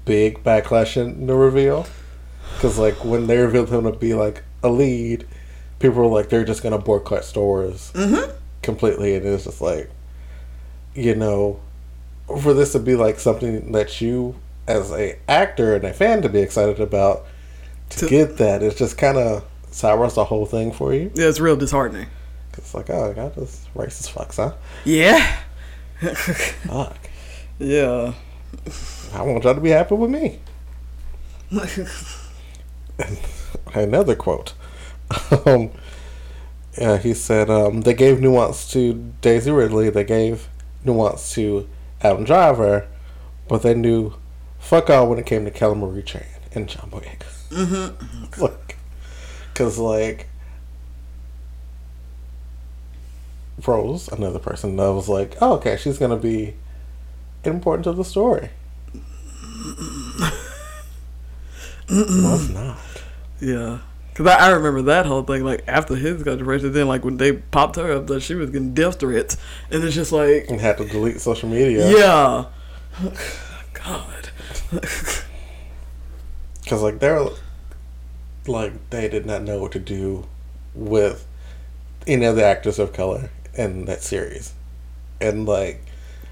big 0.04 0.42
backlash 0.42 0.96
in 0.96 1.26
the 1.26 1.34
reveal 1.34 1.86
because 2.54 2.78
like 2.78 3.04
when 3.04 3.26
they 3.26 3.38
revealed 3.38 3.70
him 3.70 3.84
to 3.84 3.92
be 3.92 4.14
like 4.14 4.42
a 4.62 4.68
lead, 4.68 5.26
people 5.80 5.96
were 6.02 6.06
like 6.06 6.28
they're 6.28 6.44
just 6.44 6.62
gonna 6.62 6.78
boycott 6.78 7.24
stores 7.24 7.90
Mhm. 7.94 8.32
completely, 8.62 9.16
and 9.16 9.26
it's 9.26 9.44
just 9.44 9.60
like 9.60 9.90
you 10.94 11.14
know 11.16 11.58
for 12.40 12.54
this 12.54 12.70
to 12.72 12.78
be 12.78 12.94
like 12.94 13.18
something 13.18 13.72
that 13.72 14.00
you 14.00 14.36
as 14.68 14.92
a 14.92 15.18
actor 15.28 15.74
and 15.74 15.82
a 15.84 15.92
fan 15.92 16.22
to 16.22 16.28
be 16.28 16.38
excited 16.38 16.78
about 16.80 17.26
to, 17.88 17.98
To- 18.00 18.08
get 18.08 18.36
that 18.36 18.62
it's 18.62 18.78
just 18.78 18.96
kind 18.96 19.18
of 19.18 19.44
sours 19.72 20.14
the 20.14 20.24
whole 20.26 20.46
thing 20.46 20.70
for 20.72 20.94
you. 20.94 21.10
yeah, 21.14 21.26
it's 21.26 21.40
real 21.40 21.56
disheartening. 21.56 22.06
It's 22.58 22.74
like, 22.74 22.90
oh, 22.90 23.10
I 23.10 23.14
got 23.14 23.34
this 23.36 23.66
racist 23.76 24.12
fucks, 24.12 24.36
huh? 24.36 24.52
Yeah. 24.84 25.24
Fuck. 26.00 26.96
yeah. 27.58 28.12
I 29.14 29.22
want 29.22 29.44
y'all 29.44 29.54
to 29.54 29.60
be 29.60 29.70
happy 29.70 29.94
with 29.94 30.10
me. 30.10 30.40
Another 33.74 34.14
quote. 34.14 34.52
um, 35.46 35.70
yeah, 36.78 36.98
he 36.98 37.14
said 37.14 37.50
um, 37.50 37.82
they 37.82 37.94
gave 37.94 38.20
nuance 38.20 38.70
to 38.72 39.12
Daisy 39.20 39.50
Ridley. 39.50 39.90
They 39.90 40.04
gave 40.04 40.48
nuance 40.84 41.34
to 41.34 41.68
Adam 42.00 42.24
Driver, 42.24 42.86
but 43.48 43.62
they 43.62 43.74
knew 43.74 44.14
fuck 44.58 44.90
all 44.90 45.08
when 45.08 45.18
it 45.18 45.26
came 45.26 45.44
to 45.44 45.50
Kelly 45.50 45.74
Marie 45.74 46.02
Tran 46.02 46.26
and 46.54 46.68
John 46.68 46.90
Boyega. 46.90 47.26
mm-hmm. 47.50 48.42
like, 48.42 48.76
cause 49.54 49.78
like 49.78 50.28
Rose, 53.66 54.08
another 54.08 54.38
person 54.38 54.76
that 54.76 54.92
was 54.92 55.08
like, 55.08 55.36
oh, 55.40 55.54
okay, 55.54 55.76
she's 55.76 55.98
gonna 55.98 56.16
be 56.16 56.54
important 57.44 57.84
to 57.84 57.92
the 57.92 58.04
story. 58.04 58.50
no, 58.94 60.30
it's 61.88 62.48
not. 62.48 62.78
Yeah. 63.40 63.78
Cause 64.20 64.26
I, 64.26 64.48
I 64.48 64.50
remember 64.50 64.82
that 64.82 65.06
whole 65.06 65.22
thing, 65.22 65.44
like 65.44 65.64
after 65.66 65.96
his 65.96 66.22
controversy, 66.22 66.68
then 66.68 66.86
like 66.86 67.06
when 67.06 67.16
they 67.16 67.32
popped 67.32 67.76
her 67.76 67.90
up 67.90 68.06
that 68.08 68.20
she 68.20 68.34
was 68.34 68.50
getting 68.50 68.74
death 68.74 69.00
threats, 69.00 69.38
and 69.70 69.82
it's 69.82 69.94
just 69.94 70.12
like, 70.12 70.50
And 70.50 70.60
had 70.60 70.76
to 70.76 70.84
delete 70.84 71.22
social 71.22 71.48
media. 71.48 71.90
yeah, 71.90 72.44
God, 73.72 74.28
Because 76.62 76.82
like 76.82 76.98
they're 76.98 77.26
like 78.46 78.90
they 78.90 79.08
did 79.08 79.24
not 79.24 79.42
know 79.42 79.58
what 79.58 79.72
to 79.72 79.78
do 79.78 80.26
with 80.74 81.26
any 82.06 82.26
of 82.26 82.36
the 82.36 82.44
actors 82.44 82.78
of 82.78 82.92
color 82.92 83.30
in 83.54 83.86
that 83.86 84.02
series, 84.02 84.52
and 85.18 85.46
like 85.46 85.82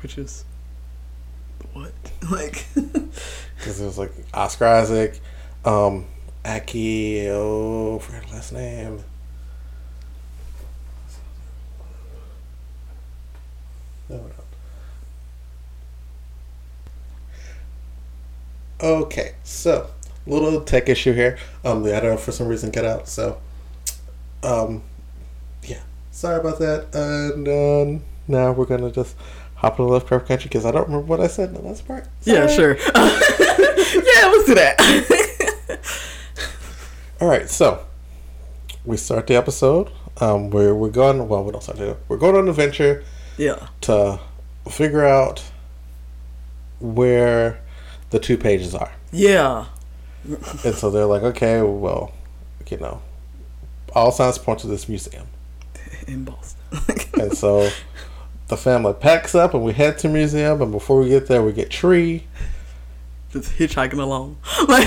which 0.03 0.19
is 0.19 0.45
what, 1.73 1.93
like, 2.31 2.67
because 2.75 3.81
it 3.81 3.87
was 3.87 3.97
like 3.97 4.13
Oscar 4.35 4.67
Isaac, 4.67 5.19
um, 5.65 6.05
Aki, 6.49 7.29
oh, 7.29 7.99
forgot 7.99 8.25
her 8.25 8.35
last 8.37 8.53
name. 8.55 9.05
No, 14.09 14.17
no. 14.17 14.31
Okay, 18.81 19.35
so 19.45 19.91
little 20.27 20.63
tech 20.63 20.89
issue 20.89 21.13
here. 21.13 21.37
Um, 21.67 21.83
the 21.83 21.95
editor 21.95 22.17
for 22.17 22.33
some 22.33 22.49
reason 22.49 22.71
got 22.71 22.87
out, 22.87 23.09
so 23.09 23.39
um, 24.43 24.83
yeah, 25.65 25.83
sorry 26.13 26.41
about 26.41 26.59
that. 26.61 26.95
And 26.95 27.47
um, 27.47 28.05
now 28.27 28.53
we're 28.53 28.65
gonna 28.65 28.91
just 28.91 29.17
hop 29.57 29.75
into 29.75 29.83
the 29.83 29.93
Lovecraft 29.93 30.27
Country 30.27 30.49
because 30.49 30.65
I 30.65 30.71
don't 30.71 30.87
remember 30.87 31.05
what 31.05 31.21
I 31.21 31.27
said 31.27 31.51
in 31.51 31.57
the 31.57 31.61
last 31.61 31.87
part. 31.87 32.07
yeah, 32.23 32.47
sure, 32.47 32.79
yeah, 32.87 32.93
let's 32.95 34.47
do 34.47 34.55
that. 34.55 35.35
All 37.21 37.29
right, 37.29 37.49
so 37.51 37.85
we 38.85 38.97
start 38.97 39.27
the 39.27 39.35
episode. 39.37 39.91
Um, 40.21 40.51
where 40.51 40.75
we're 40.75 40.91
going. 40.91 41.29
Well, 41.29 41.45
we 41.45 41.53
don't 41.53 41.63
start 41.63 41.79
it. 41.79 41.97
We're 42.09 42.17
going 42.17 42.35
on 42.35 42.43
an 42.43 42.49
adventure 42.49 43.05
yeah, 43.37 43.69
to 43.83 44.19
figure 44.69 45.05
out 45.05 45.45
where 46.81 47.61
the 48.11 48.19
two 48.19 48.37
pages 48.37 48.75
are. 48.75 48.93
yeah, 49.13 49.67
And 50.65 50.75
so 50.75 50.91
they're 50.91 51.07
like, 51.07 51.23
okay, 51.23 51.63
well, 51.63 52.13
you 52.69 52.79
know, 52.79 53.01
all 53.95 54.11
signs 54.11 54.39
point 54.39 54.59
to 54.61 54.67
this 54.67 54.89
museum. 54.89 55.27
in 56.07 56.25
Boston. 56.25 56.59
And 57.21 57.37
so 57.37 57.69
the 58.49 58.57
family 58.57 58.93
packs 58.95 59.35
up 59.35 59.55
and 59.55 59.65
we 59.65 59.73
head 59.73 59.99
to 59.99 60.09
the 60.09 60.15
museum. 60.15 60.63
And 60.63 60.71
before 60.73 61.01
we 61.01 61.09
get 61.09 61.27
there, 61.27 61.43
we 61.43 61.53
get 61.53 61.71
Tree. 61.71 62.27
just 63.33 63.53
hitchhiking 63.53 64.01
along, 64.01 64.37
like 64.69 64.87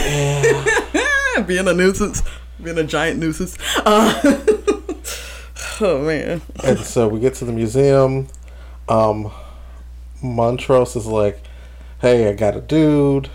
being 1.47 1.67
a 1.67 1.73
nuisance, 1.73 2.21
being 2.61 2.77
a 2.77 2.83
giant 2.83 3.19
nuisance. 3.19 3.57
Uh, 3.77 4.21
oh 5.81 6.01
man, 6.05 6.41
And 6.63 6.79
so 6.79 7.07
we 7.07 7.19
get 7.19 7.35
to 7.35 7.45
the 7.45 7.51
museum. 7.51 8.27
Um, 8.89 9.31
Montrose 10.21 10.95
is 10.95 11.05
like, 11.05 11.41
hey, 11.99 12.29
I 12.29 12.33
got 12.33 12.55
a 12.55 12.61
dude. 12.61 13.29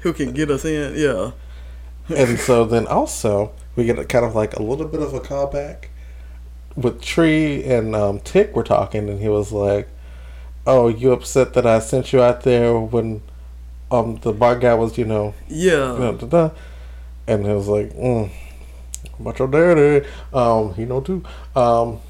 who 0.00 0.12
can 0.12 0.32
get 0.32 0.50
us 0.50 0.64
in? 0.64 0.94
Yeah, 0.96 1.32
And 2.14 2.38
so 2.38 2.64
then 2.64 2.86
also 2.86 3.52
we 3.74 3.84
get 3.84 3.98
a 3.98 4.04
kind 4.04 4.24
of 4.24 4.34
like 4.34 4.54
a 4.54 4.62
little 4.62 4.86
bit 4.86 5.00
of 5.02 5.14
a 5.14 5.20
callback 5.20 5.86
with 6.76 7.00
Tree 7.00 7.64
and 7.64 7.94
um, 7.96 8.20
Tick 8.20 8.54
were 8.54 8.62
talking, 8.62 9.08
and 9.08 9.20
he 9.20 9.28
was 9.28 9.50
like, 9.50 9.88
"Oh, 10.66 10.88
you 10.88 11.12
upset 11.12 11.54
that 11.54 11.66
I 11.66 11.78
sent 11.78 12.12
you 12.12 12.22
out 12.22 12.42
there 12.42 12.78
when 12.78 13.22
um 13.90 14.16
the 14.16 14.32
bar 14.32 14.56
guy 14.58 14.74
was, 14.74 14.98
you 14.98 15.04
know, 15.06 15.34
yeah. 15.48 16.14
And 17.26 17.46
it 17.46 17.54
was 17.54 17.68
like, 17.68 17.92
mm, 17.94 18.30
much 19.18 19.38
your 19.38 19.48
daddy, 19.48 20.06
um, 20.32 20.74
you 20.76 20.86
know 20.86 21.00
too, 21.00 21.22
um, 21.54 22.00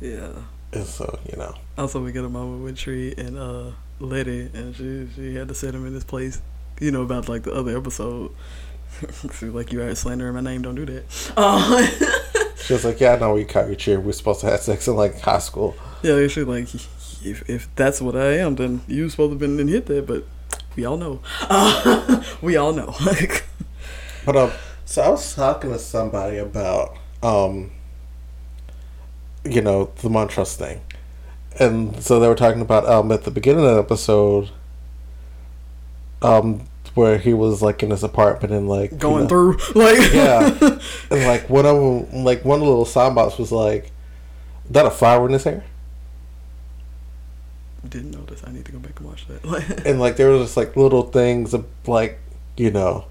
Yeah. 0.00 0.30
and 0.72 0.84
so 0.86 1.18
you 1.30 1.36
know, 1.38 1.54
Also, 1.78 2.02
we 2.02 2.12
get 2.12 2.24
a 2.24 2.28
moment 2.28 2.62
with 2.64 2.76
Tree 2.76 3.14
and 3.16 3.38
uh, 3.38 3.70
Letty, 4.00 4.50
and 4.54 4.74
she 4.76 5.08
she 5.14 5.34
had 5.34 5.48
to 5.48 5.54
set 5.54 5.74
him 5.74 5.86
in 5.86 5.94
his 5.94 6.04
place. 6.04 6.40
You 6.80 6.90
know 6.90 7.02
about 7.02 7.28
like 7.28 7.42
the 7.44 7.52
other 7.52 7.76
episode. 7.76 8.30
See, 9.32 9.46
like 9.46 9.72
you 9.72 9.82
are 9.82 9.94
slandering 9.94 10.34
my 10.34 10.40
name. 10.40 10.62
Don't 10.62 10.74
do 10.76 10.86
that. 10.86 11.04
Uh, 11.36 11.86
She 12.64 12.72
was 12.72 12.84
like, 12.84 12.98
"Yeah, 13.00 13.14
I 13.14 13.18
know 13.18 13.34
we 13.34 13.44
caught 13.44 13.66
your 13.66 13.74
cheer. 13.76 14.00
We're 14.00 14.12
supposed 14.12 14.40
to 14.40 14.46
have 14.46 14.60
sex 14.60 14.88
in 14.88 14.96
like 14.96 15.20
high 15.20 15.38
school." 15.40 15.74
yeah, 16.02 16.26
she's 16.28 16.46
like, 16.46 16.72
if 16.74 17.48
if 17.48 17.68
that's 17.76 18.00
what 18.00 18.16
I 18.16 18.38
am, 18.38 18.54
then 18.56 18.80
you 18.88 19.08
supposed 19.10 19.28
to 19.30 19.32
have 19.34 19.38
been 19.40 19.60
and 19.60 19.68
hit 19.68 19.86
that. 19.86 20.06
But 20.06 20.24
we 20.76 20.84
all 20.86 20.96
know. 20.96 21.20
Uh, 21.42 22.22
we 22.42 22.56
all 22.56 22.72
know. 22.72 22.94
But 24.24 24.36
um, 24.36 24.50
so 24.84 25.02
I 25.02 25.08
was 25.08 25.34
talking 25.34 25.70
to 25.70 25.78
somebody 25.78 26.38
about 26.38 26.96
um, 27.22 27.70
you 29.44 29.60
know, 29.60 29.90
the 30.02 30.08
Montrose 30.10 30.56
thing, 30.56 30.80
and 31.58 32.02
so 32.02 32.18
they 32.20 32.28
were 32.28 32.34
talking 32.34 32.60
about 32.62 32.86
um 32.86 33.10
at 33.12 33.24
the 33.24 33.30
beginning 33.30 33.64
of 33.66 33.74
the 33.74 33.80
episode, 33.80 34.50
um, 36.22 36.64
where 36.94 37.18
he 37.18 37.34
was 37.34 37.60
like 37.62 37.82
in 37.82 37.90
his 37.90 38.02
apartment 38.02 38.52
and 38.54 38.68
like 38.68 38.92
you 38.92 38.96
Going 38.98 39.22
know- 39.24 39.28
through 39.28 39.56
like 39.74 40.12
yeah, 40.12 40.56
and 41.10 41.24
like 41.26 41.48
one 41.50 41.66
of 41.66 41.76
them, 42.10 42.24
like 42.24 42.44
one 42.44 42.60
of 42.60 42.64
the 42.64 42.70
little 42.70 42.86
soundbites 42.86 43.38
was 43.38 43.52
like, 43.52 43.84
"Is 43.84 44.70
"That 44.70 44.86
a 44.86 44.90
flower 44.90 45.26
in 45.26 45.32
his 45.34 45.44
hair?" 45.44 45.64
Didn't 47.86 48.12
notice. 48.12 48.42
I 48.46 48.50
need 48.50 48.64
to 48.64 48.72
go 48.72 48.78
back 48.78 48.98
and 48.98 49.08
watch 49.08 49.26
that. 49.28 49.82
And 49.86 50.00
like 50.00 50.16
there 50.16 50.30
was 50.30 50.42
just 50.46 50.56
like 50.56 50.74
little 50.76 51.02
things 51.02 51.52
of 51.52 51.66
like 51.86 52.18
you 52.56 52.70
know 52.70 53.04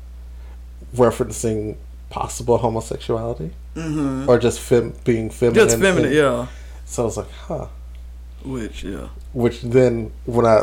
referencing 0.96 1.76
possible 2.10 2.58
homosexuality 2.58 3.52
hmm 3.76 4.30
or 4.30 4.38
just 4.38 4.60
fem- 4.60 4.94
being 5.04 5.30
feminine 5.30 5.68
Just 5.68 5.80
feminine, 5.80 6.06
and- 6.06 6.16
yeah. 6.16 6.48
so 6.86 7.04
i 7.04 7.06
was 7.06 7.18
like 7.18 7.32
huh 7.48 7.68
Which 8.46 8.84
yeah. 8.84 9.08
which 9.34 9.62
then 9.62 10.12
when 10.26 10.46
i 10.46 10.60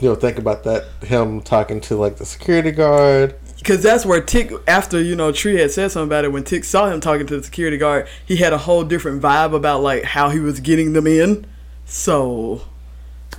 you 0.00 0.08
know 0.08 0.14
think 0.14 0.38
about 0.38 0.64
that 0.64 0.84
him 1.02 1.42
talking 1.42 1.80
to 1.82 1.96
like 1.96 2.16
the 2.16 2.24
security 2.24 2.70
guard 2.70 3.34
Because 3.58 3.82
that's 3.82 4.06
where 4.06 4.20
Tick, 4.22 4.52
after, 4.68 5.02
you 5.02 5.16
know, 5.16 5.32
Tree 5.32 5.56
had 5.56 5.72
said 5.72 5.90
something 5.90 6.06
about 6.08 6.24
it, 6.24 6.30
when 6.32 6.44
Tick 6.44 6.62
saw 6.62 6.88
him 6.88 7.00
talking 7.00 7.26
to 7.26 7.36
the 7.38 7.42
security 7.42 7.76
guard, 7.76 8.06
he 8.24 8.36
had 8.36 8.52
a 8.52 8.58
whole 8.58 8.84
different 8.84 9.20
vibe 9.20 9.52
about, 9.52 9.82
like, 9.82 10.04
how 10.04 10.28
he 10.30 10.38
was 10.38 10.60
getting 10.60 10.92
them 10.92 11.08
in. 11.08 11.44
So, 11.84 12.62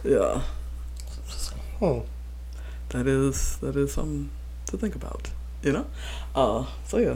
yeah. 0.04 0.42
hmm. 1.80 2.00
That 2.90 3.08
is, 3.08 3.58
that 3.60 3.78
is 3.78 3.94
something 3.94 4.30
to 4.66 4.78
think 4.78 4.94
about, 4.94 5.32
you 5.64 5.72
know? 5.72 5.86
Uh, 6.36 6.66
so, 6.86 6.98
yeah. 6.98 7.16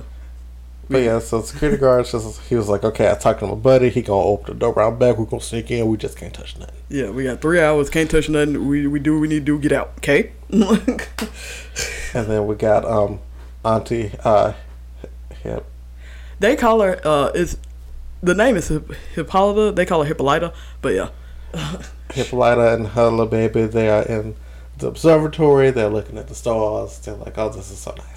but 0.90 0.98
yeah 0.98 1.20
so 1.20 1.42
security 1.42 1.78
guards 1.78 2.12
just 2.12 2.42
he 2.42 2.56
was 2.56 2.68
like 2.68 2.84
okay 2.84 3.10
i 3.10 3.14
talked 3.16 3.40
to 3.40 3.48
my 3.48 3.54
buddy 3.56 3.90
he 3.90 4.02
gonna 4.02 4.22
open 4.22 4.54
the 4.54 4.60
door 4.60 4.74
around 4.74 5.00
back 5.00 5.18
we're 5.18 5.26
gonna 5.26 5.42
sneak 5.42 5.72
in 5.72 5.88
we 5.88 5.96
just 5.98 6.18
can't 6.18 6.34
touch 6.34 6.58
nothing 6.60 6.76
Yeah, 6.90 7.10
we 7.10 7.24
got 7.24 7.42
three 7.42 7.62
hours, 7.62 7.90
can't 7.90 8.12
touch 8.12 8.28
nothing. 8.30 8.68
We, 8.68 8.86
we 8.88 9.00
do 9.00 9.14
what 9.14 9.22
we 9.22 9.28
need 9.30 9.46
to 9.46 9.58
do, 9.58 9.60
get 9.60 9.72
out, 9.72 9.94
okay? 10.00 10.32
and 10.52 12.28
then 12.28 12.46
we 12.48 12.56
got 12.56 12.86
um 12.86 13.20
auntie 13.64 14.12
uh 14.24 14.54
Hip, 15.44 15.66
they 16.40 16.56
call 16.56 16.82
her, 16.82 17.00
uh, 17.06 17.32
it's, 17.36 17.58
the 18.22 18.34
name 18.36 18.56
is 18.56 18.68
Hip- 18.70 18.92
Hippolyta. 19.16 19.74
They 19.76 19.86
call 19.86 20.04
her 20.04 20.08
Hippolyta, 20.08 20.54
but 20.82 20.94
yeah. 20.94 21.10
Hippolyta 22.14 22.74
and 22.76 22.88
her 22.90 23.10
little 23.10 23.26
baby, 23.26 23.66
they 23.66 23.90
are 23.90 24.04
in 24.04 24.36
the 24.78 24.88
observatory. 24.88 25.72
They're 25.72 25.90
looking 25.90 26.18
at 26.18 26.28
the 26.30 26.36
stars. 26.36 27.00
They're 27.00 27.16
like, 27.16 27.38
"Oh, 27.38 27.50
this 27.50 27.70
is 27.72 27.80
so 27.80 27.94
nice." 27.98 28.13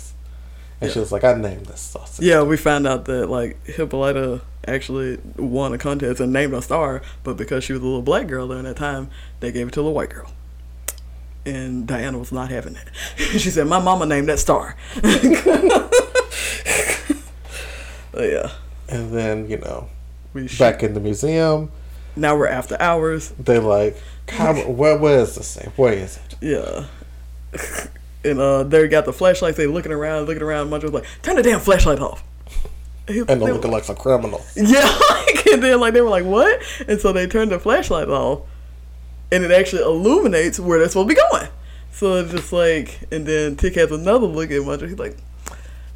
And 0.81 0.91
she 0.91 0.99
was 0.99 1.11
like, 1.11 1.25
"I 1.25 1.33
named 1.35 1.67
this 1.67 1.81
star." 1.81 2.07
system." 2.07 2.25
Yeah, 2.27 2.43
we 2.43 2.57
found 2.57 2.87
out 2.87 3.07
that 3.07 3.29
like 3.31 3.65
Hippolyta 3.67 4.43
actually 4.67 5.19
won 5.37 5.73
a 5.73 5.79
contest 5.79 6.21
and 6.21 6.33
named 6.33 6.53
a 6.53 6.61
star, 6.61 7.01
but 7.25 7.37
because 7.37 7.65
she 7.65 7.73
was 7.73 7.81
a 7.83 7.85
little 7.85 8.03
black 8.03 8.27
girl 8.27 8.49
during 8.49 8.65
that 8.65 8.77
time, 8.77 9.09
they 9.41 9.53
gave 9.53 9.69
it 9.69 9.75
to 9.75 9.81
a 9.81 9.91
white 9.91 10.11
girl. 10.11 10.31
And 11.47 11.87
Diana 11.87 12.19
was 12.19 12.33
not 12.33 12.51
having 12.51 12.75
that. 12.75 12.89
she 13.17 13.51
said, 13.51 13.67
"My 13.69 13.79
mama 13.79 14.05
named 14.07 14.29
that 14.29 14.39
star." 14.39 14.77
Yeah, 18.19 18.51
And 18.89 19.13
then 19.13 19.49
you 19.51 19.59
know, 19.59 19.91
we 20.33 20.49
back 20.59 20.83
in 20.83 20.95
the 20.95 21.01
museum, 21.01 21.71
now 22.17 22.35
we're 22.35 22.49
after 22.49 22.81
hours. 22.81 23.29
they 23.39 23.59
like, 23.59 23.97
"Come, 24.27 24.57
where, 24.77 24.97
where 24.97 25.19
is 25.21 25.35
this 25.35 25.55
thing? 25.57 25.71
Where 25.77 25.93
is 25.93 26.17
it?" 26.17 26.37
Yeah. 26.41 26.87
And 28.27 28.41
uh, 28.41 28.63
they 28.65 28.87
got 28.89 29.05
the 29.05 29.13
flashlights. 29.13 29.57
They 29.57 29.67
looking 29.67 29.93
around, 29.93 30.27
looking 30.27 30.43
around. 30.43 30.69
Munch 30.71 30.83
was 30.85 30.93
like, 30.93 31.05
"Turn 31.23 31.37
the 31.37 31.43
damn 31.43 31.61
flashlight 31.61 32.01
off." 32.01 32.23
He- 33.09 33.21
And 33.21 33.29
they 33.29 33.37
they're 33.37 33.55
looking 33.55 33.71
like 33.71 33.85
some 33.85 33.95
criminals. 33.95 34.53
Yeah, 34.57 34.81
like, 35.11 35.47
and 35.47 35.63
then 35.63 35.79
like 35.79 35.95
they 35.95 36.01
were 36.01 36.11
like, 36.11 36.25
"What?" 36.25 36.61
And 36.89 37.01
so 37.01 37.13
they 37.13 37.27
turned 37.29 37.53
the 37.53 37.59
flashlight 37.61 38.09
off, 38.09 38.41
and 39.31 39.45
it 39.45 39.53
actually 39.53 39.83
illuminates 39.83 40.59
where 40.59 40.81
they're 40.81 40.89
supposed 40.89 41.09
to 41.11 41.15
be 41.15 41.21
going. 41.31 41.49
So 41.93 42.15
it's 42.17 42.33
just 42.33 42.53
like, 42.53 42.99
and 43.13 43.25
then 43.25 43.55
Tick 43.57 43.77
has 43.77 43.93
another 43.93 44.27
look 44.27 44.51
at 44.51 44.61
Muncher. 44.63 44.89
He's 44.89 44.99
like, 44.99 45.17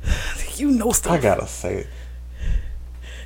"You 0.56 0.70
know 0.70 0.92
stuff." 0.92 1.12
I 1.12 1.18
gotta 1.18 1.48
say, 1.48 1.86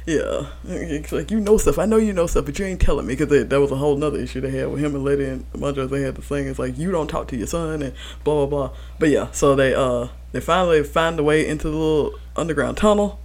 Yeah, 0.06 0.48
it's 0.64 1.12
like 1.12 1.30
you 1.30 1.40
know 1.40 1.56
stuff. 1.56 1.78
I 1.78 1.86
know 1.86 1.96
you 1.96 2.12
know 2.12 2.26
stuff, 2.26 2.44
but 2.44 2.58
you 2.58 2.66
ain't 2.66 2.80
telling 2.80 3.06
me 3.06 3.16
because 3.16 3.48
that 3.48 3.60
was 3.60 3.70
a 3.70 3.76
whole 3.76 3.96
nother 3.96 4.18
issue 4.18 4.42
they 4.42 4.50
had 4.50 4.70
with 4.70 4.84
him 4.84 4.94
and 4.94 5.02
Letty 5.02 5.24
and 5.24 5.50
Muncher. 5.54 5.88
They 5.88 6.02
had 6.02 6.16
the 6.16 6.22
thing. 6.22 6.46
It's 6.46 6.58
like 6.58 6.76
you 6.76 6.90
don't 6.90 7.08
talk 7.08 7.26
to 7.28 7.36
your 7.36 7.46
son 7.46 7.82
and 7.82 7.94
blah 8.22 8.34
blah 8.34 8.46
blah. 8.46 8.76
But 8.98 9.08
yeah, 9.08 9.30
so 9.30 9.54
they 9.54 9.74
uh 9.74 10.08
they 10.32 10.40
finally 10.40 10.82
find 10.82 11.18
a 11.18 11.22
way 11.22 11.46
into 11.46 11.70
the 11.70 11.76
little 11.76 12.18
underground 12.36 12.76
tunnel 12.76 13.18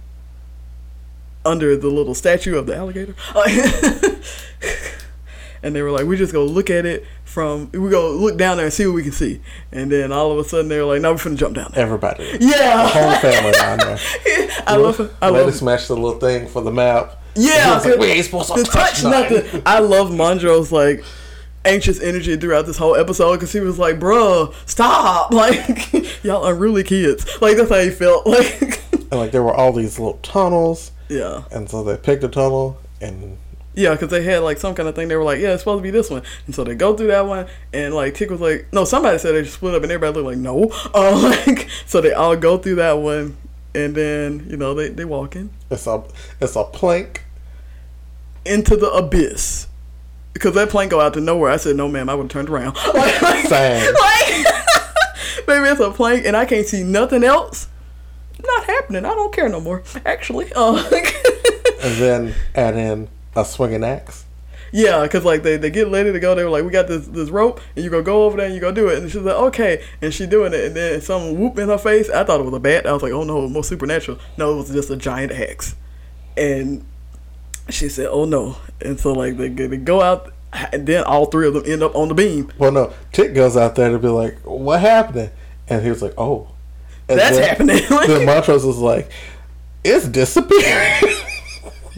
under 1.44 1.76
the 1.76 1.88
little 1.88 2.14
statue 2.14 2.56
of 2.56 2.66
the 2.66 2.74
alligator. 2.74 3.14
and 5.62 5.74
they 5.74 5.82
were 5.82 5.90
like, 5.90 6.06
we 6.06 6.16
just 6.16 6.32
go 6.32 6.44
look 6.44 6.70
at 6.70 6.86
it 6.86 7.04
from 7.30 7.70
we 7.72 7.88
go 7.90 8.10
look 8.10 8.36
down 8.36 8.56
there 8.56 8.66
and 8.66 8.72
see 8.74 8.86
what 8.86 8.96
we 8.96 9.02
can 9.04 9.12
see. 9.12 9.40
And 9.70 9.90
then 9.90 10.10
all 10.10 10.32
of 10.32 10.38
a 10.38 10.44
sudden 10.44 10.68
they 10.68 10.78
were 10.78 10.84
like, 10.84 11.00
no, 11.00 11.12
we're 11.12 11.18
finna 11.18 11.36
jump 11.36 11.54
down 11.54 11.70
there. 11.72 11.84
everybody, 11.84 12.24
Yeah, 12.40 12.82
the 12.82 12.88
whole 12.88 13.14
family 13.16 13.52
down 13.52 13.78
there. 13.78 13.98
I 14.66 14.76
love 14.76 14.98
it. 15.00 15.12
I 15.22 15.28
love 15.28 15.54
smashed 15.54 15.88
the 15.88 15.96
little 15.96 16.18
thing 16.18 16.48
for 16.48 16.60
the 16.60 16.72
map. 16.72 17.16
Yeah, 17.36 17.80
like, 17.84 17.98
we 17.98 18.06
ain't 18.06 18.24
supposed 18.24 18.48
to 18.48 18.56
to 18.56 18.64
touch, 18.64 19.02
touch 19.02 19.04
nothing. 19.04 19.36
nothing. 19.36 19.62
I 19.64 19.78
love 19.78 20.10
Montrose's 20.10 20.72
like 20.72 21.04
anxious 21.64 22.00
energy 22.00 22.36
throughout 22.36 22.66
this 22.66 22.76
whole 22.76 22.96
episode 22.96 23.36
because 23.36 23.52
he 23.52 23.60
was 23.60 23.78
like, 23.78 24.00
"Bruh, 24.00 24.52
stop! 24.66 25.32
Like 25.40 25.92
y'all 26.24 26.44
are 26.44 26.54
really 26.54 26.82
kids." 26.82 27.24
Like 27.40 27.56
that's 27.56 27.70
how 27.70 27.78
he 27.78 27.90
felt. 27.90 28.26
Like 28.30 28.82
And 28.92 29.12
like 29.20 29.30
there 29.30 29.42
were 29.44 29.54
all 29.54 29.72
these 29.72 29.98
little 30.00 30.18
tunnels, 30.22 30.90
yeah, 31.08 31.44
and 31.52 31.70
so 31.70 31.84
they 31.84 31.96
picked 31.96 32.24
a 32.24 32.28
tunnel, 32.28 32.78
and 33.00 33.38
yeah, 33.80 33.92
because 33.92 34.08
they 34.10 34.22
had 34.22 34.38
like 34.42 34.58
some 34.58 34.74
kind 34.74 34.88
of 34.88 34.94
thing. 34.94 35.08
They 35.08 35.16
were 35.16 35.24
like, 35.24 35.40
"Yeah, 35.40 35.52
it's 35.54 35.62
supposed 35.62 35.78
to 35.78 35.82
be 35.82 35.90
this 35.90 36.10
one," 36.10 36.22
and 36.46 36.54
so 36.54 36.64
they 36.64 36.74
go 36.74 36.96
through 36.96 37.08
that 37.08 37.26
one, 37.26 37.46
and 37.72 37.94
like 37.94 38.14
Tick 38.14 38.30
was 38.30 38.40
like, 38.40 38.66
"No," 38.72 38.84
somebody 38.84 39.18
said 39.18 39.34
they 39.34 39.44
split 39.44 39.74
up, 39.74 39.82
and 39.82 39.90
everybody 39.90 40.14
looked 40.20 40.26
like, 40.26 40.38
"No," 40.38 40.70
uh, 40.94 41.16
like 41.48 41.68
so 41.86 42.00
they 42.00 42.12
all 42.12 42.36
go 42.36 42.58
through 42.58 42.76
that 42.76 42.98
one, 42.98 43.36
and 43.74 43.94
then 43.94 44.46
you 44.48 44.56
know 44.56 44.74
they 44.74 44.88
they 44.88 45.04
walk 45.04 45.34
in 45.36 45.50
it's 45.70 45.86
a 45.86 46.02
it's 46.40 46.56
a 46.56 46.64
plank. 46.64 47.24
into 48.44 48.76
the 48.76 48.90
abyss. 48.90 49.66
Because 50.32 50.54
that 50.54 50.68
plane 50.70 50.88
go 50.88 51.00
out 51.00 51.14
to 51.14 51.20
nowhere. 51.20 51.50
I 51.50 51.56
said, 51.56 51.74
no, 51.74 51.88
ma'am, 51.88 52.08
I 52.08 52.14
would 52.14 52.22
have 52.24 52.30
turned 52.30 52.48
around. 52.48 52.76
Like, 52.94 53.20
like, 53.22 53.46
Same. 53.46 53.92
like 53.94 54.46
baby, 55.46 55.68
it's 55.68 55.80
a 55.80 55.90
plank, 55.90 56.24
and 56.24 56.36
I 56.36 56.44
can't 56.44 56.64
see 56.66 56.84
nothing 56.84 57.24
else. 57.24 57.66
Not 58.42 58.64
happening. 58.64 59.04
I 59.04 59.10
don't 59.10 59.34
care 59.34 59.48
no 59.48 59.60
more. 59.60 59.82
Actually, 60.06 60.52
uh, 60.54 60.88
and 61.82 61.94
then 62.00 62.34
add 62.54 62.76
in 62.76 63.08
a 63.36 63.44
swinging 63.44 63.84
axe. 63.84 64.24
yeah, 64.72 65.02
because 65.02 65.24
like 65.24 65.42
they, 65.42 65.56
they 65.56 65.70
get 65.70 65.88
ready 65.88 66.12
to 66.12 66.20
go. 66.20 66.34
They 66.34 66.44
were 66.44 66.50
like, 66.50 66.64
we 66.64 66.70
got 66.70 66.86
this 66.88 67.06
this 67.06 67.28
rope, 67.30 67.60
and 67.74 67.84
you 67.84 67.90
go 67.90 68.02
go 68.02 68.24
over 68.24 68.36
there 68.36 68.46
and 68.46 68.54
you 68.54 68.60
go 68.60 68.70
do 68.72 68.88
it. 68.88 68.98
And 68.98 69.10
she's 69.10 69.20
like, 69.22 69.34
okay, 69.34 69.82
and 70.00 70.12
she 70.14 70.26
doing 70.26 70.52
it, 70.52 70.64
and 70.64 70.76
then 70.76 71.00
some 71.00 71.38
whoop 71.38 71.58
in 71.58 71.68
her 71.68 71.78
face. 71.78 72.08
I 72.10 72.24
thought 72.24 72.40
it 72.40 72.44
was 72.44 72.54
a 72.54 72.60
bat. 72.60 72.86
I 72.86 72.92
was 72.92 73.02
like, 73.02 73.12
oh 73.12 73.24
no, 73.24 73.48
more 73.48 73.64
supernatural. 73.64 74.18
No, 74.36 74.52
it 74.54 74.56
was 74.56 74.70
just 74.70 74.90
a 74.90 74.96
giant 74.96 75.32
axe, 75.32 75.74
and 76.36 76.84
she 77.68 77.88
said, 77.88 78.08
oh 78.10 78.24
no, 78.24 78.56
and 78.80 78.98
so 78.98 79.12
like 79.12 79.36
they, 79.36 79.48
they 79.48 79.76
go 79.76 80.00
out. 80.02 80.32
And 80.72 80.84
then 80.84 81.04
all 81.04 81.26
three 81.26 81.46
of 81.46 81.54
them 81.54 81.62
end 81.64 81.80
up 81.84 81.94
on 81.94 82.08
the 82.08 82.14
beam. 82.14 82.52
Well, 82.58 82.72
no, 82.72 82.92
Tick 83.12 83.34
goes 83.34 83.56
out 83.56 83.76
there 83.76 83.88
to 83.90 84.00
be 84.00 84.08
like, 84.08 84.36
"What 84.40 84.80
happened?" 84.80 85.30
And 85.68 85.80
he 85.84 85.90
was 85.90 86.02
like, 86.02 86.12
"Oh, 86.18 86.48
and 87.08 87.20
That's 87.20 87.36
then, 87.38 87.48
happening. 87.48 87.82
then 88.08 88.26
Montrose 88.26 88.66
was 88.66 88.78
like, 88.78 89.08
"It's 89.84 90.08
disappearing." 90.08 91.14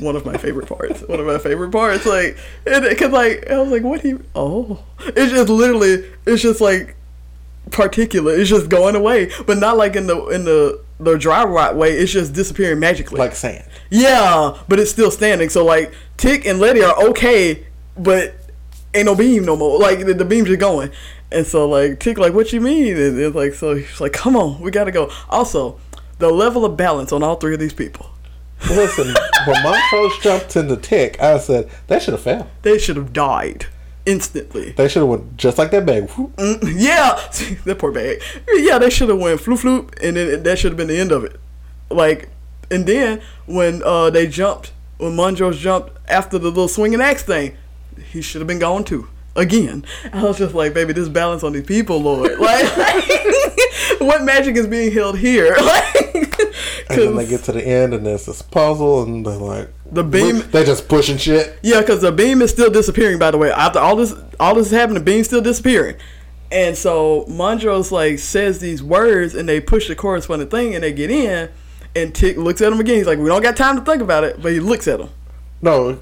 one 0.02 0.16
of 0.16 0.26
my 0.26 0.36
favorite 0.36 0.66
parts. 0.66 1.02
One 1.02 1.20
of 1.20 1.26
my 1.26 1.38
favorite 1.38 1.70
parts. 1.70 2.04
Like, 2.06 2.36
because 2.64 3.12
like 3.12 3.48
I 3.50 3.58
was 3.58 3.70
like, 3.70 3.82
what 3.82 4.00
he? 4.00 4.14
Oh, 4.34 4.84
it's 5.00 5.32
just 5.32 5.48
literally, 5.48 6.04
it's 6.26 6.42
just 6.42 6.60
like 6.60 6.96
particulate. 7.70 8.38
It's 8.38 8.50
just 8.50 8.68
going 8.68 8.96
away, 8.96 9.30
but 9.46 9.58
not 9.58 9.76
like 9.76 9.96
in 9.96 10.06
the 10.06 10.26
in 10.28 10.44
the 10.44 10.80
the 10.98 11.16
dry 11.16 11.44
rot 11.44 11.76
way. 11.76 11.92
It's 11.92 12.12
just 12.12 12.32
disappearing 12.32 12.78
magically. 12.78 13.18
like 13.18 13.34
sand. 13.34 13.64
yeah, 13.90 14.58
but 14.68 14.78
it's 14.78 14.90
still 14.90 15.10
standing. 15.10 15.48
So 15.48 15.64
like 15.64 15.92
Tick 16.16 16.46
and 16.46 16.60
Letty 16.60 16.82
are 16.82 17.08
okay, 17.08 17.66
but 17.96 18.34
ain't 18.94 19.06
no 19.06 19.14
beam 19.14 19.44
no 19.44 19.56
more. 19.56 19.78
Like 19.78 20.04
the, 20.04 20.14
the 20.14 20.24
beam's 20.24 20.48
just 20.48 20.60
going. 20.60 20.90
And 21.30 21.46
so 21.46 21.68
like 21.68 21.98
Tick 21.98 22.18
like, 22.18 22.34
what 22.34 22.52
you 22.52 22.60
mean? 22.60 22.96
And 22.96 23.18
it's 23.18 23.34
like 23.34 23.54
so 23.54 23.74
he's 23.74 24.00
like, 24.00 24.12
come 24.12 24.36
on, 24.36 24.60
we 24.60 24.70
gotta 24.70 24.92
go. 24.92 25.10
Also, 25.28 25.78
the 26.18 26.30
level 26.30 26.64
of 26.64 26.76
balance 26.76 27.12
on 27.12 27.22
all 27.22 27.36
three 27.36 27.54
of 27.54 27.60
these 27.60 27.72
people. 27.72 28.11
Listen, 28.68 29.14
when 29.46 29.62
Montrose 29.62 30.18
jumped 30.20 30.56
into 30.56 30.76
Tick, 30.76 31.20
I 31.20 31.38
said 31.38 31.68
they 31.88 31.98
should 31.98 32.14
have 32.14 32.22
failed. 32.22 32.46
They 32.62 32.78
should 32.78 32.96
have 32.96 33.12
died. 33.12 33.66
instantly. 34.06 34.72
They 34.72 34.88
should 34.88 35.00
have 35.00 35.08
went 35.08 35.36
just 35.36 35.58
like 35.58 35.70
that 35.72 35.84
bag. 35.86 36.08
Mm, 36.08 36.74
yeah, 36.76 37.20
that 37.64 37.78
poor 37.78 37.92
bag. 37.92 38.20
Yeah, 38.48 38.78
they 38.78 38.90
should 38.90 39.08
have 39.10 39.18
went 39.18 39.40
floop 39.40 39.62
floop, 39.62 39.94
and 40.02 40.16
then 40.16 40.42
that 40.42 40.58
should 40.58 40.72
have 40.72 40.76
been 40.76 40.88
the 40.88 40.98
end 40.98 41.12
of 41.12 41.24
it. 41.24 41.38
Like, 41.90 42.28
and 42.70 42.86
then 42.86 43.20
when 43.46 43.82
uh 43.84 44.10
they 44.10 44.26
jumped, 44.26 44.72
when 44.98 45.14
Montrose 45.16 45.58
jumped 45.58 45.90
after 46.08 46.38
the 46.38 46.48
little 46.48 46.68
swinging 46.68 47.00
axe 47.00 47.22
thing, 47.22 47.56
he 48.10 48.22
should 48.22 48.40
have 48.40 48.48
been 48.48 48.58
gone 48.60 48.84
too. 48.84 49.08
Again, 49.36 49.84
I 50.12 50.22
was 50.24 50.38
just 50.38 50.54
like, 50.54 50.72
baby, 50.74 50.92
this 50.92 51.08
balance 51.08 51.42
on 51.42 51.52
these 51.52 51.64
people, 51.66 52.00
Lord. 52.00 52.32
Like, 52.40 52.66
what 54.00 54.22
magic 54.24 54.56
is 54.56 54.66
being 54.66 54.92
held 54.92 55.18
here? 55.18 55.54
Like, 55.60 56.01
And 56.92 57.08
then 57.08 57.16
they 57.16 57.26
get 57.26 57.44
to 57.44 57.52
the 57.52 57.66
end, 57.66 57.94
and 57.94 58.04
there's 58.06 58.26
this 58.26 58.42
puzzle, 58.42 59.02
and 59.02 59.24
they're 59.26 59.34
like, 59.34 59.68
The 59.90 60.04
beam- 60.04 60.42
They 60.50 60.64
just 60.64 60.88
pushing 60.88 61.16
shit. 61.18 61.58
Yeah, 61.62 61.80
because 61.80 62.00
the 62.00 62.12
beam 62.12 62.42
is 62.42 62.50
still 62.50 62.70
disappearing. 62.70 63.18
By 63.18 63.30
the 63.30 63.38
way, 63.38 63.50
after 63.50 63.78
all 63.78 63.96
this, 63.96 64.14
all 64.40 64.54
this 64.54 64.66
is 64.66 64.72
happening, 64.72 64.94
the 65.02 65.04
beam's 65.04 65.26
still 65.26 65.42
disappearing. 65.42 65.96
And 66.50 66.76
so 66.76 67.24
Montrose 67.28 67.90
like 67.92 68.18
says 68.18 68.58
these 68.60 68.82
words, 68.82 69.34
and 69.34 69.48
they 69.48 69.60
push 69.60 69.88
the 69.88 69.94
corresponding 69.94 70.48
thing, 70.48 70.74
and 70.74 70.84
they 70.84 70.92
get 70.92 71.10
in. 71.10 71.48
And 71.94 72.14
Tick 72.14 72.36
looks 72.36 72.60
at 72.62 72.72
him 72.72 72.80
again. 72.80 72.96
He's 72.96 73.06
like, 73.06 73.18
"We 73.18 73.28
don't 73.28 73.42
got 73.42 73.56
time 73.56 73.76
to 73.78 73.84
think 73.84 74.00
about 74.02 74.24
it," 74.24 74.40
but 74.42 74.52
he 74.52 74.60
looks 74.60 74.88
at 74.88 74.98
him. 75.00 75.08
No, 75.60 76.00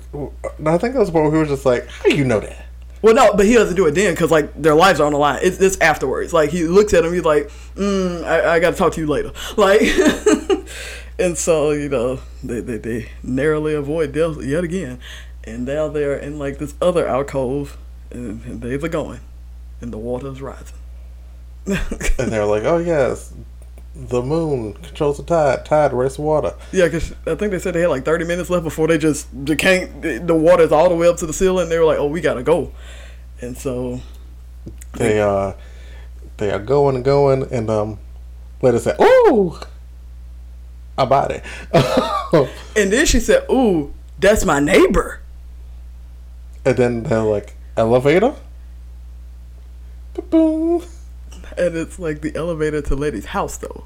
I 0.65 0.79
think 0.79 0.95
that 0.95 1.01
was 1.01 1.11
where 1.11 1.31
he 1.31 1.37
was 1.37 1.49
just 1.49 1.67
like, 1.67 1.87
how 1.89 2.05
do 2.09 2.17
you 2.17 2.25
know 2.25 2.41
that? 2.41 2.65
Well, 3.03 3.15
no, 3.15 3.33
but 3.35 3.47
he 3.47 3.55
doesn't 3.55 3.77
do 3.77 3.87
it 3.87 3.93
then 3.93 4.13
because 4.13 4.31
like 4.31 4.61
their 4.61 4.75
lives 4.75 5.01
are 5.01 5.07
on 5.07 5.13
the 5.13 5.19
line. 5.19 5.41
It's, 5.43 5.59
it's 5.59 5.79
afterwards. 5.81 6.33
Like 6.33 6.51
he 6.51 6.65
looks 6.65 6.93
at 6.93 7.05
him, 7.05 7.13
he's 7.13 7.25
like, 7.25 7.51
mm, 7.75 8.25
"I, 8.25 8.57
I 8.57 8.61
got 8.61 8.73
to 8.73 8.77
talk 8.77 8.93
to 8.95 9.01
you 9.01 9.07
later." 9.07 9.33
Like, 9.57 9.81
and 11.19 11.37
so 11.37 11.71
you 11.71 11.89
know 11.89 12.21
they, 12.43 12.61
they 12.61 12.79
they 12.79 13.09
narrowly 13.23 13.75
avoid 13.75 14.13
death 14.13 14.43
yet 14.43 14.65
again, 14.65 15.01
and 15.45 15.65
now 15.65 15.89
they're 15.89 16.17
in 16.17 16.39
like 16.39 16.59
this 16.59 16.75
other 16.81 17.07
alcove, 17.07 17.79
and, 18.11 18.45
and 18.45 18.61
they're 18.61 18.79
going, 18.79 19.21
and 19.81 19.93
the 19.93 19.99
water's 19.99 20.43
rising. 20.43 20.77
And 22.19 22.33
they're 22.33 22.47
like, 22.47 22.65
oh 22.65 22.79
yes, 22.79 23.33
the 23.95 24.23
moon 24.23 24.75
controls 24.75 25.17
the 25.17 25.25
tide. 25.25 25.65
Tide 25.67 25.93
raises 25.93 26.19
water. 26.19 26.55
yeah, 26.73 26.85
because 26.87 27.13
I 27.27 27.35
think 27.35 27.51
they 27.51 27.59
said 27.59 27.75
they 27.75 27.81
had 27.81 27.91
like 27.91 28.05
thirty 28.05 28.25
minutes 28.25 28.49
left 28.51 28.65
before 28.65 28.87
they 28.89 28.99
just 28.99 29.29
they 29.45 29.57
can't. 29.57 30.01
The 30.03 30.35
water's 30.35 30.73
all 30.73 30.89
the 30.89 30.95
way 30.95 31.09
up 31.09 31.17
to 31.19 31.27
the 31.27 31.33
ceiling. 31.33 31.69
They 31.69 31.79
were 31.79 31.85
like, 31.85 31.99
"Oh, 31.99 32.07
we 32.07 32.21
gotta 32.21 32.43
go," 32.43 32.73
and 33.41 33.57
so 33.59 34.01
They 34.95 35.21
uh, 35.21 35.55
they 36.37 36.51
are 36.51 36.59
going 36.59 36.97
and 36.97 37.05
going, 37.05 37.53
and 37.53 37.69
um, 37.69 37.99
let 38.63 38.75
us 38.75 38.85
say, 38.85 38.95
ooh, 39.01 39.59
I 40.97 41.05
bought 41.05 41.31
it. 41.33 41.45
and 42.77 42.93
then 42.93 43.07
she 43.07 43.21
said, 43.21 43.45
"Ooh, 43.51 43.93
that's 44.19 44.45
my 44.45 44.61
neighbor." 44.61 45.21
and 46.65 46.77
then 46.77 47.03
they're 47.05 47.23
like, 47.23 47.57
elevator. 47.77 48.35
Boom. 50.29 50.83
And 51.59 51.77
it's 51.77 51.99
like 51.99 52.21
the 52.21 52.35
elevator 52.37 52.83
to 52.83 52.97
Letty's 52.97 53.27
house 53.27 53.57
though, 53.59 53.85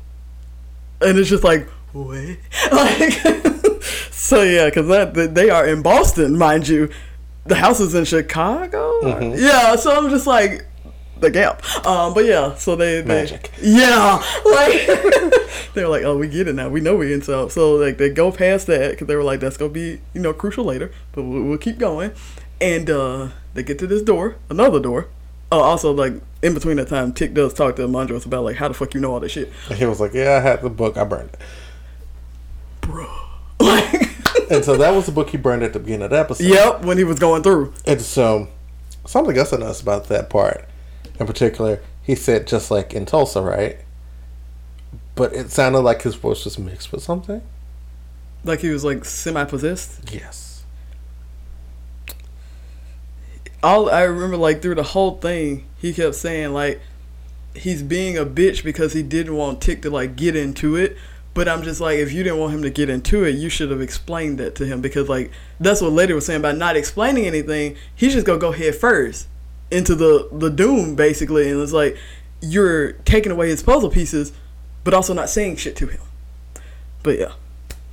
and 1.01 1.19
it's 1.19 1.29
just 1.29 1.45
like 1.45 1.69
what? 1.93 2.37
Like, 2.73 3.13
so 4.11 4.43
yeah, 4.43 4.67
because 4.67 4.89
that 4.89 5.35
they 5.35 5.51
are 5.51 5.67
in 5.67 5.83
Boston, 5.83 6.37
mind 6.39 6.69
you. 6.69 6.91
The 7.47 7.57
house 7.57 7.79
is 7.79 7.95
in 7.95 8.05
Chicago. 8.07 9.01
Mhm. 9.03 9.39
Yeah, 9.39 9.77
so 9.77 9.95
I'm 9.95 10.09
just 10.09 10.27
like 10.27 10.67
the 11.21 11.31
gap. 11.31 11.63
Um, 11.87 12.15
but 12.15 12.25
yeah, 12.25 12.55
so 12.55 12.75
they, 12.75 13.01
they 13.03 13.07
Magic. 13.07 13.51
Yeah, 13.61 14.23
like 14.47 14.87
they 15.75 15.83
were 15.83 15.89
like, 15.89 16.05
oh, 16.05 16.17
we 16.17 16.27
get 16.29 16.49
it 16.49 16.55
now. 16.55 16.69
We 16.69 16.81
know 16.81 16.97
we're 16.97 17.13
in 17.13 17.23
so 17.23 17.49
so 17.49 17.75
like 17.75 17.99
they 17.99 18.09
go 18.11 18.33
past 18.33 18.67
that 18.69 18.93
because 18.93 19.07
they 19.07 19.15
were 19.17 19.23
like, 19.23 19.41
that's 19.41 19.57
gonna 19.57 19.71
be 19.71 20.01
you 20.15 20.21
know 20.21 20.33
crucial 20.33 20.65
later, 20.65 20.91
but 21.13 21.23
we'll, 21.25 21.43
we'll 21.43 21.59
keep 21.59 21.79
going. 21.79 22.13
And 22.61 22.89
uh, 22.89 23.29
they 23.53 23.63
get 23.63 23.79
to 23.81 23.87
this 23.87 24.03
door, 24.03 24.37
another 24.49 24.81
door. 24.81 25.09
Oh, 25.53 25.61
also 25.61 25.93
like 25.93 26.15
in 26.45 26.55
between 26.55 26.77
that 26.77 26.89
time, 26.89 27.13
Tick 27.13 27.35
does 27.35 27.55
talk 27.55 27.77
to 27.77 27.89
Montrose 27.89 28.27
about 28.27 28.45
like 28.45 28.57
how 28.57 28.69
the 28.69 28.75
fuck 28.75 28.95
you 28.95 29.01
know 29.01 29.13
all 29.15 29.21
this 29.21 29.33
shit, 29.33 29.51
And 29.69 29.79
he 29.79 29.87
was 29.87 29.99
like, 30.01 30.13
yeah, 30.15 30.37
I 30.37 30.41
had 30.41 30.63
the 30.63 30.71
book. 30.71 30.97
I 30.97 31.05
burned 31.05 31.31
it. 31.33 31.41
bro. 32.81 33.07
Like, 33.61 34.51
And 34.51 34.65
so 34.65 34.77
that 34.77 34.91
was 34.95 35.07
the 35.07 35.13
book 35.13 35.31
he 35.31 35.37
burned 35.39 35.63
at 35.63 35.73
the 35.73 35.79
beginning 35.79 36.03
of 36.05 36.11
the 36.11 36.19
episode. 36.19 36.45
yep, 36.45 36.83
when 36.83 36.99
he 36.99 37.05
was 37.05 37.19
going 37.19 37.43
through. 37.43 37.73
And 37.87 38.01
so, 38.01 38.49
something 39.07 39.37
else 39.39 39.53
I 39.53 39.57
noticed 39.57 39.83
about 39.83 40.09
that 40.09 40.29
part, 40.29 40.69
in 41.19 41.27
particular, 41.27 41.81
he 42.03 42.15
said 42.15 42.47
just 42.47 42.71
like 42.71 42.93
in 42.93 43.07
Tulsa, 43.07 43.41
right? 43.41 43.79
But 45.15 45.33
it 45.33 45.51
sounded 45.51 45.79
like 45.81 46.03
his 46.03 46.17
voice 46.17 46.45
was 46.45 46.59
mixed 46.59 46.93
with 46.93 47.03
something. 47.03 47.41
Like 48.43 48.61
he 48.61 48.69
was 48.69 48.85
like 48.85 49.05
semi 49.07 49.45
possessed. 49.45 50.13
Yes. 50.13 50.44
All 53.65 53.91
I 53.91 54.03
remember 54.03 54.37
like 54.37 54.63
through 54.63 54.77
the 54.77 54.83
whole 54.83 55.17
thing, 55.17 55.65
he 55.79 55.93
kept 55.93 56.15
saying 56.15 56.53
like 56.53 56.81
he's 57.55 57.83
being 57.83 58.19
a 58.19 58.25
bitch 58.25 58.63
because 58.63 58.93
he 58.93 59.03
didn't 59.03 59.35
want 59.35 59.61
Tick 59.61 59.83
to 59.83 59.91
like 59.91 60.17
get 60.17 60.37
into 60.37 60.77
it. 60.77 60.97
But 61.33 61.49
I'm 61.49 61.65
just 61.65 61.81
like, 61.81 61.99
if 61.99 62.13
you 62.13 62.23
didn't 62.23 62.39
want 62.39 62.55
him 62.55 62.63
to 62.63 62.71
get 62.71 62.89
into 62.89 63.25
it, 63.25 63.35
you 63.35 63.49
should 63.49 63.73
have 63.73 63.81
explained 63.81 64.39
that 64.39 64.55
to 64.57 64.67
him 64.67 64.81
because 64.81 65.09
like 65.09 65.33
that's 65.59 65.81
what 65.81 65.93
Lady 65.93 66.13
was 66.13 66.27
saying 66.27 66.41
about 66.41 66.57
not 66.57 66.77
explaining 66.77 67.27
anything. 67.27 67.77
He's 67.95 68.13
just 68.13 68.27
gonna 68.27 68.39
go 68.39 68.53
head 68.53 68.77
first 68.77 69.27
into 69.71 69.95
the 69.95 70.29
the 70.31 70.51
doom 70.51 70.95
basically, 70.95 71.51
and 71.51 71.61
it's 71.61 71.73
like 71.73 71.97
you're 72.41 72.93
taking 72.93 73.33
away 73.33 73.49
his 73.49 73.63
puzzle 73.63 73.91
pieces, 73.91 74.33
but 74.85 74.95
also 74.95 75.15
not 75.15 75.29
saying 75.29 75.57
shit 75.57 75.75
to 75.77 75.87
him. 75.87 76.01
But 77.03 77.19
yeah, 77.19 77.33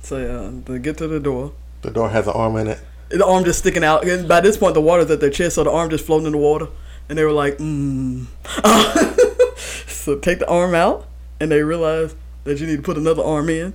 so 0.02 0.18
yeah, 0.18 0.60
they 0.64 0.78
get 0.78 0.98
to 0.98 1.08
the 1.08 1.18
door 1.20 1.52
The 1.82 1.90
door 1.90 2.10
has 2.10 2.26
an 2.26 2.34
arm 2.34 2.56
in 2.56 2.68
it. 2.68 2.78
The 3.12 3.26
arm 3.26 3.44
just 3.44 3.58
sticking 3.60 3.84
out. 3.84 4.04
And 4.06 4.26
by 4.28 4.40
this 4.40 4.56
point, 4.56 4.74
the 4.74 4.80
water's 4.80 5.10
at 5.10 5.20
their 5.20 5.30
chest, 5.30 5.56
so 5.56 5.64
the 5.64 5.70
arm 5.70 5.90
just 5.90 6.04
floating 6.06 6.26
in 6.26 6.32
the 6.32 6.38
water. 6.38 6.68
And 7.08 7.18
they 7.18 7.24
were 7.24 7.32
like, 7.32 7.58
mm. 7.58 8.26
so 9.88 10.18
take 10.18 10.38
the 10.38 10.48
arm 10.48 10.74
out, 10.74 11.06
and 11.40 11.50
they 11.50 11.62
realize 11.62 12.14
that 12.44 12.58
you 12.60 12.66
need 12.66 12.76
to 12.76 12.82
put 12.82 12.96
another 12.96 13.22
arm 13.22 13.48
in. 13.48 13.74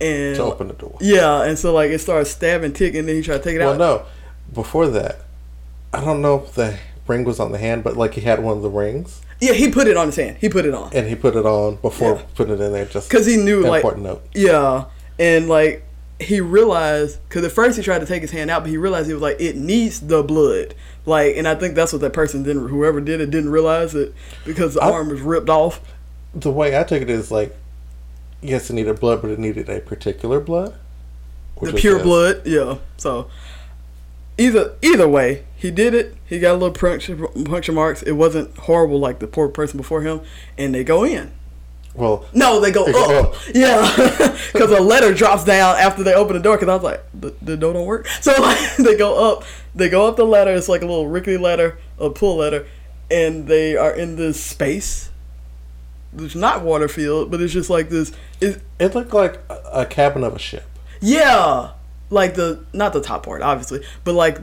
And 0.00 0.36
To 0.36 0.44
open 0.44 0.68
the 0.68 0.74
door. 0.74 0.96
yeah, 1.00 1.42
and 1.42 1.58
so 1.58 1.72
like 1.74 1.90
it 1.90 1.98
starts 1.98 2.30
stabbing 2.30 2.72
Tick, 2.72 2.94
and 2.94 3.08
then 3.08 3.16
he 3.16 3.22
tried 3.22 3.38
to 3.38 3.42
take 3.44 3.56
it 3.56 3.58
Well, 3.58 3.72
out. 3.72 3.78
Well, 3.78 3.98
no. 3.98 4.04
Before 4.54 4.86
that, 4.88 5.20
I 5.92 6.04
don't 6.04 6.22
know 6.22 6.36
if 6.44 6.54
the 6.54 6.78
ring 7.08 7.24
was 7.24 7.40
on 7.40 7.50
the 7.52 7.58
hand, 7.58 7.82
but 7.82 7.96
like 7.96 8.14
he 8.14 8.20
had 8.20 8.40
one 8.42 8.56
of 8.56 8.62
the 8.62 8.70
rings, 8.70 9.20
Yeah, 9.40 9.54
he 9.54 9.70
put 9.70 9.88
it 9.88 9.96
on 9.96 10.06
his 10.06 10.16
hand. 10.16 10.36
He 10.40 10.48
put 10.48 10.66
it 10.66 10.74
on 10.74 10.90
and 10.94 11.08
he 11.08 11.14
put 11.16 11.34
it 11.34 11.44
on 11.46 11.76
before 11.76 12.14
Yeah. 12.16 12.22
putting 12.36 12.54
it 12.54 12.60
in 12.60 12.72
there. 12.72 12.84
Just 12.84 13.08
because 13.10 13.26
he 13.26 13.36
knew 13.36 13.62
like 13.66 13.80
important 13.82 14.04
note. 14.04 14.22
Yeah, 14.34 14.84
and 15.18 15.48
like 15.48 15.82
he 16.20 16.40
realized 16.40 17.20
because 17.28 17.44
at 17.44 17.52
first 17.52 17.76
he 17.76 17.82
tried 17.82 18.00
to 18.00 18.06
take 18.06 18.22
his 18.22 18.30
hand 18.30 18.50
out, 18.50 18.62
but 18.62 18.70
he 18.70 18.76
realized 18.76 19.06
he 19.06 19.12
was 19.14 19.22
like 19.22 19.40
it 19.40 19.56
needs 19.56 20.00
the 20.00 20.22
blood. 20.22 20.74
Like, 21.06 21.36
and 21.36 21.46
I 21.46 21.54
think 21.54 21.74
that's 21.74 21.92
what 21.92 22.02
that 22.02 22.12
person 22.12 22.42
didn't. 22.42 22.68
Whoever 22.68 23.00
did 23.00 23.20
it 23.20 23.30
didn't 23.30 23.50
realize 23.50 23.94
it 23.94 24.14
because 24.44 24.74
the 24.74 24.82
I- 24.82 24.90
arm 24.90 25.08
was 25.08 25.20
ripped 25.20 25.48
off. 25.48 25.80
The 26.34 26.50
way 26.52 26.78
I 26.78 26.84
took 26.84 27.00
it 27.00 27.08
is 27.08 27.30
like, 27.30 27.56
yes, 28.42 28.68
it 28.68 28.74
needed 28.74 29.00
blood, 29.00 29.22
but 29.22 29.30
it 29.30 29.38
needed 29.38 29.68
a 29.68 29.80
particular 29.80 30.40
blood. 30.40 30.74
The 31.60 31.72
pure 31.72 32.00
blood. 32.02 32.46
Yeah. 32.46 32.78
So 32.96 33.28
either 34.36 34.74
either 34.82 35.08
way, 35.08 35.44
he 35.56 35.70
did 35.70 35.94
it. 35.94 36.16
He 36.26 36.38
got 36.38 36.52
a 36.52 36.58
little 36.58 36.72
puncture, 36.72 37.16
puncture 37.44 37.72
marks. 37.72 38.02
It 38.02 38.12
wasn't 38.12 38.56
horrible 38.58 38.98
like 38.98 39.18
the 39.18 39.26
poor 39.26 39.48
person 39.48 39.76
before 39.76 40.02
him, 40.02 40.20
and 40.56 40.74
they 40.74 40.84
go 40.84 41.04
in. 41.04 41.32
Well, 41.98 42.24
No, 42.32 42.60
they 42.60 42.70
go 42.70 42.84
They 42.86 42.92
go 42.92 43.18
up. 43.20 43.26
up. 43.34 43.34
Yeah, 43.54 44.36
because 44.52 44.70
a 44.70 44.80
letter 44.80 45.12
drops 45.12 45.44
down 45.44 45.76
after 45.76 46.02
they 46.02 46.14
open 46.14 46.34
the 46.36 46.42
door. 46.42 46.56
Because 46.56 46.68
I 46.68 46.74
was 46.74 46.84
like, 46.84 47.04
the, 47.12 47.34
the 47.42 47.56
door 47.56 47.72
don't 47.74 47.86
work. 47.86 48.06
So 48.20 48.32
like, 48.40 48.76
they 48.76 48.96
go 48.96 49.32
up. 49.32 49.44
They 49.74 49.88
go 49.88 50.06
up 50.06 50.16
the 50.16 50.24
ladder. 50.24 50.52
It's 50.52 50.68
like 50.68 50.82
a 50.82 50.86
little 50.86 51.08
rickety 51.08 51.36
ladder, 51.36 51.78
a 51.98 52.10
pull 52.10 52.36
ladder, 52.36 52.66
and 53.10 53.46
they 53.46 53.76
are 53.76 53.92
in 53.92 54.16
this 54.16 54.42
space. 54.42 55.10
It's 56.16 56.34
not 56.34 56.62
water 56.64 56.88
filled, 56.88 57.30
but 57.30 57.40
it's 57.40 57.52
just 57.52 57.68
like 57.70 57.90
this. 57.90 58.12
It, 58.40 58.62
it 58.78 58.94
looked 58.94 59.12
like 59.12 59.38
a, 59.50 59.60
a 59.82 59.86
cabin 59.86 60.24
of 60.24 60.34
a 60.34 60.38
ship. 60.38 60.64
yeah, 61.00 61.72
like 62.10 62.34
the 62.34 62.64
not 62.72 62.92
the 62.94 63.00
top 63.02 63.24
part, 63.26 63.42
obviously, 63.42 63.84
but 64.04 64.14
like 64.14 64.38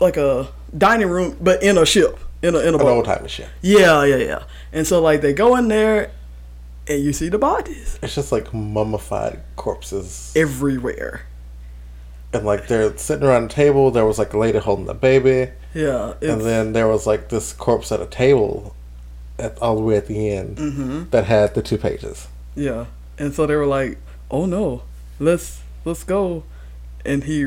like 0.00 0.16
a 0.16 0.48
dining 0.76 1.08
room, 1.10 1.36
but 1.40 1.62
in 1.62 1.76
a 1.76 1.84
ship, 1.84 2.18
in 2.42 2.54
a 2.54 2.58
in 2.60 2.68
a 2.74 2.78
An 2.78 2.78
boat. 2.78 2.88
old 2.96 3.04
timey 3.04 3.28
ship. 3.28 3.48
Yeah, 3.60 4.02
yeah, 4.04 4.16
yeah. 4.16 4.42
And 4.72 4.86
so 4.86 5.00
like 5.02 5.20
they 5.20 5.34
go 5.34 5.56
in 5.56 5.68
there, 5.68 6.10
and 6.90 7.02
you 7.04 7.12
see 7.14 7.28
the 7.30 7.38
bodies 7.38 7.98
It's 8.02 8.14
just 8.14 8.32
like 8.32 8.52
mummified 8.52 9.40
corpses. 9.56 10.32
everywhere. 10.36 11.22
and 12.34 12.44
like 12.44 12.66
they're 12.68 12.96
sitting 12.98 13.26
around 13.26 13.44
a 13.44 13.48
table. 13.54 13.90
There 13.90 14.04
was 14.06 14.18
like 14.18 14.32
a 14.34 14.38
lady 14.38 14.58
holding 14.58 14.86
the 14.86 14.94
baby, 14.94 15.50
Yeah, 15.74 16.14
and 16.22 16.40
then 16.42 16.72
there 16.74 16.86
was 16.88 17.06
like 17.06 17.28
this 17.28 17.52
corpse 17.52 17.90
at 17.92 18.00
a 18.00 18.06
table, 18.06 18.74
at 19.38 19.58
all 19.62 19.76
the 19.76 19.82
way 19.82 19.96
at 19.96 20.06
the 20.06 20.30
end 20.30 20.56
Mhm. 20.58 21.10
that 21.10 21.24
had 21.24 21.54
the 21.54 21.62
two 21.62 21.78
pages. 21.78 22.28
yeah, 22.54 22.84
and 23.18 23.32
so 23.34 23.46
they 23.46 23.56
were 23.56 23.66
like, 23.66 23.98
"Oh 24.30 24.46
no, 24.46 24.82
let's 25.18 25.60
let's 25.84 26.04
go," 26.04 26.44
and 27.04 27.24
he, 27.24 27.46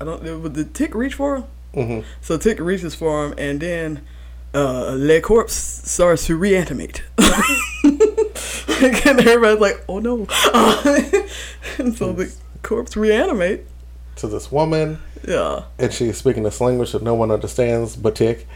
I 0.00 0.04
don't, 0.04 0.42
would 0.42 0.54
the 0.54 0.64
tick 0.64 0.94
reach 0.94 1.14
for 1.14 1.36
him? 1.36 1.44
hmm 1.74 2.00
So 2.20 2.36
Tick 2.38 2.58
reaches 2.60 2.94
for 2.94 3.24
him, 3.26 3.34
and 3.38 3.60
then 3.60 4.00
uh, 4.54 4.94
Le 4.96 5.20
Corpse 5.20 5.54
starts 5.84 6.26
to 6.26 6.36
reanimate. 6.36 7.02
and 7.84 9.20
everybody's 9.20 9.60
like, 9.60 9.84
"Oh 9.88 9.98
no!" 9.98 10.18
and 11.78 11.96
so 11.96 12.12
the 12.12 12.34
corpse 12.62 12.96
reanimate. 12.96 13.66
To 14.16 14.28
this 14.28 14.52
woman, 14.52 14.98
Yeah, 15.26 15.64
and 15.78 15.92
she's 15.92 16.18
speaking 16.18 16.42
this 16.42 16.60
language 16.60 16.92
that 16.92 17.02
no 17.02 17.14
one 17.14 17.30
understands 17.30 17.96
but 17.96 18.14
Tick. 18.14 18.46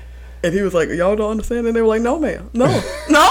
And 0.45 0.53
he 0.55 0.63
was 0.63 0.75
like, 0.75 0.91
"Y'all 0.91 1.17
don't 1.17 1.31
understand?" 1.31 1.67
And 1.67 1.75
they 1.75 1.81
were 1.81 1.89
like, 1.89 2.03
"No, 2.03 2.19
ma'am, 2.19 2.51
no, 2.53 2.67
no." 3.09 3.29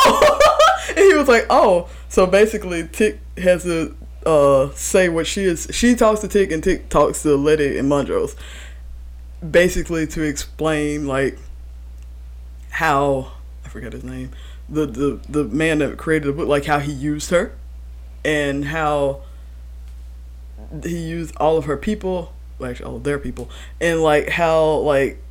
and 0.90 0.98
he 0.98 1.14
was 1.14 1.28
like, 1.28 1.46
"Oh, 1.50 1.88
so 2.10 2.26
basically, 2.26 2.88
Tick 2.88 3.20
has 3.38 3.64
to 3.64 3.96
uh, 4.26 4.72
say 4.74 5.08
what 5.08 5.28
she 5.28 5.44
is. 5.44 5.68
She 5.72 5.96
talks 5.96 6.22
to 6.22 6.28
Tick, 6.28 6.52
and 6.52 6.64
Tick 6.64 6.90
talks 6.90 7.22
to 7.24 7.36
Letty 7.36 7.78
and 7.78 7.88
Montrose, 7.88 8.36
basically 9.50 10.08
to 10.08 10.22
explain 10.24 11.08
like 11.08 11.38
how 12.72 13.32
I 13.64 13.70
forget 13.70 13.94
his 13.94 14.04
name, 14.04 14.32
the 14.68 14.86
the 14.86 15.20
the 15.30 15.44
man 15.44 15.80
that 15.80 15.98
created 15.98 16.28
the 16.28 16.34
book, 16.34 16.48
like 16.48 16.66
how 16.66 16.80
he 16.80 16.92
used 16.92 17.30
her, 17.30 17.54
and 18.24 18.66
how 18.66 19.22
he 20.84 20.98
used 20.98 21.36
all 21.38 21.58
of 21.58 21.66
her 21.66 21.78
people, 21.78 22.34
well, 22.58 22.72
actually 22.72 22.86
all 22.86 22.96
of 22.98 23.04
their 23.04 23.20
people, 23.20 23.50
and 23.80 24.02
like 24.02 24.30
how 24.30 24.78
like 24.78 25.22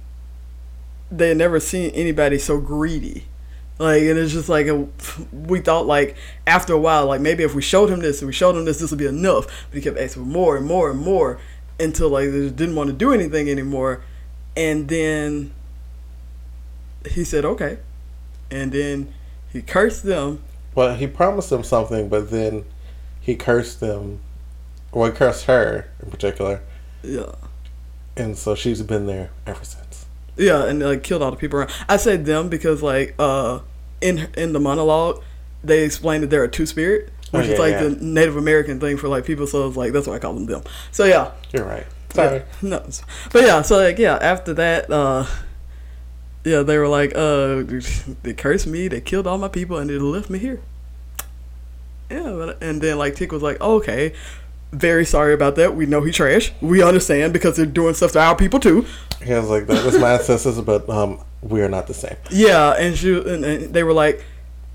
they 1.11 1.29
had 1.29 1.37
never 1.37 1.61
seen 1.61 1.91
anybody 1.91 2.39
so 2.39 2.61
greedy. 2.61 3.25
Like 3.79 4.03
and 4.03 4.19
it's 4.19 4.33
just 4.33 4.49
like 4.49 4.67
a, 4.69 4.87
we 5.33 5.59
thought 5.61 5.87
like 5.87 6.17
after 6.47 6.73
a 6.73 6.79
while 6.79 7.07
like 7.07 7.21
maybe 7.21 7.43
if 7.43 7.55
we 7.55 7.63
showed 7.63 7.91
him 7.91 8.01
this 8.01 8.21
and 8.23 8.29
we 8.29 8.33
showed 8.33 8.55
him 8.55 8.65
this 8.65 8.79
this 8.79 8.91
would 8.91 8.99
be 8.99 9.07
enough. 9.07 9.47
But 9.69 9.77
he 9.77 9.83
kept 9.83 9.99
asking 9.99 10.23
for 10.23 10.29
more 10.29 10.57
and 10.57 10.65
more 10.65 10.91
and 10.91 11.01
more 11.01 11.41
until 11.81 12.09
like 12.09 12.31
they 12.31 12.39
just 12.39 12.57
didn't 12.57 12.77
want 12.77 12.89
to 12.91 12.95
do 12.95 13.13
anything 13.13 13.51
anymore. 13.51 14.03
And 14.57 14.87
then 14.87 15.53
he 17.11 17.25
said 17.25 17.45
okay. 17.45 17.79
And 18.49 18.71
then 18.71 19.13
he 19.55 19.63
cursed 19.63 20.03
them 20.05 20.43
Well, 20.75 20.95
he 20.95 21.07
promised 21.07 21.49
them 21.49 21.65
something, 21.65 22.11
but 22.11 22.31
then 22.31 22.65
he 23.21 23.35
cursed 23.37 23.81
them. 23.81 24.21
Well, 24.93 25.11
he 25.11 25.17
cursed 25.17 25.47
her 25.47 25.89
in 26.03 26.11
particular, 26.11 26.61
yeah 27.03 27.33
and 28.17 28.37
so 28.39 28.55
she's 28.55 28.81
been 28.83 29.07
there 29.07 29.31
ever 29.47 29.65
since. 29.65 30.07
Yeah, 30.37 30.65
and 30.67 30.81
like 30.81 31.03
killed 31.03 31.23
all 31.23 31.31
the 31.31 31.37
people 31.37 31.59
around. 31.59 31.73
I 31.89 31.97
said 31.97 32.25
them 32.27 32.49
because 32.49 32.83
like 32.83 33.15
uh 33.19 33.61
in 34.01 34.29
in 34.37 34.53
the 34.53 34.61
monologue 34.61 35.23
they 35.63 35.85
explained 35.85 36.23
that 36.23 36.31
they're 36.31 36.45
a 36.45 36.49
two 36.49 36.67
spirit, 36.67 37.11
which 37.31 37.47
Oh, 37.49 37.53
is 37.53 37.59
like 37.59 37.73
yeah. 37.73 37.85
the 37.85 37.91
Native 37.91 38.37
American 38.37 38.79
thing 38.81 38.97
for 38.99 39.09
like 39.09 39.25
people. 39.25 39.47
So 39.47 39.67
it's 39.69 39.77
like 39.77 39.93
that's 39.93 40.07
why 40.07 40.15
I 40.15 40.19
call 40.19 40.35
them 40.35 40.47
them. 40.47 40.63
So 40.93 41.05
yeah, 41.05 41.33
You're 41.53 41.65
right. 41.65 41.87
Sorry. 42.11 42.39
Yeah, 42.39 42.45
no, 42.63 42.87
but 43.33 43.43
yeah, 43.43 43.63
so 43.63 43.79
like 43.79 43.99
yeah, 43.99 44.17
after 44.21 44.55
that, 44.55 44.91
uh 44.91 45.27
yeah, 46.45 46.63
they 46.63 46.79
were 46.79 46.89
like, 46.89 47.13
uh, 47.15 47.63
they 48.23 48.35
cursed 48.35 48.67
me, 48.67 48.89
they 48.89 49.01
killed 49.01 49.27
all 49.27 49.39
my 49.39 49.49
people, 49.49 49.79
and 49.79 49.89
they 49.89 49.99
left 49.99 50.31
me 50.31 50.39
here. 50.39 50.61
Yeah, 52.11 52.33
but, 52.33 52.63
and 52.63 52.81
then 52.81 52.99
like 52.99 53.17
Tick 53.17 53.33
was 53.33 53.43
like, 53.43 53.61
okay, 53.61 54.15
very 54.73 55.05
sorry 55.05 55.33
about 55.33 55.57
that. 55.57 55.75
We 55.75 55.87
know 55.87 56.03
he 56.03 56.13
trash. 56.13 56.53
We 56.61 56.83
understand 56.83 57.33
because 57.33 57.57
they're 57.57 57.67
doing 57.67 57.95
stuff 57.95 58.13
to 58.13 58.21
our 58.21 58.37
people 58.37 58.61
too. 58.61 58.87
He 59.23 59.33
was 59.33 59.49
like, 59.49 59.67
"That 59.67 59.85
was 59.85 59.99
my 59.99 60.15
ancestors, 60.15 60.61
but 60.61 60.89
um, 60.91 61.21
we 61.43 61.63
are 61.63 61.69
not 61.69 61.87
the 61.87 61.95
same." 61.95 62.17
Yeah, 62.31 62.73
and 62.73 62.97
she 62.97 63.15
and, 63.15 63.45
and 63.45 63.73
they 63.73 63.83
were 63.83 63.93
like, 63.93 64.25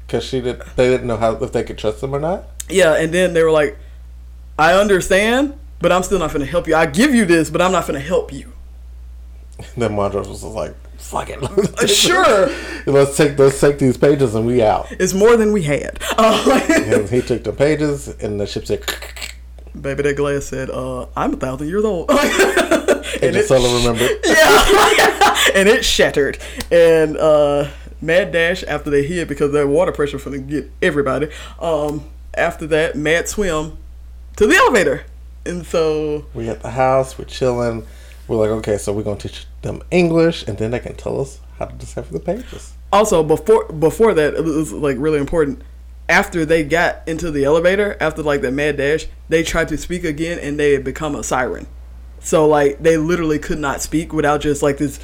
Because 0.07 0.23
she 0.23 0.41
did, 0.41 0.61
they 0.75 0.89
didn't 0.89 1.07
know 1.07 1.17
how 1.17 1.33
if 1.33 1.51
they 1.51 1.63
could 1.63 1.77
trust 1.77 2.01
him 2.01 2.15
or 2.15 2.19
not. 2.19 2.45
Yeah, 2.69 2.95
and 2.95 3.13
then 3.13 3.33
they 3.33 3.43
were 3.43 3.51
like, 3.51 3.77
I 4.57 4.73
understand, 4.73 5.57
but 5.79 5.91
I'm 5.91 6.03
still 6.03 6.19
not 6.19 6.31
going 6.31 6.45
to 6.45 6.51
help 6.51 6.67
you. 6.67 6.75
I 6.75 6.85
give 6.85 7.13
you 7.13 7.25
this, 7.25 7.49
but 7.49 7.61
I'm 7.61 7.71
not 7.71 7.87
going 7.87 7.99
to 7.99 8.05
help 8.05 8.31
you. 8.31 8.53
And 9.57 9.83
then 9.83 9.95
Montrose 9.95 10.27
was 10.27 10.41
just 10.41 10.53
like, 10.53 10.75
"Fuck 10.99 11.29
it, 11.29 11.41
Uh, 11.41 11.87
sure. 11.87 12.49
let's 12.85 13.17
take 13.17 13.37
let's 13.39 13.59
take 13.59 13.79
these 13.79 13.97
pages 13.97 14.35
and 14.35 14.45
we 14.45 14.61
out." 14.61 14.87
It's 14.91 15.13
more 15.13 15.35
than 15.37 15.51
we 15.51 15.63
had. 15.63 15.99
Uh, 16.17 17.07
he 17.07 17.21
took 17.21 17.43
the 17.43 17.53
pages, 17.53 18.07
and 18.07 18.39
the 18.39 18.45
ship 18.45 18.65
said, 18.67 18.83
baby, 19.81 20.03
that 20.03 20.15
glass 20.15 20.45
said, 20.45 20.69
uh, 20.69 21.07
I'm 21.15 21.33
a 21.33 21.37
thousand 21.37 21.67
years 21.67 21.85
old. 21.85 22.09
"And 22.11 23.35
it's 23.35 23.37
it, 23.37 23.47
suddenly 23.47 23.77
remembered." 23.79 24.19
yeah. 24.25 25.37
and 25.55 25.67
it 25.67 25.83
shattered. 25.83 26.37
And 26.71 27.17
uh, 27.17 27.69
Mad 28.01 28.31
Dash, 28.31 28.63
after 28.63 28.89
they 28.89 29.03
hid 29.03 29.27
because 29.27 29.51
their 29.51 29.67
water 29.67 29.91
pressure 29.91 30.19
for 30.19 30.37
get 30.37 30.71
everybody, 30.81 31.29
um, 31.59 32.03
after 32.33 32.67
that, 32.67 32.95
Mad 32.95 33.27
swim 33.27 33.77
to 34.37 34.47
the 34.47 34.55
elevator. 34.55 35.05
And 35.45 35.65
so 35.65 36.25
We 36.33 36.49
at 36.49 36.61
the 36.61 36.71
house, 36.71 37.17
we're 37.17 37.25
chilling. 37.25 37.85
We're 38.29 38.37
like, 38.37 38.51
okay, 38.59 38.77
so 38.77 38.93
we're 38.93 39.03
gonna 39.03 39.19
teach 39.19 39.47
them 39.63 39.81
English, 39.89 40.47
and 40.47 40.55
then 40.55 40.69
they 40.69 40.79
can 40.79 40.95
tell 40.95 41.19
us 41.19 41.39
how 41.57 41.65
to 41.65 41.75
decipher 41.75 42.13
the 42.13 42.19
pages. 42.19 42.73
also 42.93 43.21
before 43.23 43.65
before 43.65 44.13
that 44.13 44.35
it 44.35 44.43
was 44.43 44.71
like 44.71 44.97
really 44.99 45.19
important. 45.19 45.63
After 46.07 46.45
they 46.45 46.63
got 46.63 47.07
into 47.07 47.29
the 47.29 47.43
elevator 47.43 47.97
after 47.99 48.23
like 48.23 48.41
the 48.41 48.51
mad 48.51 48.77
dash 48.77 49.05
they 49.29 49.43
tried 49.43 49.67
to 49.67 49.77
speak 49.77 50.03
again 50.03 50.39
and 50.39 50.59
they 50.59 50.73
had 50.73 50.83
become 50.83 51.15
a 51.15 51.23
siren. 51.23 51.67
So 52.19 52.47
like 52.47 52.81
they 52.81 52.97
literally 52.97 53.39
could 53.39 53.59
not 53.59 53.81
speak 53.81 54.13
without 54.13 54.41
just 54.41 54.63
like 54.63 54.77
this 54.77 54.99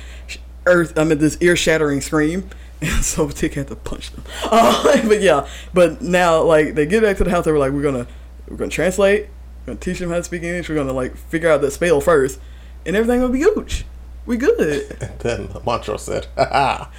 earth 0.68 0.98
i 0.98 1.04
mean 1.04 1.18
this 1.20 1.38
ear-shattering 1.42 2.02
scream. 2.02 2.50
And 2.82 3.04
so 3.12 3.30
tick 3.30 3.54
had 3.56 3.68
to 3.68 3.76
punch 3.76 4.12
them. 4.12 4.24
Uh, 4.44 5.08
but 5.08 5.22
yeah. 5.22 5.48
But 5.74 6.02
now 6.02 6.42
like 6.44 6.76
they 6.76 6.86
get 6.86 7.02
back 7.04 7.18
to 7.18 7.24
the 7.24 7.32
house 7.32 7.46
they 7.46 7.52
were 7.52 7.60
like 7.60 7.72
we're 7.72 7.84
gonna 7.84 8.08
we're 8.48 8.58
gonna 8.58 8.72
translate. 8.72 9.28
We're 9.62 9.74
gonna 9.74 9.80
teach 9.80 10.00
them 10.00 10.10
how 10.10 10.18
to 10.18 10.24
speak 10.24 10.44
english. 10.44 10.70
We're 10.70 10.76
gonna 10.76 10.94
like 10.94 11.16
figure 11.18 11.50
out 11.50 11.62
the 11.62 11.72
spell 11.72 12.02
first 12.02 12.40
and 12.86 12.96
everything 12.96 13.22
will 13.22 13.30
be 13.30 13.40
gooch 13.40 13.86
we 14.26 14.38
good 14.38 14.60
And 15.02 15.20
then 15.20 15.50
Montrose 15.66 16.04
said, 16.04 16.28
"Ha 16.38 16.46
ha." 16.46 16.92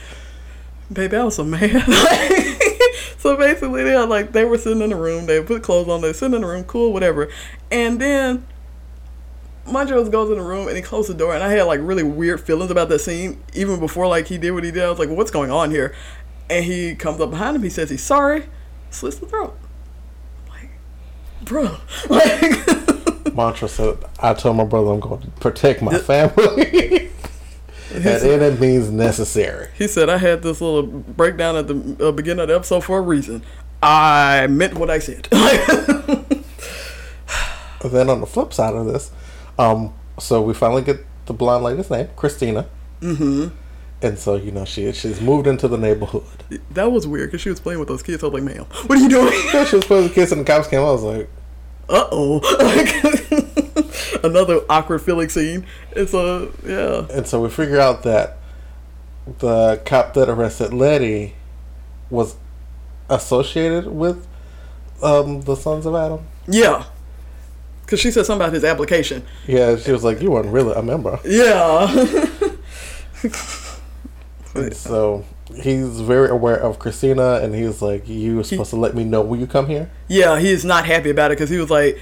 Baby, 0.93 1.17
I 1.17 1.25
was 1.25 1.35
so 1.35 1.45
mad. 1.45 1.71
so 3.19 3.37
basically, 3.37 3.83
they 3.83 3.97
were 3.97 4.07
like 4.07 4.33
they 4.33 4.45
were 4.45 4.59
sitting 4.59 4.83
in 4.83 4.91
the 4.91 4.97
room. 4.97 5.27
They 5.27 5.43
put 5.43 5.63
clothes 5.63 5.89
on. 5.89 6.01
They 6.01 6.13
sitting 6.13 6.37
in 6.37 6.43
the 6.43 6.47
room, 6.47 6.65
cool, 6.65 6.93
whatever. 6.93 7.29
And 7.71 8.01
then 8.01 8.47
Montrose 9.67 10.09
goes 10.09 10.31
in 10.31 10.39
the 10.39 10.45
room 10.45 10.69
and 10.69 10.77
he 10.77 10.83
closed 10.83 11.11
the 11.11 11.15
door. 11.15 11.35
And 11.35 11.43
I 11.43 11.51
had 11.51 11.65
like 11.65 11.81
really 11.83 12.05
weird 12.05 12.41
feelings 12.41 12.71
about 12.71 12.89
that 12.91 13.01
scene 13.01 13.43
even 13.55 13.81
before 13.81 14.07
like 14.07 14.29
he 14.29 14.39
did 14.39 14.53
what 14.53 14.63
he 14.63 14.71
did. 14.71 14.85
I 14.85 14.91
was 14.91 15.01
like, 15.01 15.09
what's 15.09 15.33
going 15.33 15.51
on 15.51 15.73
here? 15.73 15.93
And 16.49 16.65
he 16.65 16.95
comes 16.95 17.21
up 17.21 17.31
behind 17.31 17.57
him. 17.57 17.65
He 17.65 17.71
says 17.71 17.91
he's 17.91 18.05
sorry. 18.05 18.45
Slits 18.91 19.19
the 19.19 19.27
throat. 19.27 19.59
Like, 20.49 20.71
bro, 21.43 21.79
like. 22.09 22.86
Montrose 23.37 23.73
said, 23.73 23.99
"I 24.19 24.35
told 24.35 24.57
my 24.57 24.65
brother 24.65 24.91
I'm 24.91 25.01
going 25.01 25.21
to 25.21 25.29
protect 25.39 25.83
my 25.83 25.99
family, 25.99 27.11
and 27.95 28.05
then 28.05 28.43
it 28.43 28.59
means 28.61 28.91
necessary." 28.91 29.69
He 29.77 29.87
said, 29.87 30.09
I 30.09 30.17
had 30.17 30.43
this 30.43 30.61
little 30.61 30.83
breakdown 30.83 31.57
at 31.57 31.69
the 31.69 32.09
uh, 32.09 32.13
beginning 32.13 32.43
of 32.43 32.49
the 32.49 32.57
episode 32.57 32.83
for 32.83 32.99
a 32.99 33.03
reason. 33.03 33.43
I 33.83 34.47
meant 34.49 34.75
what 34.75 34.91
I 34.91 34.99
said. 34.99 35.29
Then 37.85 38.11
on 38.11 38.21
the 38.21 38.27
flip 38.27 38.53
side 38.53 38.75
of 38.75 38.87
this, 38.87 39.13
um, 39.61 39.95
so 40.19 40.43
we 40.43 40.55
finally 40.55 40.83
get 40.83 41.07
the 41.27 41.33
blonde 41.33 41.63
lady's 41.63 41.89
name, 41.89 42.09
Christina. 42.17 42.67
Mm-hmm. 43.01 43.55
And 44.03 44.19
so 44.19 44.35
you 44.35 44.51
know 44.51 44.65
she 44.65 44.91
she's 44.91 45.21
moved 45.21 45.47
into 45.47 45.69
the 45.69 45.79
neighborhood. 45.79 46.25
that 46.73 46.91
was 46.91 47.07
weird 47.07 47.29
because 47.29 47.43
she 47.43 47.49
was 47.49 47.61
playing 47.61 47.79
with 47.79 47.87
those 47.87 48.03
kids. 48.03 48.25
I 48.25 48.27
was 48.27 48.35
like, 48.35 48.43
ma'am, 48.43 48.65
what 48.89 48.99
are 48.99 49.03
you 49.03 49.09
doing? 49.09 49.33
She 49.67 49.77
was 49.77 49.85
playing 49.85 50.05
with 50.05 50.15
kids 50.15 50.33
and 50.33 50.41
the 50.41 50.45
cops 50.45 50.67
came. 50.67 50.81
I 50.81 50.91
was 50.91 51.05
like, 51.05 51.31
Uh 51.89 52.09
oh. 52.11 52.41
Another 54.25 54.61
awkward 54.69 55.01
feeling 55.01 55.29
scene. 55.29 55.67
It's 55.93 56.15
a, 56.15 56.51
yeah. 56.65 57.07
and 57.17 57.27
so 57.27 57.41
we 57.41 57.49
figure 57.49 57.79
out 57.81 58.03
that 58.03 58.39
the 59.39 59.81
cop 59.85 60.15
that 60.15 60.29
arrested 60.29 60.73
Letty 60.73 61.35
was 62.11 62.37
associated 63.09 63.87
with 63.87 64.27
um, 65.03 65.43
the 65.43 65.55
Sons 65.55 65.87
of 65.87 65.95
Adam. 65.95 66.27
Yeah. 66.49 66.85
Because 67.83 68.01
she 68.01 68.11
said 68.11 68.27
something 68.27 68.45
about 68.45 68.55
his 68.55 68.65
application. 68.65 69.25
Yeah, 69.47 69.77
she 69.77 69.93
was 69.93 70.03
like, 70.03 70.21
"You 70.21 70.33
weren't 70.33 70.49
really 70.49 70.73
a 70.75 70.83
member." 70.83 71.21
Yeah. 71.25 71.87
So 74.73 75.25
he's 75.55 76.01
very 76.01 76.29
aware 76.29 76.57
of 76.57 76.79
Christina, 76.79 77.41
and 77.43 77.55
he's 77.55 77.81
like, 77.83 78.09
"You 78.09 78.37
were 78.37 78.45
supposed 78.45 78.71
to 78.71 78.77
let 78.77 78.95
me 78.95 79.05
know 79.05 79.21
when 79.23 79.41
you 79.41 79.47
come 79.47 79.67
here." 79.67 79.91
yeah, 80.09 80.39
he 80.39 80.51
is 80.51 80.65
not 80.65 80.87
happy 80.87 81.11
about 81.11 81.31
it 81.31 81.39
because 81.39 81.51
he 81.51 81.59
was 81.59 81.71
like, 81.71 81.99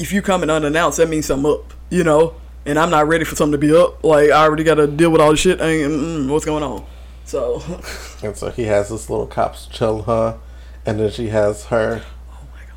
if 0.00 0.12
you 0.12 0.22
come 0.22 0.42
in 0.42 0.50
unannounced, 0.50 0.98
that 0.98 1.08
means 1.08 1.26
something 1.26 1.50
up, 1.50 1.72
you 1.90 2.04
know? 2.04 2.34
And 2.66 2.78
I'm 2.78 2.90
not 2.90 3.06
ready 3.06 3.24
for 3.24 3.36
something 3.36 3.52
to 3.52 3.58
be 3.58 3.74
up. 3.74 4.02
Like, 4.02 4.30
I 4.30 4.42
already 4.44 4.64
got 4.64 4.76
to 4.76 4.86
deal 4.86 5.10
with 5.10 5.20
all 5.20 5.30
this 5.30 5.40
shit. 5.40 5.60
And, 5.60 5.90
mm, 5.90 6.30
what's 6.30 6.44
going 6.44 6.62
on? 6.62 6.84
So, 7.24 7.62
And 8.22 8.36
so 8.36 8.50
he 8.50 8.64
has 8.64 8.88
this 8.88 9.10
little 9.10 9.26
cops 9.26 9.66
chill 9.66 10.02
her, 10.02 10.38
and 10.86 10.98
then 10.98 11.10
she 11.10 11.28
has 11.28 11.66
her 11.66 12.02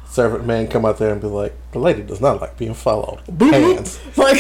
servant 0.10 0.46
man 0.46 0.68
come 0.68 0.86
out 0.86 0.98
there 0.98 1.12
and 1.12 1.22
be 1.22 1.28
like, 1.28 1.54
"The 1.72 1.80
lady 1.80 2.02
does 2.02 2.22
not 2.22 2.42
like 2.42 2.58
being 2.58 2.74
followed. 2.74 3.20
Hands, 3.40 4.00
like, 4.18 4.38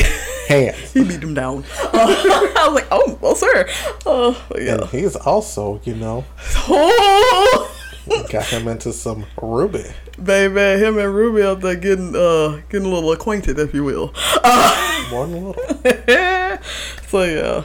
hands." 0.47 0.91
he 0.93 1.03
beat 1.03 1.21
him 1.23 1.33
down. 1.33 1.63
Uh, 1.81 1.89
I 1.93 2.67
was 2.67 2.75
like, 2.75 2.87
oh, 2.91 3.17
well, 3.21 3.35
sir. 3.35 3.67
Uh, 4.05 4.35
but 4.49 4.59
And 4.61 4.85
he's 4.85 5.15
also, 5.15 5.79
you 5.83 5.95
know, 5.95 6.25
Oh, 6.69 7.75
got 8.29 8.45
him 8.45 8.67
into 8.67 8.91
some 8.93 9.25
Ruby. 9.41 9.83
baby, 10.21 10.83
him 10.83 10.97
and 10.97 11.13
Ruby 11.13 11.43
out 11.43 11.61
there 11.61 11.75
getting, 11.75 12.15
uh, 12.15 12.61
getting 12.69 12.87
a 12.87 12.93
little 12.93 13.11
acquainted, 13.11 13.59
if 13.59 13.73
you 13.73 13.83
will. 13.83 14.13
Uh, 14.43 15.07
More 15.11 15.27
than 15.27 15.43
a 15.43 15.47
little. 15.49 16.63
so 17.07 17.23
yeah. 17.23 17.63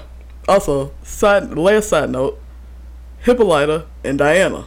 Also, 0.49 0.93
side 1.05 1.57
last 1.57 1.89
side 1.91 2.11
note, 2.11 2.41
Hippolyta 3.21 3.87
and 4.03 4.19
Diana. 4.19 4.67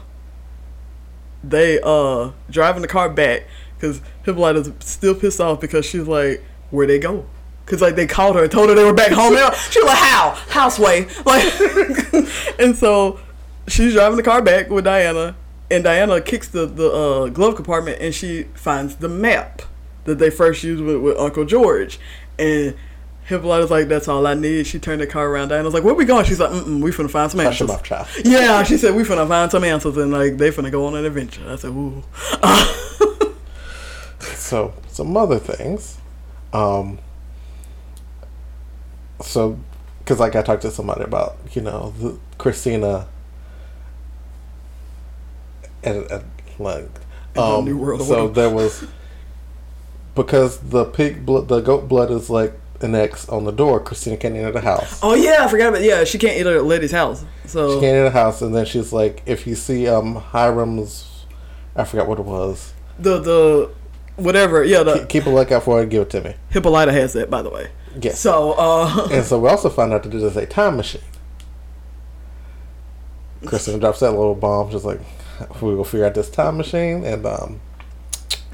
They 1.47 1.79
uh 1.83 2.31
driving 2.49 2.81
the 2.81 2.87
car 2.87 3.09
back 3.09 3.43
because 3.75 4.01
Hippolyta's 4.23 4.71
still 4.79 5.15
pissed 5.15 5.39
off 5.39 5.61
because 5.61 5.85
she's 5.85 6.07
like, 6.07 6.43
where 6.71 6.87
they 6.87 6.99
go? 6.99 7.25
Cause 7.65 7.81
like 7.81 7.95
they 7.95 8.05
called 8.05 8.35
her 8.35 8.43
and 8.43 8.51
told 8.51 8.69
her 8.69 8.75
they 8.75 8.83
were 8.83 8.93
back 8.93 9.11
home. 9.11 9.35
She 9.71 9.81
was 9.81 9.89
like, 9.89 9.97
"How? 9.97 10.35
Houseway?" 10.49 11.07
Like, 11.25 11.43
and 12.59 12.75
so 12.75 13.19
she's 13.67 13.93
driving 13.93 14.17
the 14.17 14.23
car 14.23 14.43
back 14.43 14.69
with 14.69 14.85
Diana, 14.85 15.35
and 15.71 15.83
Diana 15.83 16.21
kicks 16.21 16.47
the 16.47 16.67
the 16.67 16.91
uh, 16.91 17.27
glove 17.29 17.55
compartment, 17.55 17.99
and 17.99 18.13
she 18.13 18.43
finds 18.53 18.97
the 18.97 19.09
map 19.09 19.63
that 20.03 20.19
they 20.19 20.29
first 20.29 20.63
used 20.63 20.83
with, 20.83 20.97
with 20.97 21.17
Uncle 21.17 21.45
George, 21.45 21.99
and. 22.37 22.75
Hippolyta's 23.25 23.71
like, 23.71 23.87
that's 23.87 24.07
all 24.07 24.27
I 24.27 24.35
need. 24.35 24.67
She 24.67 24.77
turned 24.79 25.01
the 25.01 25.07
car 25.07 25.27
around. 25.27 25.51
I 25.51 25.61
was 25.61 25.73
like, 25.73 25.83
where 25.83 25.95
we 25.95 26.05
going? 26.05 26.25
She's 26.25 26.39
like, 26.39 26.51
mm 26.51 26.81
we 26.81 26.91
finna 26.91 27.09
find 27.09 27.31
some 27.31 27.39
answers. 27.39 27.69
up, 27.69 27.83
child. 27.83 28.07
Yeah, 28.23 28.63
she 28.63 28.77
said 28.77 28.93
we 28.93 29.03
finna 29.03 29.27
find 29.27 29.49
some 29.49 29.63
answers 29.63 29.97
and 29.97 30.11
like 30.11 30.37
they 30.37 30.51
finna 30.51 30.71
go 30.71 30.85
on 30.85 30.95
an 30.95 31.05
adventure. 31.05 31.41
I 31.47 31.55
said, 31.55 31.69
ooh. 31.69 32.03
So 34.45 34.73
some 34.89 35.17
other 35.17 35.39
things. 35.39 35.97
Um. 36.53 36.99
So, 39.21 39.59
because 39.99 40.19
like 40.19 40.35
I 40.35 40.43
talked 40.43 40.61
to 40.61 40.71
somebody 40.71 41.03
about, 41.03 41.37
you 41.53 41.63
know, 41.63 41.93
the, 41.97 42.19
Christina. 42.37 43.07
And, 45.83 46.09
and 46.11 46.23
like, 46.59 46.89
um, 47.37 47.65
new 47.65 47.77
world 47.77 48.01
so 48.03 48.27
there 48.27 48.49
was 48.49 48.85
because 50.15 50.57
the 50.59 50.85
pig 50.85 51.25
blood, 51.25 51.47
the 51.47 51.61
goat 51.61 51.87
blood 51.87 52.11
is 52.11 52.29
like 52.29 52.53
an 52.85 52.95
X 52.95 53.27
on 53.27 53.43
the 53.43 53.51
door. 53.51 53.79
Christina 53.81 54.15
can't 54.17 54.35
enter 54.35 54.51
the 54.51 54.61
house. 54.61 54.99
oh 55.03 55.13
yeah, 55.15 55.37
I 55.43 55.47
forgot 55.49 55.69
about 55.69 55.81
yeah. 55.81 56.03
She 56.05 56.17
can't 56.17 56.37
enter 56.37 56.61
Letty's 56.61 56.91
house. 56.91 57.25
So 57.45 57.75
She 57.75 57.81
can't 57.81 57.95
enter 57.95 58.03
the 58.05 58.11
house, 58.11 58.41
and 58.41 58.55
then 58.55 58.65
she's 58.65 58.93
like, 58.93 59.21
if 59.25 59.45
you 59.45 59.55
see 59.55 59.87
um 59.87 60.15
Hiram's, 60.15 61.25
I 61.75 61.83
forgot 61.83 62.07
what 62.07 62.19
it 62.19 62.25
was. 62.25 62.73
the 62.99 63.19
the 63.19 63.71
whatever 64.15 64.63
yeah 64.63 64.81
the 64.83 64.99
Keep, 64.99 65.09
keep 65.09 65.25
a 65.25 65.29
lookout 65.29 65.63
for 65.63 65.79
it. 65.79 65.83
and 65.83 65.91
Give 65.91 66.03
it 66.03 66.09
to 66.11 66.21
me. 66.21 66.35
Hippolyta 66.51 66.91
has 66.93 67.11
that 67.13 67.29
by 67.29 67.41
the 67.41 67.49
way. 67.49 67.69
Yes. 67.99 68.19
So 68.19 68.53
uh 68.57 69.07
And 69.11 69.25
so 69.25 69.39
we 69.39 69.49
also 69.49 69.69
found 69.69 69.91
out 69.93 70.03
that 70.03 70.13
it 70.13 70.23
is 70.23 70.35
a 70.37 70.45
time 70.45 70.77
machine. 70.77 71.01
Kristen 73.45 73.79
drops 73.79 73.99
that 73.99 74.11
little 74.11 74.35
bomb, 74.35 74.71
just 74.71 74.85
like 74.85 74.99
we 75.61 75.75
will 75.75 75.83
figure 75.83 76.05
out 76.05 76.15
this 76.15 76.29
time 76.29 76.57
machine, 76.57 77.03
and 77.03 77.25
um, 77.25 77.59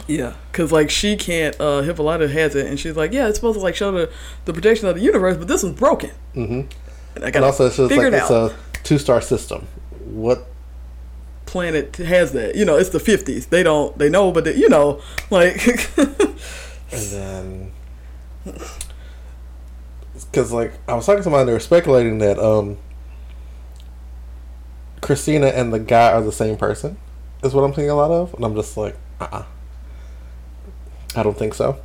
yeah, 0.07 0.34
cause 0.52 0.72
like 0.72 0.90
she 0.90 1.15
can't. 1.15 1.60
uh 1.60 1.82
Hippolyta 1.82 2.28
has 2.28 2.56
it, 2.56 2.68
and 2.68 2.80
she's 2.80 2.95
like, 2.95 3.11
yeah, 3.11 3.28
it's 3.28 3.38
supposed 3.38 3.57
to 3.57 3.64
like 3.64 3.76
show 3.76 3.91
the 3.91 4.11
the 4.45 4.53
protection 4.53 4.88
of 4.88 4.95
the 4.95 5.02
universe, 5.02 5.38
but 5.38 5.48
this 5.48 5.64
one's 5.64 5.80
broken. 5.80 6.11
Mm-hmm. 6.36 6.61
And 7.15 7.23
I 7.23 7.28
and 7.28 7.34
got 7.34 7.44
also 7.44 7.68
it's 7.68 7.78
just 7.78 7.91
like 7.91 8.07
it 8.07 8.14
it's 8.14 8.30
a 8.30 8.56
two 8.84 8.98
star 8.98 9.22
system. 9.22 9.68
What? 10.06 10.48
planet 11.52 11.98
has 11.98 12.32
that. 12.32 12.56
You 12.56 12.64
know, 12.64 12.78
it's 12.78 12.91
the 12.91 12.99
fifties. 12.99 13.48
They 13.48 13.61
don't. 13.61 13.98
They 13.98 14.10
know, 14.10 14.32
but 14.32 14.45
they, 14.45 14.56
you 14.56 14.69
know, 14.69 15.02
like. 15.30 15.91
And 16.91 17.07
then, 17.07 17.72
because 20.14 20.52
like 20.52 20.73
I 20.90 20.94
was 20.94 21.06
talking 21.06 21.19
to 21.19 21.23
somebody, 21.23 21.45
they 21.45 21.53
were 21.53 21.60
speculating 21.60 22.18
that 22.18 22.38
um, 22.38 22.78
Christina 24.99 25.48
and 25.48 25.72
the 25.72 25.80
guy 25.80 26.11
are 26.11 26.22
the 26.22 26.34
same 26.34 26.57
person. 26.57 26.98
Is 27.44 27.53
what 27.53 27.64
I'm 27.64 27.72
thinking 27.72 27.91
a 27.91 27.95
lot 27.95 28.11
of, 28.11 28.34
and 28.34 28.44
I'm 28.44 28.56
just 28.56 28.76
like, 28.76 28.98
uh, 29.22 29.28
uh 29.32 29.44
I 31.15 31.23
don't 31.23 31.38
think 31.38 31.53
so. 31.53 31.79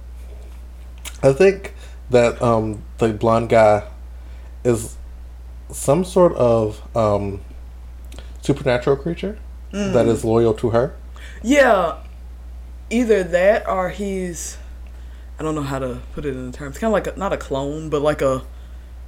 I 1.23 1.33
think 1.33 1.75
that 2.11 2.41
um, 2.41 2.83
the 2.99 3.13
blonde 3.13 3.49
guy 3.49 3.89
is 4.65 4.97
some 5.71 6.05
sort 6.05 6.35
of 6.35 6.81
um, 6.97 7.41
supernatural 8.41 8.97
creature 8.97 9.39
that 9.73 10.07
is 10.07 10.25
loyal 10.25 10.55
to 10.55 10.71
her. 10.71 10.97
Yeah, 11.43 11.99
either 12.89 13.23
that 13.25 13.69
or 13.69 13.91
he's. 13.91 14.59
I 15.39 15.43
don't 15.43 15.55
know 15.55 15.63
how 15.63 15.79
to 15.79 16.01
put 16.13 16.25
it 16.25 16.35
in 16.35 16.51
terms. 16.53 16.79
Kind 16.79 16.89
of 16.89 16.93
like 16.93 17.15
a, 17.15 17.19
not 17.19 17.33
a 17.33 17.37
clone, 17.37 17.91
but 17.91 18.01
like 18.01 18.23
a. 18.23 18.43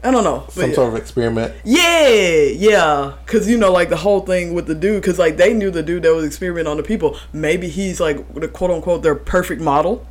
I 0.02 0.10
don't 0.10 0.22
know. 0.22 0.46
Some 0.50 0.70
yeah. 0.70 0.76
sort 0.76 0.88
of 0.92 0.96
experiment. 0.96 1.54
Yeah, 1.64 2.08
yeah. 2.08 3.14
Cause 3.26 3.48
you 3.48 3.58
know, 3.58 3.72
like 3.72 3.88
the 3.88 3.96
whole 3.96 4.20
thing 4.20 4.54
with 4.54 4.66
the 4.66 4.74
dude, 4.74 5.02
cause 5.02 5.18
like 5.18 5.36
they 5.36 5.52
knew 5.52 5.70
the 5.70 5.82
dude 5.82 6.04
that 6.04 6.14
was 6.14 6.24
experimenting 6.24 6.70
on 6.70 6.76
the 6.76 6.82
people. 6.82 7.18
Maybe 7.32 7.68
he's 7.68 8.00
like 8.00 8.34
the 8.34 8.48
quote 8.48 8.70
unquote 8.70 9.02
their 9.02 9.16
perfect 9.16 9.60
model. 9.60 10.06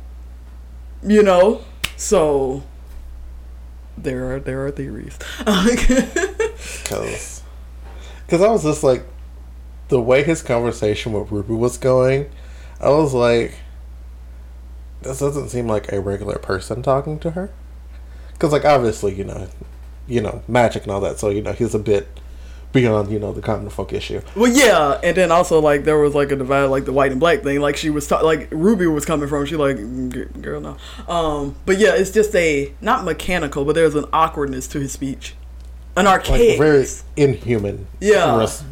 You 1.02 1.22
know, 1.22 1.64
so 1.96 2.64
there 3.96 4.34
are 4.34 4.40
there 4.40 4.66
are 4.66 4.70
theories. 4.70 5.18
Because 6.82 7.42
cause 8.28 8.42
I 8.42 8.50
was 8.50 8.62
just 8.64 8.82
like, 8.82 9.04
the 9.88 10.00
way 10.00 10.22
his 10.22 10.42
conversation 10.42 11.12
with 11.12 11.30
Ruby 11.30 11.54
was 11.54 11.78
going, 11.78 12.30
I 12.80 12.90
was 12.90 13.14
like, 13.14 13.54
this 15.02 15.20
doesn't 15.20 15.48
seem 15.48 15.66
like 15.66 15.90
a 15.92 16.00
regular 16.00 16.38
person 16.38 16.82
talking 16.82 17.18
to 17.20 17.32
her. 17.32 17.50
Because, 18.32 18.52
like, 18.52 18.64
obviously, 18.64 19.14
you 19.14 19.24
know, 19.24 19.48
you 20.08 20.20
know, 20.20 20.42
magic 20.48 20.82
and 20.84 20.92
all 20.92 21.00
that, 21.02 21.18
so, 21.18 21.28
you 21.30 21.42
know, 21.42 21.52
he's 21.52 21.74
a 21.74 21.78
bit 21.78 22.08
beyond, 22.72 23.10
you 23.10 23.18
know, 23.18 23.32
the 23.32 23.40
common 23.40 23.68
folk 23.70 23.92
issue. 23.92 24.20
Well, 24.36 24.50
yeah, 24.52 25.00
and 25.02 25.16
then 25.16 25.30
also 25.32 25.60
like 25.60 25.84
there 25.84 25.98
was 25.98 26.14
like 26.14 26.30
a 26.32 26.36
divide, 26.36 26.64
like 26.66 26.84
the 26.84 26.92
white 26.92 27.10
and 27.12 27.20
black 27.20 27.42
thing. 27.42 27.60
Like 27.60 27.76
she 27.76 27.90
was 27.90 28.06
ta- 28.06 28.20
like 28.20 28.48
Ruby 28.50 28.86
was 28.86 29.04
coming 29.06 29.28
from. 29.28 29.46
She 29.46 29.56
like 29.56 29.76
girl 30.42 30.60
no. 30.60 30.76
Um, 31.12 31.56
but 31.64 31.78
yeah, 31.78 31.94
it's 31.94 32.10
just 32.10 32.34
a 32.34 32.72
not 32.80 33.04
mechanical, 33.04 33.64
but 33.64 33.74
there's 33.74 33.94
an 33.94 34.04
awkwardness 34.12 34.66
to 34.68 34.80
his 34.80 34.92
speech, 34.92 35.34
an 35.96 36.04
Like, 36.04 36.20
archaic. 36.28 36.58
very 36.58 36.86
inhuman. 37.16 37.86
Yeah. 38.00 38.34
For, 38.34 38.42
us, 38.42 38.64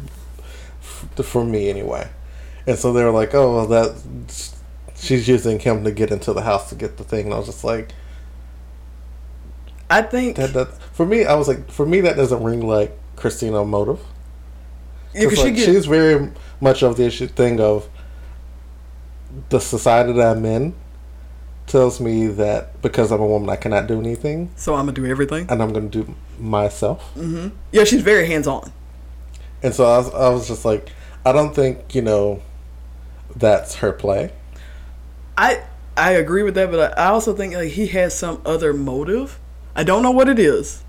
for 1.23 1.43
me, 1.43 1.69
anyway. 1.69 2.07
And 2.67 2.77
so 2.77 2.93
they 2.93 3.03
were 3.03 3.11
like, 3.11 3.33
oh, 3.33 3.55
well, 3.55 3.67
that. 3.67 3.95
She's 4.99 5.27
using 5.27 5.59
him 5.59 5.83
to 5.83 5.91
get 5.91 6.09
into 6.11 6.33
the 6.33 6.41
house 6.41 6.69
to 6.69 6.75
get 6.75 6.97
the 6.97 7.03
thing. 7.03 7.25
And 7.25 7.33
I 7.33 7.37
was 7.37 7.45
just 7.45 7.63
like, 7.63 7.91
I 9.89 10.01
think 10.01 10.35
That, 10.37 10.53
that 10.53 10.67
for 10.93 11.05
me, 11.05 11.25
I 11.25 11.35
was 11.35 11.47
like, 11.47 11.71
for 11.71 11.85
me, 11.85 12.01
that 12.01 12.15
doesn't 12.17 12.43
ring 12.43 12.65
like 12.67 12.97
Christina 13.15 13.63
motive. 13.63 13.99
yeah, 15.13 15.29
she 15.29 15.35
like, 15.43 15.55
get, 15.55 15.65
she's 15.65 15.85
very 15.85 16.31
much 16.61 16.83
of 16.83 16.97
the 16.97 17.05
issue 17.05 17.27
thing 17.27 17.59
of 17.59 17.87
the 19.49 19.59
society 19.59 20.13
that 20.13 20.37
I'm 20.37 20.45
in 20.45 20.75
tells 21.67 21.99
me 21.99 22.27
that 22.27 22.81
because 22.81 23.11
I'm 23.11 23.19
a 23.21 23.25
woman, 23.27 23.49
I 23.49 23.55
cannot 23.57 23.87
do 23.87 23.99
anything, 23.99 24.49
so 24.55 24.73
I'm 24.75 24.85
gonna 24.85 24.93
do 24.93 25.05
everything. 25.05 25.47
and 25.49 25.61
I'm 25.61 25.73
going 25.73 25.89
to 25.89 26.03
do 26.03 26.15
myself. 26.39 27.01
hmm 27.13 27.49
Yeah, 27.71 27.83
she's 27.83 28.01
very 28.03 28.25
hands 28.27 28.47
on. 28.47 28.71
And 29.61 29.73
so 29.73 29.85
I 29.85 29.97
was, 29.97 30.13
I 30.13 30.29
was 30.29 30.47
just 30.47 30.63
like, 30.65 30.89
I 31.25 31.31
don't 31.33 31.53
think 31.53 31.93
you 31.95 32.01
know 32.01 32.41
that's 33.35 33.75
her 33.75 33.91
play. 33.91 34.31
I 35.37 35.61
I 35.97 36.11
agree 36.11 36.43
with 36.43 36.55
that, 36.55 36.71
but 36.71 36.97
I 36.97 37.03
I 37.03 37.07
also 37.09 37.35
think 37.35 37.53
like 37.53 37.69
he 37.71 37.87
has 37.87 38.17
some 38.17 38.41
other 38.45 38.71
motive. 38.73 39.37
I 39.77 39.83
don't 39.83 40.01
know 40.03 40.11
what 40.11 40.27
it 40.27 40.39
is, 40.39 40.83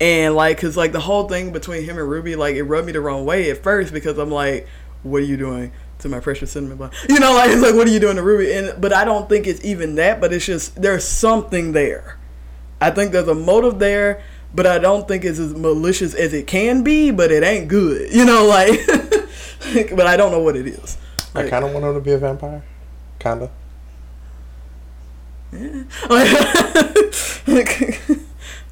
and 0.00 0.34
like, 0.34 0.60
cause 0.60 0.76
like 0.76 0.92
the 0.92 1.00
whole 1.00 1.28
thing 1.28 1.52
between 1.52 1.82
him 1.84 1.98
and 1.98 2.08
Ruby, 2.08 2.36
like 2.36 2.56
it 2.56 2.62
rubbed 2.64 2.86
me 2.86 2.92
the 2.92 3.00
wrong 3.00 3.24
way 3.24 3.50
at 3.50 3.62
first 3.62 3.92
because 3.92 4.18
I'm 4.18 4.30
like, 4.30 4.68
what 5.02 5.22
are 5.22 5.24
you 5.24 5.36
doing 5.36 5.72
to 6.00 6.08
my 6.08 6.20
precious 6.20 6.52
cinnamon 6.52 6.76
bun? 6.76 6.90
You 7.08 7.20
know, 7.20 7.32
like 7.32 7.50
it's 7.52 7.62
like 7.62 7.74
what 7.74 7.86
are 7.86 7.90
you 7.90 8.00
doing 8.00 8.16
to 8.16 8.22
Ruby? 8.22 8.52
And 8.52 8.80
but 8.80 8.92
I 8.92 9.04
don't 9.04 9.28
think 9.28 9.46
it's 9.46 9.64
even 9.64 9.94
that, 9.94 10.20
but 10.20 10.32
it's 10.32 10.44
just 10.44 10.80
there's 10.80 11.04
something 11.04 11.72
there. 11.72 12.18
I 12.80 12.90
think 12.90 13.12
there's 13.12 13.28
a 13.28 13.34
motive 13.34 13.78
there, 13.78 14.22
but 14.54 14.66
I 14.66 14.78
don't 14.78 15.08
think 15.08 15.24
it's 15.24 15.38
as 15.38 15.54
malicious 15.54 16.14
as 16.14 16.34
it 16.34 16.46
can 16.46 16.82
be. 16.82 17.10
But 17.10 17.32
it 17.32 17.42
ain't 17.42 17.68
good, 17.68 18.12
you 18.14 18.24
know, 18.24 18.46
like. 18.46 18.78
but 19.96 20.06
I 20.06 20.16
don't 20.16 20.30
know 20.30 20.40
what 20.40 20.56
it 20.56 20.66
is. 20.66 20.98
I 21.34 21.48
kind 21.48 21.64
of 21.64 21.72
want 21.72 21.84
him 21.84 21.94
to 21.94 22.00
be 22.00 22.12
a 22.12 22.18
vampire, 22.18 22.62
kind 23.18 23.42
of. 23.42 23.50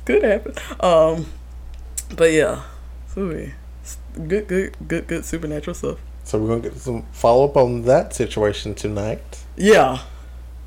Could 0.04 0.22
happen. 0.22 0.54
Um, 0.80 1.26
but 2.16 2.32
yeah, 2.32 2.62
so 3.14 3.30
yeah, 3.30 3.50
good, 4.26 4.48
good, 4.48 4.76
good, 4.86 5.06
good 5.06 5.24
supernatural 5.24 5.74
stuff. 5.74 5.98
So 6.24 6.38
we're 6.38 6.48
gonna 6.48 6.60
get 6.60 6.76
some 6.76 7.02
follow 7.12 7.44
up 7.44 7.56
on 7.56 7.82
that 7.82 8.14
situation 8.14 8.74
tonight. 8.74 9.44
Yeah. 9.56 10.00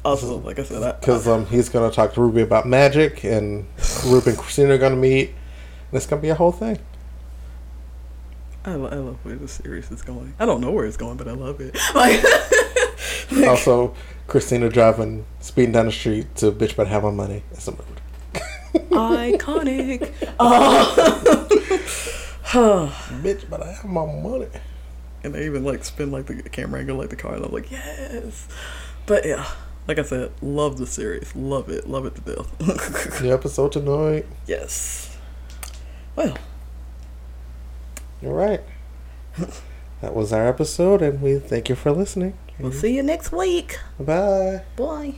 Also, 0.06 0.38
like 0.38 0.60
I 0.60 0.64
said, 0.64 1.00
Because 1.00 1.28
um, 1.28 1.48
he's 1.48 1.68
going 1.68 1.90
to 1.90 1.96
talk 1.96 2.14
to 2.14 2.22
Ruby 2.22 2.42
about 2.42 2.68
magic, 2.68 3.24
and 3.24 3.66
Ruby 4.06 4.30
and 4.30 4.38
Christina 4.38 4.76
are 4.76 4.78
going 4.78 4.92
to 4.94 5.00
meet, 5.00 5.30
and 5.30 5.94
it's 5.94 6.06
going 6.06 6.22
to 6.22 6.24
be 6.24 6.30
a 6.30 6.36
whole 6.36 6.52
thing. 6.52 6.78
I, 8.64 8.76
lo- 8.76 8.90
I 8.90 8.96
love 8.98 9.18
where 9.26 9.36
the 9.36 9.48
series 9.48 9.90
is 9.90 10.04
going. 10.04 10.36
I 10.40 10.46
don't 10.46 10.62
know 10.62 10.70
where 10.70 10.86
it's 10.86 10.96
going, 10.96 11.18
but 11.18 11.28
I 11.28 11.32
love 11.32 11.60
it. 11.60 11.76
Like, 13.32 13.48
also, 13.48 13.96
Christina 14.28 14.70
driving, 14.70 15.26
speeding 15.40 15.72
down 15.72 15.88
the 15.88 15.92
street 15.92 16.36
to 16.36 16.52
bitch 16.52 16.76
have 16.86 17.04
my 17.04 17.10
money. 17.10 17.42
It's 17.52 17.68
a 17.68 17.72
mood. 17.72 17.95
Iconic. 18.92 20.12
Oh. 22.48 23.08
bitch 23.22 23.50
but 23.50 23.62
I 23.64 23.72
have 23.74 23.86
my 23.86 24.06
money. 24.06 24.48
and 25.24 25.34
they 25.34 25.46
even 25.46 25.64
like 25.64 25.84
spin 25.84 26.12
like 26.12 26.26
the 26.28 26.42
camera 26.44 26.80
angle 26.80 26.98
like 26.98 27.10
the 27.10 27.16
car, 27.16 27.34
and 27.36 27.46
I'm 27.46 27.52
like, 27.52 27.72
yes. 27.72 28.48
But 29.06 29.26
yeah, 29.26 29.46
like 29.88 30.00
I 30.00 30.04
said, 30.04 30.32
love 30.42 30.78
the 30.78 30.86
series, 30.88 31.36
love 31.36 31.70
it, 31.70 31.88
love 31.90 32.06
it 32.06 32.16
to 32.16 32.22
death. 32.22 33.20
The 33.22 33.32
episode 33.32 33.72
tonight. 33.72 34.26
yes. 34.48 35.18
Well, 36.16 36.38
You're 38.22 38.34
right. 38.34 38.62
that 40.02 40.16
was 40.16 40.32
our 40.32 40.48
episode, 40.48 41.02
and 41.02 41.22
we 41.22 41.40
thank 41.40 41.68
you 41.70 41.76
for 41.76 41.92
listening. 41.92 42.38
we'll 42.60 42.72
see 42.72 42.96
you 42.96 43.04
next 43.04 43.32
week. 43.34 43.80
Bye. 44.00 44.64
Bye. 44.78 45.16